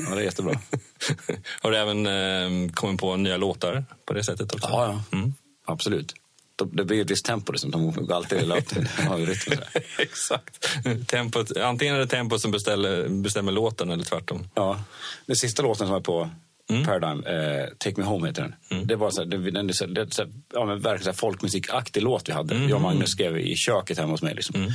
ja 0.08 0.14
det 0.14 0.20
är 0.20 0.24
jättebra. 0.24 0.60
Har 1.60 1.70
du 1.70 1.76
även 1.76 2.06
eh, 2.06 2.72
kommit 2.72 3.00
på 3.00 3.16
nya 3.16 3.36
låtar 3.36 3.84
på 4.06 4.14
det 4.14 4.24
sättet 4.24 4.54
också? 4.54 4.68
Ja, 4.70 5.02
ja. 5.10 5.18
Mm. 5.18 5.34
Absolut. 5.66 6.14
Det- 6.56 6.84
blir 6.84 7.00
ett 7.00 7.10
visst 7.10 7.24
tempo. 7.24 7.52
Liksom. 7.52 7.70
De 7.70 7.92
går 7.92 8.14
alltid 8.14 8.38
i 8.38 8.44
har 9.08 9.18
ju 9.18 9.26
här. 9.26 9.82
Exakt. 9.98 10.68
Tempot, 11.06 11.56
antingen 11.56 11.94
är 11.94 11.98
det 11.98 12.06
tempo 12.06 12.38
som 12.38 12.50
beställer, 12.50 13.08
bestämmer 13.08 13.52
låten 13.52 13.90
eller 13.90 14.04
tvärtom. 14.04 14.48
Ja. 14.54 14.84
Den 15.26 15.36
sista 15.36 15.62
låten 15.62 15.86
som 15.86 15.92
var 15.92 16.00
på 16.00 16.30
Mm. 16.70 16.84
Paradigm, 16.84 17.24
eh, 17.26 17.66
Take 17.78 18.00
Me 18.00 18.06
Home 18.06 18.28
heter 18.28 18.54
den. 18.68 18.86
Det 18.86 18.96
var 18.96 19.10
så 19.10 19.20
här, 19.20 19.28
det, 19.28 19.50
den, 19.50 19.66
det, 19.66 19.86
det, 19.86 20.14
så 20.14 20.22
här, 20.22 20.32
ja, 20.54 20.64
men 20.66 20.80
verkligen 20.80 21.04
så 21.04 21.10
här 21.10 21.16
folkmusikaktig 21.16 22.02
låt 22.02 22.28
vi 22.28 22.32
hade. 22.32 22.54
Mm. 22.54 22.68
Jag 22.68 22.76
och 22.76 22.82
Magnus 22.82 23.10
skrev 23.10 23.38
i 23.38 23.56
köket 23.56 23.98
hemma 23.98 24.10
hos 24.12 24.22
mig. 24.22 24.34
Liksom. 24.34 24.72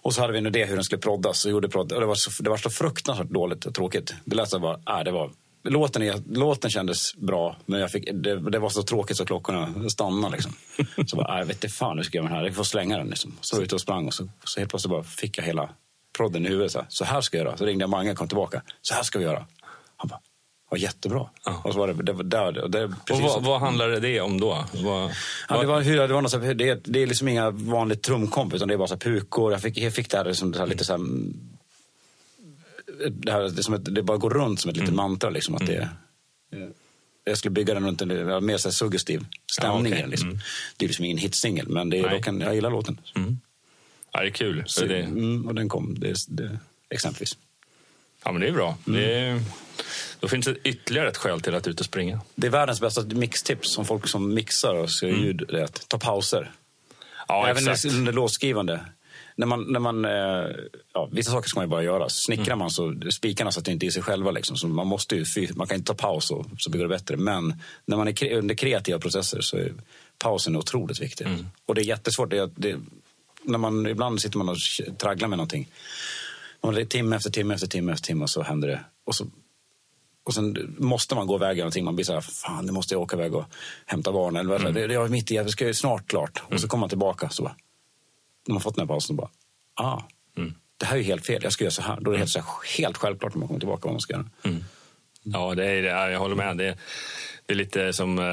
Och 0.00 0.14
så 0.14 0.20
hade 0.20 0.32
vi 0.32 0.38
en 0.38 0.46
idé 0.46 0.64
hur 0.64 0.74
den 0.74 0.84
skulle 0.84 1.00
proddas. 1.00 1.44
Och 1.44 1.50
gjorde 1.50 1.68
prodd, 1.68 1.92
och 1.92 2.00
det, 2.00 2.06
var 2.06 2.14
så, 2.14 2.42
det 2.42 2.50
var 2.50 2.56
så 2.56 2.70
fruktansvärt 2.70 3.28
dåligt 3.30 3.64
och 3.64 3.74
tråkigt. 3.74 4.14
Det 4.24 4.36
lät 4.36 4.48
så 4.48 4.56
här 4.56 4.62
bara, 4.62 4.98
äh, 4.98 5.04
det 5.04 5.10
var 5.10 5.30
Låten, 5.68 6.02
är, 6.02 6.22
låten 6.34 6.70
kändes 6.70 7.14
bra, 7.16 7.56
men 7.66 7.80
jag 7.80 7.90
fick, 7.90 8.08
det, 8.12 8.50
det 8.50 8.58
var 8.58 8.68
så 8.68 8.82
tråkigt 8.82 9.16
så 9.16 9.24
klockorna 9.26 9.88
stannade. 9.90 10.32
Liksom. 10.32 10.52
Så 11.06 11.16
bara, 11.16 11.32
äh, 11.34 11.38
jag 11.38 11.46
vet 11.46 11.64
inte 11.64 11.68
fan 11.74 11.90
hur 11.90 11.96
jag 11.96 12.06
ska 12.06 12.18
göra 12.18 12.24
med 12.24 12.32
den 12.32 12.38
här. 12.38 12.46
Jag 12.46 12.54
får 12.56 12.64
slänga 12.64 12.96
den. 12.98 13.06
Liksom. 13.06 13.36
Så 13.40 13.56
jag 13.56 13.62
ute 13.62 13.74
och 13.74 13.80
sprang 13.80 14.06
och 14.06 14.14
så, 14.14 14.28
så 14.44 14.60
helt 14.60 14.70
plötsligt 14.70 14.90
bara 14.90 15.02
fick 15.02 15.38
jag 15.38 15.44
hela 15.44 15.68
prodden 16.16 16.46
i 16.46 16.48
huvudet. 16.48 16.72
Så 16.72 16.78
här, 16.78 16.86
så 16.90 17.04
här 17.04 17.20
ska 17.20 17.36
jag 17.36 17.44
göra. 17.46 17.56
Så 17.56 17.64
ringde 17.66 17.82
jag 17.82 17.90
Mange 17.90 18.10
och 18.10 18.16
kom 18.18 18.28
tillbaka. 18.28 18.62
Så 18.82 18.94
här 18.94 19.02
ska 19.02 19.18
vi 19.18 19.24
göra. 19.24 19.46
Han 19.96 20.08
bara, 20.08 20.20
var 20.70 20.78
jättebra. 20.78 21.28
Ja. 21.44 21.60
Och 21.64 21.72
så 21.72 21.78
var 21.78 21.88
det, 21.88 22.02
det, 22.02 22.12
var 22.12 22.24
där, 22.24 22.58
och 22.62 22.70
det, 22.70 22.84
Och 22.84 23.20
vad, 23.22 23.42
vad 23.44 23.60
handlar 23.60 23.88
det 23.88 24.20
om 24.20 24.40
då? 24.40 24.64
Vad, 24.84 25.02
Ja, 25.02 25.10
det, 25.48 25.56
vad, 25.56 25.66
var, 25.66 25.80
hur, 25.80 25.96
det, 26.08 26.14
var 26.14 26.22
något 26.22 26.30
så 26.30 26.38
här, 26.38 26.54
det, 26.54 26.68
är- 26.68 26.80
det 26.84 27.02
är 27.02 27.06
liksom 27.06 27.28
inga 27.28 27.50
vanligt 27.50 28.02
trumkomp, 28.02 28.54
utan 28.54 28.68
det 28.68 28.74
är 28.74 28.78
bara 28.78 28.88
så 28.88 28.94
här 28.94 29.00
pukor. 29.00 29.52
Jag 29.52 29.60
fick, 29.62 29.78
jag 29.78 29.94
fick 29.94 30.10
det 30.10 30.16
här, 30.16 30.24
liksom, 30.24 30.52
det 30.52 30.58
här 30.58 30.66
lite 30.66 30.84
så 30.84 30.92
här, 30.92 31.00
det, 33.10 33.32
här, 33.32 33.42
det, 33.42 33.62
som 33.62 33.74
ett, 33.74 33.94
det 33.94 34.02
bara 34.02 34.16
går 34.16 34.30
runt 34.30 34.60
som 34.60 34.70
ett 34.70 34.76
litet 34.76 34.94
mantra. 34.94 35.30
Liksom, 35.30 35.54
att 35.54 35.66
det, 35.66 35.88
eh, 36.52 36.68
jag 37.24 37.38
skulle 37.38 37.52
bygga 37.52 37.74
den 37.74 37.86
runt 37.86 38.02
en 38.02 38.46
mer 38.46 38.56
så 38.56 38.72
suggestiv 38.72 39.26
stämning. 39.52 39.92
Ja, 39.92 40.00
den, 40.00 40.10
liksom. 40.10 40.28
Mm. 40.28 40.40
Det 40.76 40.84
är 40.84 40.88
liksom 40.88 41.04
ingen 41.04 41.18
hitsingel, 41.18 41.68
men 41.68 41.90
det 41.90 41.98
är, 41.98 42.28
en, 42.28 42.40
jag 42.40 42.54
gillar 42.54 42.70
låten. 42.70 43.00
ja, 44.12 44.20
det 44.20 44.26
är 44.26 44.30
kul. 44.30 44.62
Så, 44.66 44.84
det, 44.86 45.00
mm, 45.00 45.46
och 45.46 45.54
den 45.54 45.68
kom, 45.68 45.96
det, 45.98 46.16
det, 46.28 46.58
exempelvis. 46.90 47.36
ja, 48.24 48.32
men 48.32 48.40
det 48.40 48.48
är 48.48 48.52
bra. 48.52 48.78
Mm. 48.86 49.00
Det 49.00 49.14
är, 49.14 49.40
då 50.20 50.28
finns 50.28 50.46
det 50.46 50.56
ytterligare 50.64 51.08
ett 51.08 51.16
skäl 51.16 51.40
till 51.40 51.54
att 51.54 51.66
ut 51.66 51.80
och 51.80 51.86
springa. 51.86 52.20
Det 52.34 52.46
är 52.46 52.50
världens 52.50 52.80
bästa 52.80 53.02
mixtips 53.02 53.74
som 53.74 53.84
folk 53.84 54.08
som 54.08 54.34
mixar 54.34 54.74
och 54.74 54.90
ser 54.90 55.08
ljud. 55.08 55.44
Det 55.48 55.60
är 55.60 55.64
att 55.64 55.88
ta 55.88 55.98
pauser. 55.98 56.38
Mm. 56.38 56.52
Ja, 57.28 57.48
Även 57.48 57.68
exakt. 57.68 57.94
under 57.94 58.12
låtskrivande. 58.12 58.80
När 59.36 59.46
man, 59.46 59.72
när 59.72 59.80
man, 59.80 60.04
eh, 60.04 60.50
ja, 60.92 61.08
vissa 61.12 61.30
saker 61.30 61.48
ska 61.48 61.58
man 61.60 61.66
ju 61.66 61.70
bara 61.70 61.82
göra. 61.82 62.08
Snickrar 62.08 62.46
Mm. 62.46 62.58
man 62.58 62.70
så 62.70 62.94
spikarna 63.10 63.52
sätter 63.52 63.72
inte 63.72 63.86
i 63.86 63.90
sig 63.90 64.02
själva. 64.02 64.30
Liksom. 64.30 64.56
Så 64.56 64.68
man, 64.68 64.86
måste 64.86 65.16
ju, 65.16 65.24
man 65.54 65.66
kan 65.66 65.76
inte 65.76 65.94
ta 65.94 65.94
paus 65.94 66.30
och, 66.30 66.46
så 66.58 66.70
blir 66.70 66.82
det 66.82 66.88
bättre. 66.88 67.16
Men 67.16 67.60
när 67.86 67.96
man 67.96 68.08
är 68.08 68.32
under 68.32 68.54
kreativa 68.54 68.98
processer 68.98 69.40
så 69.40 69.56
är 69.56 69.72
pausen 70.18 70.56
otroligt 70.56 71.00
viktig. 71.00 71.26
Mm. 71.26 71.46
Och 71.66 71.74
det 71.74 71.80
är 71.80 71.84
jättesvårt. 71.84 72.30
Det, 72.30 72.50
det, 72.56 72.76
när 73.42 73.58
man, 73.58 73.86
ibland 73.86 74.20
sitter 74.20 74.38
man 74.38 74.48
och 74.48 74.56
tragglar 74.98 75.28
med 75.28 75.38
någonting. 75.38 75.68
Man 76.62 76.76
är 76.76 76.84
timme 76.84 77.16
efter 77.16 77.30
timme 77.30 77.54
efter 77.54 77.66
timme 77.66 77.92
efter 77.92 78.06
timme 78.06 78.22
och 78.22 78.30
så 78.30 78.42
händer 78.42 78.68
det. 78.68 78.80
Och, 79.04 79.14
så, 79.14 79.26
och 80.24 80.34
sen 80.34 80.76
måste 80.78 81.14
man 81.14 81.26
gå 81.26 81.36
eller 81.36 81.54
någonting. 81.54 81.84
Man 81.84 81.94
blir 81.94 82.04
så 82.04 82.12
här, 82.12 82.20
fan 82.20 82.66
nu 82.66 82.72
måste 82.72 82.94
jag 82.94 83.02
åka 83.02 83.16
iväg 83.16 83.34
och 83.34 83.44
hämta 83.86 84.12
barnen. 84.12 84.50
Mm. 84.50 84.74
det, 84.74 84.86
det 84.86 84.94
är 84.94 85.08
mitt 85.08 85.30
i, 85.30 85.34
jag 85.34 85.50
ska 85.50 85.66
ju 85.66 85.74
snart 85.74 86.06
klart. 86.06 86.42
Och 86.50 86.60
så 86.60 86.68
kommer 86.68 86.80
man 86.80 86.88
tillbaka 86.88 87.28
så 87.28 87.42
bara, 87.42 87.56
när 88.46 88.52
man 88.52 88.60
fått 88.62 88.74
den 88.74 88.82
här 88.88 88.94
pausen, 88.94 89.16
bara, 89.16 89.28
ah, 89.74 90.02
Mm. 90.36 90.54
det 90.76 90.86
här 90.86 90.94
är 90.94 90.98
ju 91.00 91.04
helt 91.04 91.26
fel, 91.26 91.40
jag 91.42 91.52
ska 91.52 91.64
göra 91.64 91.72
så 91.72 91.82
här. 91.82 91.98
Då 92.00 92.10
är 92.10 92.12
det 92.12 92.18
helt, 92.18 92.30
så 92.30 92.38
här, 92.38 92.48
helt 92.78 92.96
självklart 92.96 93.34
när 93.34 93.38
man 93.38 93.48
kommer 93.48 93.60
tillbaka 93.60 93.80
vad 93.84 93.92
man 93.92 94.00
ska 94.00 94.12
göra. 94.12 94.24
Ja, 95.22 95.54
det 95.54 95.64
är 95.66 95.82
det. 95.82 95.88
Jag 96.12 96.18
håller 96.18 96.34
med. 96.36 96.56
Det, 96.56 96.76
det 97.46 97.52
är 97.52 97.56
lite 97.56 97.92
som 97.92 98.18
eh, 98.18 98.24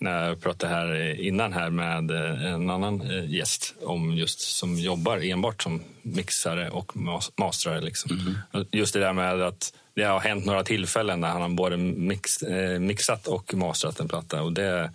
när 0.00 0.26
jag 0.28 0.40
pratade 0.42 0.74
här 0.74 1.20
innan 1.20 1.52
här 1.52 1.70
med 1.70 2.10
eh, 2.10 2.52
en 2.52 2.70
annan 2.70 3.00
eh, 3.00 3.30
gäst 3.30 3.74
om 3.82 4.12
just 4.14 4.40
som 4.40 4.78
jobbar 4.78 5.18
enbart 5.18 5.62
som 5.62 5.82
mixare 6.02 6.70
och 6.70 6.96
mas- 6.96 7.32
mastrare. 7.36 7.80
Liksom. 7.80 8.36
Just 8.72 8.94
det 8.94 9.00
där 9.00 9.12
med 9.12 9.42
att 9.42 9.72
det 9.94 10.02
har 10.02 10.20
hänt 10.20 10.44
några 10.44 10.64
tillfällen 10.64 11.20
när 11.20 11.28
han 11.28 11.42
har 11.42 11.48
både 11.48 11.76
mix, 11.76 12.42
mixat 12.80 13.26
och 13.26 13.54
mastrat 13.54 14.00
en 14.00 14.08
platta 14.08 14.42
och 14.42 14.52
det 14.52 14.92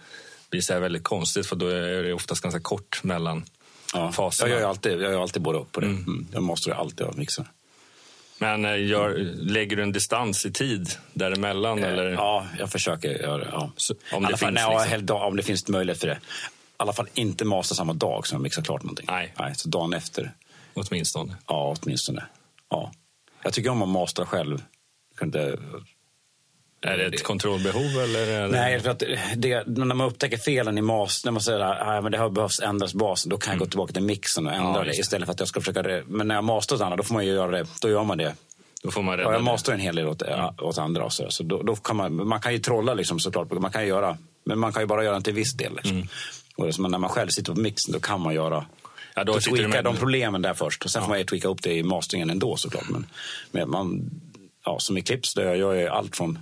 blir 0.49 0.61
så 0.61 0.79
väldigt 0.79 1.03
konstigt 1.03 1.45
för 1.47 1.55
då 1.55 1.67
är 1.67 2.03
det 2.03 2.13
oftast 2.13 2.41
ganska 2.43 2.59
kort 2.59 3.03
mellan 3.03 3.43
Ja, 3.93 4.11
faserna. 4.11 4.49
jag 4.51 4.59
gör 4.61 4.69
alltid, 4.69 4.91
jag 4.91 5.11
gör 5.11 5.21
alltid 5.21 5.41
både 5.41 5.59
upp 5.59 5.71
på 5.71 5.79
det. 5.79 5.87
Mm. 5.87 6.27
Jag 6.33 6.43
måste 6.43 6.69
ju 6.69 6.75
alltid 6.75 7.05
ha 7.05 7.13
mixar. 7.13 7.45
Men 8.39 8.65
eh, 8.65 8.85
gör, 8.87 9.17
lägger 9.33 9.75
du 9.75 9.83
en 9.83 9.91
distans 9.91 10.45
i 10.45 10.51
tid 10.51 10.89
däremellan? 11.13 11.83
eller? 11.83 12.09
Ja, 12.11 12.45
jag 12.59 12.71
försöker 12.71 13.09
göra 13.09 13.37
det. 13.37 13.49
Ja. 13.51 13.71
Så- 13.77 13.93
om 14.11 14.23
I 14.23 14.27
det 14.27 14.37
fall, 14.37 14.49
finns, 14.49 14.67
nej, 14.67 14.99
liksom. 14.99 15.17
om 15.21 15.35
det 15.37 15.43
finns 15.43 15.67
möjlighet 15.67 15.99
för 15.99 16.07
det. 16.07 16.19
alla 16.77 16.93
fall 16.93 17.07
inte 17.13 17.45
masta 17.45 17.75
samma 17.75 17.93
dag 17.93 18.27
som 18.27 18.35
jag 18.35 18.41
mixar 18.43 18.61
klart 18.61 18.83
någonting. 18.83 19.05
Nej. 19.09 19.33
Nej 19.39 19.55
så 19.55 19.69
dagen 19.69 19.93
efter, 19.93 20.31
Åtminstone. 20.73 21.35
ja 21.47 21.75
åtminstone. 21.81 22.23
Ja. 22.69 22.91
Jag 23.43 23.53
tycker 23.53 23.69
om 23.69 23.81
att 23.81 23.89
mastra 23.89 24.25
själv. 24.25 24.63
Jag 25.19 25.27
inte 25.27 25.57
Är 26.81 26.97
det 26.97 27.05
ett 27.05 27.23
kontrollbehov 27.23 27.85
eller? 28.03 28.27
Är 28.27 28.41
det... 28.41 28.47
Nej, 28.47 28.79
för 28.79 28.89
att 28.89 29.03
det, 29.35 29.67
när 29.67 29.95
man 29.95 30.07
upptäcker 30.07 30.37
felen 30.37 30.77
i 30.77 30.81
mas, 30.81 31.25
när 31.25 31.31
man 31.31 31.41
säger 31.41 31.59
att 31.59 32.03
men 32.03 32.11
det 32.11 32.17
har 32.17 32.29
behövs 32.29 32.59
ändras 32.59 32.93
basen, 32.93 33.29
då 33.29 33.37
kan 33.37 33.51
jag 33.53 33.59
gå 33.59 33.65
tillbaka 33.65 33.93
till 33.93 34.03
mixen 34.03 34.47
och 34.47 34.53
ändra 34.53 34.77
Ja, 34.79 34.83
det 34.83 34.97
istället 34.97 35.25
för 35.25 35.33
att 35.33 35.39
jag 35.39 35.47
ska 35.49 35.59
försöka... 35.61 36.01
Men 36.07 36.27
när 36.27 36.35
jag 36.35 36.43
mastrar 36.43 36.75
åt 36.75 36.81
andra, 36.81 36.95
då 36.97 37.03
får 37.03 37.13
man 37.13 37.25
ju 37.25 37.31
göra 37.33 37.51
det. 37.51 37.65
Då 37.81 37.89
gör 37.89 38.03
man 38.03 38.17
det. 38.17 38.35
Då 38.83 38.91
får 38.91 39.01
man 39.01 39.11
Ja, 39.13 39.19
rädda 39.19 39.31
jag 39.31 39.41
det. 39.41 39.43
mastrar 39.45 39.73
en 39.75 39.81
hel 39.81 39.95
del 39.95 40.07
åt, 40.07 40.23
åt 40.61 40.77
andra. 40.77 41.09
Så, 41.09 41.25
så 41.31 41.43
då, 41.43 41.61
då 41.61 41.75
kan 41.75 41.95
man, 41.95 42.27
man 42.27 42.41
kan 42.41 42.53
ju 42.53 42.59
trolla 42.59 42.93
liksom 42.93 43.19
såklart, 43.19 43.51
man 43.51 43.71
kan 43.71 43.87
göra, 43.87 44.17
men 44.45 44.59
man 44.59 44.73
kan 44.73 44.81
ju 44.83 44.85
bara 44.87 45.03
göra 45.03 45.15
det 45.17 45.23
till 45.23 45.33
viss 45.33 45.53
del. 45.53 45.75
Liksom. 45.75 45.95
Mm. 45.95 46.07
Och 46.57 46.75
som 46.75 46.91
när 46.91 46.97
man 46.97 47.09
själv 47.09 47.29
sitter 47.29 47.53
på 47.53 47.59
mixen, 47.59 47.93
då 47.93 47.99
kan 47.99 48.21
man 48.21 48.33
göra 48.33 48.65
Ja, 49.15 49.23
då 49.23 49.33
då 49.33 49.39
tweakar 49.39 49.67
med- 49.67 49.83
de 49.83 49.95
problemen 49.95 50.41
där 50.41 50.53
först. 50.53 50.85
Och 50.85 50.91
sen 50.91 51.01
får 51.01 51.09
man 51.09 51.17
ju 51.19 51.25
tweaka 51.25 51.47
upp 51.47 51.61
det 51.63 51.73
i 51.73 51.83
masteringen 51.83 52.29
ändå 52.29 52.55
såklart. 52.57 52.89
Men, 52.89 53.05
men 53.51 53.69
man, 53.69 54.09
ja, 54.65 54.79
som 54.79 54.97
i 54.97 55.01
Clips, 55.01 55.33
där 55.33 55.43
jag 55.43 55.57
gör 55.57 55.73
ju 55.73 55.87
allt 55.87 56.15
från, 56.17 56.39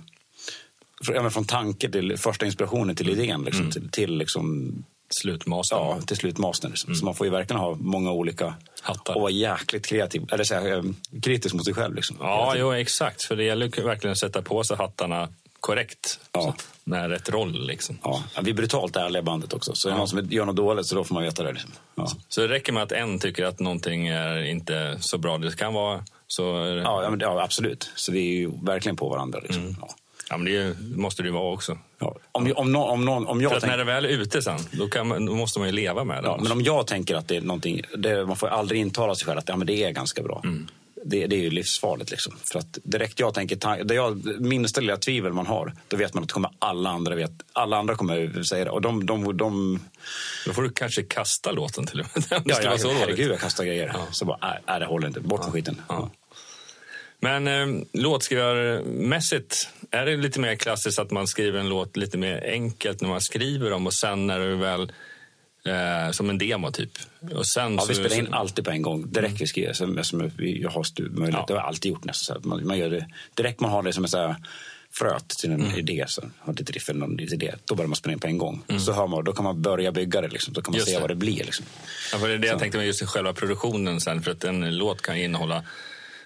från, 1.04 1.16
ja, 1.16 1.30
från 1.30 1.44
tanke 1.44 1.90
till 1.90 2.16
första 2.16 2.46
inspirationen 2.46 2.96
till 2.96 3.10
idén. 3.10 3.42
Liksom, 3.42 3.60
Mm. 3.60 3.72
till, 3.72 3.90
till, 3.90 4.16
liksom, 4.18 4.72
Slutmastern. 5.22 5.78
ja, 5.78 6.00
till 6.06 6.16
slut 6.16 6.38
mastern. 6.38 6.70
Liksom. 6.70 6.94
Så 6.94 7.04
man 7.04 7.14
får 7.14 7.26
ju 7.26 7.30
verkligen 7.32 7.60
ha 7.60 7.74
många 7.80 8.12
olika... 8.12 8.44
Mm. 8.44 8.56
Hattar. 8.82 9.14
Och 9.14 9.20
vara 9.20 9.30
jäkligt 9.30 9.86
kreativ, 9.86 10.22
eller 10.32 10.44
säga, 10.44 10.76
eh, 10.76 10.82
kritisk 11.22 11.54
mot 11.54 11.64
sig 11.64 11.74
själv. 11.74 11.94
Liksom. 11.94 12.16
Ja, 12.20 12.54
jo, 12.56 12.72
exakt. 12.72 13.24
För 13.24 13.36
det 13.36 13.44
gäller 13.44 13.82
verkligen 13.84 14.12
att 14.12 14.18
sätta 14.18 14.42
på 14.42 14.64
sig 14.64 14.76
hattarna 14.76 15.28
korrekt. 15.60 16.20
Ja. 16.32 16.40
Så 16.42 16.54
med 16.84 17.10
rätt 17.10 17.28
roll 17.28 17.66
liksom. 17.66 17.98
Ja, 18.02 18.22
vi 18.42 18.50
är 18.50 18.54
brutalt 18.54 18.96
ärliga 18.96 19.22
bandet 19.22 19.52
också. 19.52 19.74
Så 19.74 19.88
är 19.88 19.92
det 19.92 19.98
någon 19.98 20.08
som 20.08 20.26
gör 20.30 20.44
något 20.44 20.56
dåligt 20.56 20.86
så 20.86 20.94
då 20.94 21.04
får 21.04 21.14
man 21.14 21.22
veta 21.22 21.42
det. 21.42 21.52
Liksom. 21.52 21.70
Ja. 21.94 22.08
Så 22.28 22.40
det 22.40 22.48
räcker 22.48 22.72
med 22.72 22.82
att 22.82 22.92
en 22.92 23.18
tycker 23.18 23.44
att 23.44 23.60
någonting 23.60 24.08
är 24.08 24.42
inte 24.42 24.96
så 25.00 25.18
bra 25.18 25.38
det 25.38 25.56
kan 25.56 25.74
vara. 25.74 26.04
Så 26.26 26.42
Ja, 26.84 27.02
ja, 27.02 27.16
ja, 27.20 27.42
absolut. 27.42 27.90
Så 27.94 28.12
vi 28.12 28.20
är 28.20 28.38
ju 28.38 28.50
verkligen 28.62 28.96
på 28.96 29.08
varandra. 29.08 29.40
Liksom. 29.42 29.62
Mm. 29.62 29.76
Ja. 29.80 29.88
Ja, 30.30 30.36
men 30.36 30.52
det 30.52 30.76
måste 30.96 31.22
det 31.22 31.26
ju 31.26 31.32
vara 31.32 31.52
också. 31.52 31.78
Ja. 31.98 32.16
Om, 32.32 32.52
om, 32.56 32.72
någon, 32.72 32.90
om, 32.90 33.04
någon, 33.04 33.26
om 33.26 33.40
jag 33.40 33.50
För 33.50 33.56
att 33.56 33.62
tänker... 33.62 33.76
när 33.76 33.84
det 33.84 33.92
väl 33.92 34.04
är 34.04 34.08
ute 34.08 34.42
sen, 34.42 34.58
då, 34.70 35.04
man, 35.04 35.26
då 35.26 35.34
måste 35.34 35.58
man 35.58 35.68
ju 35.68 35.74
leva 35.74 36.04
med 36.04 36.22
det. 36.22 36.28
Ja, 36.28 36.38
men 36.42 36.52
om 36.52 36.62
jag 36.62 36.86
tänker 36.86 37.14
att 37.14 37.28
det 37.28 37.36
är 37.36 37.40
någonting, 37.40 37.82
det, 37.96 38.26
man 38.26 38.36
får 38.36 38.48
aldrig 38.48 38.80
intala 38.80 39.14
sig 39.14 39.26
själv 39.26 39.38
att 39.38 39.48
ja, 39.48 39.56
men 39.56 39.66
det 39.66 39.84
är 39.84 39.90
ganska 39.90 40.22
bra. 40.22 40.40
Mm. 40.44 40.68
Det, 41.04 41.26
det 41.26 41.36
är 41.36 41.40
ju 41.40 41.50
livsfarligt. 41.50 42.10
Liksom. 42.10 42.36
För 42.52 42.58
att 42.58 42.78
direkt 42.82 43.20
jag 43.20 43.34
tänker, 43.34 43.84
det 43.84 43.94
jag, 43.94 44.40
minsta 44.40 44.80
lilla 44.80 44.96
tvivel 44.96 45.32
man 45.32 45.46
har, 45.46 45.72
då 45.88 45.96
vet 45.96 46.14
man 46.14 46.24
att 46.24 46.32
kommer 46.32 46.50
alla 46.58 46.90
andra 46.90 47.14
vet, 47.14 47.32
alla 47.52 47.76
andra 47.76 47.94
kommer 47.94 48.42
säga 48.42 48.64
det. 48.64 48.70
Och 48.70 48.82
de, 48.82 49.06
de, 49.06 49.36
de, 49.36 49.80
Då 50.46 50.52
får 50.52 50.62
du 50.62 50.70
kanske 50.70 51.02
kasta 51.02 51.52
låten 51.52 51.86
till 51.86 52.00
och 52.00 52.06
med. 52.14 52.24
Ja, 52.44 52.60
ja, 52.62 52.92
herregud, 52.98 53.30
jag 53.30 53.40
kastar 53.40 53.64
grejer. 53.64 53.90
Ja. 53.94 54.00
Så 54.10 54.24
bara, 54.24 54.38
nej, 54.66 54.80
det 54.80 54.86
håller 54.86 55.06
inte. 55.06 55.20
Bort 55.20 55.44
med 55.44 55.52
skiten. 55.52 55.80
Ja. 55.88 56.10
Men 57.20 57.46
eh, 57.48 57.82
låtskrivarmässigt, 57.92 59.68
är 59.90 60.06
det 60.06 60.16
lite 60.16 60.40
mer 60.40 60.54
klassiskt 60.56 60.98
att 60.98 61.10
man 61.10 61.26
skriver 61.26 61.58
en 61.60 61.68
låt 61.68 61.96
lite 61.96 62.18
mer 62.18 62.44
enkelt 62.46 63.00
när 63.00 63.08
man 63.08 63.20
skriver 63.20 63.70
dem 63.70 63.86
och 63.86 63.94
sen 63.94 64.26
när 64.26 64.38
du 64.40 64.54
väl 64.56 64.92
eh, 65.66 66.10
som 66.12 66.30
en 66.30 66.38
demo 66.38 66.70
typ? 66.70 66.90
Och 67.34 67.46
sen 67.46 67.74
Ja, 67.74 67.84
vi 67.88 67.94
så, 67.94 68.00
spelar 68.04 68.18
in 68.18 68.26
så- 68.26 68.34
alltid 68.34 68.64
på 68.64 68.70
en 68.70 68.82
gång. 68.82 69.12
Direkt 69.12 69.40
vi 69.40 69.46
skriver. 69.46 69.72
Som, 69.72 70.04
som 70.04 70.30
vi, 70.38 70.62
jag 70.62 70.70
har 70.70 70.84
möjlighet. 71.10 71.34
Ja. 71.38 71.44
Det 71.48 71.52
har 71.52 71.60
jag 71.60 71.66
alltid 71.68 71.90
gjort 71.90 72.04
nästan. 72.04 72.42
Så 72.42 72.48
man, 72.48 72.66
man 72.66 72.78
gör 72.78 72.90
det, 72.90 73.06
direkt 73.34 73.60
man 73.60 73.70
har 73.70 73.82
det 73.82 73.92
som 73.92 74.04
en 74.04 74.10
så 74.10 74.18
här 74.18 74.36
fröet 74.92 75.28
till 75.28 75.52
Mm. 75.52 75.66
en 75.66 75.78
idé, 75.78 76.04
så, 76.08 76.22
har 76.38 76.52
ett 76.52 76.70
riff 76.70 76.88
eller 76.88 77.00
någon 77.00 77.20
idé, 77.20 77.54
då 77.64 77.74
börjar 77.74 77.88
man 77.88 77.96
spela 77.96 78.12
in 78.12 78.18
på 78.20 78.26
en 78.26 78.38
gång. 78.38 78.62
Mm. 78.68 78.80
Så 78.80 78.92
hör 78.92 79.06
man, 79.06 79.24
då 79.24 79.32
kan 79.32 79.44
man 79.44 79.62
börja 79.62 79.92
bygga 79.92 80.20
det. 80.20 80.28
Liksom. 80.28 80.52
Då 80.54 80.62
kan 80.62 80.72
man 80.72 80.76
Just 80.78 80.88
se 80.88 80.94
det. 80.94 81.00
vad 81.00 81.10
det 81.10 81.14
blir. 81.14 81.44
Liksom. 81.44 81.66
Ja, 82.12 82.18
för 82.18 82.28
det 82.28 82.34
är 82.34 82.38
det 82.38 82.46
jag 82.48 82.58
tänkte 82.58 82.78
med 82.78 82.86
just 82.86 83.02
själva 83.08 83.32
produktionen 83.32 84.00
sen, 84.00 84.22
för 84.22 84.30
att 84.30 84.44
en 84.44 84.76
låt 84.78 85.02
kan 85.02 85.16
innehålla 85.16 85.64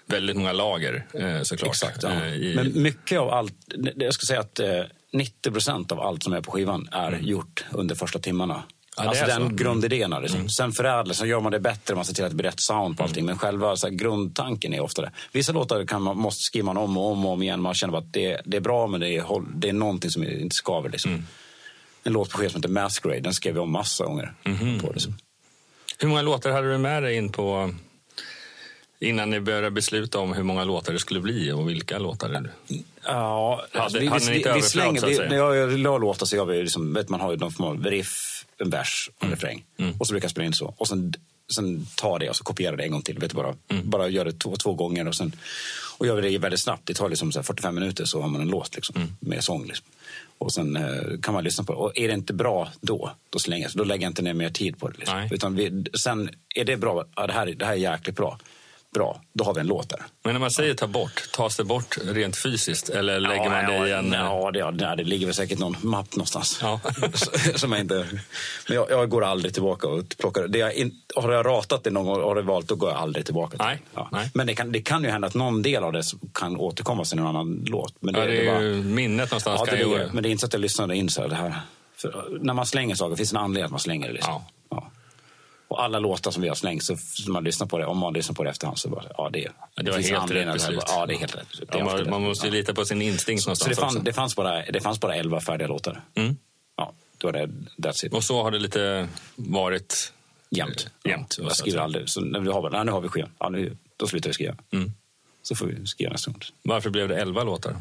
väldigt 0.05 0.35
många 0.35 0.53
lager 0.53 1.05
eh, 1.13 1.41
såklart. 1.41 1.69
Exakt. 1.69 2.03
Ja. 2.03 2.09
Eh, 2.09 2.33
i, 2.33 2.53
Men 2.55 2.81
mycket 2.81 3.19
av 3.19 3.29
allt, 3.29 3.53
jag 3.95 4.13
ska 4.13 4.25
säga 4.25 4.39
att 4.39 4.59
eh, 4.59 4.81
90 5.13 5.51
procent 5.51 5.91
av 5.91 6.01
allt 6.01 6.23
som 6.23 6.33
är 6.33 6.41
på 6.41 6.51
skivan 6.51 6.87
är 6.91 7.19
gjort 7.21 7.65
under 7.71 7.95
första 7.95 8.19
timmarna. 8.19 8.53
Mm. 8.53 8.65
Ja, 8.97 9.03
alltså 9.09 9.25
den 9.25 9.35
så. 9.35 9.41
Mm. 9.41 9.55
grundidén. 9.55 10.15
Liksom. 10.21 10.49
Sen 10.49 10.71
förädlas, 10.71 11.17
sen 11.17 11.27
gör 11.27 11.39
man 11.39 11.51
det 11.51 11.59
bättre, 11.59 11.95
man 11.95 12.05
ser 12.05 12.13
till 12.13 12.23
att 12.23 12.29
det 12.29 12.35
blir 12.35 12.45
rätt 12.49 12.59
sound 12.61 12.97
på 12.97 13.03
Mm. 13.03 13.09
allting. 13.09 13.25
Men 13.25 13.37
själva 13.37 13.67
här, 13.67 13.89
grundtanken 13.89 14.73
är 14.73 14.79
ofta 14.79 15.01
det. 15.01 15.11
Vissa 15.31 15.51
låtar 15.51 15.85
kan 15.85 16.01
man, 16.01 16.17
måste 16.17 16.41
skriva 16.41 16.65
man 16.65 16.77
om 16.77 16.97
och 16.97 17.11
om 17.11 17.25
och 17.25 17.31
om 17.31 17.43
igen. 17.43 17.61
Man 17.61 17.73
känner 17.73 17.97
att 17.97 18.13
det, 18.13 18.41
det 18.45 18.57
är 18.57 18.61
bra, 18.61 18.87
men 18.87 18.99
det 18.99 19.09
är, 19.09 19.23
det 19.55 19.69
är 19.69 19.73
någonting 19.73 20.11
som 20.11 20.23
inte 20.23 20.55
skaver. 20.55 20.89
Liksom. 20.89 21.11
Mm. 21.11 21.25
En 22.03 22.13
låt 22.13 22.29
på 22.31 22.37
skivan 22.37 22.51
som 22.51 22.61
heter 22.61 22.73
Masquerade, 22.73 23.19
den 23.21 23.33
skrev 23.33 23.55
jag 23.55 23.63
om 23.63 23.71
massa 23.71 24.05
gånger. 24.05 24.33
Mhm. 24.45 24.79
På, 24.79 24.91
liksom. 24.93 25.15
Hur 25.99 26.07
många 26.07 26.21
låtar 26.21 26.51
hade 26.51 26.71
du 26.71 26.77
med 26.77 27.03
dig 27.03 27.15
in 27.15 27.31
på 27.31 27.73
innan 28.99 29.29
ni 29.29 29.39
började 29.39 29.71
besluta 29.71 30.19
om 30.19 30.33
hur 30.33 30.43
många 30.43 30.63
låtar 30.63 30.93
det 30.93 30.99
skulle 30.99 31.19
bli 31.19 31.51
och 31.51 31.69
vilka 31.69 31.99
låtar 31.99 32.29
det 32.29 32.49
Ja, 33.05 33.65
alltså, 33.73 33.97
Hade- 33.97 34.09
hade 34.09 34.25
ni 34.25 34.35
inte 34.37 34.49
vi, 34.53 34.55
vi 34.55 34.61
slänger, 34.61 34.99
så 34.99 35.05
att 35.05 35.11
vi, 35.11 35.15
säga? 35.15 35.33
jag 35.35 35.79
la 35.79 35.97
låtar 35.97 36.25
så 36.25 36.35
gör 36.35 36.45
vi 36.45 36.61
liksom, 36.61 36.93
vet 36.93 37.09
man 37.09 37.21
har 37.21 37.31
ju 37.31 37.37
någon 37.37 37.51
form 37.51 37.67
av 37.67 37.83
riff, 37.85 38.45
en 38.57 38.69
vers 38.69 39.09
och 39.17 39.23
en 39.23 39.29
refräng. 39.31 39.63
Och 39.99 40.07
så 40.07 40.13
brukar 40.13 40.25
jag 40.25 40.31
spela 40.31 40.45
in 40.45 40.53
så. 40.53 40.73
Och 40.77 40.87
sen, 40.87 41.13
sen 41.55 41.87
ta 41.95 42.19
det 42.19 42.29
och 42.29 42.35
så 42.35 42.43
kopiera 42.43 42.75
det 42.75 42.83
en 42.83 42.91
gång 42.91 43.01
till. 43.01 43.19
Vet 43.19 43.29
du, 43.31 43.35
bara, 43.35 43.55
bara 43.83 44.07
gör 44.07 44.25
det 44.25 44.39
två, 44.39 44.55
två 44.55 44.73
gånger 44.73 45.07
och 45.07 45.15
sen 45.15 45.35
och 45.97 46.07
gör 46.07 46.15
vi 46.21 46.29
det 46.29 46.37
väldigt 46.37 46.59
snabbt. 46.59 46.81
Det 46.85 46.93
tar 46.93 47.09
liksom 47.09 47.31
så 47.31 47.39
här 47.39 47.43
45 47.43 47.75
minuter 47.75 48.05
så 48.05 48.21
har 48.21 48.29
man 48.29 48.41
en 48.41 48.47
låt 48.47 48.75
liksom, 48.75 49.17
med 49.19 49.43
sång. 49.43 49.65
Liksom. 49.65 49.85
Och 50.37 50.53
sen 50.53 50.75
eh, 50.75 51.19
kan 51.21 51.33
man 51.33 51.43
lyssna 51.43 51.63
på 51.63 51.73
det. 51.73 51.79
Och 51.79 51.91
är 51.97 52.07
det 52.07 52.13
inte 52.13 52.33
bra 52.33 52.69
då, 52.81 53.11
då 53.29 53.39
slänger 53.39 53.63
jag. 53.63 53.71
Så 53.71 53.77
då 53.77 53.83
lägger 53.83 54.03
jag 54.05 54.09
inte 54.09 54.21
ner 54.21 54.33
mer 54.33 54.49
tid 54.49 54.79
på 54.79 54.87
det. 54.87 54.97
Liksom. 54.97 55.15
Utan 55.31 55.55
vi, 55.55 55.85
sen 56.03 56.29
är 56.55 56.65
det 56.65 56.77
bra, 56.77 57.05
ja, 57.15 57.27
det, 57.27 57.33
här, 57.33 57.45
det 57.45 57.65
här 57.65 57.71
är 57.73 57.77
jäkligt 57.77 58.15
bra. 58.15 58.39
Bra, 58.95 59.21
då 59.33 59.43
har 59.43 59.53
vi 59.53 59.59
en 59.59 59.67
låt 59.67 59.89
där. 59.89 59.99
Men 60.23 60.33
när 60.33 60.39
man 60.39 60.51
säger 60.51 60.73
ta 60.73 60.87
bort, 60.87 61.23
tas 61.31 61.57
det 61.57 61.63
bort 61.63 61.97
rent 62.03 62.37
fysiskt 62.37 62.89
eller 62.89 63.19
lägger 63.19 63.49
man 63.49 63.65
det 63.65 63.87
i 63.89 63.91
en... 63.91 64.11
Ja, 64.11 64.51
det, 64.51 64.59
ja, 64.59 64.71
det, 64.71 64.95
det 64.95 65.03
ligger 65.03 65.25
väl 65.25 65.35
säkert 65.35 65.59
någon 65.59 65.75
mapp 65.81 66.15
någonstans. 66.15 66.59
Ja. 66.61 66.79
som 67.55 67.71
jag 67.71 67.81
inte... 67.81 68.07
Men 68.67 68.75
jag, 68.75 68.91
jag 68.91 69.09
går 69.09 69.23
aldrig 69.23 69.53
tillbaka 69.53 69.87
och 69.87 70.03
plockar 70.19 70.47
det. 70.47 70.57
Jag 70.57 70.73
in, 70.73 70.91
har 71.15 71.31
jag 71.31 71.45
ratat 71.45 71.83
det 71.83 71.89
någon 71.89 72.05
gång 72.05 72.15
och 72.21 72.27
har 72.27 72.35
det 72.35 72.41
valt, 72.41 72.67
då 72.67 72.75
går 72.75 72.89
jag 72.89 72.97
aldrig 72.99 73.25
tillbaka. 73.25 73.57
Till. 73.57 73.65
Nej, 73.65 73.81
Ja. 73.95 74.09
nej. 74.11 74.31
Men 74.33 74.47
det 74.47 74.55
kan, 74.55 74.71
det 74.71 74.81
kan 74.81 75.03
ju 75.03 75.09
hända 75.09 75.27
att 75.27 75.33
någon 75.35 75.61
del 75.61 75.83
av 75.83 75.93
det 75.93 76.03
kan 76.33 76.57
återkomma 76.57 77.03
till 77.03 77.19
en 77.19 77.25
annan 77.27 77.65
låt. 77.67 77.93
Men 77.99 78.13
det, 78.13 78.19
Ja, 78.19 78.25
det 78.25 78.47
är 78.47 78.51
bara- 78.53 78.61
ju 78.63 78.73
minnet 78.83 79.31
någonstans. 79.31 79.61
Ja, 79.65 79.71
det 79.75 79.83
ligger, 79.83 80.09
men 80.13 80.23
det 80.23 80.29
är 80.29 80.31
inte 80.31 80.41
så 80.41 80.45
att 80.47 80.53
jag 80.53 80.59
lyssnade 80.61 80.95
in 80.95 81.09
så 81.09 81.21
här, 81.21 81.29
det 81.29 81.35
här. 81.35 81.53
För 81.97 82.37
när 82.41 82.53
man 82.53 82.65
slänger 82.65 82.95
saker 82.95 83.15
finns 83.15 83.31
det 83.31 83.37
en 83.37 83.43
anledning 83.43 83.65
att 83.65 83.71
man 83.71 83.79
slänger 83.79 84.07
det. 84.07 84.13
Liksom. 84.13 84.33
Ja. 84.33 84.45
Och 85.67 85.83
alla 85.83 85.99
låtar 85.99 86.31
som 86.31 86.41
vi 86.41 86.47
har 86.47 86.55
slängt, 86.55 86.83
så 86.83 86.97
så 86.97 87.31
man 87.31 87.43
lyssnar 87.43 87.67
på 87.67 87.77
det, 87.77 87.85
om 87.85 87.97
man 87.97 88.13
lyssnar 88.13 88.35
på 88.35 88.43
det 88.43 88.49
efterhand 88.49 88.77
så 88.79 88.89
bara, 88.89 89.03
ja 89.17 89.29
det, 89.33 89.39
Ja, 89.75 89.83
det 89.83 89.91
var 89.91 89.97
helt 89.99 90.31
rätt 90.31 90.47
det 90.47 90.53
beslut. 90.53 90.83
Ja, 90.87 91.05
det 91.05 91.13
är 91.13 91.17
helt 91.17 91.35
rätt 91.35 91.49
beslut. 91.49 91.69
Det 91.71 91.77
är 91.77 91.79
Ja, 91.79 91.85
man, 91.85 92.09
man 92.09 92.21
det. 92.21 92.27
måste 92.27 92.47
ju 92.47 92.53
lita 92.53 92.73
på 92.73 92.85
sin 92.85 93.01
instinkt 93.01 93.43
Så 93.43 93.49
det, 93.49 93.51
någonstans 93.51 93.77
fann, 93.79 93.87
också. 93.87 93.99
det, 93.99 94.13
fanns 94.13 94.35
bara, 94.35 94.65
det 94.65 94.81
fanns 94.81 94.99
bara 94.99 95.15
elva 95.15 95.41
färdiga 95.41 95.67
låtar. 95.67 96.01
Mm. 96.15 96.37
Ja, 96.77 96.93
då 97.17 97.27
var 97.27 97.33
det 97.33 97.49
that's 97.77 98.05
it. 98.05 98.13
Och 98.13 98.23
så 98.23 98.43
har 98.43 98.51
det 98.51 98.59
lite 98.59 99.07
varit 99.35 100.11
Jämt. 100.49 100.87
Jämt, 101.03 101.33
så 101.33 101.41
Jag 101.43 101.55
skriver 101.55 101.79
aldrig. 101.79 102.09
Så 102.09 102.21
när 102.21 102.39
vi 102.39 102.51
har, 102.51 102.69
nej, 102.69 102.85
nu 102.85 102.91
har 102.91 103.01
vi 103.01 103.07
skivan. 103.07 103.29
Ja, 103.39 103.49
nu, 103.49 103.77
då 103.97 104.07
slutar 104.07 104.29
vi 104.29 104.33
skriva. 104.33 104.55
Mm. 104.71 104.91
Så 105.43 105.55
får 105.55 105.65
vi 105.65 105.87
skriva 105.87 106.11
nästa 106.11 106.31
gång. 106.31 106.41
Varför 106.63 106.89
blev 106.89 107.07
det 107.07 107.15
11 107.21 107.43
låtar? 107.43 107.75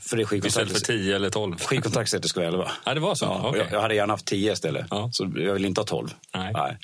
För 0.00 0.16
det 0.16 0.22
är 0.22 0.34
Istället 0.34 0.42
för 0.44 0.50
skivkontraktet. 0.50 0.84
10 0.84 1.16
eller 1.16 1.30
12? 1.30 1.58
Skivkontraktet 1.58 2.10
säger 2.10 2.18
att 2.18 2.22
det 2.22 2.28
ska 2.28 2.40
vara 2.40 2.48
elva. 2.48 2.70
Ja, 2.84 2.94
det 2.94 3.00
var 3.00 3.14
så? 3.14 3.24
Ja, 3.24 3.48
Okej. 3.48 3.60
jag, 3.60 3.72
jag 3.72 3.80
hade 3.82 3.94
gärna 3.94 4.12
haft 4.12 4.26
tio 4.26 4.52
istället. 4.52 4.86
Ja. 4.90 5.10
Så 5.12 5.32
jag 5.36 5.52
vill 5.54 5.64
inte 5.64 5.80
ha 5.80 5.86
tolv. 5.86 6.08
Nej. 6.34 6.76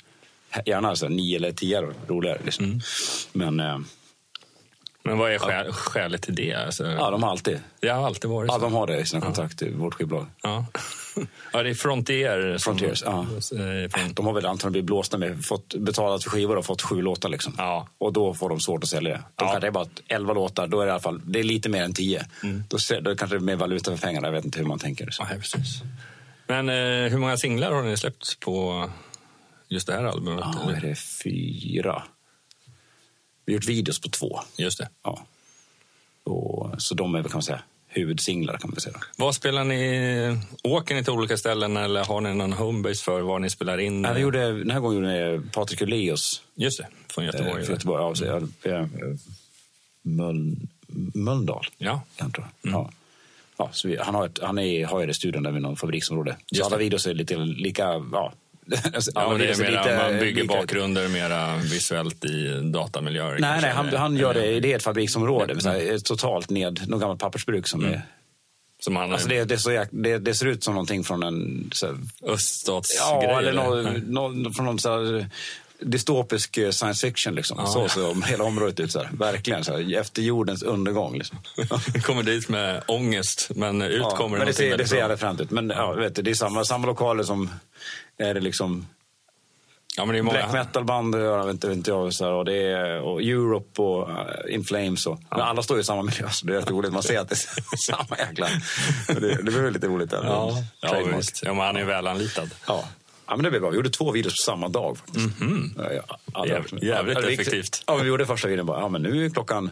Gärna 0.65 0.89
alltså 0.89 1.05
eller 1.05 1.51
tio 1.51 1.77
är 1.77 1.93
roligare. 2.07 2.39
Liksom. 2.45 2.65
Mm. 2.65 2.79
Men 3.33 3.59
eh, 3.59 3.79
Men 5.03 5.17
vad 5.17 5.31
är 5.31 5.39
skäl, 5.39 5.71
skälet 5.73 6.21
till 6.21 6.35
det? 6.35 6.53
Alltså, 6.53 6.87
ja, 6.87 7.11
de 7.11 7.23
har 7.23 7.31
alltid, 7.31 7.59
Det 7.79 7.89
har 7.89 8.05
alltid 8.05 8.29
varit 8.29 8.47
ja, 8.51 8.55
så. 8.55 8.61
de 8.61 8.73
har 8.73 8.87
det 8.87 8.99
i 8.99 9.05
sina 9.05 9.21
kontrakt 9.21 9.61
i 9.61 9.69
vårt 9.69 9.93
skivbolag. 9.93 10.25
Ja. 11.53 11.63
det 11.63 11.69
är 11.69 11.73
Frontier. 11.73 12.57
som- 12.57 12.77
Frontiers, 12.77 13.03
ja. 13.05 13.19
eh, 13.21 13.89
från- 13.89 14.13
De 14.13 14.25
har 14.25 14.33
väl 14.33 14.45
antagligen 14.45 14.71
blivit 14.71 14.85
blåsta 14.85 15.17
med, 15.17 15.45
fått 15.45 15.73
betalat 15.75 16.23
för 16.23 16.29
skivor 16.29 16.55
och 16.57 16.65
fått 16.65 16.81
sju 16.81 17.01
låtar. 17.01 17.29
Liksom. 17.29 17.53
Ja. 17.57 17.87
Och 17.97 18.13
då 18.13 18.33
får 18.33 18.49
de 18.49 18.59
svårt 18.59 18.83
att 18.83 18.89
sälja 18.89 19.11
det. 19.13 19.23
De 19.35 19.45
Ja. 19.45 19.51
kanske 19.51 19.67
är 19.67 19.71
bara 19.71 19.87
elva 20.07 20.33
låtar, 20.33 20.67
då 20.67 20.79
är 20.81 20.85
det 20.85 20.89
i 20.89 20.91
alla 20.91 20.99
fall 21.01 21.21
det 21.25 21.39
är 21.39 21.43
lite 21.43 21.69
mer 21.69 21.83
än 21.83 21.93
tio. 21.93 22.25
Mm. 22.43 22.63
Då, 22.69 22.77
då 23.01 23.15
kanske 23.15 23.35
det 23.37 23.39
är 23.39 23.45
mer 23.45 23.55
valuta 23.55 23.97
för 23.97 24.07
pengarna. 24.07 24.27
Jag 24.27 24.31
vet 24.33 24.45
inte 24.45 24.59
hur 24.59 24.65
man 24.65 24.79
tänker. 24.79 25.09
Så. 25.11 25.23
Ja, 25.29 25.35
precis. 25.39 25.81
Men 26.47 26.69
eh, 26.69 27.11
hur 27.11 27.17
många 27.17 27.37
singlar 27.37 27.71
har 27.71 27.83
ni 27.83 27.97
släppt 27.97 28.39
på 28.39 28.89
just 29.67 29.87
det 29.87 29.93
här 29.93 30.03
albumet? 30.03 30.45
Ja, 30.65 30.71
är 30.71 30.81
det 30.81 30.95
fyra? 31.23 32.03
Vi 33.45 33.53
har 33.53 33.55
gjort 33.55 33.67
videos 33.69 34.01
på 34.01 34.09
två. 34.09 34.39
Just 34.57 34.77
det. 34.77 34.89
Ja. 35.03 35.25
Och, 36.23 36.81
så 36.81 36.95
de 36.95 37.15
är 37.15 37.19
väl, 37.21 37.31
kan 37.31 37.37
man 37.37 37.43
säga, 37.43 37.61
huvudsinglar 37.99 38.57
kan 38.57 38.69
man 38.69 38.79
säga. 38.79 38.95
Vad 39.15 39.35
spelar 39.35 39.63
ni? 39.63 40.37
Åker 40.63 40.95
ni 40.95 41.03
till 41.03 41.13
olika 41.13 41.37
ställen 41.37 41.77
eller 41.77 42.05
har 42.05 42.21
ni 42.21 42.33
någon 42.33 42.53
homebase 42.53 43.03
för 43.03 43.21
var 43.21 43.39
ni 43.39 43.49
spelar 43.49 43.77
in? 43.77 44.01
Nej, 44.01 44.13
vi 44.13 44.21
gjorde, 44.21 44.59
den 44.59 44.71
här 44.71 44.79
gången 44.79 44.97
gjorde 44.97 45.37
vi 45.37 45.49
Patrik 45.49 45.81
Uleus 45.81 46.41
Just 46.55 46.77
det, 46.77 46.87
från 47.07 47.23
eh, 47.23 47.25
Göteborg. 47.25 47.65
för 47.65 47.73
Göteborg. 47.73 48.03
Ja, 48.03 48.15
så, 48.15 48.25
ja, 48.63 48.71
eh, 48.71 48.85
Möl, 50.01 50.55
Mölndal. 51.13 51.67
Ja. 51.77 52.01
Jag 52.17 52.33
tror. 52.33 52.45
Ja. 52.61 52.91
ja, 53.57 53.69
så 53.71 53.87
vi, 53.87 53.97
han 53.97 54.15
har, 54.15 54.25
ett, 54.25 54.39
han 54.41 54.59
är, 54.59 54.85
har 54.85 54.99
ju 54.99 55.05
det 55.05 55.13
studion 55.13 55.43
där 55.43 55.51
vid 55.51 55.61
någon 55.61 55.75
fabriksområde. 55.77 56.35
Så 56.51 56.65
alla 56.65 56.77
videos 56.77 57.07
är 57.07 57.13
lite 57.13 57.35
lika, 57.37 57.83
ja. 58.11 58.33
Ja, 59.15 59.29
men 59.29 59.39
det 59.39 59.47
är 59.47 59.57
mera, 59.57 59.83
lite 59.83 59.97
man 59.97 60.19
bygger 60.19 60.41
lika. 60.41 60.55
bakgrunder 60.55 61.07
mera 61.07 61.57
visuellt 61.57 62.25
i 62.25 62.61
datamiljöer. 62.73 63.39
Nej, 63.39 63.61
nej, 63.61 63.71
han, 63.71 63.93
han 63.95 64.17
gör 64.17 64.33
det, 64.33 64.59
det 64.59 64.71
är 64.71 64.75
ett 64.75 64.83
fabriksområde. 64.83 65.61
Så 65.61 65.69
här, 65.69 65.95
ett 65.95 66.05
totalt 66.05 66.49
ned, 66.49 66.81
något 66.87 67.01
gammalt 67.01 67.19
pappersbruk 67.19 67.67
som 67.67 67.85
är... 67.85 68.01
Som 68.79 68.95
han, 68.95 69.13
Alltså 69.13 69.27
det, 69.27 69.43
det, 69.43 69.53
är 69.53 69.57
så, 69.57 69.85
det, 69.91 70.17
det 70.17 70.33
ser 70.33 70.45
ut 70.45 70.63
som 70.63 70.73
någonting 70.73 71.03
från 71.03 71.23
en... 71.23 71.71
Öststatsgrej. 72.23 73.29
ja, 73.29 73.39
eller 73.39 73.49
eller? 73.49 73.63
någon, 73.63 74.43
någon, 74.43 74.53
från 74.53 74.65
någon 74.65 74.79
så 74.79 74.89
här, 74.89 75.29
dystopisk 75.79 76.57
eh, 76.57 76.71
science 76.71 77.07
fiction. 77.07 77.35
Liksom. 77.35 77.67
Så 77.67 77.89
ser 77.89 78.27
hela 78.27 78.43
området 78.43 78.79
ut. 78.79 78.91
Så 78.91 78.99
här. 78.99 79.09
Verkligen. 79.11 79.63
Så 79.63 79.77
här, 79.77 79.97
efter 79.97 80.21
jordens 80.21 80.63
undergång. 80.63 81.17
Liksom. 81.17 81.37
kommer 82.01 82.23
dit 82.23 82.49
med 82.49 82.83
ångest, 82.87 83.51
men 83.55 83.81
ut 83.81 84.01
Ja, 84.01 84.09
kommer 84.09 84.37
men 84.37 84.47
det 84.47 84.53
ser, 84.53 84.77
det 84.77 84.87
ser 84.87 84.97
jävligt 84.97 85.19
fränt 85.19 85.41
ut. 85.41 85.51
Men 85.51 85.69
ja, 85.69 85.93
vet 85.93 86.15
du, 86.15 86.21
det 86.21 86.29
är 86.29 86.35
samma, 86.35 86.63
samma 86.63 86.87
lokaler 86.87 87.23
som 87.23 87.49
är 88.17 88.33
det 88.33 88.39
liksom 88.39 88.87
Ja, 89.99 90.05
men 90.05 90.13
det 90.13 90.19
är 90.19 90.23
många, 90.23 90.37
black 90.37 90.53
metal-band, 90.53 91.15
inte, 91.49 91.67
inte 91.71 91.91
jag, 91.91 92.13
så 92.13 92.25
här, 92.25 92.31
och, 92.31 92.45
det 92.45 92.53
är, 92.53 93.01
och 93.01 93.21
Europe 93.21 93.81
och 93.81 94.09
uh, 94.09 94.53
In 94.55 94.63
Flames. 94.63 95.05
Och, 95.07 95.19
Men 95.31 95.41
alla 95.41 95.63
står 95.63 95.79
i 95.79 95.83
samma 95.83 96.01
miljö, 96.03 96.29
så 96.29 96.45
det 96.45 96.53
är 96.55 96.57
rätt 96.59 96.69
roligt. 96.71 96.93
Man 96.93 97.03
ser 97.03 97.19
att 97.19 97.29
det 97.29 97.35
är 97.35 97.77
samma 97.85 98.17
jäkla... 98.17 98.47
Det, 99.07 99.19
det 99.35 99.43
blir 99.43 99.61
väl 99.61 99.73
lite 99.73 99.87
roligt. 99.87 100.09
Där. 100.09 100.23
Ja, 100.23 100.51
ja 100.81 100.99
visst. 101.17 101.41
Ja, 101.43 101.53
men 101.53 101.65
han 101.65 101.77
är 101.77 101.83
väl 101.85 102.07
anlitad. 102.07 102.49
Ja. 102.67 102.83
ja, 103.27 103.35
men 103.35 103.43
det 103.43 103.49
blev 103.49 103.61
bra. 103.61 103.69
Vi 103.69 103.75
gjorde 103.75 103.89
två 103.89 104.11
videos 104.11 104.33
på 104.33 104.41
samma 104.51 104.67
dag. 104.69 104.97
faktiskt. 104.97 105.25
Ja, 105.77 105.91
ja, 106.33 106.45
Jäv- 106.45 106.85
jävligt 106.85 107.15
ja, 107.17 107.21
det 107.21 107.29
gick- 107.31 107.39
effektivt. 107.41 107.83
Ja, 107.87 107.95
vi 107.95 108.07
gjorde 108.07 108.25
första 108.25 108.47
videon 108.47 108.65
bara, 108.65 108.79
ja 108.79 108.87
men 108.89 109.01
nu 109.01 109.25
är 109.25 109.29
klockan 109.29 109.71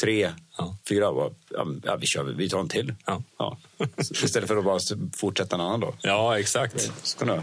tre, 0.00 0.30
Ja. 0.58 0.76
fyra. 0.88 1.12
Bara, 1.12 1.30
ja, 1.50 1.66
ja, 1.84 1.96
vi, 1.96 2.06
kör, 2.06 2.24
vi 2.24 2.48
tar 2.50 2.60
en 2.60 2.68
till. 2.68 2.94
Ja. 3.06 3.22
Ja. 3.38 3.56
Så 3.98 4.24
Istället 4.24 4.48
för 4.48 4.56
att 4.56 4.64
bara 4.64 4.78
fortsätta 5.16 5.56
en 5.56 5.60
annan 5.62 5.80
dag. 5.80 5.94
Ja, 6.02 6.38
exakt. 6.38 6.90
Så 7.02 7.26
jag- 7.26 7.42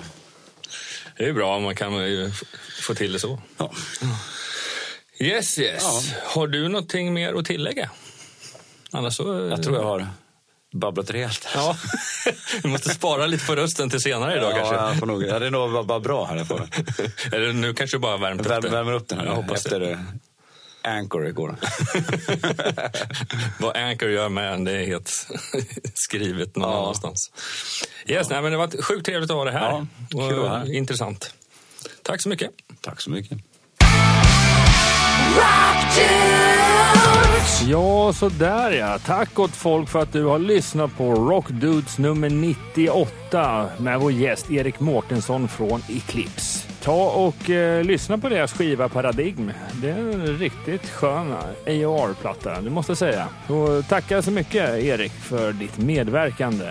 Det 1.18 1.26
är 1.26 1.34
bra 1.34 1.56
om 1.56 1.64
man 1.64 1.76
kan 1.76 1.92
få 2.82 2.94
till 2.96 3.14
det 3.14 3.20
så. 3.20 3.42
Ja. 3.58 3.72
Yes, 5.20 5.60
yes. 5.60 5.84
Har 6.24 6.48
du 6.48 6.68
någonting 6.68 7.14
mer 7.14 7.34
att 7.34 7.46
tillägga? 7.46 7.90
Annars 8.92 9.16
så... 9.16 9.44
eh, 9.46 9.50
Jag 9.50 9.64
tror 9.64 9.76
jag 9.76 9.84
har 9.84 10.08
babblat 10.74 11.10
rejält. 11.12 11.48
Ja, 11.56 11.78
du 12.62 12.68
måste 12.68 12.90
spara 12.90 13.26
lite 13.28 13.46
på 13.46 13.56
rösten 13.56 13.90
till 13.90 14.02
senare 14.02 14.38
idag 14.38 14.52
ja, 14.58 14.70
kanske. 14.72 15.00
Får 15.00 15.06
nog, 15.08 15.24
ja, 15.24 15.40
det 15.40 15.46
är 15.46 15.52
nog 15.52 15.86
bara, 15.86 16.00
bra 16.00 16.26
här. 16.26 16.44
Får. 16.44 16.68
Eller 17.36 17.54
nu 17.54 17.74
kanske 17.74 17.98
du 17.98 18.02
bara 18.02 18.18
värmt 18.18 18.42
upp 18.42 18.48
Värm, 18.48 18.62
det. 18.62 18.70
värmer 18.70 18.94
upp 18.94 19.08
den 19.08 19.20
här 19.20 19.26
Jag 19.26 19.34
hoppas 19.36 19.66
efter 19.66 19.82
eh, 19.92 19.98
Anchor 20.88 21.28
igår. 21.28 21.56
Vad 23.60 23.78
Anchor 23.78 24.10
gör 24.10 24.30
med 24.30 24.54
en, 24.54 24.64
det 24.64 24.72
är 24.72 24.86
helt 24.86 25.10
skrivet 25.94 26.56
någon 26.56 26.70
Ja. 26.72 26.82
annanstans. 26.84 27.32
Yes, 28.06 28.30
nej, 28.30 28.42
men 28.42 28.52
det 28.52 28.58
var 28.58 28.82
sjukt 28.82 29.06
trevligt 29.06 29.32
att 29.32 29.38
ha 29.38 29.46
det 29.46 29.52
här. 29.52 29.86
Ja, 30.10 30.30
kul 30.30 30.48
här. 30.48 30.74
Intressant. 30.76 31.34
Tack 32.04 32.22
så 32.22 32.30
mycket. 32.30 32.50
Tack 32.82 33.02
så 33.02 33.10
mycket. 33.10 33.38
Ja, 37.70 38.14
så 38.14 38.30
där 38.30 38.72
ja. 38.72 39.00
Tack 39.00 39.34
gott 39.34 39.52
folk 39.56 39.90
för 39.90 40.00
att 40.00 40.14
du 40.14 40.24
har 40.24 40.40
lyssnat 40.40 40.98
på 40.98 41.12
Rock 41.16 41.46
Dudes 41.50 41.98
nummer 41.98 42.30
98 42.30 43.70
med 43.78 44.00
vår 44.00 44.12
gäst 44.12 44.52
Erik 44.52 44.80
Mårtensson 44.80 45.48
från 45.48 45.84
Eclipse. 45.90 46.67
Ta 46.88 47.10
och 47.10 47.50
eh, 47.50 47.84
lyssna 47.84 48.18
på 48.18 48.30
deras 48.30 48.54
skiva 48.54 48.90
Paradigm. 48.90 49.52
Det 49.82 49.90
är 49.90 49.98
en 49.98 50.38
riktigt 50.38 50.90
skön 50.90 51.36
AOR-platta, 51.68 52.62
det 52.62 52.70
måste 52.70 52.92
jag 52.92 52.98
säga. 52.98 53.28
Och 53.48 53.88
tackar 53.88 54.22
så 54.22 54.32
mycket 54.32 54.84
Erik 54.84 55.12
för 55.12 55.54
ditt 55.54 55.78
medverkande. 55.78 56.66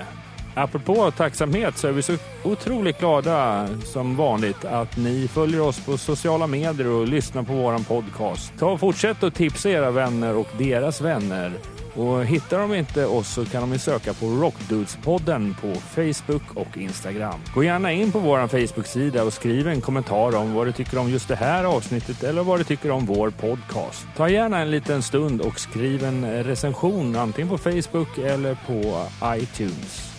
Apropå 0.54 1.10
tacksamhet 1.10 1.78
så 1.78 1.88
är 1.88 1.92
vi 1.92 2.02
så 2.02 2.16
otroligt 2.44 2.98
glada 2.98 3.68
som 3.84 4.16
vanligt 4.16 4.64
att 4.64 4.96
ni 4.96 5.28
följer 5.28 5.60
oss 5.60 5.84
på 5.84 5.98
sociala 5.98 6.46
medier 6.46 6.88
och 6.88 7.08
lyssnar 7.08 7.42
på 7.42 7.52
våran 7.52 7.84
podcast. 7.84 8.52
Ta 8.58 8.70
och 8.70 8.80
fortsätt 8.80 9.22
att 9.22 9.34
tipsa 9.34 9.70
era 9.70 9.90
vänner 9.90 10.36
och 10.36 10.48
deras 10.58 11.00
vänner. 11.00 11.52
Och 11.96 12.24
hittar 12.24 12.58
de 12.58 12.74
inte 12.74 13.06
oss 13.06 13.28
så 13.28 13.44
kan 13.44 13.60
de 13.60 13.72
ju 13.72 13.78
söka 13.78 14.14
på 14.14 14.26
Rockdudespodden 14.26 15.56
på 15.60 15.74
Facebook 15.74 16.42
och 16.54 16.78
Instagram. 16.78 17.40
Gå 17.54 17.64
gärna 17.64 17.92
in 17.92 18.12
på 18.12 18.18
vår 18.18 18.48
Facebook-sida 18.48 19.22
och 19.22 19.32
skriv 19.32 19.68
en 19.68 19.80
kommentar 19.80 20.36
om 20.36 20.54
vad 20.54 20.66
du 20.66 20.72
tycker 20.72 20.98
om 20.98 21.10
just 21.10 21.28
det 21.28 21.36
här 21.36 21.64
avsnittet 21.64 22.22
eller 22.22 22.42
vad 22.42 22.60
du 22.60 22.64
tycker 22.64 22.90
om 22.90 23.06
vår 23.06 23.30
podcast. 23.30 24.06
Ta 24.16 24.28
gärna 24.28 24.58
en 24.58 24.70
liten 24.70 25.02
stund 25.02 25.40
och 25.40 25.60
skriv 25.60 26.04
en 26.04 26.44
recension 26.44 27.16
antingen 27.16 27.48
på 27.48 27.58
Facebook 27.58 28.18
eller 28.18 28.56
på 28.66 29.06
iTunes. 29.24 30.12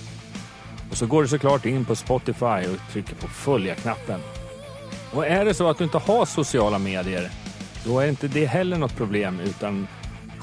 Och 0.92 0.98
så 0.98 1.06
går 1.06 1.22
du 1.22 1.28
såklart 1.28 1.66
in 1.66 1.86
på 1.86 1.96
Spotify 1.96 2.46
och 2.46 2.92
trycker 2.92 3.16
på 3.16 3.28
följa-knappen. 3.28 4.20
Och 5.14 5.28
är 5.28 5.46
det 5.46 5.54
så 5.54 5.70
att 5.70 5.78
du 5.78 5.84
inte 5.84 5.98
har 5.98 6.26
sociala 6.26 6.80
medier, 6.80 7.30
då 7.86 8.00
är 8.00 8.08
inte 8.08 8.28
det 8.28 8.46
heller 8.46 8.78
något 8.78 8.96
problem 8.96 9.40
utan 9.40 9.88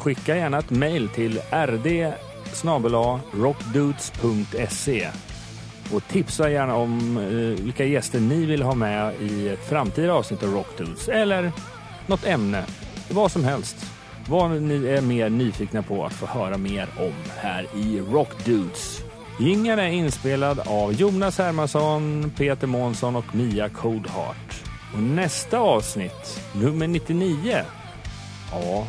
skicka 0.04 0.36
gärna 0.36 0.58
ett 0.58 0.70
mejl 0.70 1.08
till 1.08 1.40
rd 1.50 2.12
rockdudes.se 3.32 5.08
och 5.92 6.08
tipsa 6.08 6.50
gärna 6.50 6.74
om 6.74 7.16
eh, 7.16 7.64
vilka 7.64 7.84
gäster 7.84 8.20
ni 8.20 8.46
vill 8.46 8.62
ha 8.62 8.74
med 8.74 9.14
i 9.20 9.48
ett 9.48 9.68
framtida 9.68 10.12
avsnitt 10.12 10.42
av 10.42 10.54
Rockdudes 10.54 11.08
eller 11.08 11.52
något 12.06 12.26
ämne, 12.26 12.64
vad 13.10 13.32
som 13.32 13.44
helst. 13.44 13.76
Vad 14.28 14.62
ni 14.62 14.86
är 14.86 15.00
mer 15.00 15.28
nyfikna 15.28 15.82
på 15.82 16.04
att 16.04 16.12
få 16.12 16.26
höra 16.26 16.58
mer 16.58 16.88
om 16.98 17.12
här 17.36 17.66
i 17.76 18.00
Rockdudes. 18.00 19.00
Jingeln 19.40 19.78
är 19.78 19.88
inspelad 19.88 20.60
av 20.66 20.92
Jonas 20.92 21.38
Hermansson, 21.38 22.32
Peter 22.36 22.66
Månsson 22.66 23.16
och 23.16 23.34
Mia 23.34 23.68
Coldheart. 23.68 24.62
Och 24.94 25.02
nästa 25.02 25.58
avsnitt, 25.58 26.40
nummer 26.52 26.86
99, 26.86 27.64
ja, 28.50 28.86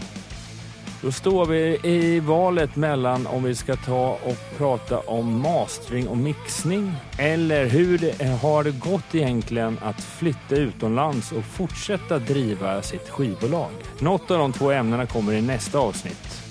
då 1.02 1.12
står 1.12 1.46
vi 1.46 1.80
i 1.84 2.20
valet 2.20 2.76
mellan 2.76 3.28
om 3.28 3.44
vi 3.44 3.56
ska 3.56 3.76
ta 3.76 4.20
och 4.24 4.58
prata 4.58 5.00
om 5.00 5.42
mastering 5.42 6.08
och 6.08 6.18
mixning 6.18 6.94
eller 7.18 7.66
hur 7.66 7.98
det 7.98 8.26
har 8.42 8.64
det 8.64 8.80
gått 8.80 9.16
egentligen 9.16 9.78
att 9.82 10.04
flytta 10.04 10.56
utomlands 10.56 11.32
och 11.32 11.44
fortsätta 11.44 12.20
driva 12.20 12.82
sitt 12.82 13.10
skivbolag. 13.10 13.72
Något 14.00 14.32
av 14.32 14.40
de 14.40 14.54
två 14.54 14.72
ämnena 14.72 15.06
kommer 15.06 15.34
i 15.34 15.42
nästa 15.42 15.80
avsnitt. 15.80 16.42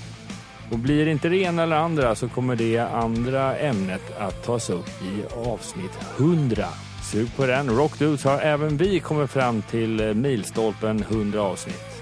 Och 0.71 0.79
blir 0.79 1.05
det 1.05 1.11
inte 1.11 1.29
det 1.29 1.37
ena 1.37 1.63
eller 1.63 1.77
andra 1.77 2.15
så 2.15 2.29
kommer 2.29 2.57
det 2.57 2.79
andra 2.79 3.57
ämnet 3.57 4.19
att 4.19 4.45
tas 4.45 4.71
upp 4.71 5.03
i 5.03 5.35
avsnitt 5.49 5.99
100. 6.17 6.67
Sug 7.13 7.37
på 7.37 7.47
den. 7.47 7.71
Rockdudes 7.71 8.25
har 8.25 8.41
även 8.41 8.77
vi 8.77 9.01
kommit 9.01 9.31
fram 9.31 9.63
till 9.63 10.01
eh, 10.01 10.15
milstolpen 10.15 11.05
100 11.11 11.43
avsnitt. 11.43 11.94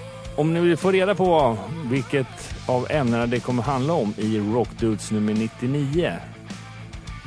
Om 0.43 0.55
ni 0.55 0.61
vill 0.61 0.77
få 0.77 0.91
reda 0.91 1.15
på 1.15 1.57
vilket 1.91 2.55
av 2.67 2.87
ämnena 2.91 3.27
det 3.27 3.41
kommer 3.41 3.63
handla 3.63 3.93
om 3.93 4.15
i 4.19 4.39
Rockdudes 4.39 5.11
nummer 5.11 5.35
99, 5.35 6.13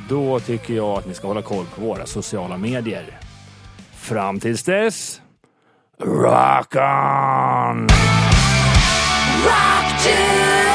då 0.08 0.40
tycker 0.40 0.74
jag 0.74 0.98
att 0.98 1.06
ni 1.06 1.14
ska 1.14 1.26
hålla 1.26 1.42
koll 1.42 1.64
på 1.74 1.80
våra 1.80 2.06
sociala 2.06 2.56
medier. 2.56 3.18
Fram 3.94 4.40
tills 4.40 4.62
dess, 4.62 5.20
rock 6.02 6.74
on! 6.74 7.88
Rock 9.44 10.65